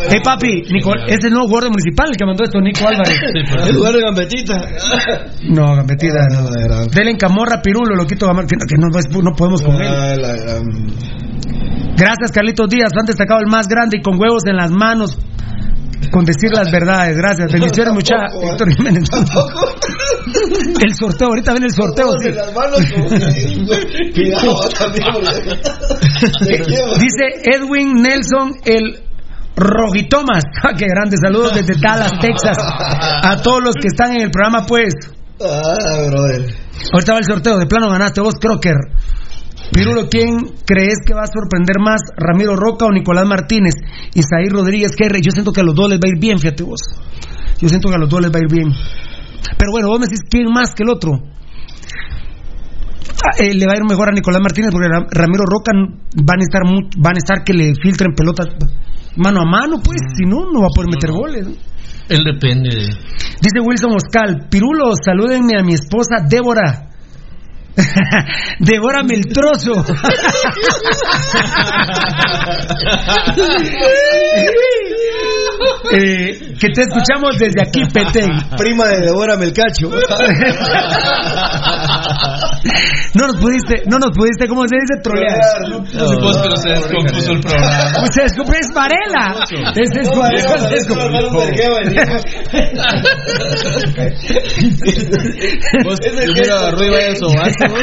[0.10, 3.19] Hey, papi, Nico, ese es el nuevo guardia municipal el que mandó esto, Nico Álvarez.
[3.74, 4.61] Lugar de gambetita.
[5.50, 6.19] No, gambetita.
[6.32, 6.85] No.
[6.88, 8.88] Dele en camorra, pirulo, loquito, gamar- que, que no,
[9.22, 9.88] no podemos con él.
[9.88, 10.91] Ah, la gran-
[11.95, 12.91] Gracias, Carlitos Díaz.
[13.00, 15.17] Han destacado el más grande y con huevos en las manos.
[16.11, 17.16] Con decir las verdades.
[17.16, 17.51] Gracias.
[17.53, 18.41] Bendiciones, muchachos.
[18.41, 19.08] Víctor Jiménez.
[20.83, 22.11] El sorteo, ahorita viene el sorteo.
[22.19, 22.30] sí.
[27.00, 27.25] Dice
[27.56, 29.00] Edwin Nelson, el
[29.56, 30.43] Rojitomas.
[30.64, 31.17] Ah, Qué grande.
[31.22, 32.58] Saludos desde Dallas, Texas.
[32.59, 34.93] A todos los que están en el programa, pues.
[35.43, 36.45] Ah, brother.
[36.93, 37.58] Ahorita va el sorteo.
[37.58, 38.75] De plano ganaste vos, Crocker.
[39.72, 42.01] Pirulo, ¿quién crees que va a sorprender más?
[42.17, 43.74] ¿Ramiro Roca o Nicolás Martínez?
[44.14, 45.08] Isaí Rodríguez, ¿qué?
[45.22, 46.82] Yo siento que a los dos les va a ir bien, fíjate vos.
[47.59, 48.67] Yo siento que a los dos les va a ir bien.
[49.58, 51.11] Pero bueno, vos me decís quién más que el otro.
[53.24, 56.40] Ah, eh, le va a ir mejor a Nicolás Martínez porque Ra- Ramiro Roca van
[56.40, 58.48] a estar mu- van a estar que le filtren pelotas
[59.16, 61.48] mano a mano, pues, si no, no va a poder meter goles.
[62.09, 62.88] Él depende de.
[63.41, 66.88] Dice Wilson Oscal, Pirulo, salúdenme a mi esposa Débora.
[68.59, 69.83] Débora Meltrozo.
[75.94, 78.32] Eh, que te escuchamos desde aquí, Petén.
[78.58, 79.90] Prima de Débora Melcacho.
[83.14, 85.02] No nos pudiste, no nos pudiste, ¿cómo se dice?
[85.04, 85.38] Trolear.
[85.68, 85.92] Pues,
[86.42, 87.92] pero se descompuso el programa.
[88.00, 89.44] Pues se descubrió, es Varela.
[89.76, 91.30] Es, es Varela, se descubrió.
[95.84, 97.82] Vos, yo miro a Rui vaya a sobarse, vos.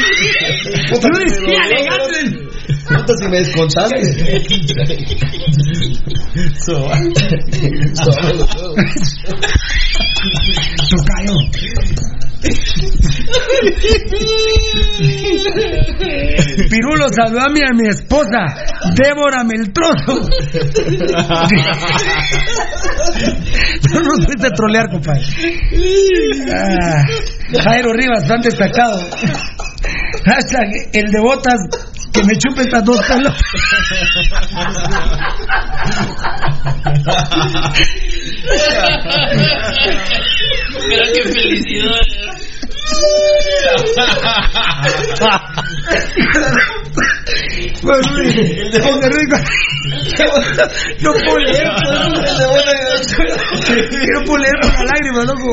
[1.02, 2.48] Yo decía, alegando.
[2.88, 3.98] Puta, si me descontaste.
[10.90, 11.34] Tocayo.
[16.70, 18.46] Pirulo, saludame a mi esposa,
[18.94, 20.28] Débora Meltrozo.
[23.92, 25.22] No nos fuiste a trolear, compadre.
[26.54, 27.02] Ah,
[27.64, 29.00] Jairo Rivas, tan destacado.
[30.24, 31.58] Hashtag, el de botas
[32.12, 33.40] que me chupe estas dos pelotas.
[40.84, 41.02] Qué
[46.98, 47.80] felicidad.
[47.82, 48.34] Pues, Luis,
[48.82, 49.28] José Luis,
[51.00, 51.68] no puedo leer,
[54.14, 54.54] no puedo leer.
[54.60, 55.50] Por la lágrima, loco.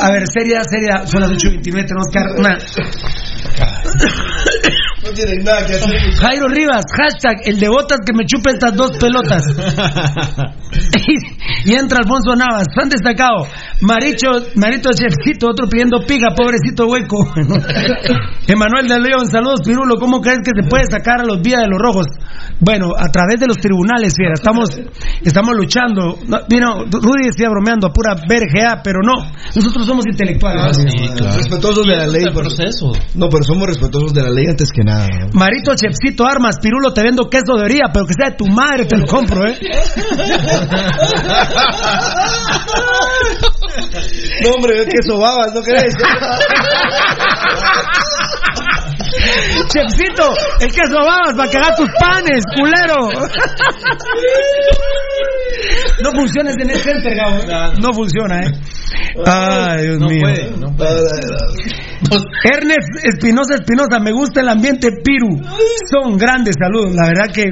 [0.00, 2.58] A ver, seria, seria, son las 8.29, tenemos que una...
[5.08, 5.94] No tienen nada que hacer.
[6.20, 9.42] Jairo Rivas, hashtag, el de botas que me chupe estas dos pelotas.
[11.64, 13.46] y entra Alfonso Navas, fan destacado.
[13.80, 17.26] Maricho, Marito Chefcito, otro pidiendo piga, pobrecito hueco.
[18.46, 21.68] Emanuel de León, saludos Pirulo, ¿cómo crees que se puede sacar a los vías de
[21.68, 22.06] los rojos?
[22.60, 24.70] Bueno, a través de los tribunales, fiera, estamos,
[25.24, 26.18] estamos luchando.
[26.26, 29.14] No, vino, Rudy decía bromeando a pura vergea, pero no,
[29.54, 30.76] nosotros somos intelectuales.
[31.36, 32.24] Respetuosos de la ley.
[32.32, 32.92] por- proceso.
[33.14, 34.97] No, pero somos respetuosos de la ley antes que nada.
[35.32, 38.86] Marito Chefcito Armas, Pirulo, te vendo queso de orilla, pero que sea de tu madre,
[38.86, 39.58] te lo compro, ¿eh?
[44.42, 45.94] No, hombre, es que sobabas, ¿no crees?
[49.68, 50.28] Chefcito,
[50.60, 53.10] el queso babas para cagar tus panes, culero.
[56.02, 57.42] No funciona ese Net Center, Gabo.
[57.80, 58.52] No funciona, ¿eh?
[59.26, 60.26] Ay, Dios mío.
[62.44, 65.42] Ernest Espinosa Espinosa, me gusta el ambiente Piru.
[65.90, 67.44] Son grandes saludos, la verdad que.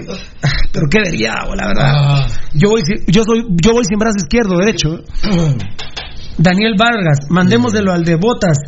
[0.73, 2.27] Pero qué vería, la verdad.
[2.55, 5.03] Yo voy, yo soy, yo voy sin brazo izquierdo, derecho.
[6.39, 8.59] Daniel Vargas, mandémoselo al de botas.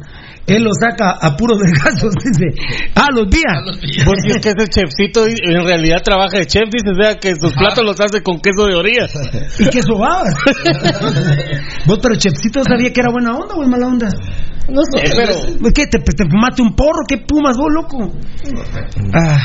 [0.47, 2.57] Él lo saca a puros vergazos, dice.
[2.95, 4.05] Ah, los días.
[4.05, 7.53] Porque es que ese chefcito en realidad trabaja de chef, dice, o sea, que sus
[7.53, 9.07] platos los hace con queso de orilla.
[9.59, 10.35] ¿Y qué sobabas?
[11.87, 14.09] Vos, pero Chepsito sabía que era buena onda o es mala onda.
[14.69, 15.35] No sé, pero...
[15.75, 15.87] ¿Qué?
[15.87, 17.05] ¿Te, te fumaste un porro?
[17.07, 18.13] ¿Qué pumas vos, loco?
[19.15, 19.39] Ah.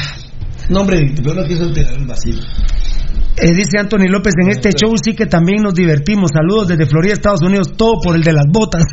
[0.70, 2.36] No, hombre, yo no quiso tirar el vacío.
[3.36, 6.32] Eh, dice Anthony López, en este show sí que también nos divertimos.
[6.34, 8.84] Saludos desde Florida, Estados Unidos, todo por el de las botas.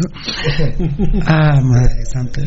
[1.26, 2.40] ah, madre santa.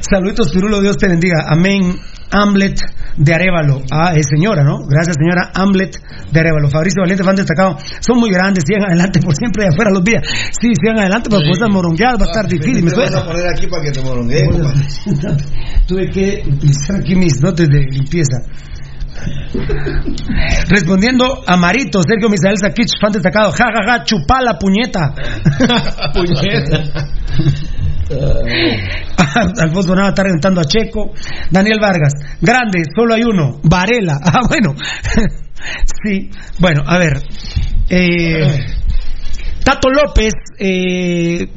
[0.00, 1.44] Saluditos, Pirulo, Dios te bendiga.
[1.46, 1.96] Amén.
[2.32, 2.80] Hamlet
[3.16, 3.82] de Arevalo.
[3.90, 4.86] Ah, es señora, ¿no?
[4.88, 6.00] Gracias, señora Hamlet
[6.32, 6.70] de Arevalo.
[6.70, 7.76] Fabricio Valiente, fan destacado.
[8.00, 10.22] Son muy grandes, sigan adelante por siempre de afuera los días.
[10.58, 12.84] Sí, sigan adelante, pero por esas morongueadas va a estar difícil.
[12.84, 14.48] Me Te vas a poner aquí para que te moronguee.
[15.86, 18.38] Tuve que utilizar aquí mis dotes de limpieza.
[20.68, 23.52] Respondiendo a Marito, Sergio Misael Sakich, fan destacado.
[23.52, 25.14] Ja, ja, ja, chupá la puñeta.
[26.14, 26.82] puñeta.
[29.62, 31.12] Alfonso Nava está reventando a Checo.
[31.50, 33.58] Daniel Vargas, grande, solo hay uno.
[33.62, 34.18] Varela.
[34.24, 34.74] Ah, bueno.
[36.02, 37.18] sí, bueno, a ver.
[37.90, 38.66] Eh,
[39.64, 41.48] Tato López eh,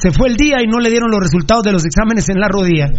[0.00, 2.48] se fue el día y no le dieron los resultados de los exámenes en la
[2.48, 2.90] rodilla.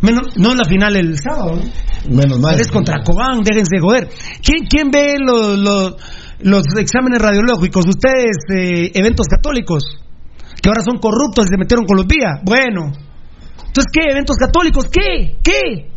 [0.00, 1.56] Menos, no en la final el sábado.
[1.56, 2.16] ¿no?
[2.16, 2.60] Menos mal.
[2.60, 4.08] Es contra Cobán, déjense de joder.
[4.42, 5.96] ¿Quién, quién ve los, los,
[6.40, 7.86] los exámenes radiológicos?
[7.86, 9.84] ¿Ustedes, eh, eventos católicos?
[10.60, 12.40] Que ahora son corruptos y se metieron con los vía.
[12.44, 12.92] Bueno.
[13.66, 14.10] Entonces, ¿qué?
[14.10, 14.86] ¿Eventos católicos?
[14.90, 15.38] ¿Qué?
[15.42, 15.90] ¿Qué?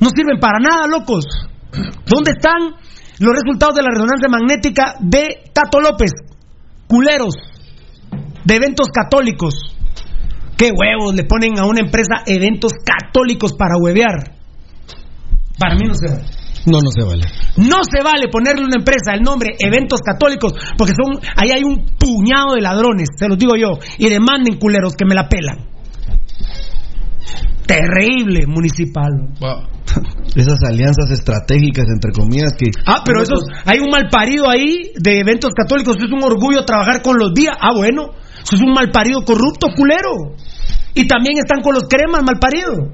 [0.00, 1.24] No sirven para nada, locos.
[2.06, 2.74] ¿Dónde están
[3.18, 6.12] los resultados de la resonancia magnética de Tato López?
[6.88, 7.34] Culeros.
[8.44, 9.54] De eventos católicos.
[10.56, 14.34] ¿Qué huevos le ponen a una empresa eventos católicos para huevear?
[15.58, 16.24] Para mí no se vale.
[16.66, 17.24] No, no se vale.
[17.56, 21.62] No se vale ponerle a una empresa el nombre eventos católicos, porque son ahí hay
[21.62, 25.68] un puñado de ladrones, se los digo yo, y demanden culeros que me la pelan.
[27.66, 29.34] Terrible municipal.
[30.36, 32.70] Esas alianzas estratégicas, entre comillas, que...
[32.86, 37.02] Ah, pero esos, hay un mal parido ahí de eventos católicos, es un orgullo trabajar
[37.02, 37.56] con los días.
[37.60, 38.10] Ah, bueno,
[38.42, 40.36] eso es un mal parido corrupto, culero.
[40.94, 42.92] Y también están con los cremas, mal parido.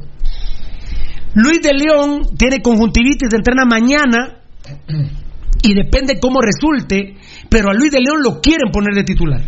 [1.34, 4.40] Luis de León tiene conjuntivitis, entrena mañana
[5.62, 7.16] y depende cómo resulte,
[7.48, 9.42] pero a Luis de León lo quieren poner de titular.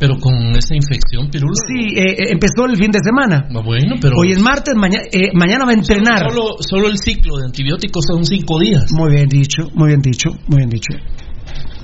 [0.00, 1.52] Pero con esa infección, Pirulo.
[1.68, 3.44] Sí, eh, eh, empezó el fin de semana.
[3.54, 4.16] Ah, Bueno, pero.
[4.16, 6.30] Hoy es martes, maña- eh, mañana va a entrenar.
[6.30, 8.90] Solo, solo el ciclo de antibióticos son cinco días.
[8.96, 10.94] Muy bien dicho, muy bien dicho, muy bien dicho.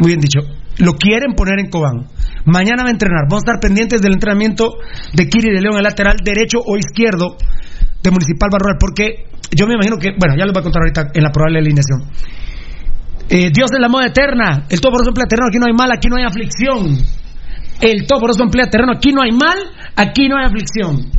[0.00, 0.40] Muy bien dicho.
[0.78, 2.06] Lo quieren poner en Cobán.
[2.46, 3.24] Mañana va a entrenar.
[3.28, 4.72] Vamos a estar pendientes del entrenamiento
[5.12, 7.36] de Kiri de León, el lateral derecho o izquierdo
[8.02, 11.10] de Municipal Barroal, porque yo me imagino que, bueno, ya les voy a contar ahorita
[11.12, 12.00] en la probable alineación.
[13.28, 14.64] Eh, Dios es la moda eterna.
[14.70, 15.48] El todo por terreno.
[15.48, 16.96] Aquí no hay mal, aquí no hay aflicción.
[17.80, 18.92] El eso emplea terreno.
[18.96, 19.58] Aquí no hay mal,
[19.94, 21.10] aquí no hay aflicción.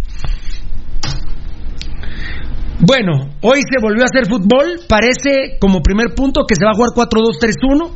[2.79, 4.81] Bueno, hoy se volvió a hacer fútbol.
[4.87, 7.91] Parece como primer punto que se va a jugar 4-2-3-1.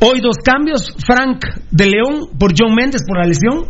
[0.00, 0.94] Hoy dos cambios.
[1.06, 3.68] Frank de León por John Méndez por la lesión.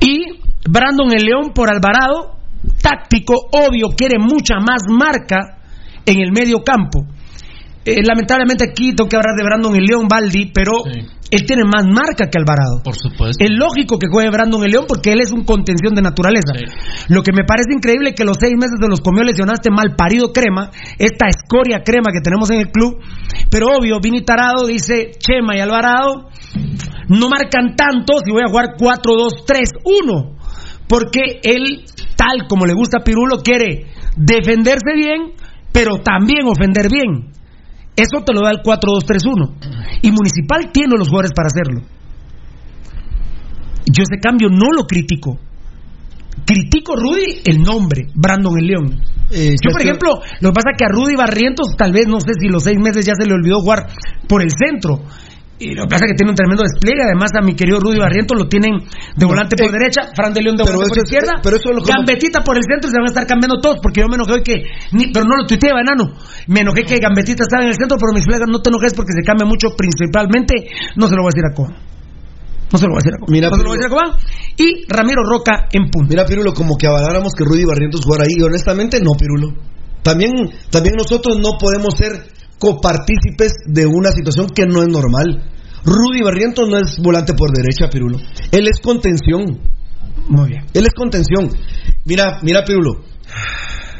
[0.00, 2.36] Y Brandon el León por Alvarado.
[2.82, 5.58] Táctico, obvio, quiere mucha más marca
[6.04, 7.06] en el medio campo.
[7.86, 10.82] Eh, lamentablemente aquí tengo que hablar de Brandon el León Baldi, pero
[11.30, 12.82] él tiene más marca que Alvarado.
[12.82, 13.38] Por supuesto.
[13.38, 16.52] Es lógico que juegue Brandon el León porque él es un contención de naturaleza.
[17.08, 19.94] Lo que me parece increíble es que los seis meses de los comió lesionaste mal
[19.96, 22.98] parido crema, esta escoria crema que tenemos en el club.
[23.50, 26.28] Pero obvio, Vini Tarado dice, Chema y Alvarado
[27.08, 30.34] no marcan tanto si voy a jugar 4-2-3-1.
[30.88, 31.84] Porque él,
[32.16, 35.34] tal como le gusta a Pirulo, quiere defenderse bien,
[35.72, 37.30] pero también ofender bien.
[37.96, 40.00] Eso te lo da el 4-2-3-1.
[40.02, 41.80] Y Municipal tiene los jugadores para hacerlo.
[43.86, 45.38] Yo ese cambio no lo critico.
[46.44, 49.00] Critico Rudy el nombre, Brandon el León.
[49.30, 52.32] Yo, por ejemplo, lo que pasa es que a Rudy Barrientos, tal vez, no sé
[52.38, 53.88] si los seis meses ya se le olvidó jugar
[54.28, 55.02] por el centro.
[55.58, 57.00] Y lo que pasa es que tiene un tremendo despliegue.
[57.00, 58.76] Además, a mi querido Rudy Barrientos lo tienen
[59.16, 61.76] de volante por derecha, Fran de León de volante por es- izquierda, pero eso es
[61.76, 63.78] lo que- Gambetita por el centro y se van a estar cambiando todos.
[63.80, 64.68] Porque yo me enojé hoy que.
[64.92, 66.12] ni- pero no lo tuiteaba, enano.
[66.48, 69.12] Me enojé que Gambetita estaba en el centro, pero mis colegas no te enojes porque
[69.16, 69.72] se cambia mucho.
[69.72, 71.72] Principalmente, no se lo voy a decir a Coba.
[71.72, 73.32] No se lo voy a decir a Coba.
[73.32, 74.06] Mira, no se lo voy a decir a Coba.
[74.60, 76.08] Y Ramiro Roca en punto.
[76.10, 78.36] Mira, Pirulo, como que avaláramos que Rudy Barrientos jugara ahí.
[78.36, 79.56] Y honestamente, no, Pirulo.
[80.02, 80.32] También,
[80.70, 82.12] también nosotros no podemos ser
[82.58, 85.50] copartícipes de una situación que no es normal.
[85.84, 88.18] Rudy Barrientos no es volante por derecha, Pirulo.
[88.50, 89.60] Él es contención.
[90.28, 90.66] Muy bien.
[90.74, 91.50] Él es contención.
[92.04, 93.04] Mira, mira, Pirulo.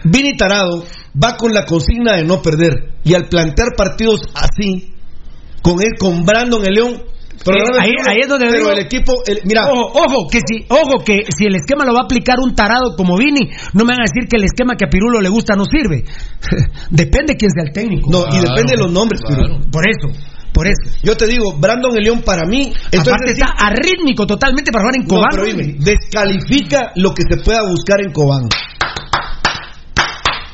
[0.05, 0.85] Vini Tarado
[1.23, 2.97] va con la consigna de no perder.
[3.05, 4.95] Y al plantear partidos así,
[5.63, 7.03] con él, con Brandon el León.
[7.45, 10.65] Ahí, Pirulo, ahí es donde pero digo- el equipo, el- mira, ojo, ojo, que si,
[10.69, 13.93] ojo, que si el esquema lo va a aplicar un tarado como Vini, no me
[13.93, 16.05] van a decir que el esquema que a Pirulo le gusta no sirve.
[16.91, 18.11] Depende quién sea el técnico.
[18.11, 19.61] No, y depende de los nombres, Pirulo.
[19.71, 20.09] Por eso,
[20.53, 20.97] por eso.
[21.03, 22.73] Yo te digo, Brandon el León para mí.
[22.99, 25.29] Aparte está arrítmico totalmente para jugar en No, Cobán.
[25.33, 28.49] pero dime, descalifica lo que se pueda buscar en Cobán.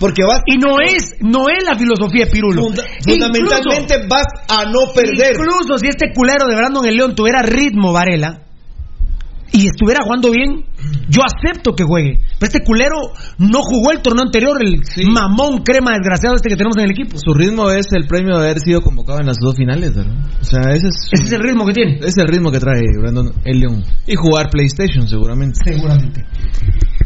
[0.03, 0.43] Porque vas.
[0.47, 2.63] Y no es, no es la filosofía de Pirulo.
[2.63, 5.33] Funda- fundamentalmente vas a no perder.
[5.37, 8.41] Incluso si este culero de Brandon el León tuviera ritmo, Varela,
[9.55, 10.65] y estuviera jugando bien,
[11.11, 12.15] yo acepto que juegue.
[12.41, 12.97] Pero este culero
[13.39, 14.81] no jugó el torneo anterior, el
[15.13, 17.19] mamón crema desgraciado este que tenemos en el equipo.
[17.19, 20.15] Su ritmo es el premio de haber sido convocado en las dos finales, ¿verdad?
[20.41, 22.01] O sea, ese es, Ese es el ritmo que tiene.
[22.03, 23.85] es el ritmo que trae Brandon el León.
[24.07, 25.61] Y jugar PlayStation, seguramente.
[25.63, 26.25] Seguramente.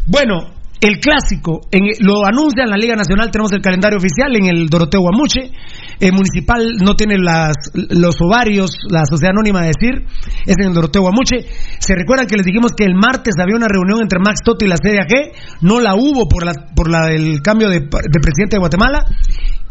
[0.07, 4.45] Bueno, el clásico, en, lo anuncia en la Liga Nacional, tenemos el calendario oficial en
[4.45, 5.51] el Doroteo Guamuche.
[5.99, 10.05] El municipal no tiene las, los ovarios, la sociedad anónima de decir,
[10.45, 11.37] es en el Doroteo Guamuche.
[11.79, 14.67] Se recuerdan que les dijimos que el martes había una reunión entre Max Toto y
[14.67, 18.59] la CDAG, no la hubo por, la, por la, el cambio de, de presidente de
[18.59, 19.03] Guatemala,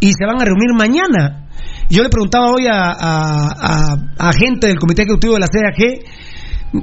[0.01, 1.49] y se van a reunir mañana.
[1.89, 6.02] Yo le preguntaba hoy a- a gente del comité ejecutivo de la CDAG,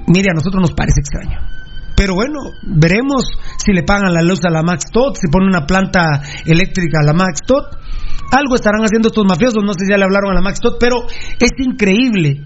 [0.07, 1.52] mire, a nosotros nos parece extraño.
[2.03, 3.23] Pero bueno, veremos
[3.63, 7.05] si le pagan la luz a la Max Tot, si ponen una planta eléctrica a
[7.05, 7.63] la Max Tot.
[8.29, 10.75] Algo estarán haciendo estos mafiosos, no sé si ya le hablaron a la Max Tot,
[10.77, 12.41] pero es increíble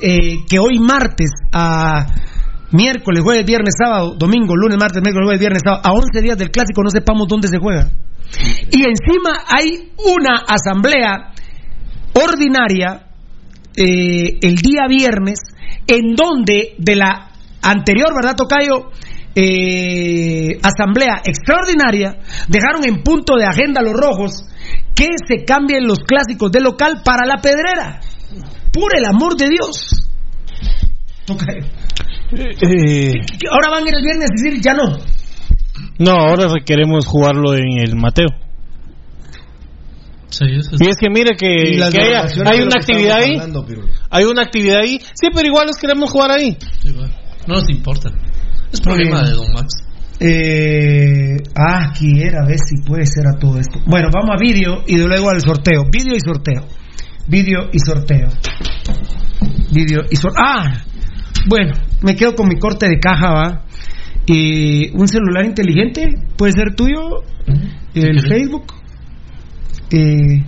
[0.00, 2.04] eh, que hoy martes a
[2.72, 6.50] miércoles, jueves, viernes, sábado, domingo, lunes, martes, miércoles, jueves, viernes, sábado, a 11 días del
[6.50, 7.88] clásico no sepamos dónde se juega.
[8.72, 11.30] Y encima hay una asamblea
[12.12, 13.06] ordinaria
[13.76, 15.38] eh, el día viernes
[15.86, 17.35] en donde de la
[17.70, 18.90] anterior, ¿verdad, Tocayo?
[19.34, 22.16] Eh, asamblea extraordinaria,
[22.48, 24.32] dejaron en punto de agenda los rojos
[24.94, 28.00] que se cambien los clásicos de local para la pedrera.
[28.72, 30.08] Por el amor de Dios.
[31.26, 31.66] Tocayo.
[32.32, 33.12] Eh,
[33.50, 34.96] Ahora van a ir el viernes a decir ya no.
[35.98, 38.28] no, ahora queremos jugarlo en el Mateo.
[40.80, 43.66] Y es que mire que, haya- hay una que actividad ahí, hablando,
[44.10, 46.56] hay una actividad ahí, sí, pero igual los queremos jugar ahí.
[47.46, 48.10] No nos importa.
[48.72, 49.86] Es problema de Don Max.
[50.18, 53.80] Eh, ah, aquí era, a ver si puede ser a todo esto.
[53.86, 55.84] Bueno, vamos a vídeo y de luego al sorteo.
[55.90, 56.66] Vídeo y sorteo.
[57.28, 58.28] Vídeo y sorteo.
[59.72, 60.42] Vídeo y sorteo.
[60.44, 60.84] Ah,
[61.48, 63.64] bueno, me quedo con mi corte de caja, va.
[64.26, 67.22] Y un celular inteligente, puede ser tuyo,
[67.94, 68.74] el Facebook.
[69.92, 70.42] Eh,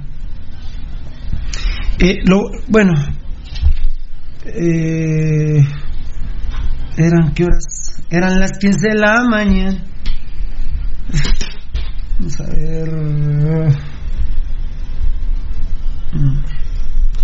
[2.00, 2.92] eh, lo, bueno,
[4.46, 5.64] eh,
[7.04, 8.02] eran qué horas?
[8.10, 9.84] Eran las 15 de la mañana.
[12.18, 12.90] Vamos a ver.
[16.12, 16.38] Mm.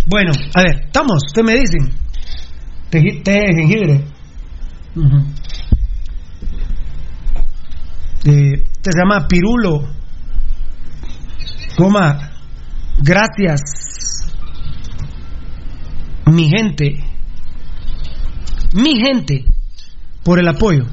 [0.07, 1.89] Bueno, a ver, estamos, usted me dicen.
[2.89, 4.05] Té, té jengibre.
[8.23, 9.95] Este se llama Pirulo.
[11.77, 12.31] Coma,
[12.99, 14.31] gracias,
[16.25, 17.03] mi gente,
[18.73, 19.43] mi gente,
[20.25, 20.85] por el apoyo.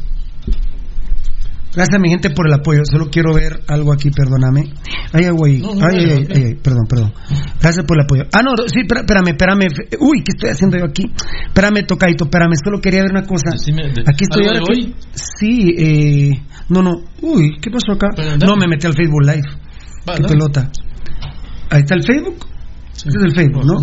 [1.75, 2.83] Gracias, mi gente, por el apoyo.
[2.85, 4.75] Solo quiero ver algo aquí, perdóname.
[5.15, 5.63] Ay, güey.
[5.81, 7.15] Ay, ay, ay, ay, perdón, perdón.
[7.63, 8.25] Gracias por el apoyo.
[8.35, 9.69] Ah, no, sí, espérame, espérame.
[9.99, 11.11] Uy, ¿qué estoy haciendo yo aquí?
[11.47, 12.53] Espérame, Tocaito, espérame.
[12.63, 13.53] Solo quería ver una cosa.
[13.55, 14.95] Aquí estoy ¿Algo ahora.
[15.13, 16.43] Sí, eh.
[16.69, 16.93] No, no.
[17.23, 18.09] Uy, ¿qué pasó acá?
[18.47, 19.49] No, me metí al Facebook Live.
[20.15, 20.71] Qué pelota.
[21.71, 22.47] Ahí está el Facebook.
[22.95, 23.79] Este es el Facebook, ¿no?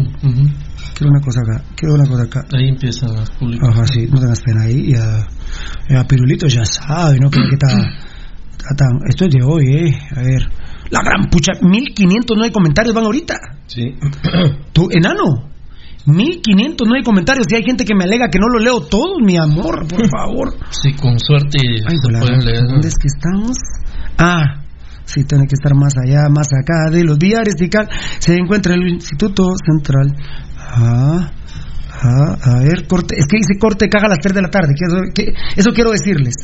[0.94, 1.64] Quiero una cosa acá.
[1.76, 2.46] Quiero una cosa acá.
[2.56, 3.72] Ahí empieza a publicar.
[3.72, 4.92] Ajá, sí, no tengas pena ahí.
[4.92, 5.26] Ya,
[5.90, 7.30] ya Pirulito ya sabe, ¿no?
[7.30, 7.68] Que, que está,
[8.52, 10.00] está tan- Esto es de hoy, ¿eh?
[10.16, 10.50] A ver.
[10.92, 13.36] La gran pucha, 1509 comentarios van ahorita.
[13.68, 13.94] Sí.
[14.74, 15.50] Tú, enano.
[16.06, 17.46] 1509 comentarios.
[17.52, 20.54] Y hay gente que me alega que no lo leo todos, mi amor, por favor.
[20.72, 22.64] Sí, con suerte Ay, se hola, pueden leer.
[22.68, 23.58] ¿Dónde es que estamos?
[24.18, 24.64] Ah,
[25.06, 27.88] sí, tiene que estar más allá, más acá de los diarios y cal.
[28.20, 30.16] Se encuentra el Instituto Central.
[30.58, 31.32] Ah,
[32.02, 33.16] a ver, corte.
[33.18, 34.74] Es que dice corte caga a las 3 de la tarde.
[35.56, 36.36] Eso, quiero decirles.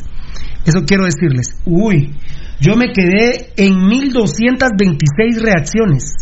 [0.64, 1.46] Eso quiero decirles.
[1.64, 2.14] Uy,
[2.60, 6.14] yo me quedé en 1226 reacciones.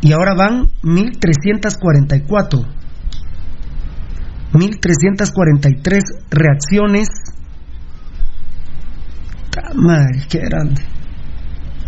[0.00, 2.60] Y ahora van 1344.
[4.52, 7.08] 1343 reacciones.
[9.74, 10.82] Madre, qué grande.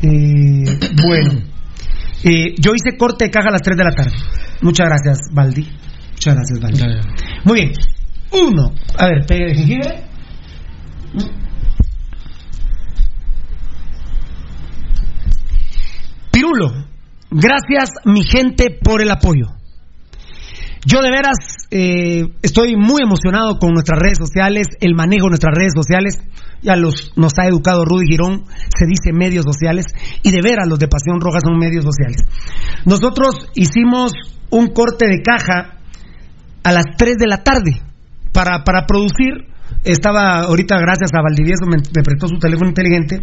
[0.02, 1.40] Eh, bueno,
[2.22, 4.16] eh, yo hice corte de caja a las 3 de la tarde.
[4.62, 5.68] Muchas gracias, Baldi.
[6.12, 6.82] Muchas gracias, Baldi.
[7.44, 7.72] Muy bien.
[8.32, 8.72] Uno.
[8.98, 10.06] A ver, pegue de jengibre.
[16.32, 16.70] Pirulo,
[17.30, 19.46] gracias mi gente por el apoyo.
[20.84, 21.36] Yo de veras
[21.70, 26.20] eh, estoy muy emocionado con nuestras redes sociales, el manejo de nuestras redes sociales.
[26.62, 28.44] Ya los, nos ha educado Rudy Girón,
[28.76, 29.86] se dice medios sociales,
[30.22, 32.22] y de veras los de Pasión Roja son medios sociales.
[32.84, 34.12] Nosotros hicimos
[34.50, 35.78] un corte de caja
[36.62, 37.82] a las 3 de la tarde
[38.32, 39.46] para, para producir.
[39.84, 43.20] Estaba ahorita, gracias a Valdivieso, me, me prestó su teléfono inteligente.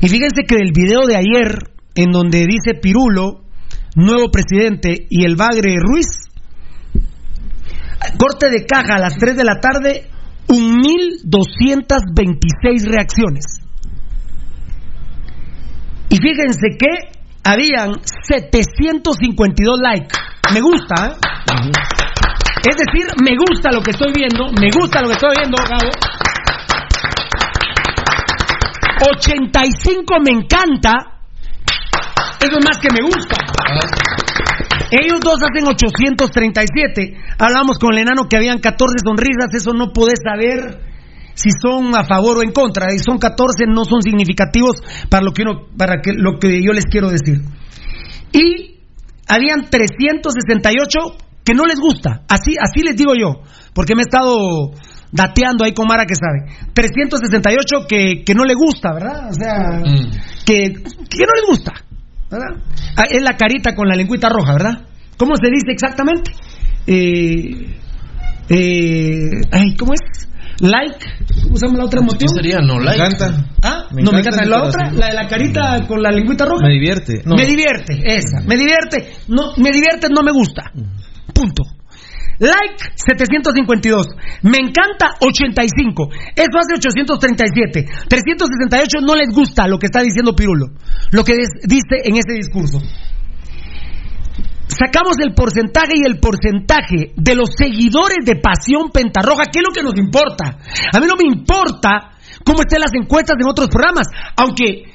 [0.00, 1.58] Y fíjense que el video de ayer,
[1.94, 3.42] en donde dice Pirulo,
[3.96, 6.30] nuevo presidente, y el Bagre Ruiz,
[8.18, 10.08] Corte de caja a las 3 de la tarde,
[10.48, 13.60] 1.226 reacciones.
[16.08, 20.16] Y fíjense que habían 752 likes.
[20.52, 21.16] Me gusta, ¿eh?
[22.68, 25.90] Es decir, me gusta lo que estoy viendo, me gusta lo que estoy viendo, Gabo.
[29.16, 30.92] 85 me encanta.
[32.40, 33.36] Eso es más que me gusta.
[34.90, 37.16] Ellos dos hacen 837.
[37.38, 39.54] Hablamos con el enano que habían 14 sonrisas.
[39.54, 40.89] Eso no podés saber
[41.40, 42.92] si son a favor o en contra.
[42.94, 44.76] Y son 14, no son significativos
[45.08, 47.40] para lo que, uno, para que, lo que yo les quiero decir.
[48.32, 48.80] Y
[49.26, 50.98] habían 368
[51.44, 52.22] que no les gusta.
[52.28, 53.42] Así, así les digo yo.
[53.72, 54.72] Porque me he estado
[55.12, 56.70] dateando ahí con Mara que sabe.
[56.74, 59.30] 368 que, que no le gusta, ¿verdad?
[59.30, 59.82] O sea,
[60.44, 61.72] que, que no les gusta.
[62.30, 62.62] ¿verdad?
[62.96, 64.86] Ah, es la carita con la lengüita roja, ¿verdad?
[65.16, 66.32] ¿Cómo se dice exactamente?
[66.86, 67.76] Eh,
[68.48, 70.28] eh, ay, ¿cómo es?
[70.60, 71.06] Like,
[71.50, 72.28] ¿cómo se llama la otra emoción?
[72.28, 73.00] sería no like?
[73.00, 73.50] Me encanta.
[73.62, 73.86] ¿Ah?
[73.90, 76.62] Me no, me encanta La otra, la de la carita con la lengüita roja.
[76.62, 77.22] Me divierte.
[77.26, 77.34] No.
[77.34, 78.40] Me divierte, esa.
[78.46, 79.10] Me divierte.
[79.26, 80.70] No, me divierte, no me gusta.
[81.34, 81.64] Punto.
[82.38, 84.06] Like 752.
[84.42, 86.08] Me encanta 85.
[86.36, 87.84] Eso hace 837.
[88.08, 90.68] 368 no les gusta lo que está diciendo Pirulo.
[91.10, 92.80] Lo que dice en ese discurso.
[94.70, 99.74] Sacamos el porcentaje y el porcentaje de los seguidores de Pasión Pentarroja, que es lo
[99.74, 100.62] que nos importa.
[100.94, 104.86] A mí no me importa cómo estén las encuestas en otros programas, aunque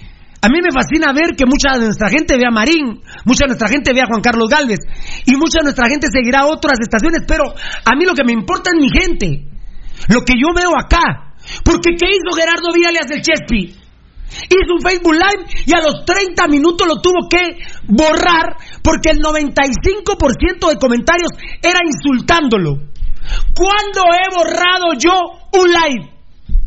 [0.41, 3.57] a mí me fascina ver que mucha de nuestra gente ve a Marín, mucha de
[3.57, 4.79] nuestra gente ve a Juan Carlos Galvez
[5.25, 8.71] y mucha de nuestra gente seguirá otras estaciones, pero a mí lo que me importa
[8.71, 9.43] es mi gente,
[10.07, 11.35] lo que yo veo acá.
[11.63, 13.84] Porque ¿qué hizo Gerardo Viales del Chespi?
[14.49, 19.19] Hizo un Facebook Live y a los 30 minutos lo tuvo que borrar porque el
[19.19, 21.31] 95% de comentarios
[21.61, 22.77] era insultándolo.
[23.55, 25.13] ¿Cuándo he borrado yo
[25.53, 26.11] un live?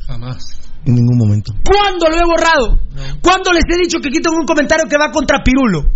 [0.07, 0.59] Jamás.
[0.85, 1.53] En ningún momento.
[1.65, 2.79] ¿Cuándo lo he borrado?
[3.21, 5.91] ¿Cuándo les he dicho que quiten un comentario que va contra Pirulo?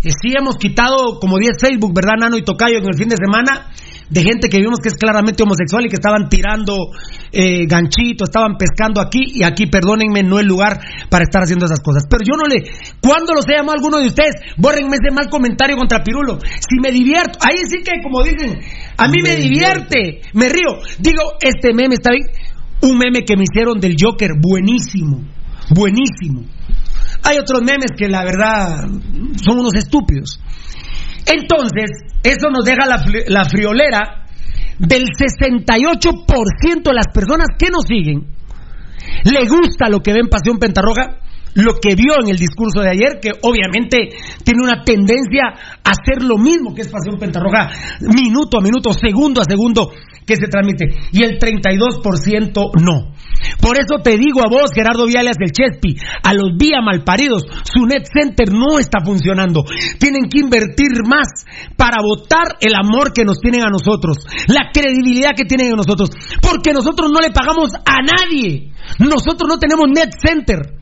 [0.00, 3.70] Sí hemos quitado como 10 Facebook, ¿verdad, Nano y Tocayo, en el fin de semana?
[4.12, 6.76] De gente que vimos que es claramente homosexual y que estaban tirando
[7.32, 11.80] eh, ganchito, estaban pescando aquí y aquí, perdónenme, no es lugar para estar haciendo esas
[11.80, 12.04] cosas.
[12.10, 12.62] Pero yo no le...
[13.00, 14.34] ¿Cuándo los he llamado a alguno de ustedes?
[14.58, 16.38] Bórrenme ese mal comentario contra Pirulo.
[16.40, 18.60] Si me divierto, ahí sí que como dicen,
[18.98, 20.78] a mí me, Me divierte, me río.
[20.98, 22.28] Digo, este meme está bien.
[22.82, 25.22] Un meme que me hicieron del Joker, buenísimo,
[25.70, 26.42] buenísimo.
[27.22, 28.88] Hay otros memes que la verdad
[29.42, 30.40] son unos estúpidos.
[31.26, 31.90] Entonces,
[32.22, 34.26] eso nos deja la, fri- la friolera
[34.78, 38.26] del 68% de las personas que nos siguen.
[39.24, 41.18] Le gusta lo que ve en Pasión Pentarroja,
[41.54, 44.08] lo que vio en el discurso de ayer, que obviamente
[44.44, 45.42] tiene una tendencia
[45.84, 49.92] a hacer lo mismo que es Pasión Pentarroja, minuto a minuto, segundo a segundo
[50.26, 50.86] que se transmite.
[51.12, 53.12] Y el 32% no.
[53.60, 57.86] Por eso te digo a vos, Gerardo Viales del Chespi, a los vía malparidos, su
[57.86, 59.64] net center no está funcionando.
[59.98, 61.28] Tienen que invertir más
[61.76, 66.10] para votar el amor que nos tienen a nosotros, la credibilidad que tienen en nosotros,
[66.40, 68.70] porque nosotros no le pagamos a nadie.
[68.98, 70.81] Nosotros no tenemos net center.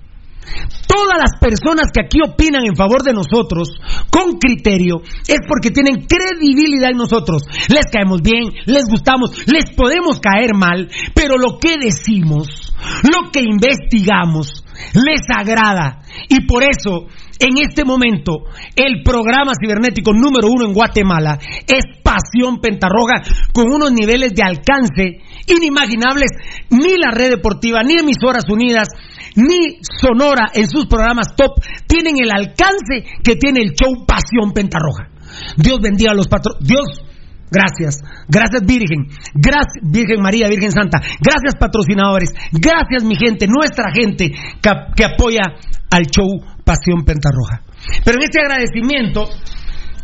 [0.86, 3.68] Todas las personas que aquí opinan en favor de nosotros,
[4.10, 7.42] con criterio, es porque tienen credibilidad en nosotros.
[7.68, 12.72] Les caemos bien, les gustamos, les podemos caer mal, pero lo que decimos,
[13.04, 14.59] lo que investigamos,
[14.94, 16.02] les agrada.
[16.28, 17.06] Y por eso,
[17.38, 18.44] en este momento,
[18.76, 25.20] el programa cibernético número uno en Guatemala es Pasión Pentarroja, con unos niveles de alcance
[25.46, 26.30] inimaginables.
[26.70, 28.88] Ni la red deportiva, ni emisoras unidas,
[29.36, 35.08] ni Sonora en sus programas top tienen el alcance que tiene el show Pasión Pentarroja.
[35.56, 36.66] Dios bendiga a los patrones.
[36.66, 37.02] Dios,
[37.50, 38.02] gracias.
[38.28, 39.08] Gracias Virgen.
[39.34, 41.00] Gracias Virgen María, Virgen Santa.
[41.20, 42.30] Gracias patrocinadores.
[42.52, 45.42] Gracias mi gente, nuestra gente que, apoya
[45.90, 47.62] al show Pasión Pentarroja.
[48.04, 49.28] Pero en este agradecimiento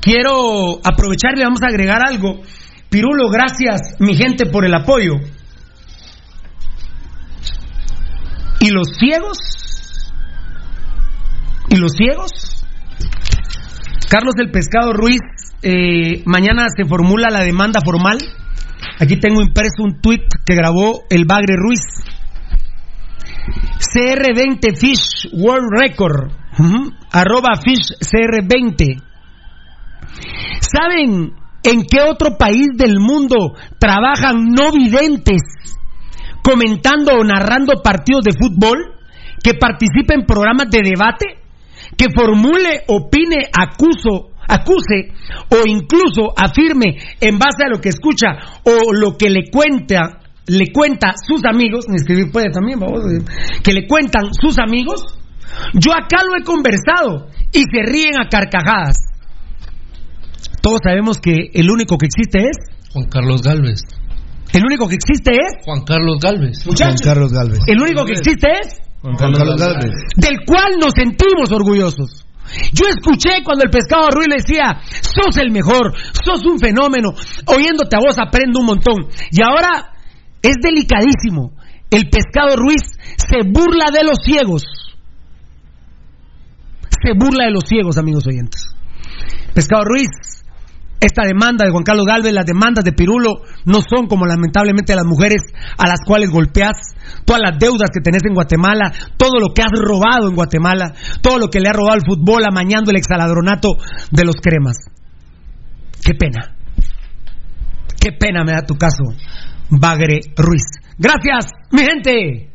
[0.00, 2.40] quiero aprovechar y le vamos a agregar algo.
[2.88, 5.14] Pirulo, gracias mi gente por el apoyo.
[8.60, 9.38] ¿Y los ciegos?
[11.68, 12.30] ¿Y los ciegos?
[14.08, 15.20] Carlos del Pescado Ruiz,
[15.68, 18.18] eh, mañana se formula la demanda formal.
[19.00, 21.80] Aquí tengo impreso un tuit que grabó el Bagre Ruiz.
[23.80, 26.30] CR20 Fish World Record.
[27.10, 29.02] Arroba Fish CR20.
[30.60, 31.32] ¿Saben
[31.64, 35.42] en qué otro país del mundo trabajan no videntes
[36.44, 38.94] comentando o narrando partidos de fútbol?
[39.42, 41.26] ¿Que participe en programas de debate?
[41.98, 45.12] ¿Que formule, opine, acuso acuse
[45.50, 50.72] o incluso afirme en base a lo que escucha o lo que le cuenta le
[50.72, 53.02] cuenta sus amigos, ni escribir puede también, vamos,
[53.62, 55.02] que le cuentan sus amigos,
[55.74, 58.96] yo acá lo he conversado y se ríen a carcajadas.
[60.62, 62.56] Todos sabemos que el único que existe es
[62.92, 63.80] Juan Carlos Galvez.
[64.52, 66.62] el único que existe es Juan Carlos Galvez.
[66.64, 67.58] Juan Carlos Galvez.
[67.66, 69.92] el único que existe es Juan Carlos Galvez.
[70.16, 72.25] del cual nos sentimos orgullosos.
[72.72, 75.92] Yo escuché cuando el pescado Ruiz le decía, sos el mejor,
[76.24, 77.10] sos un fenómeno,
[77.46, 79.08] oyéndote a vos aprendo un montón.
[79.30, 79.92] Y ahora
[80.42, 81.52] es delicadísimo.
[81.90, 84.62] El pescado Ruiz se burla de los ciegos.
[86.90, 88.74] Se burla de los ciegos, amigos oyentes.
[89.54, 90.08] Pescado Ruiz,
[91.00, 95.04] esta demanda de Juan Carlos Galvez, las demandas de Pirulo, no son como lamentablemente las
[95.04, 95.42] mujeres
[95.76, 96.94] a las cuales golpeas,
[97.24, 101.38] todas las deudas que tenés en Guatemala, todo lo que has robado en Guatemala, todo
[101.38, 103.76] lo que le ha robado el fútbol amañando el exaladronato
[104.10, 104.76] de los cremas.
[106.02, 106.54] Qué pena.
[108.00, 109.04] Qué pena me da tu caso,
[109.68, 110.62] Bagre Ruiz.
[110.98, 112.52] Gracias, mi gente.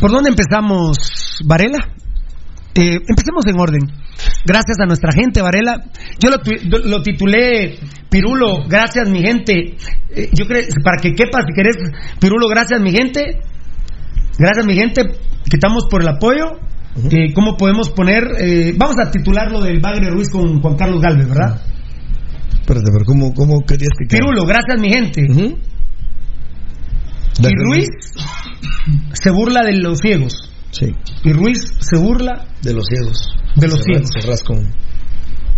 [0.00, 1.78] ¿Por dónde empezamos, Varela?
[2.76, 3.80] Eh, empecemos en orden.
[4.44, 5.84] Gracias a nuestra gente, Varela.
[6.18, 7.78] Yo lo, lo titulé
[8.10, 9.76] Pirulo, gracias mi gente.
[10.10, 11.76] Eh, yo creo, para que quepa, si querés,
[12.20, 13.40] Pirulo, gracias mi gente.
[14.38, 15.02] Gracias mi gente.
[15.48, 16.58] Quitamos por el apoyo.
[17.10, 18.22] Eh, ¿Cómo podemos poner?
[18.38, 21.60] eh, vamos a titularlo del Bagre Ruiz con Juan Carlos Galvez, ¿verdad?
[22.52, 24.20] Espérate, pero ¿cómo, cómo querías que quede?
[24.20, 25.20] Pirulo, gracias mi gente.
[25.22, 25.56] Y
[27.42, 27.88] Dale, Ruiz
[29.12, 30.53] se burla de los ciegos.
[30.74, 30.86] Sí.
[31.22, 33.18] Y Ruiz se burla De los ciegos.
[33.56, 34.10] de los ciegos.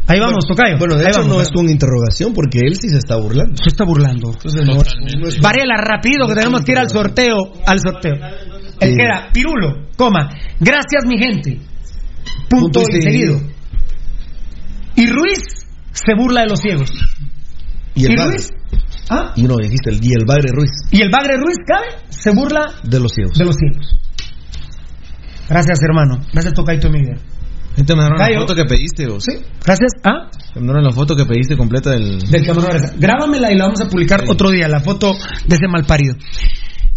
[0.09, 0.77] Ahí vamos, Tocayo.
[0.79, 3.55] Bueno, de Ahí hecho vamos, no es con interrogación porque él sí se está burlando.
[3.57, 4.31] Se está burlando.
[4.31, 7.37] Entonces no es- no es- Varela, rápido, que tenemos que ir al sorteo.
[7.67, 8.15] Al sorteo.
[8.79, 8.95] El Sí.
[8.95, 10.29] que era Pirulo, coma.
[10.61, 11.59] Gracias, mi gente.
[12.49, 13.41] Punto, Punto y seguido.
[14.95, 15.41] Y Ruiz
[15.93, 16.91] se burla de los ciegos.
[17.95, 18.33] Y el ¿Y Bagre.
[18.37, 18.51] Ruiz?
[19.09, 19.33] ¿Ah?
[19.37, 20.71] Y no, dijiste, el, y el Bagre Ruiz.
[20.91, 21.87] Y el Bagre Ruiz, ¿cabe?
[22.11, 23.37] Se burla De los ciegos.
[23.39, 23.99] de los ciegos.
[25.49, 26.19] Gracias, hermano.
[26.33, 27.19] Gracias, Tocaito Miguel.
[27.77, 28.35] Me mandaron Cayo.
[28.37, 29.33] la foto que pediste, o Sí.
[29.65, 29.93] Gracias.
[30.03, 30.31] ¿Ah?
[30.55, 32.19] Me mandaron la foto que pediste completa del.
[32.21, 32.45] Del.
[32.99, 36.15] Grábamela y la vamos a publicar otro día, la foto de ese malparido.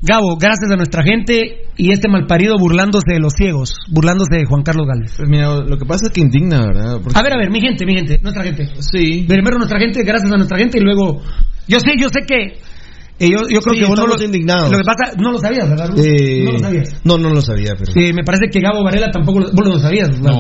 [0.02, 4.62] Gabo, gracias a nuestra gente y este malparido burlándose de los ciegos, burlándose de Juan
[4.64, 5.14] Carlos Gálvez.
[5.18, 7.00] Pues mira, lo que pasa es que indigna, ¿verdad?
[7.04, 8.70] Porque- A ver, a ver, mi gente, mi gente, nuestra gente.
[8.80, 9.26] Sí.
[9.28, 11.22] Primero nuestra gente, gracias a nuestra gente y luego...
[11.68, 12.58] Yo sé, yo sé que...
[13.20, 14.72] eh, yo, yo creo Sí, que vos no lo, indignados.
[14.72, 15.90] Lo que pasa, no lo sabías, ¿verdad?
[15.98, 17.02] Eh, No lo sabías.
[17.04, 17.92] No, no lo sabía, pero.
[17.96, 20.10] Eh, me parece que Gabo Varela tampoco lo, vos lo sabías.
[20.10, 20.40] ¿verdad?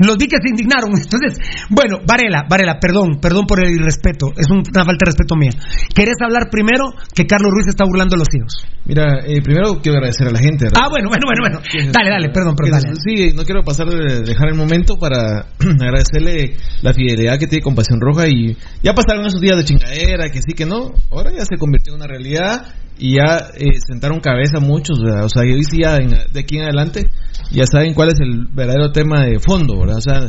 [0.00, 0.90] Los vi que se indignaron.
[0.96, 1.38] Entonces,
[1.70, 4.28] bueno, Varela, Varela, perdón, perdón por el irrespeto.
[4.36, 5.50] Es un- una falta de respeto mía.
[5.94, 8.66] ¿Querés hablar primero que Carlos Ruiz está burlando de los hijos?
[8.84, 10.64] Mira, eh, primero quiero agradecer a la gente.
[10.66, 10.80] ¿verdad?
[10.84, 11.92] Ah, bueno, bueno, bueno, bueno.
[11.92, 12.80] Dale, dale, perdón, perdón.
[12.80, 12.94] dale.
[13.04, 15.46] Sí, no quiero pasar de dejar el momento para
[15.80, 20.30] agradecerle la fidelidad que tiene con Pasión Roja y ya pasaron esos días de chingadera,
[20.30, 22.62] que sí, que no, ahora ya se convirtió en una realidad
[22.98, 25.24] y ya eh, sentaron cabeza muchos, ¿verdad?
[25.24, 27.06] o sea, y hoy sí ya en- de aquí en adelante
[27.50, 29.96] ya saben cuál es el verdadero tema de fondo, ¿verdad?
[29.96, 30.20] O sea,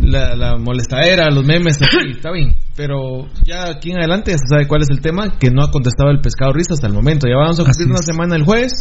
[0.00, 4.46] la, la molestadera, los memes, así, está bien, pero ya aquí en adelante ya se
[4.48, 7.28] sabe cuál es el tema que no ha contestado el pescado Riz hasta el momento,
[7.28, 8.72] ya vamos a cumplir una semana el jueves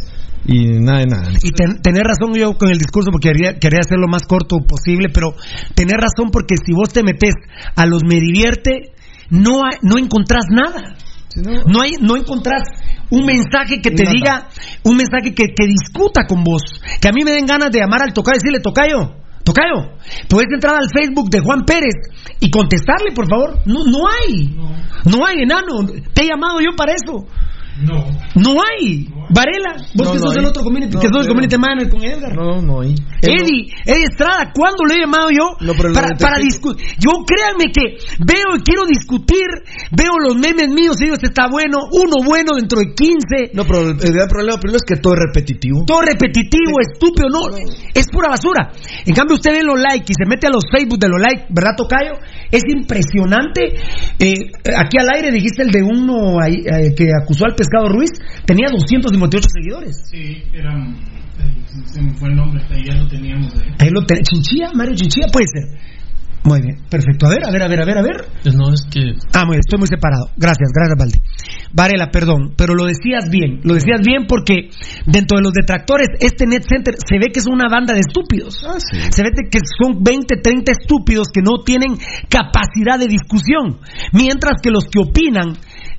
[0.46, 1.30] y nada de nada.
[1.42, 4.58] Y ten- tener razón yo con el discurso porque quería, quería hacerlo lo más corto
[4.68, 5.36] posible, pero
[5.76, 7.36] tener razón porque si vos te metes
[7.76, 8.92] a los me divierte,
[9.30, 10.96] no, no encontrás nada.
[11.36, 12.64] No, hay, no encontrás
[13.10, 14.50] un mensaje que te diga,
[14.84, 16.62] un mensaje que, que discuta con vos.
[17.02, 19.98] Que a mí me den ganas de llamar al tocayo y decirle, tocayo, tocayo,
[20.30, 21.96] puedes entrar al Facebook de Juan Pérez
[22.40, 23.60] y contestarle, por favor.
[23.66, 24.56] No, no hay.
[25.06, 25.86] No hay, enano.
[26.14, 27.28] Te he llamado yo para eso.
[27.82, 28.06] No.
[28.36, 29.08] No hay.
[29.34, 30.40] Varela, vos No, que no sos hay.
[30.44, 32.36] el otro community, No, que sos el community manager con Edgar.
[32.36, 32.94] No, no hay.
[33.24, 35.58] Eddie, Eddie Estrada, ¿cuándo lo he llamado yo?
[35.62, 36.86] No, pero para para discutir.
[37.00, 39.48] Yo créanme que veo y quiero discutir,
[39.92, 43.56] veo los memes míos y digo, este está bueno, uno bueno dentro de 15.
[43.56, 45.86] No, pero el, el gran problema primero es que todo es repetitivo.
[45.88, 47.58] Todo repetitivo, estúpido, no,
[47.94, 48.70] es pura basura.
[49.06, 51.48] En cambio, usted ve los likes y se mete a los Facebook de los likes,
[51.50, 52.20] ¿verdad, Tocayo?
[52.52, 53.74] Es impresionante.
[54.20, 54.34] Eh,
[54.78, 58.12] aquí al aire dijiste el de uno ahí, eh, que acusó al pescado Ruiz,
[58.46, 59.96] tenía 258 seguidores.
[60.12, 60.94] Sí, eran.
[61.40, 63.54] eh, Se me fue el nombre, hasta ahí ya lo teníamos.
[63.56, 63.72] ahí.
[63.80, 65.80] Ahí lo ten- Chinchilla, Mario Chinchilla, puede ser.
[66.46, 67.26] Muy bien, perfecto.
[67.26, 68.18] A ver, a ver, a ver, a ver, a ver.
[68.44, 69.00] Pues no, es que
[69.34, 70.28] Ah, muy bien, estoy muy separado.
[70.36, 71.20] Gracias, gracias, Valde.
[71.72, 73.62] Varela, perdón, pero lo decías bien.
[73.64, 74.68] Lo decías bien porque
[75.08, 78.60] dentro de los detractores, este Net Center se ve que es una banda de estúpidos.
[78.60, 81.96] Se ve que son 20, 30 estúpidos que no tienen
[82.28, 83.80] capacidad de discusión.
[84.12, 85.56] Mientras que los que opinan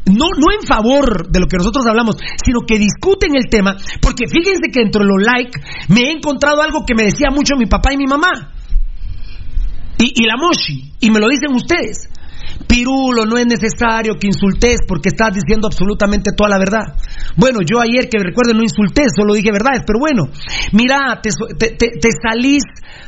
[0.06, 4.26] no, no en favor de lo que nosotros hablamos, sino que discuten el tema, porque
[4.28, 7.66] fíjense que dentro de los likes me he encontrado algo que me decía mucho mi
[7.66, 8.52] papá y mi mamá.
[9.98, 12.10] Y, la Moshi, y me lo dicen ustedes.
[12.68, 16.96] Pirulo, no es necesario que insultes porque estás diciendo absolutamente toda la verdad.
[17.36, 20.24] Bueno, yo ayer que recuerden no insulté, solo dije verdades, pero bueno,
[20.72, 21.30] mira, te-
[21.76, 22.62] te- te salís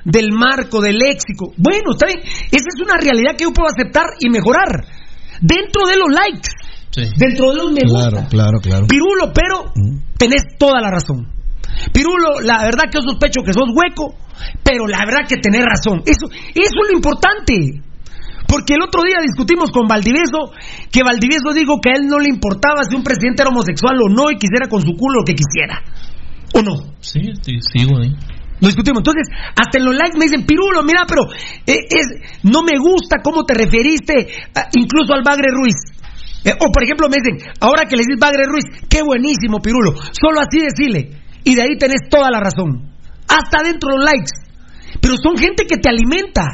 [0.04, 1.52] del marco, del léxico.
[1.58, 4.86] Bueno, está bien, esa es una realidad que yo puedo aceptar y mejorar.
[5.40, 6.48] Dentro de los likes,
[7.16, 8.10] dentro de los me gusta.
[8.10, 8.86] Claro, claro, claro.
[8.86, 9.72] Pirulo, pero
[10.16, 11.28] tenés toda la razón.
[11.92, 14.14] Pirulo, la verdad que yo sospecho que sos hueco,
[14.62, 16.02] pero la verdad que tenés razón.
[16.06, 17.82] Eso, eso es lo importante.
[18.46, 20.54] Porque el otro día discutimos con Valdivieso,
[20.90, 24.08] que Valdivieso dijo que a él no le importaba si un presidente era homosexual o
[24.08, 25.82] no y quisiera con su culo lo que quisiera.
[26.54, 26.94] ¿O no?
[27.00, 28.14] Sí, sí, sigo ahí.
[28.60, 29.00] Lo discutimos.
[29.00, 31.26] Entonces, hasta en los likes me dicen, Pirulo, mira, pero
[31.66, 35.74] eh, es, no me gusta cómo te referiste ah, incluso al Bagre Ruiz.
[36.46, 39.98] Eh, o por ejemplo me dicen, ahora que le dices Bagre Ruiz, qué buenísimo, Pirulo.
[40.14, 41.18] Solo así decirle.
[41.42, 42.94] Y de ahí tenés toda la razón.
[43.26, 44.30] Hasta dentro de los likes.
[45.02, 46.46] Pero son gente que te alimenta.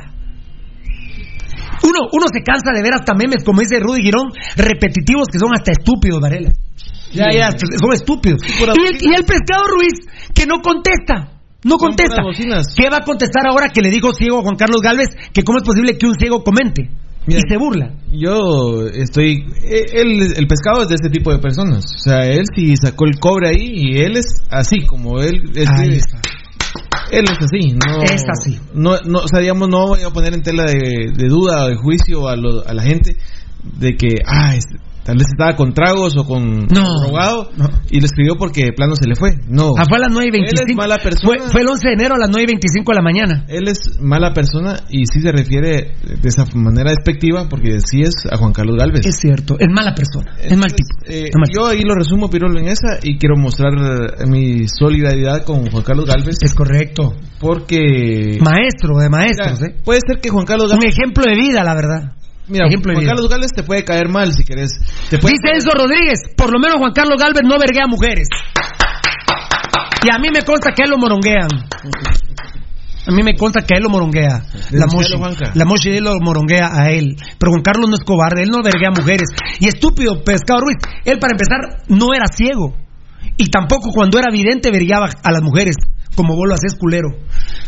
[1.84, 5.50] Uno, uno se cansa de ver hasta memes, como dice Rudy Girón, repetitivos que son
[5.52, 6.52] hasta estúpidos, Varela.
[7.12, 8.40] Ya, ya, son estúpidos.
[8.48, 11.42] Y el, y el pescado Ruiz, que no contesta.
[11.64, 12.22] No contesta.
[12.76, 15.58] ¿Qué va a contestar ahora que le dijo ciego a Juan Carlos Galvez que cómo
[15.58, 16.88] es posible que un ciego comente?
[17.26, 17.94] Y se burla.
[18.12, 19.44] Yo estoy.
[19.64, 21.84] eh, Él, el pescado es de este tipo de personas.
[21.96, 25.40] O sea, él sí sacó el cobre ahí y él es así, como él.
[25.82, 26.20] Ahí está.
[27.10, 28.02] Él es así, no.
[28.02, 28.58] Es así.
[28.74, 31.68] No, no, o sea, digamos, no voy a poner en tela de, de duda o
[31.68, 33.16] de juicio a, lo- a la gente
[33.78, 34.54] de que, ah,
[35.04, 37.50] tal vez estaba con tragos o con drogado
[37.90, 39.30] y lo escribió porque de plano se le fue.
[39.48, 39.72] No.
[39.76, 40.80] Ah, fue a las 9 y Él es 25.
[40.80, 41.26] mala persona.
[41.26, 43.44] Fue, fue el 11 de enero a las 9 y 25 de la mañana.
[43.48, 48.14] Él es mala persona y sí se refiere de esa manera despectiva porque sí es
[48.30, 49.06] a Juan Carlos Galvez.
[49.06, 50.88] Es cierto, es mala persona, es mal tipo.
[51.06, 55.70] Eh, yo ahí lo resumo, Pirolo, en esa y quiero mostrar eh, mi solidaridad con
[55.70, 56.38] Juan Carlos Galvez.
[56.42, 57.14] Es correcto.
[57.40, 58.38] Porque...
[58.40, 59.80] Maestro de maestros, Mira, ¿eh?
[59.84, 60.94] Puede ser que Juan Carlos Un Galvez...
[60.96, 62.12] ejemplo de vida, la verdad.
[62.48, 63.06] Mira, ejemplo Juan.
[63.06, 64.72] Carlos Galvez te puede caer mal si querés.
[65.10, 68.28] Te puede- Dice Enzo Rodríguez, por lo menos Juan Carlos Galvez no verguea mujeres.
[70.04, 71.48] Y a mí me consta que él lo moronguean.
[73.06, 74.42] A mí me consta que él lo moronguea.
[74.72, 75.12] La Moshi.
[75.54, 77.16] La Moshi él lo moronguea a él.
[77.38, 79.28] Pero Juan Carlos no es cobarde, él no verguea mujeres.
[79.60, 82.76] Y estúpido, Pescado Ruiz, él para empezar no era ciego.
[83.36, 85.76] Y tampoco cuando era vidente vergueaba a las mujeres.
[86.14, 87.08] Como vos lo haces culero.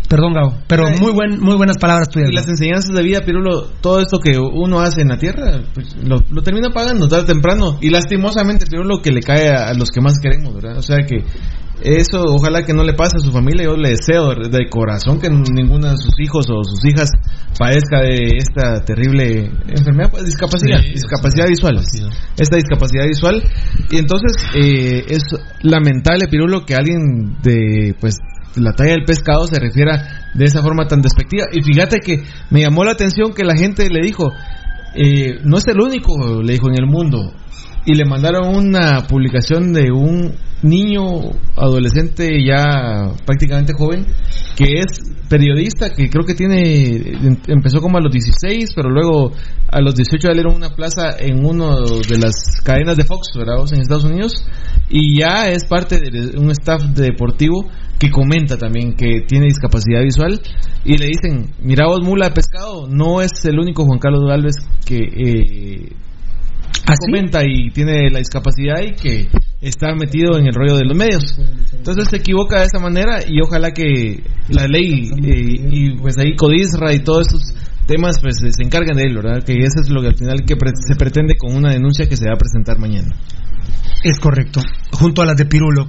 [0.09, 0.55] Perdón, Gabo.
[0.69, 2.31] Pero muy, buen, muy buenas palabras tuyas.
[2.31, 5.97] Y las enseñanzas de vida, Pirulo, todo esto que uno hace en la tierra, pues,
[6.03, 7.79] lo, lo termina pagando tarde o temprano.
[7.81, 10.79] Y lastimosamente, Pirulo, que le cae a, a los que más queremos, ¿verdad?
[10.79, 11.25] O sea que
[11.83, 13.65] eso, ojalá que no le pase a su familia.
[13.65, 17.11] Yo le deseo de, corazón que ninguno de sus hijos o sus hijas
[17.59, 21.81] padezca de esta terrible enfermedad, pues, discapacidad, Sí, discapacidad visual.
[22.39, 23.43] Esta discapacidad visual.
[23.91, 25.23] Y entonces, eh, es
[25.63, 28.17] lamentable, Pirulo, que alguien de, pues,
[28.57, 31.47] la talla del pescado se refiera de esa forma tan despectiva.
[31.53, 34.33] Y fíjate que me llamó la atención que la gente le dijo,
[34.95, 37.33] eh, no es el único, le dijo en el mundo.
[37.87, 41.03] Y le mandaron una publicación de un niño
[41.57, 44.07] adolescente ya prácticamente joven
[44.57, 49.33] que es periodista que creo que tiene em- empezó como a los 16 pero luego
[49.71, 53.29] a los 18 ya le dieron una plaza en uno de las cadenas de Fox
[53.37, 53.57] ¿verdad?
[53.73, 54.33] en Estados Unidos
[54.89, 57.67] y ya es parte de un staff deportivo
[57.99, 60.41] que comenta también que tiene discapacidad visual
[60.85, 64.55] y le dicen mira vos mula de pescado no es el único Juan Carlos Galvez
[64.87, 65.93] que eh,
[66.99, 69.29] comenta y tiene la discapacidad y que
[69.61, 71.39] está metido en el rollo de los medios.
[71.73, 76.35] Entonces se equivoca de esa manera y ojalá que la ley eh, y pues ahí
[76.37, 77.55] Codisra y todos esos
[77.87, 79.43] temas pues se encarguen de él, ¿verdad?
[79.45, 82.17] Que eso es lo que al final que pre- se pretende con una denuncia que
[82.17, 83.15] se va a presentar mañana.
[84.03, 84.61] Es correcto,
[84.93, 85.89] junto a las de Pirulo.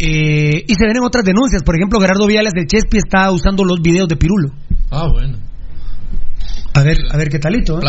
[0.00, 1.62] Eh, y se ven en otras denuncias.
[1.62, 4.48] Por ejemplo, Gerardo Viales de Chespi está usando los videos de Pirulo.
[4.90, 5.36] Ah, bueno.
[6.74, 7.78] A ver, a ver qué talito.
[7.78, 7.82] ¿eh?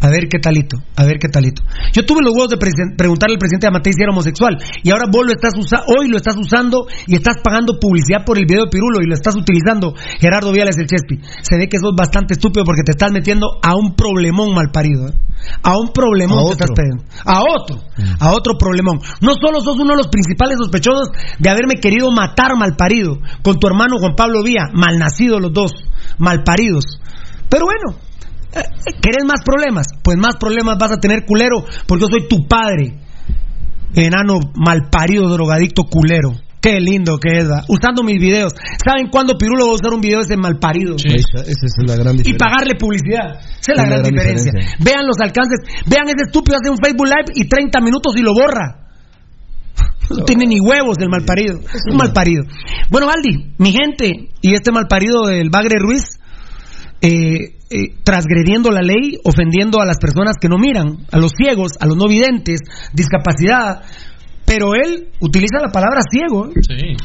[0.00, 1.62] A ver qué talito, a ver qué talito.
[1.92, 5.24] Yo tuve los huevos de preguntarle al presidente Amatei si era homosexual y ahora vos
[5.24, 8.70] lo estás usa hoy lo estás usando y estás pagando publicidad por el video de
[8.70, 11.20] Pirulo y lo estás utilizando Gerardo Viales del Chespi.
[11.42, 15.06] Se ve que sos bastante estúpido porque te estás metiendo a un problemón mal parido.
[15.06, 15.14] ¿eh?
[15.62, 17.04] A un problemón A te estás metiendo.
[17.24, 17.78] A otro,
[18.18, 18.98] a otro problemón.
[19.20, 23.60] No solo sos uno de los principales sospechosos de haberme querido matar mal parido con
[23.60, 25.70] tu hermano Juan Pablo Vía, mal nacidos los dos,
[26.18, 26.98] mal paridos.
[27.48, 28.03] Pero bueno,
[29.02, 29.86] ¿Querés más problemas?
[30.02, 32.98] Pues más problemas vas a tener, culero, porque yo soy tu padre.
[33.94, 36.32] Enano malparido, drogadicto, culero.
[36.60, 37.62] Qué lindo que es, ¿va?
[37.68, 38.54] usando mis videos.
[38.82, 40.96] ¿Saben cuándo Pirulo va a usar un video de ese malparido?
[40.96, 42.38] Esa, esa es la gran Y diferencia.
[42.38, 43.36] pagarle publicidad.
[43.60, 44.52] Esa es la Es gran, gran diferencia.
[44.52, 44.78] diferencia.
[44.80, 45.58] Vean los alcances.
[45.86, 48.80] Vean ese estúpido hace un Facebook Live y 30 minutos y lo borra.
[50.10, 51.58] No tiene ni huevos del malparido.
[51.60, 52.44] Es un malparido.
[52.90, 56.18] Bueno, Aldi, mi gente y este malparido del Bagre Ruiz,
[57.00, 61.72] eh, eh, transgrediendo la ley, ofendiendo a las personas que no miran, a los ciegos,
[61.80, 62.60] a los no videntes,
[62.92, 63.82] discapacidad.
[64.46, 66.46] Pero él utiliza la palabra ciego.
[66.46, 66.52] ¿eh?
[66.62, 66.96] Sí.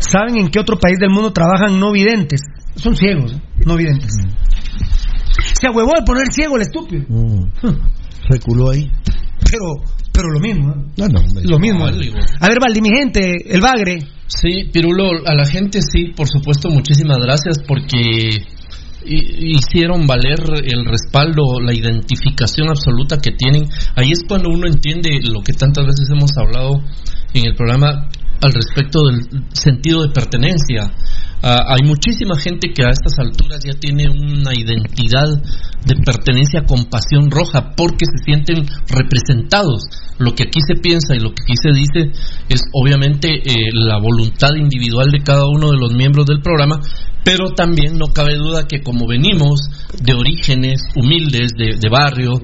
[0.00, 2.40] ¿Saben en qué otro país del mundo trabajan no videntes?
[2.74, 3.40] Son ciegos, ¿eh?
[3.64, 4.10] no videntes.
[5.60, 7.04] Se ahuevó de poner ciego el estúpido.
[7.08, 7.44] Mm.
[8.28, 8.90] Reculó ahí.
[9.48, 9.66] Pero,
[10.12, 10.72] pero lo mismo.
[10.72, 10.84] ¿eh?
[10.98, 11.20] No, no.
[11.42, 11.86] Lo mismo.
[12.40, 13.98] A ver, Valdi, mi gente, el bagre.
[14.26, 18.44] Sí, Pirulo, a la gente sí, por supuesto, muchísimas gracias porque
[19.04, 23.64] hi- hicieron valer el respaldo, la identificación absoluta que tienen.
[23.96, 26.82] Ahí es cuando uno entiende lo que tantas veces hemos hablado
[27.34, 28.08] en el programa
[28.40, 29.20] al respecto del
[29.52, 30.90] sentido de pertenencia.
[31.44, 35.26] Ah, hay muchísima gente que a estas alturas ya tiene una identidad
[35.84, 39.82] de pertenencia con pasión roja porque se sienten representados.
[40.18, 42.12] Lo que aquí se piensa y lo que aquí se dice
[42.48, 46.80] es obviamente eh, la voluntad individual de cada uno de los miembros del programa,
[47.24, 49.62] pero también no cabe duda que como venimos
[50.00, 52.34] de orígenes humildes, de, de barrio,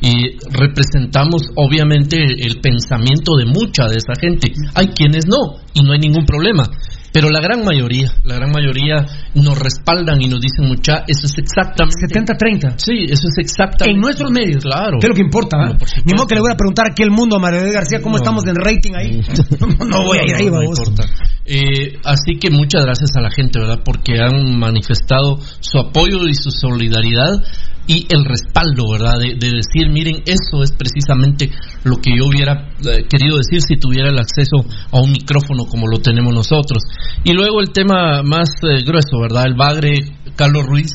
[0.00, 4.52] y representamos obviamente el pensamiento de mucha de esa gente.
[4.74, 6.64] Hay quienes no, y no hay ningún problema.
[7.12, 11.34] Pero la gran mayoría, la gran mayoría nos respaldan y nos dicen mucha, eso es
[11.38, 12.74] exactamente 70-30.
[12.76, 14.62] Sí, eso es exactamente En nuestros medios.
[14.62, 14.98] Claro.
[15.00, 15.56] ¿Qué es lo que importa?
[15.70, 15.76] ¿eh?
[16.04, 18.22] Ni modo que le voy a preguntar aquí al mundo a de García cómo No.
[18.22, 19.20] estamos en rating ahí.
[19.60, 20.78] No, no voy a ir ahí, vamos.
[20.78, 21.04] importa.
[21.44, 23.80] Eh, así que muchas gracias a la gente, ¿verdad?
[23.84, 27.42] Porque han manifestado su apoyo y su solidaridad
[27.88, 29.18] y el respaldo, ¿verdad?
[29.18, 31.50] De, de decir, miren, eso es precisamente
[31.84, 35.88] lo que yo hubiera eh, querido decir si tuviera el acceso a un micrófono como
[35.88, 36.82] lo tenemos nosotros.
[37.24, 39.46] Y luego el tema más eh, grueso, ¿verdad?
[39.46, 39.94] El bagre
[40.36, 40.92] Carlos Ruiz.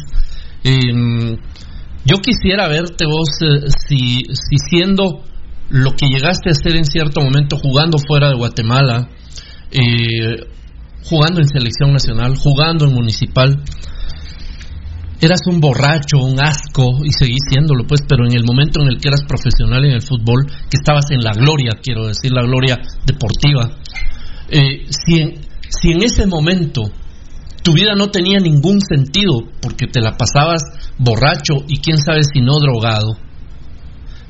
[0.64, 1.36] Eh,
[2.06, 5.24] yo quisiera verte vos eh, si, si siendo
[5.70, 9.10] lo que llegaste a ser en cierto momento jugando fuera de Guatemala,
[11.06, 13.64] jugando en selección nacional, jugando en municipal,
[15.26, 18.98] eras un borracho, un asco, y seguís siéndolo, pues, pero en el momento en el
[18.98, 22.80] que eras profesional en el fútbol, que estabas en la gloria, quiero decir, la gloria
[23.06, 23.78] deportiva,
[24.50, 26.84] eh, si, en, si en ese momento
[27.64, 30.62] tu vida no tenía ningún sentido porque te la pasabas
[30.98, 33.18] borracho y quién sabe si no drogado,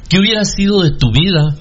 [0.08, 1.56] ¿qué hubiera sido de tu vida,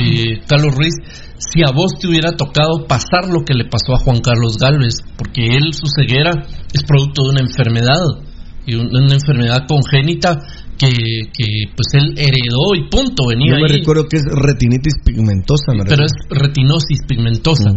[0.00, 0.94] eh, Carlos Ruiz,
[1.36, 5.02] si a vos te hubiera tocado pasar lo que le pasó a Juan Carlos Galvez?
[5.16, 6.32] Porque él, su ceguera,
[6.72, 8.29] es producto de una enfermedad,
[8.66, 10.38] y un- una enfermedad congénita
[10.78, 10.88] que,
[11.32, 15.72] que pues él heredó y punto, venía Yo me ahí recuerdo que es retinitis pigmentosa.
[15.72, 16.06] me pero recuerdo.
[16.06, 17.70] es retinosis pigmentosa.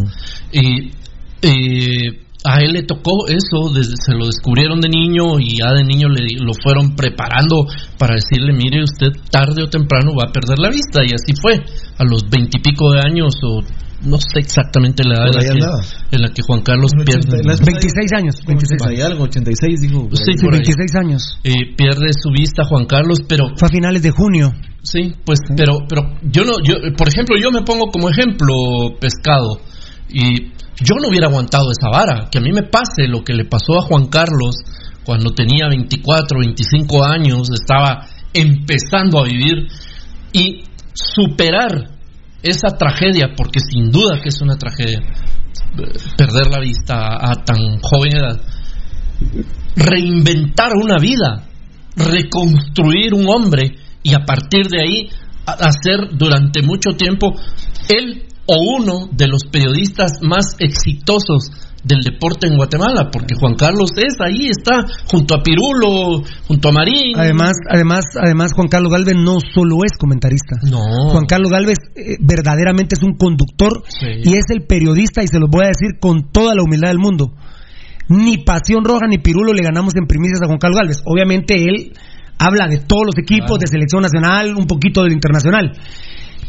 [0.53, 0.91] Y
[1.41, 5.83] eh, a él le tocó eso, desde- se lo descubrieron de niño y ya de
[5.83, 7.65] niño le, lo fueron preparando
[7.97, 11.03] para decirle, mire, usted tarde o temprano va a perder la vista.
[11.03, 11.55] Y así fue,
[11.97, 13.61] a los veintipico de años o
[14.03, 17.41] no sé exactamente la edad en la, que, en la que Juan Carlos pierde.
[17.43, 18.35] 26 años.
[18.45, 20.09] 26 Hay algo, 86, dijo.
[20.13, 20.61] Sí, Sí, por ahí.
[20.61, 21.39] 26 años.
[21.43, 24.51] Eh, pierde su vista Juan Carlos, pero Fue a finales de junio.
[24.83, 28.53] Sí, pues, pero, pero yo no, yo, por ejemplo, yo me pongo como ejemplo
[28.99, 29.61] pescado
[30.09, 33.45] y yo no hubiera aguantado esa vara, que a mí me pase lo que le
[33.45, 34.55] pasó a Juan Carlos
[35.05, 39.67] cuando tenía 24, 25 años, estaba empezando a vivir
[40.33, 41.91] y superar
[42.43, 44.99] esa tragedia, porque sin duda que es una tragedia,
[46.17, 48.41] perder la vista a tan joven edad,
[49.75, 51.47] reinventar una vida,
[51.95, 55.09] reconstruir un hombre y a partir de ahí
[55.45, 57.33] hacer durante mucho tiempo
[57.87, 61.49] él o uno de los periodistas más exitosos
[61.83, 66.71] del deporte en Guatemala, porque Juan Carlos es ahí, está junto a Pirulo, junto a
[66.71, 67.17] Marín.
[67.17, 70.55] Además, además, además Juan Carlos Galvez no solo es comentarista.
[70.69, 71.11] No.
[71.11, 74.07] Juan Carlos Galvez eh, verdaderamente es un conductor Sí.
[74.23, 76.99] y es el periodista y se los voy a decir con toda la humildad del
[76.99, 77.33] mundo.
[78.07, 80.97] Ni Pasión Roja ni Pirulo le ganamos en primicias a Juan Carlos Galvez.
[81.05, 81.93] Obviamente él
[82.37, 85.71] habla de todos los equipos, de selección nacional, un poquito del internacional.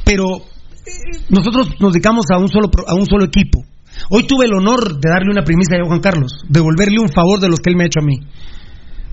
[0.04, 3.64] Pero eh, nosotros nos dedicamos a un solo a un solo equipo.
[4.10, 7.48] Hoy tuve el honor de darle una primicia a Juan Carlos, devolverle un favor de
[7.48, 8.20] los que él me ha hecho a mí.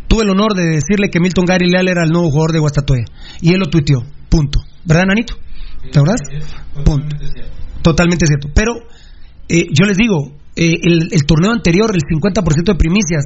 [0.07, 3.05] Tuve el honor de decirle que Milton Gary Leal era el nuevo jugador de Guastatoya.
[3.39, 4.03] Y él lo tuiteó.
[4.29, 4.59] Punto.
[4.83, 5.35] ¿Verdad, Nanito?
[5.89, 6.21] ¿Te acuerdas?
[6.83, 7.15] Punto.
[7.81, 8.49] Totalmente cierto.
[8.53, 8.73] Pero
[9.47, 13.23] eh, yo les digo, eh, el, el torneo anterior, el 50% de primicias,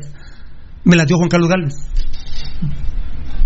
[0.84, 1.74] me las dio Juan Carlos Galvez.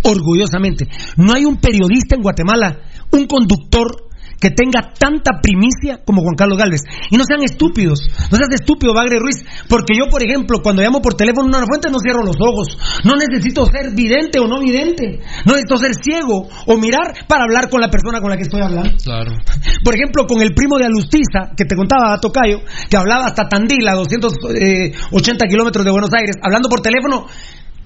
[0.03, 0.87] Orgullosamente.
[1.15, 2.79] No hay un periodista en Guatemala,
[3.11, 4.08] un conductor
[4.39, 6.81] que tenga tanta primicia como Juan Carlos Galvez.
[7.11, 8.01] Y no sean estúpidos,
[8.31, 11.67] no seas estúpido, Bagre Ruiz, porque yo, por ejemplo, cuando llamo por teléfono a una
[11.67, 12.67] fuente no cierro los ojos.
[13.03, 15.19] No necesito ser vidente o no vidente.
[15.45, 18.61] No necesito ser ciego o mirar para hablar con la persona con la que estoy
[18.61, 18.91] hablando.
[19.03, 19.31] Claro.
[19.83, 23.87] Por ejemplo, con el primo de Alustiza, que te contaba Tocayo, que hablaba hasta Tandil,
[23.87, 27.25] a 280 kilómetros de Buenos Aires, hablando por teléfono,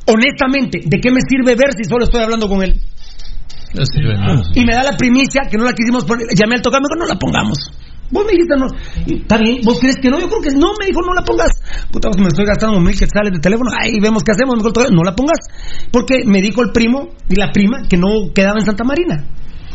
[0.06, 2.80] honestamente, ¿de qué me sirve ver si solo estoy hablando con él?
[3.74, 4.42] No sirve nada.
[4.54, 6.28] Y me da la primicia que no la quisimos poner.
[6.36, 7.58] Llamé al tocar, me dijo, no la pongamos.
[8.12, 8.68] Vos me dijiste, no.
[9.26, 11.50] Está bien, vos crees que no, yo creo que no, me dijo, no la pongas.
[11.90, 14.90] Puta, vos me estoy gastando mil quetzales de teléfono, ahí vemos qué hacemos, me dijo
[14.94, 15.40] no la pongas.
[15.92, 19.26] Porque me dijo el primo y la prima que no quedaba en Santa Marina.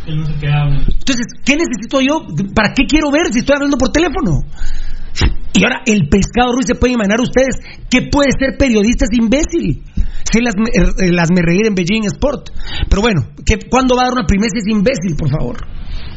[0.07, 2.25] Entonces, ¿qué necesito yo?
[2.55, 4.45] ¿Para qué quiero ver si estoy hablando por teléfono?
[5.53, 9.83] Y ahora, el pescado Ruiz se puede imaginar ustedes que puede ser periodista es imbécil.
[10.31, 12.49] Si las, eh, las me reír en Beijing Sport.
[12.89, 15.57] Pero bueno, que ¿cuándo va a dar una primicia es imbécil, por favor?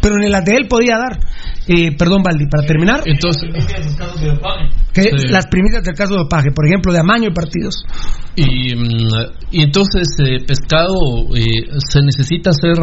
[0.02, 1.18] Pero en las de él podía dar.
[1.68, 3.02] Eh, perdón, Valdi, para terminar.
[3.06, 3.48] Entonces,
[4.92, 5.28] que Sí.
[5.28, 7.84] las primicias del caso de dopaje, por ejemplo, de amaño y partidos.
[8.34, 9.08] Y, mm,
[9.52, 10.94] y entonces, eh, pescado,
[11.36, 12.76] eh, se necesita ser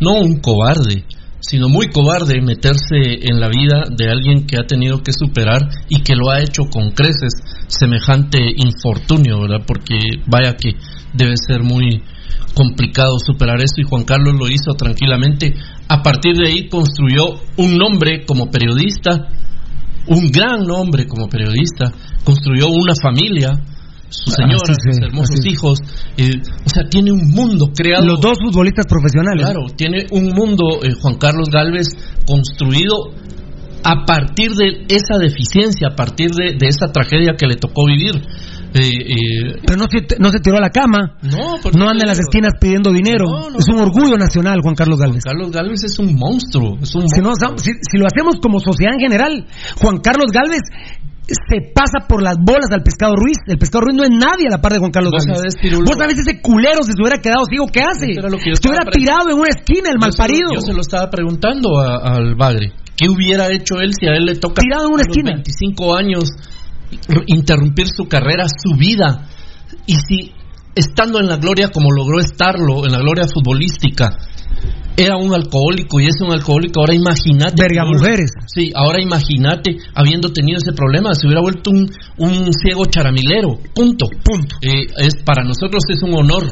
[0.00, 1.04] no un cobarde,
[1.40, 6.02] sino muy cobarde meterse en la vida de alguien que ha tenido que superar y
[6.02, 7.32] que lo ha hecho con creces
[7.66, 9.64] semejante infortunio, ¿verdad?
[9.66, 10.76] Porque vaya que
[11.14, 12.02] debe ser muy
[12.54, 15.54] complicado superar esto y Juan Carlos lo hizo tranquilamente.
[15.88, 19.28] A partir de ahí construyó un nombre como periodista,
[20.08, 21.92] un gran nombre como periodista,
[22.24, 23.60] construyó una familia,
[24.10, 25.78] su Ah, señora, sí, sí, sus hermosos hijos,
[26.18, 26.30] eh,
[26.66, 28.04] o sea, tiene un mundo creado.
[28.04, 29.46] Los dos futbolistas profesionales.
[29.46, 31.88] Claro, tiene un mundo, eh, Juan Carlos Galvez,
[32.26, 32.94] construido
[33.82, 38.12] a partir de esa deficiencia, a partir de, de esa tragedia que le tocó vivir.
[38.74, 41.16] Eh, eh, Pero no se, no se tiró a la cama.
[41.22, 43.24] No, no anda en las esquinas pidiendo dinero.
[43.58, 45.24] Es un orgullo nacional, Juan Carlos Galvez.
[45.24, 46.78] Carlos Galvez es un monstruo.
[46.80, 49.46] Es un Si, no, si, si lo hacemos como sociedad en general,
[49.80, 50.60] Juan Carlos Galvez
[51.34, 53.38] se pasa por las bolas al pescado Ruiz.
[53.46, 55.54] El pescado Ruiz no es nadie a la par de Juan Carlos Galvez.
[55.84, 58.10] Vos sabés ese culero si se hubiera quedado ciego, ¿qué hace?
[58.10, 60.50] Eso era lo que yo Estuviera estaba pre- tirado en una esquina, el se malparido.
[60.54, 62.72] Yo se lo estaba preguntando a- al Bagre.
[62.96, 65.32] ¿Qué hubiera hecho él si a él le toca Tirado en una a los esquina.
[65.34, 66.24] 25 años
[67.26, 69.26] interrumpir su carrera, su vida?
[69.86, 70.32] Y si
[70.74, 74.10] estando en la gloria como logró estarlo, en la gloria futbolística,
[74.96, 77.54] era un alcohólico y es un alcohólico, ahora imagínate.
[77.62, 78.32] Verga mujeres.
[78.46, 83.58] Sí, ahora imagínate habiendo tenido ese problema, se hubiera vuelto un, un ciego charamilero.
[83.74, 84.06] Punto.
[84.24, 84.56] Punto.
[84.62, 86.44] Eh, es, para nosotros es un honor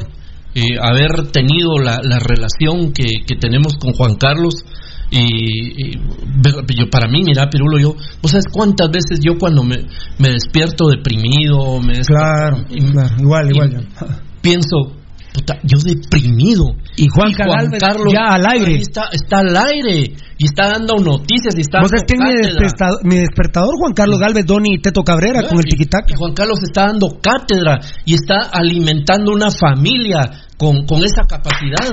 [0.55, 4.65] eh, haber tenido la, la relación que, que tenemos con Juan Carlos.
[5.11, 9.77] Y, yo, para mí, mira, Pirulo, yo, ¿vos sabes cuántas veces yo cuando me,
[10.19, 13.71] me despierto deprimido, me despierto- Claro, y- claro, igual, y igual.
[13.71, 14.07] yo.
[14.41, 14.93] pienso,
[15.33, 16.75] puta, yo deprimido.
[16.95, 18.75] Y Juan Galvez ya al aire.
[18.75, 23.05] está, está al aire y está dando noticias y está ¿Vos quién es mi despertador,
[23.05, 23.75] mi despertador?
[23.77, 26.09] Juan Carlos Galvez, Doni y Teto Cabrera con el tiquitac.
[26.09, 31.89] y Juan Carlos está dando cátedra y está alimentando una familia con, con esa capacidad.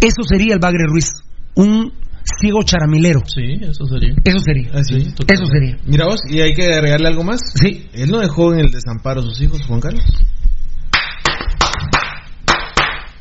[0.00, 1.22] Eso sería el Bagre Ruiz.
[1.54, 1.92] Un
[2.40, 3.20] ciego charamilero.
[3.26, 4.14] Sí, eso sería.
[4.24, 4.70] Eso sería.
[4.70, 5.76] Eso sería.
[5.86, 7.40] Mira vos, y hay que agregarle algo más.
[7.54, 7.88] Sí.
[7.92, 10.04] Él no dejó en el desamparo a sus hijos, Juan Carlos.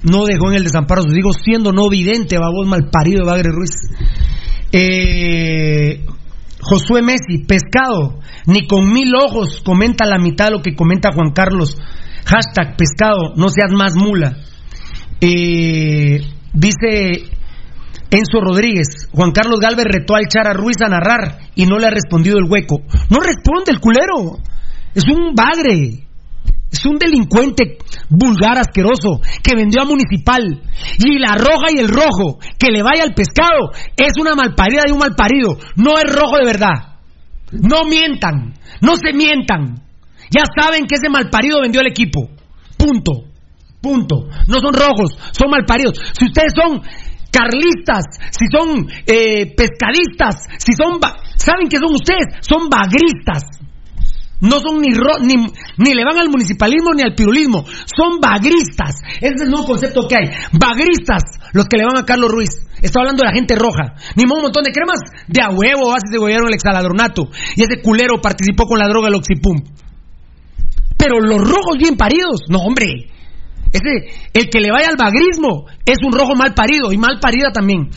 [0.04, 3.50] no dejó en el desamparo a sus hijos, siendo no vidente, babón malparido de Bagre
[3.52, 3.72] Ruiz.
[4.72, 6.06] Eh,
[6.62, 11.32] Josué Messi, pescado, ni con mil ojos comenta la mitad de lo que comenta Juan
[11.32, 11.78] Carlos.
[12.26, 14.38] Hashtag pescado, no seas más mula.
[15.20, 16.22] Eh,
[16.54, 17.30] dice
[18.12, 21.92] Enzo Rodríguez, Juan Carlos Galvez retó al Chara Ruiz a narrar y no le ha
[21.92, 22.82] respondido el hueco.
[23.10, 24.38] No responde el culero.
[24.94, 26.04] Es un bagre.
[26.70, 27.78] Es un delincuente
[28.10, 30.44] vulgar, asqueroso, que vendió a Municipal.
[31.00, 34.92] Y la roja y el rojo, que le vaya al pescado, es una malparida de
[34.92, 35.58] un malparido.
[35.78, 36.98] No es rojo de verdad.
[37.52, 38.54] No mientan.
[38.82, 39.84] No se mientan.
[40.30, 42.30] Ya saben que ese malparido vendió el equipo.
[42.78, 43.26] Punto.
[43.82, 44.28] Punto.
[44.48, 46.00] No son rojos, son malparidos.
[46.18, 46.82] Si ustedes son
[47.32, 51.00] carlistas, si son eh, pescadistas, si son...
[51.38, 52.38] ¿Saben qué son ustedes?
[52.42, 53.62] Son bagristas.
[54.42, 55.36] No son ni, ni
[55.78, 57.64] ni le van al municipalismo ni al pirulismo.
[57.86, 59.02] Son bagristas.
[59.22, 60.32] Ese es el nuevo concepto que hay.
[60.52, 61.22] Bagristas,
[61.54, 62.50] los que le van a Carlos Ruiz.
[62.82, 63.94] Está hablando de la gente roja.
[64.16, 65.00] Ni modo un montón de cremas.
[65.28, 67.30] De a huevo, bases de gobierno el exaladronato.
[67.56, 69.62] Y ese culero participó con la droga del Oxipum.
[70.98, 73.11] Pero los rojos bien paridos, no hombre.
[73.72, 77.52] Ese, el que le vaya al bagrismo es un rojo mal parido y mal parida
[77.54, 77.90] también.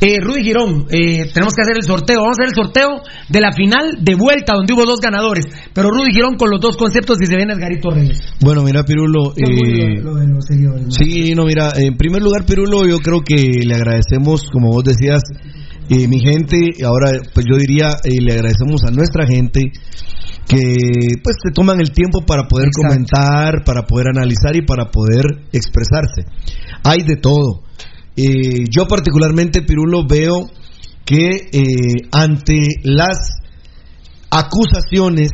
[0.00, 2.20] Eh, Rudy Girón, eh, tenemos que hacer el sorteo.
[2.22, 2.88] Vamos a hacer el sorteo
[3.28, 5.44] de la final de vuelta donde hubo dos ganadores.
[5.72, 8.18] Pero Rudy Girón con los dos conceptos y se viene Edgarito Reyes.
[8.40, 9.32] Bueno, mira, Pirulo.
[9.36, 10.90] eh, Lo de los seguidores, ¿no?
[10.90, 15.22] Sí, no, mira, en primer lugar, Pirulo, yo creo que le agradecemos, como vos decías,
[15.92, 16.56] eh, mi gente,
[16.86, 19.72] ahora pues yo diría, eh, le agradecemos a nuestra gente
[20.48, 20.62] que
[21.22, 26.22] pues se toman el tiempo para poder comentar, para poder analizar y para poder expresarse.
[26.82, 27.62] Hay de todo.
[28.16, 30.50] Eh, yo particularmente, Pirulo, veo
[31.04, 33.38] que eh, ante las
[34.30, 35.30] acusaciones,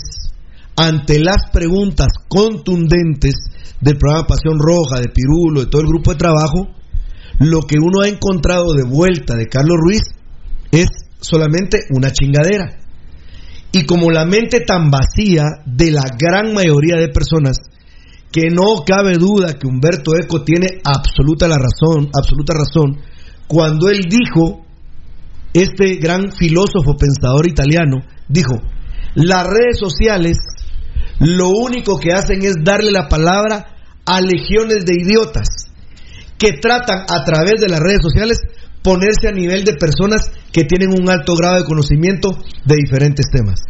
[0.76, 3.34] ante las preguntas contundentes
[3.80, 6.68] del programa Pasión Roja, de Pirulo, de todo el grupo de trabajo,
[7.38, 10.02] lo que uno ha encontrado de vuelta de Carlos Ruiz
[10.70, 10.88] es
[11.20, 12.78] solamente una chingadera.
[13.72, 17.58] Y como la mente tan vacía de la gran mayoría de personas,
[18.32, 23.00] que no cabe duda que Humberto Eco tiene absoluta la razón, absoluta razón,
[23.46, 24.64] cuando él dijo,
[25.52, 27.96] este gran filósofo pensador italiano,
[28.28, 28.54] dijo,
[29.14, 30.36] las redes sociales
[31.20, 33.74] lo único que hacen es darle la palabra
[34.04, 35.48] a legiones de idiotas
[36.38, 38.38] que tratan a través de las redes sociales
[38.82, 42.30] ponerse a nivel de personas que tienen un alto grado de conocimiento
[42.64, 43.60] de diferentes temas.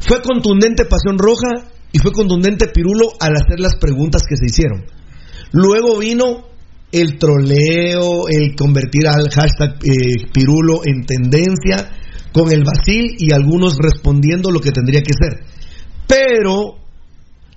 [0.00, 4.84] Fue contundente Pasión Roja y fue contundente Pirulo al hacer las preguntas que se hicieron.
[5.52, 6.48] Luego vino
[6.92, 11.90] el troleo, el convertir al hashtag eh, Pirulo en tendencia,
[12.32, 15.44] con el vacil y algunos respondiendo lo que tendría que ser.
[16.06, 16.76] Pero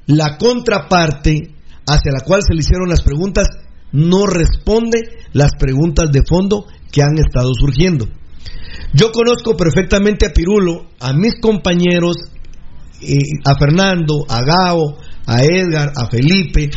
[0.05, 1.53] la contraparte
[1.87, 3.47] hacia la cual se le hicieron las preguntas
[3.91, 4.99] no responde
[5.33, 8.07] las preguntas de fondo que han estado surgiendo.
[8.93, 12.15] Yo conozco perfectamente a Pirulo, a mis compañeros,
[13.01, 16.69] eh, a Fernando, a Gao, a Edgar, a Felipe,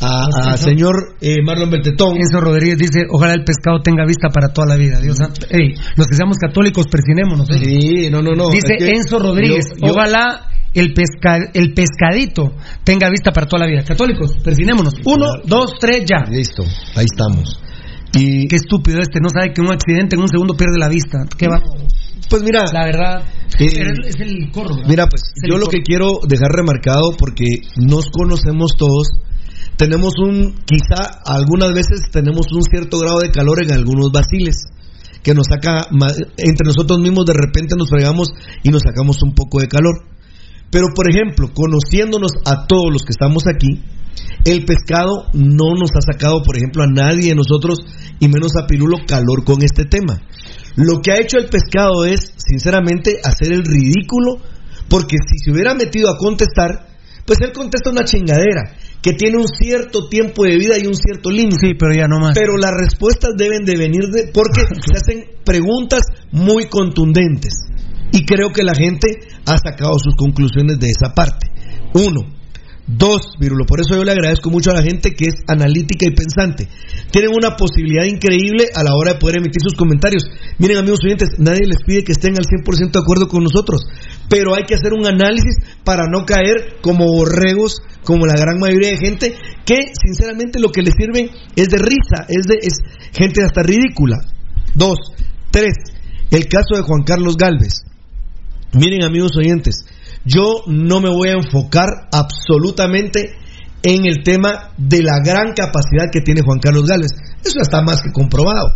[0.00, 2.16] a, a señor eh, Marlon Beltetón.
[2.16, 5.00] Enzo Rodríguez dice, ojalá el pescado tenga vista para toda la vida.
[5.00, 5.44] Dios santo.
[5.96, 7.48] Los que seamos católicos, persinémonos.
[7.50, 7.58] ¿eh?
[7.64, 8.48] Sí, no, no, no.
[8.48, 12.52] Dice es que Enzo Rodríguez, yo- yo- ojalá el, pesca, el pescadito
[12.84, 13.82] tenga vista para toda la vida.
[13.82, 14.94] Católicos, persinémonos.
[15.04, 16.30] Uno, dos, tres, ya.
[16.30, 16.62] Listo,
[16.94, 17.60] ahí estamos.
[18.14, 21.24] Y Qué estúpido este, no sabe que un accidente en un segundo pierde la vista.
[21.36, 21.60] ¿Qué va?
[22.28, 23.22] Pues mira, La verdad,
[23.58, 24.74] Eh, es el corro.
[24.76, 24.88] ¿verdad?
[24.88, 27.46] Mira, pues yo lo que quiero dejar remarcado, porque
[27.76, 29.08] nos conocemos todos,
[29.76, 34.66] tenemos un, quizá algunas veces tenemos un cierto grado de calor en algunos vaciles,
[35.22, 35.88] que nos saca,
[36.36, 38.28] entre nosotros mismos de repente nos fregamos
[38.62, 40.15] y nos sacamos un poco de calor.
[40.70, 43.82] Pero, por ejemplo, conociéndonos a todos los que estamos aquí,
[44.44, 47.80] el pescado no nos ha sacado, por ejemplo, a nadie de nosotros,
[48.20, 50.22] y menos a Pirulo, calor con este tema.
[50.76, 54.38] Lo que ha hecho el pescado es, sinceramente, hacer el ridículo,
[54.88, 56.86] porque si se hubiera metido a contestar,
[57.26, 61.30] pues él contesta una chingadera, que tiene un cierto tiempo de vida y un cierto
[61.30, 61.56] límite.
[61.60, 62.34] Sí, pero ya no más.
[62.38, 67.52] Pero las respuestas deben de venir de, porque se hacen preguntas muy contundentes.
[68.12, 69.08] Y creo que la gente
[69.46, 71.48] ha sacado sus conclusiones de esa parte.
[71.94, 72.36] Uno.
[72.88, 76.14] Dos, Virulo, por eso yo le agradezco mucho a la gente que es analítica y
[76.14, 76.68] pensante.
[77.10, 80.22] Tienen una posibilidad increíble a la hora de poder emitir sus comentarios.
[80.58, 83.82] Miren, amigos oyentes, nadie les pide que estén al 100% de acuerdo con nosotros,
[84.30, 88.90] pero hay que hacer un análisis para no caer como borregos, como la gran mayoría
[88.90, 92.78] de gente, que sinceramente lo que les sirve es de risa, es de es
[93.12, 94.18] gente hasta ridícula.
[94.74, 94.98] Dos,
[95.50, 95.74] tres,
[96.30, 97.82] el caso de Juan Carlos Galvez.
[98.76, 99.86] Miren, amigos oyentes,
[100.26, 103.34] yo no me voy a enfocar absolutamente
[103.82, 107.12] en el tema de la gran capacidad que tiene Juan Carlos Galvez.
[107.42, 108.74] Eso está más que comprobado.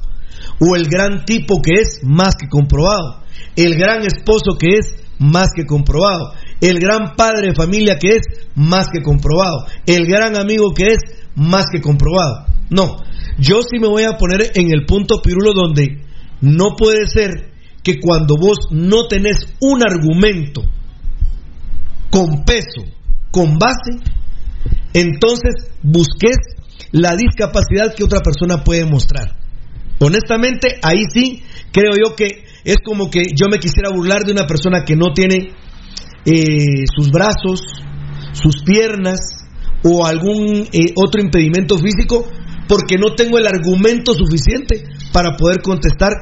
[0.59, 3.25] O el gran tipo que es, más que comprobado.
[3.57, 6.33] El gran esposo que es, más que comprobado.
[6.63, 8.23] El gran padre de familia que es,
[8.55, 9.67] más que comprobado.
[9.85, 11.01] El gran amigo que es,
[11.35, 12.47] más que comprobado.
[12.71, 12.97] No,
[13.39, 16.05] yo sí me voy a poner en el punto pirulo donde
[16.41, 17.50] no puede ser
[17.83, 20.63] que cuando vos no tenés un argumento
[22.11, 22.85] con peso,
[23.31, 23.99] con base,
[24.93, 26.37] entonces busques
[26.93, 29.37] la discapacidad que otra persona puede mostrar.
[30.01, 31.43] Honestamente, ahí sí
[31.73, 35.13] creo yo que es como que yo me quisiera burlar de una persona que no
[35.15, 35.53] tiene
[36.25, 37.61] eh, sus brazos,
[38.33, 39.21] sus piernas
[39.85, 42.27] o algún eh, otro impedimento físico
[42.69, 46.13] porque no tengo el argumento suficiente para poder contestar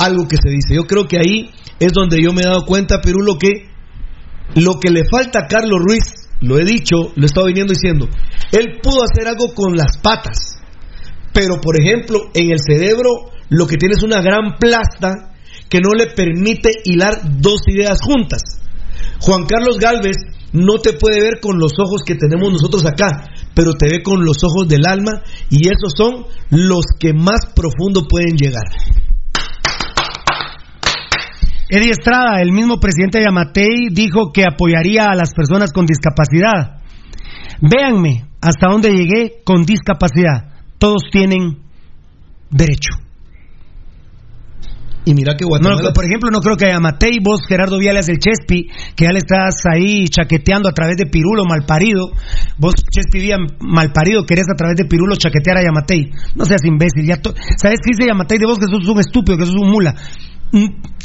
[0.00, 0.74] algo que se dice.
[0.74, 3.68] Yo creo que ahí es donde yo me he dado cuenta, Perú, lo que,
[4.54, 8.08] lo que le falta a Carlos Ruiz, lo he dicho, lo he estado viniendo diciendo,
[8.52, 10.58] él pudo hacer algo con las patas,
[11.32, 13.10] pero por ejemplo, en el cerebro
[13.50, 15.34] lo que tiene es una gran plasta
[15.68, 18.40] que no le permite hilar dos ideas juntas.
[19.20, 20.16] Juan Carlos Galvez
[20.52, 24.24] no te puede ver con los ojos que tenemos nosotros acá, pero te ve con
[24.24, 28.64] los ojos del alma y esos son los que más profundo pueden llegar.
[31.70, 36.80] Eddie Estrada, el mismo presidente de Yamatei, dijo que apoyaría a las personas con discapacidad.
[37.60, 40.52] Véanme hasta dónde llegué con discapacidad.
[40.78, 41.58] Todos tienen
[42.50, 42.90] derecho.
[45.04, 45.80] Y mira que Guatemala...
[45.82, 49.12] No, por ejemplo, no creo que a Yamatei, vos, Gerardo Viales del Chespi, que ya
[49.12, 52.10] le estás ahí chaqueteando a través de Pirulo malparido,
[52.58, 56.10] vos, Chespi Vía malparido, querés a través de Pirulo chaquetear a Yamatei.
[56.34, 57.06] No seas imbécil.
[57.06, 58.58] Ya to- ¿Sabes qué dice Yamatei de vos?
[58.58, 59.94] Que sos un estúpido, que sos un mula.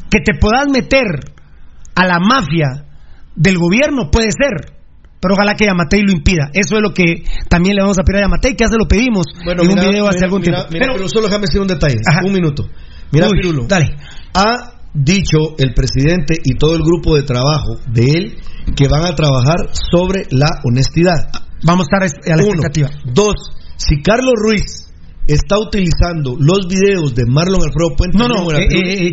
[0.10, 1.06] Que te puedas meter
[1.96, 2.86] a la mafia
[3.36, 4.74] del gobierno puede ser.
[5.20, 6.50] Pero ojalá que Yamatei lo impida.
[6.54, 8.88] Eso es lo que también le vamos a pedir a Yamatei, que ya se lo
[8.88, 10.88] pedimos Bueno, en mira, un video hace mira, algún mira, tiempo.
[10.96, 12.68] pero solo déjame decir un detalle, un minuto.
[13.12, 13.96] Mira, Uy, Pirulo, dale.
[14.36, 18.38] ha dicho el presidente y todo el grupo de trabajo de él
[18.76, 21.30] que van a trabajar sobre la honestidad.
[21.64, 22.52] Vamos a estar a la Uno.
[22.54, 22.90] expectativa.
[23.06, 23.34] Dos,
[23.78, 24.92] si Carlos Ruiz
[25.28, 29.12] está utilizando los videos de Marlon Alfredo Puente No, no, eh, eh, eh.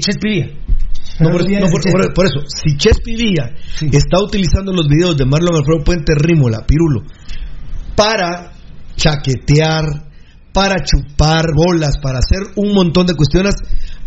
[1.23, 3.55] No, por, no, por- por- por eso, si Chespi Villa
[3.97, 7.03] está utilizando los videos de Marlon Alfredo Puente Rímola, Pirulo,
[7.97, 8.53] para
[8.97, 9.85] chaquetear,
[10.53, 13.55] para chupar bolas, para hacer un montón de cuestiones,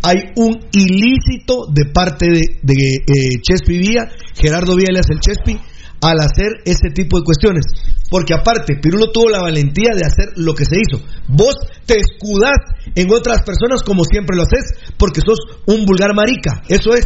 [0.04, 5.58] hay un ilícito de parte de, de, eh, Chespi Villa, Gerardo Villa alias el Chespi,
[6.02, 7.66] al hacer ese tipo de cuestiones.
[8.10, 11.04] Porque aparte, Pirulo tuvo la valentía de hacer lo que se hizo.
[11.28, 12.58] Vos te escudás
[12.94, 16.62] en otras personas como siempre lo haces, porque sos un vulgar marica.
[16.70, 17.06] Eso es.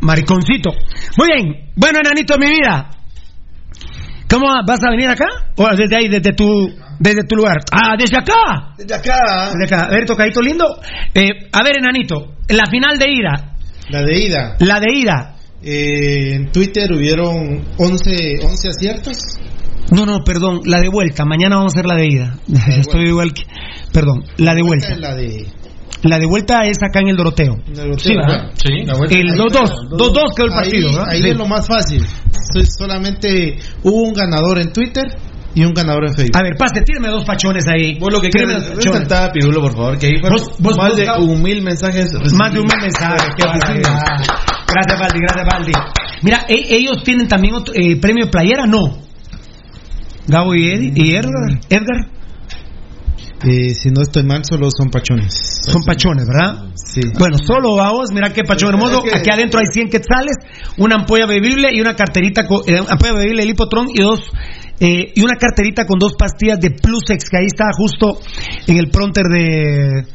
[0.00, 0.70] Mariconcito.
[1.16, 1.70] Muy bien.
[1.76, 2.90] Bueno, enanito mi vida.
[4.28, 5.26] ¿Cómo vas a venir acá?
[5.56, 6.46] ¿O desde ahí, desde tu,
[6.98, 7.58] desde tu lugar?
[7.70, 8.74] Ah, desde acá.
[8.78, 9.50] Desde acá.
[9.52, 9.84] Desde acá.
[9.84, 10.64] A ver, tocadito lindo.
[11.14, 12.32] Eh, a ver, enanito.
[12.48, 13.54] La final de ida.
[13.90, 14.56] La de ida.
[14.60, 15.36] La de ida.
[15.64, 19.16] Eh, en Twitter hubieron 11, 11 aciertos.
[19.90, 20.60] No, no, perdón.
[20.64, 21.24] La de vuelta.
[21.24, 22.38] Mañana vamos a hacer la de ida.
[22.78, 23.42] Estoy igual que.
[23.92, 24.24] Perdón.
[24.38, 24.94] La de vuelta.
[24.96, 25.46] La de.
[26.04, 27.58] La de vuelta es acá en el Doroteo.
[27.72, 28.50] Doroteo, Sí, ¿verdad?
[28.54, 28.84] Sí.
[28.84, 29.46] La vuelta- El ahí 2-2.
[29.46, 29.62] está.
[29.96, 31.08] 2-2 quedó el Ahí- partido, ¿verdad?
[31.10, 31.28] Ahí Sí.
[31.28, 32.04] es lo más fácil.
[32.04, 35.04] So- Solamente hubo un ganador en Twitter
[35.54, 36.36] y un ganador en Facebook.
[36.36, 37.98] A ver, pase, tírame dos pachones ahí.
[38.00, 41.04] Vos lo que quieres a Pirulo, por favor, que ahí Vos- vos- más vos, de
[41.04, 41.24] Gabo.
[41.24, 42.12] un mil mensajes.
[42.32, 43.22] Más de un mil mensajes.
[44.72, 45.72] Gracias, Valdi, gracias, Valdi.
[46.22, 48.98] Mira, e- ellos tienen también otro, eh, premio de playera, no.
[50.26, 51.60] Gabo y, Eddie, y Edgar.
[51.68, 52.08] Edgar.
[53.44, 55.34] Eh, si no estoy mal, solo son pachones.
[55.64, 56.66] Son pachones, ¿verdad?
[56.76, 57.00] Sí.
[57.18, 59.02] Bueno, solo vamos, mira qué pachón hermoso.
[59.12, 60.36] Aquí adentro hay 100 quetzales,
[60.76, 64.20] una ampolla bebible y una carterita, con, eh, ampolla bebible Lipotron y dos.
[64.78, 68.20] eh, y una carterita con dos pastillas de Plusex que ahí está justo
[68.68, 70.06] en el pronter de.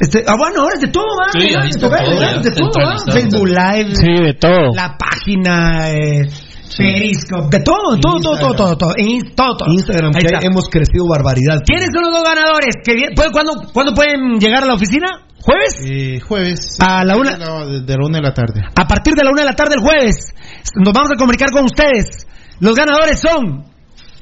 [0.00, 1.32] Este, ah, bueno, ahora es de todo, ¿va?
[1.32, 3.12] Sí, de todo, de.
[3.12, 4.74] Facebook Live, Sí, de todo.
[4.74, 6.28] la página, eh,
[6.76, 9.72] Periscope, de todo, todo, todo, todo, todo, todo, en todo, todo.
[9.72, 11.60] Instagram, que hemos crecido barbaridad.
[11.66, 12.74] ¿Quiénes son los dos ganadores?
[12.84, 15.26] Que bien- ¿pueden- ¿Cuándo, ¿Cuándo pueden llegar a la oficina?
[15.40, 15.80] ¿Jueves?
[15.84, 16.76] Eh, jueves.
[16.78, 18.62] A la una- De la, de la una de la tarde.
[18.76, 20.32] A partir de la una de la tarde el jueves
[20.76, 22.26] nos vamos a comunicar con ustedes.
[22.60, 23.64] Los ganadores son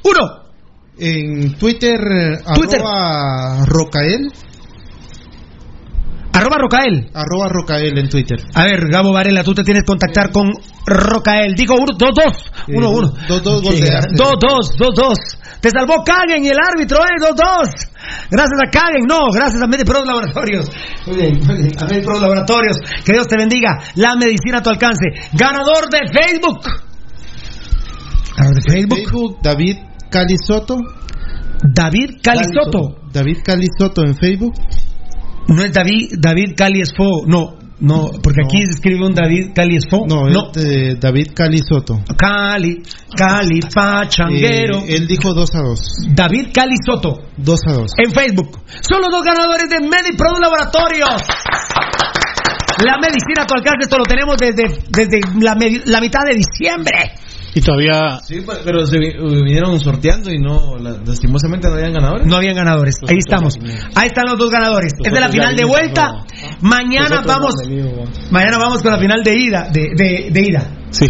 [0.04, 0.46] uno,
[0.98, 1.98] En Twitter,
[2.54, 2.80] Twitter.
[2.80, 4.32] arroba Rocael.
[6.38, 7.10] Arroba Rocael.
[7.14, 8.38] Arroba Rocael en Twitter.
[8.54, 10.50] A ver, Gabo Varela, tú te tienes que contactar con
[10.86, 11.54] Rocael.
[11.54, 12.52] Digo uno, dos, dos.
[12.68, 13.12] Uno, Eh, uno.
[13.28, 14.14] dos, dos, gol de arte.
[14.16, 15.18] Dos, dos, dos, dos.
[15.60, 17.68] Te salvó Kagen y el árbitro, eh, dos, dos.
[18.30, 20.70] Gracias a Kagen, no, gracias a MediPro Laboratorios.
[21.06, 21.72] Muy bien, muy bien.
[21.80, 22.76] A MediPro Laboratorios.
[23.04, 23.78] Que Dios te bendiga.
[23.96, 25.04] La medicina a tu alcance.
[25.32, 26.60] Ganador de Facebook.
[28.36, 28.98] Ganador de Facebook.
[28.98, 29.76] Facebook, David
[30.10, 30.76] Calisoto.
[31.74, 32.96] David Calisoto.
[33.12, 34.52] David Calisoto en Facebook.
[35.48, 39.76] No es David, David Cali Esfo, no, no, porque aquí se escribe un David Cali
[39.76, 40.06] Esfo.
[40.08, 40.50] No, no.
[40.54, 42.00] es de David Calisoto.
[42.16, 42.82] Cali,
[43.14, 44.78] Cali, Pachanguero.
[44.78, 45.80] Eh, él dijo 2 a 2.
[46.14, 47.90] David Cali Soto 2 a 2.
[47.98, 48.60] en Facebook.
[48.80, 51.22] Son los dos ganadores de MediPro Laboratorios.
[52.82, 57.12] La medicina a tu alcance, esto lo tenemos desde, desde la mitad de diciembre.
[57.54, 61.92] Y todavía Sí, pues, pero se vi- vinieron sorteando y no, la- lastimosamente no habían
[61.92, 62.26] ganadores.
[62.26, 62.96] No habían ganadores.
[63.08, 63.54] Ahí estamos.
[63.94, 64.92] Ahí están los dos ganadores.
[65.02, 66.24] Es de la final de vuelta.
[66.60, 67.54] Mañana vamos.
[68.30, 69.68] Mañana vamos con la final de ida.
[69.72, 70.70] De, de, de ida.
[70.90, 71.06] Sí.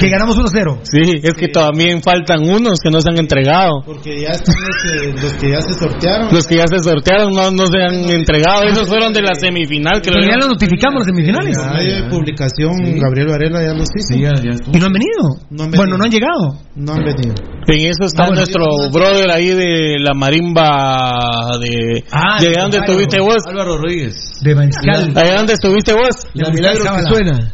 [0.00, 0.80] Que ganamos 1-0.
[0.82, 3.82] Sí, es que también faltan unos que no se han entregado.
[3.84, 6.32] Porque ya están los, eh, los que ya se sortearon.
[6.32, 8.62] Los que ya se sortearon no, no se han entregado.
[8.64, 11.56] Esos fueron de la semifinal, creo Pero ya los notificamos los semifinales.
[11.56, 14.14] Ya hay publicación, Gabriel Varela ya los hizo.
[14.14, 14.76] Sí, ya, ya estuvo.
[14.76, 15.22] ¿Y no han venido?
[15.50, 16.58] No han Bueno, no han llegado.
[16.74, 17.34] No han venido.
[17.66, 18.40] En eso está Ah, bueno.
[18.40, 21.12] nuestro brother ahí de la marimba
[21.60, 22.04] de...
[22.10, 23.36] Ah, ¿De de estuviste vos?
[23.46, 24.40] Álvaro Rodríguez.
[24.42, 25.12] De Mariscal.
[25.16, 26.26] ¿Allá dónde estuviste vos?
[26.34, 27.52] La milagro que suena.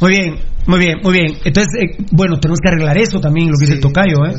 [0.00, 1.32] Muy bien, muy bien, muy bien.
[1.44, 4.34] Entonces, eh, bueno, tenemos que arreglar eso también, lo que dice el tocayo, ¿eh?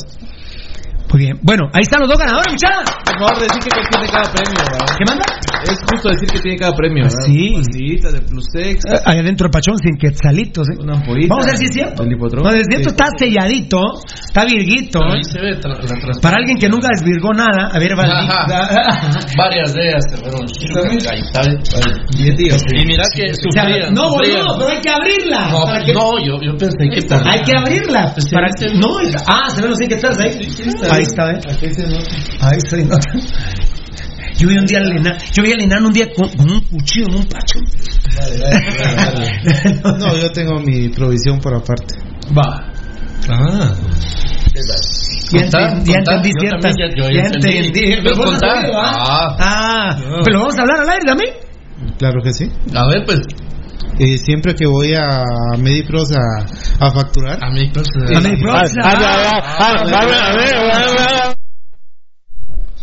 [1.16, 1.40] Muy bien.
[1.44, 2.92] Bueno, ahí están los dos ganadores, muchachos.
[3.08, 4.86] Por favor, decir que tiene cada premio, ¿verdad?
[5.00, 5.26] ¿Qué manda?
[5.64, 7.24] Es justo decir que tiene cada premio, ¿verdad?
[7.26, 7.56] Sí.
[7.56, 8.78] Pastillitas de Plusex.
[8.84, 10.68] Eh, Ahí adentro el pachón sin quetzalitos.
[10.68, 10.76] ¿eh?
[10.84, 11.32] Una ampollita.
[11.32, 12.04] Vamos a ver si es cierto.
[12.52, 12.90] ver si es cierto.
[12.92, 13.80] Está selladito,
[14.28, 15.00] está virguito.
[15.08, 16.20] Ahí se ve tra- la.
[16.22, 17.96] Para alguien que nunca desvirgó nada, a ver.
[19.40, 20.44] Varias de ellas se fueron.
[22.20, 22.56] Bien, tío.
[22.76, 23.94] Y mira que sea, sufrían.
[23.94, 25.48] no, boludo, pero hay que abrirla.
[25.50, 28.14] No, para que- no, yo, yo pensé que Hay que abrirla.
[28.36, 28.78] Para sí, sí.
[28.78, 30.36] no, ah, se ven los estás ahí.
[30.92, 31.40] Ahí está, ¿eh?
[32.42, 32.78] Ahí está.
[32.78, 32.98] ¿no?
[34.38, 36.60] Yo vi un día al enano, yo vi al enano un día con, con un
[36.62, 37.60] cuchillo en un pacho.
[40.00, 41.96] No, yo tengo mi provisión por aparte.
[42.38, 42.72] Va.
[43.30, 43.74] Ah.
[45.32, 47.58] Ya, Contá, enten- ya entendí ya- entendí.
[47.58, 47.82] entendí.
[48.04, 48.32] Pero no
[48.74, 48.96] ¿va?
[48.98, 49.36] Ah.
[49.40, 51.34] Ah, pero vamos a hablar al aire también.
[51.98, 52.50] Claro que sí.
[52.74, 53.20] A ver, pues.
[53.98, 55.24] Eh, siempre que voy a
[55.58, 57.88] Medipros a, a facturar, A pues.
[58.84, 58.92] A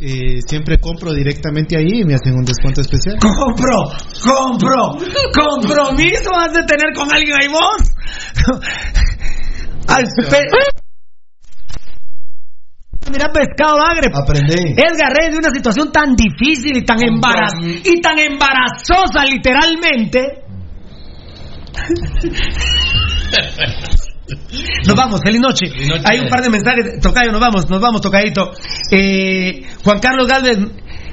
[0.04, 3.16] eh, siempre compro directamente ahí y me hacen un descuento especial.
[3.20, 3.92] Compro,
[4.24, 4.98] compro,
[5.32, 7.88] compromiso vas a tener con alguien ahí vos.
[9.88, 10.48] Al pe-
[13.12, 14.08] Mira, pescado bagre.
[14.14, 14.54] Aprende.
[14.72, 20.44] Edgar Reyes de una situación tan difícil y tan embaraz y tan embarazosa literalmente.
[24.86, 25.66] Nos vamos, feliz noche.
[25.68, 26.02] noche.
[26.04, 27.00] Hay un par de mensajes.
[27.00, 28.52] Tocayo, nos vamos, nos vamos, tocadito.
[28.90, 30.58] Eh, Juan Carlos Galvez,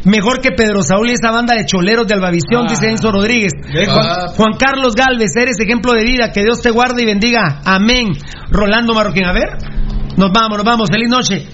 [0.05, 2.69] mejor que Pedro Saúl y esa banda de choleros de Albavisión, Ah.
[2.69, 3.51] dice Enzo Rodríguez.
[3.73, 3.91] Deja.
[3.93, 6.31] Juan, Juan Carlos Galvez, eres ejemplo de vida.
[6.31, 7.61] Que Dios te guarde y bendiga.
[7.65, 8.09] Amén.
[8.51, 9.49] Rolando Marroquín, a ver.
[10.17, 10.89] Nos vamos, nos vamos.
[10.89, 11.45] Feliz noche.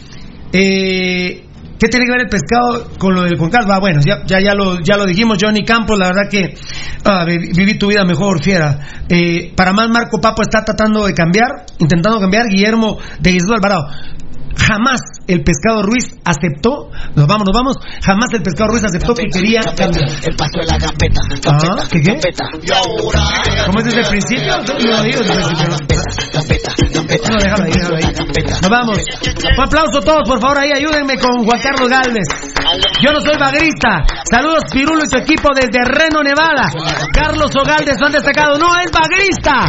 [0.53, 1.44] Eh,
[1.79, 3.69] ¿Qué tiene que ver el pescado con lo del Carlos?
[3.71, 6.55] Ah, bueno, ya, ya, ya, lo, ya lo dijimos, Johnny Campos, la verdad que
[7.03, 8.79] ah, vi- viví tu vida mejor, fiera.
[9.09, 13.87] Eh, para más, Marco Papo está tratando de cambiar, intentando cambiar, Guillermo de Jesús Alvarado.
[14.57, 19.25] Jamás el pescado Ruiz aceptó, nos vamos, nos vamos, jamás el pescado Ruiz aceptó que
[19.25, 20.09] quería cambiar.
[20.25, 21.21] El paso de la gambeta.
[21.45, 22.13] Ah, ¿qué qué?
[23.65, 24.55] ¿Cómo es desde el principio?
[24.57, 26.94] No digo desde el principio.
[27.29, 28.03] No, déjalo ahí, déjalo ahí.
[28.61, 28.97] Nos vamos.
[28.97, 32.27] Un aplauso a todos, por favor, ahí ayúdenme con Juan Carlos Galvez.
[33.01, 34.03] Yo no soy bagrista.
[34.29, 36.71] Saludos, Pirulo y su equipo desde Reno, Nevada.
[37.13, 38.57] Carlos Ogaldes han destacado.
[38.57, 39.67] No, es bagrista.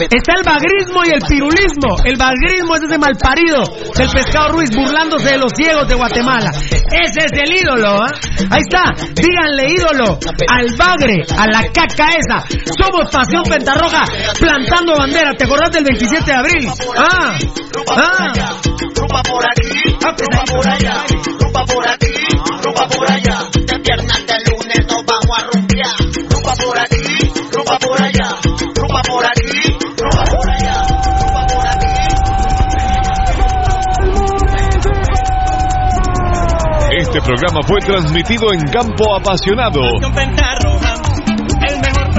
[0.00, 1.96] Está el bagrismo y el pirulismo.
[2.04, 3.62] El bagrismo es ese malparido
[3.94, 6.50] del pescado Ruiz burlándose de los ciegos de Guatemala.
[6.50, 8.10] Ese es el ídolo, ¿ah?
[8.50, 8.92] Ahí está.
[9.14, 12.40] Díganle ídolo al bagre, a la caca esa.
[12.80, 14.02] Somos Pasión Pentarroja
[14.38, 15.34] plantando bandera.
[15.34, 16.68] ¿Te acordás del 27 de abril?
[16.96, 17.38] Ah,
[17.90, 18.60] ah.
[18.94, 21.04] Rumba por aquí, rumba por allá,
[21.40, 22.12] rumba por aquí,
[22.62, 23.38] rumba por allá.
[23.52, 25.96] De viernes de lunes nos vamos a rumbear.
[26.30, 28.36] Rumba por aquí, rumba por allá,
[28.74, 30.82] rumba por aquí, rumba por allá,
[31.20, 31.90] rumba por aquí.
[36.98, 39.80] Este programa fue transmitido en Campo Apasionado.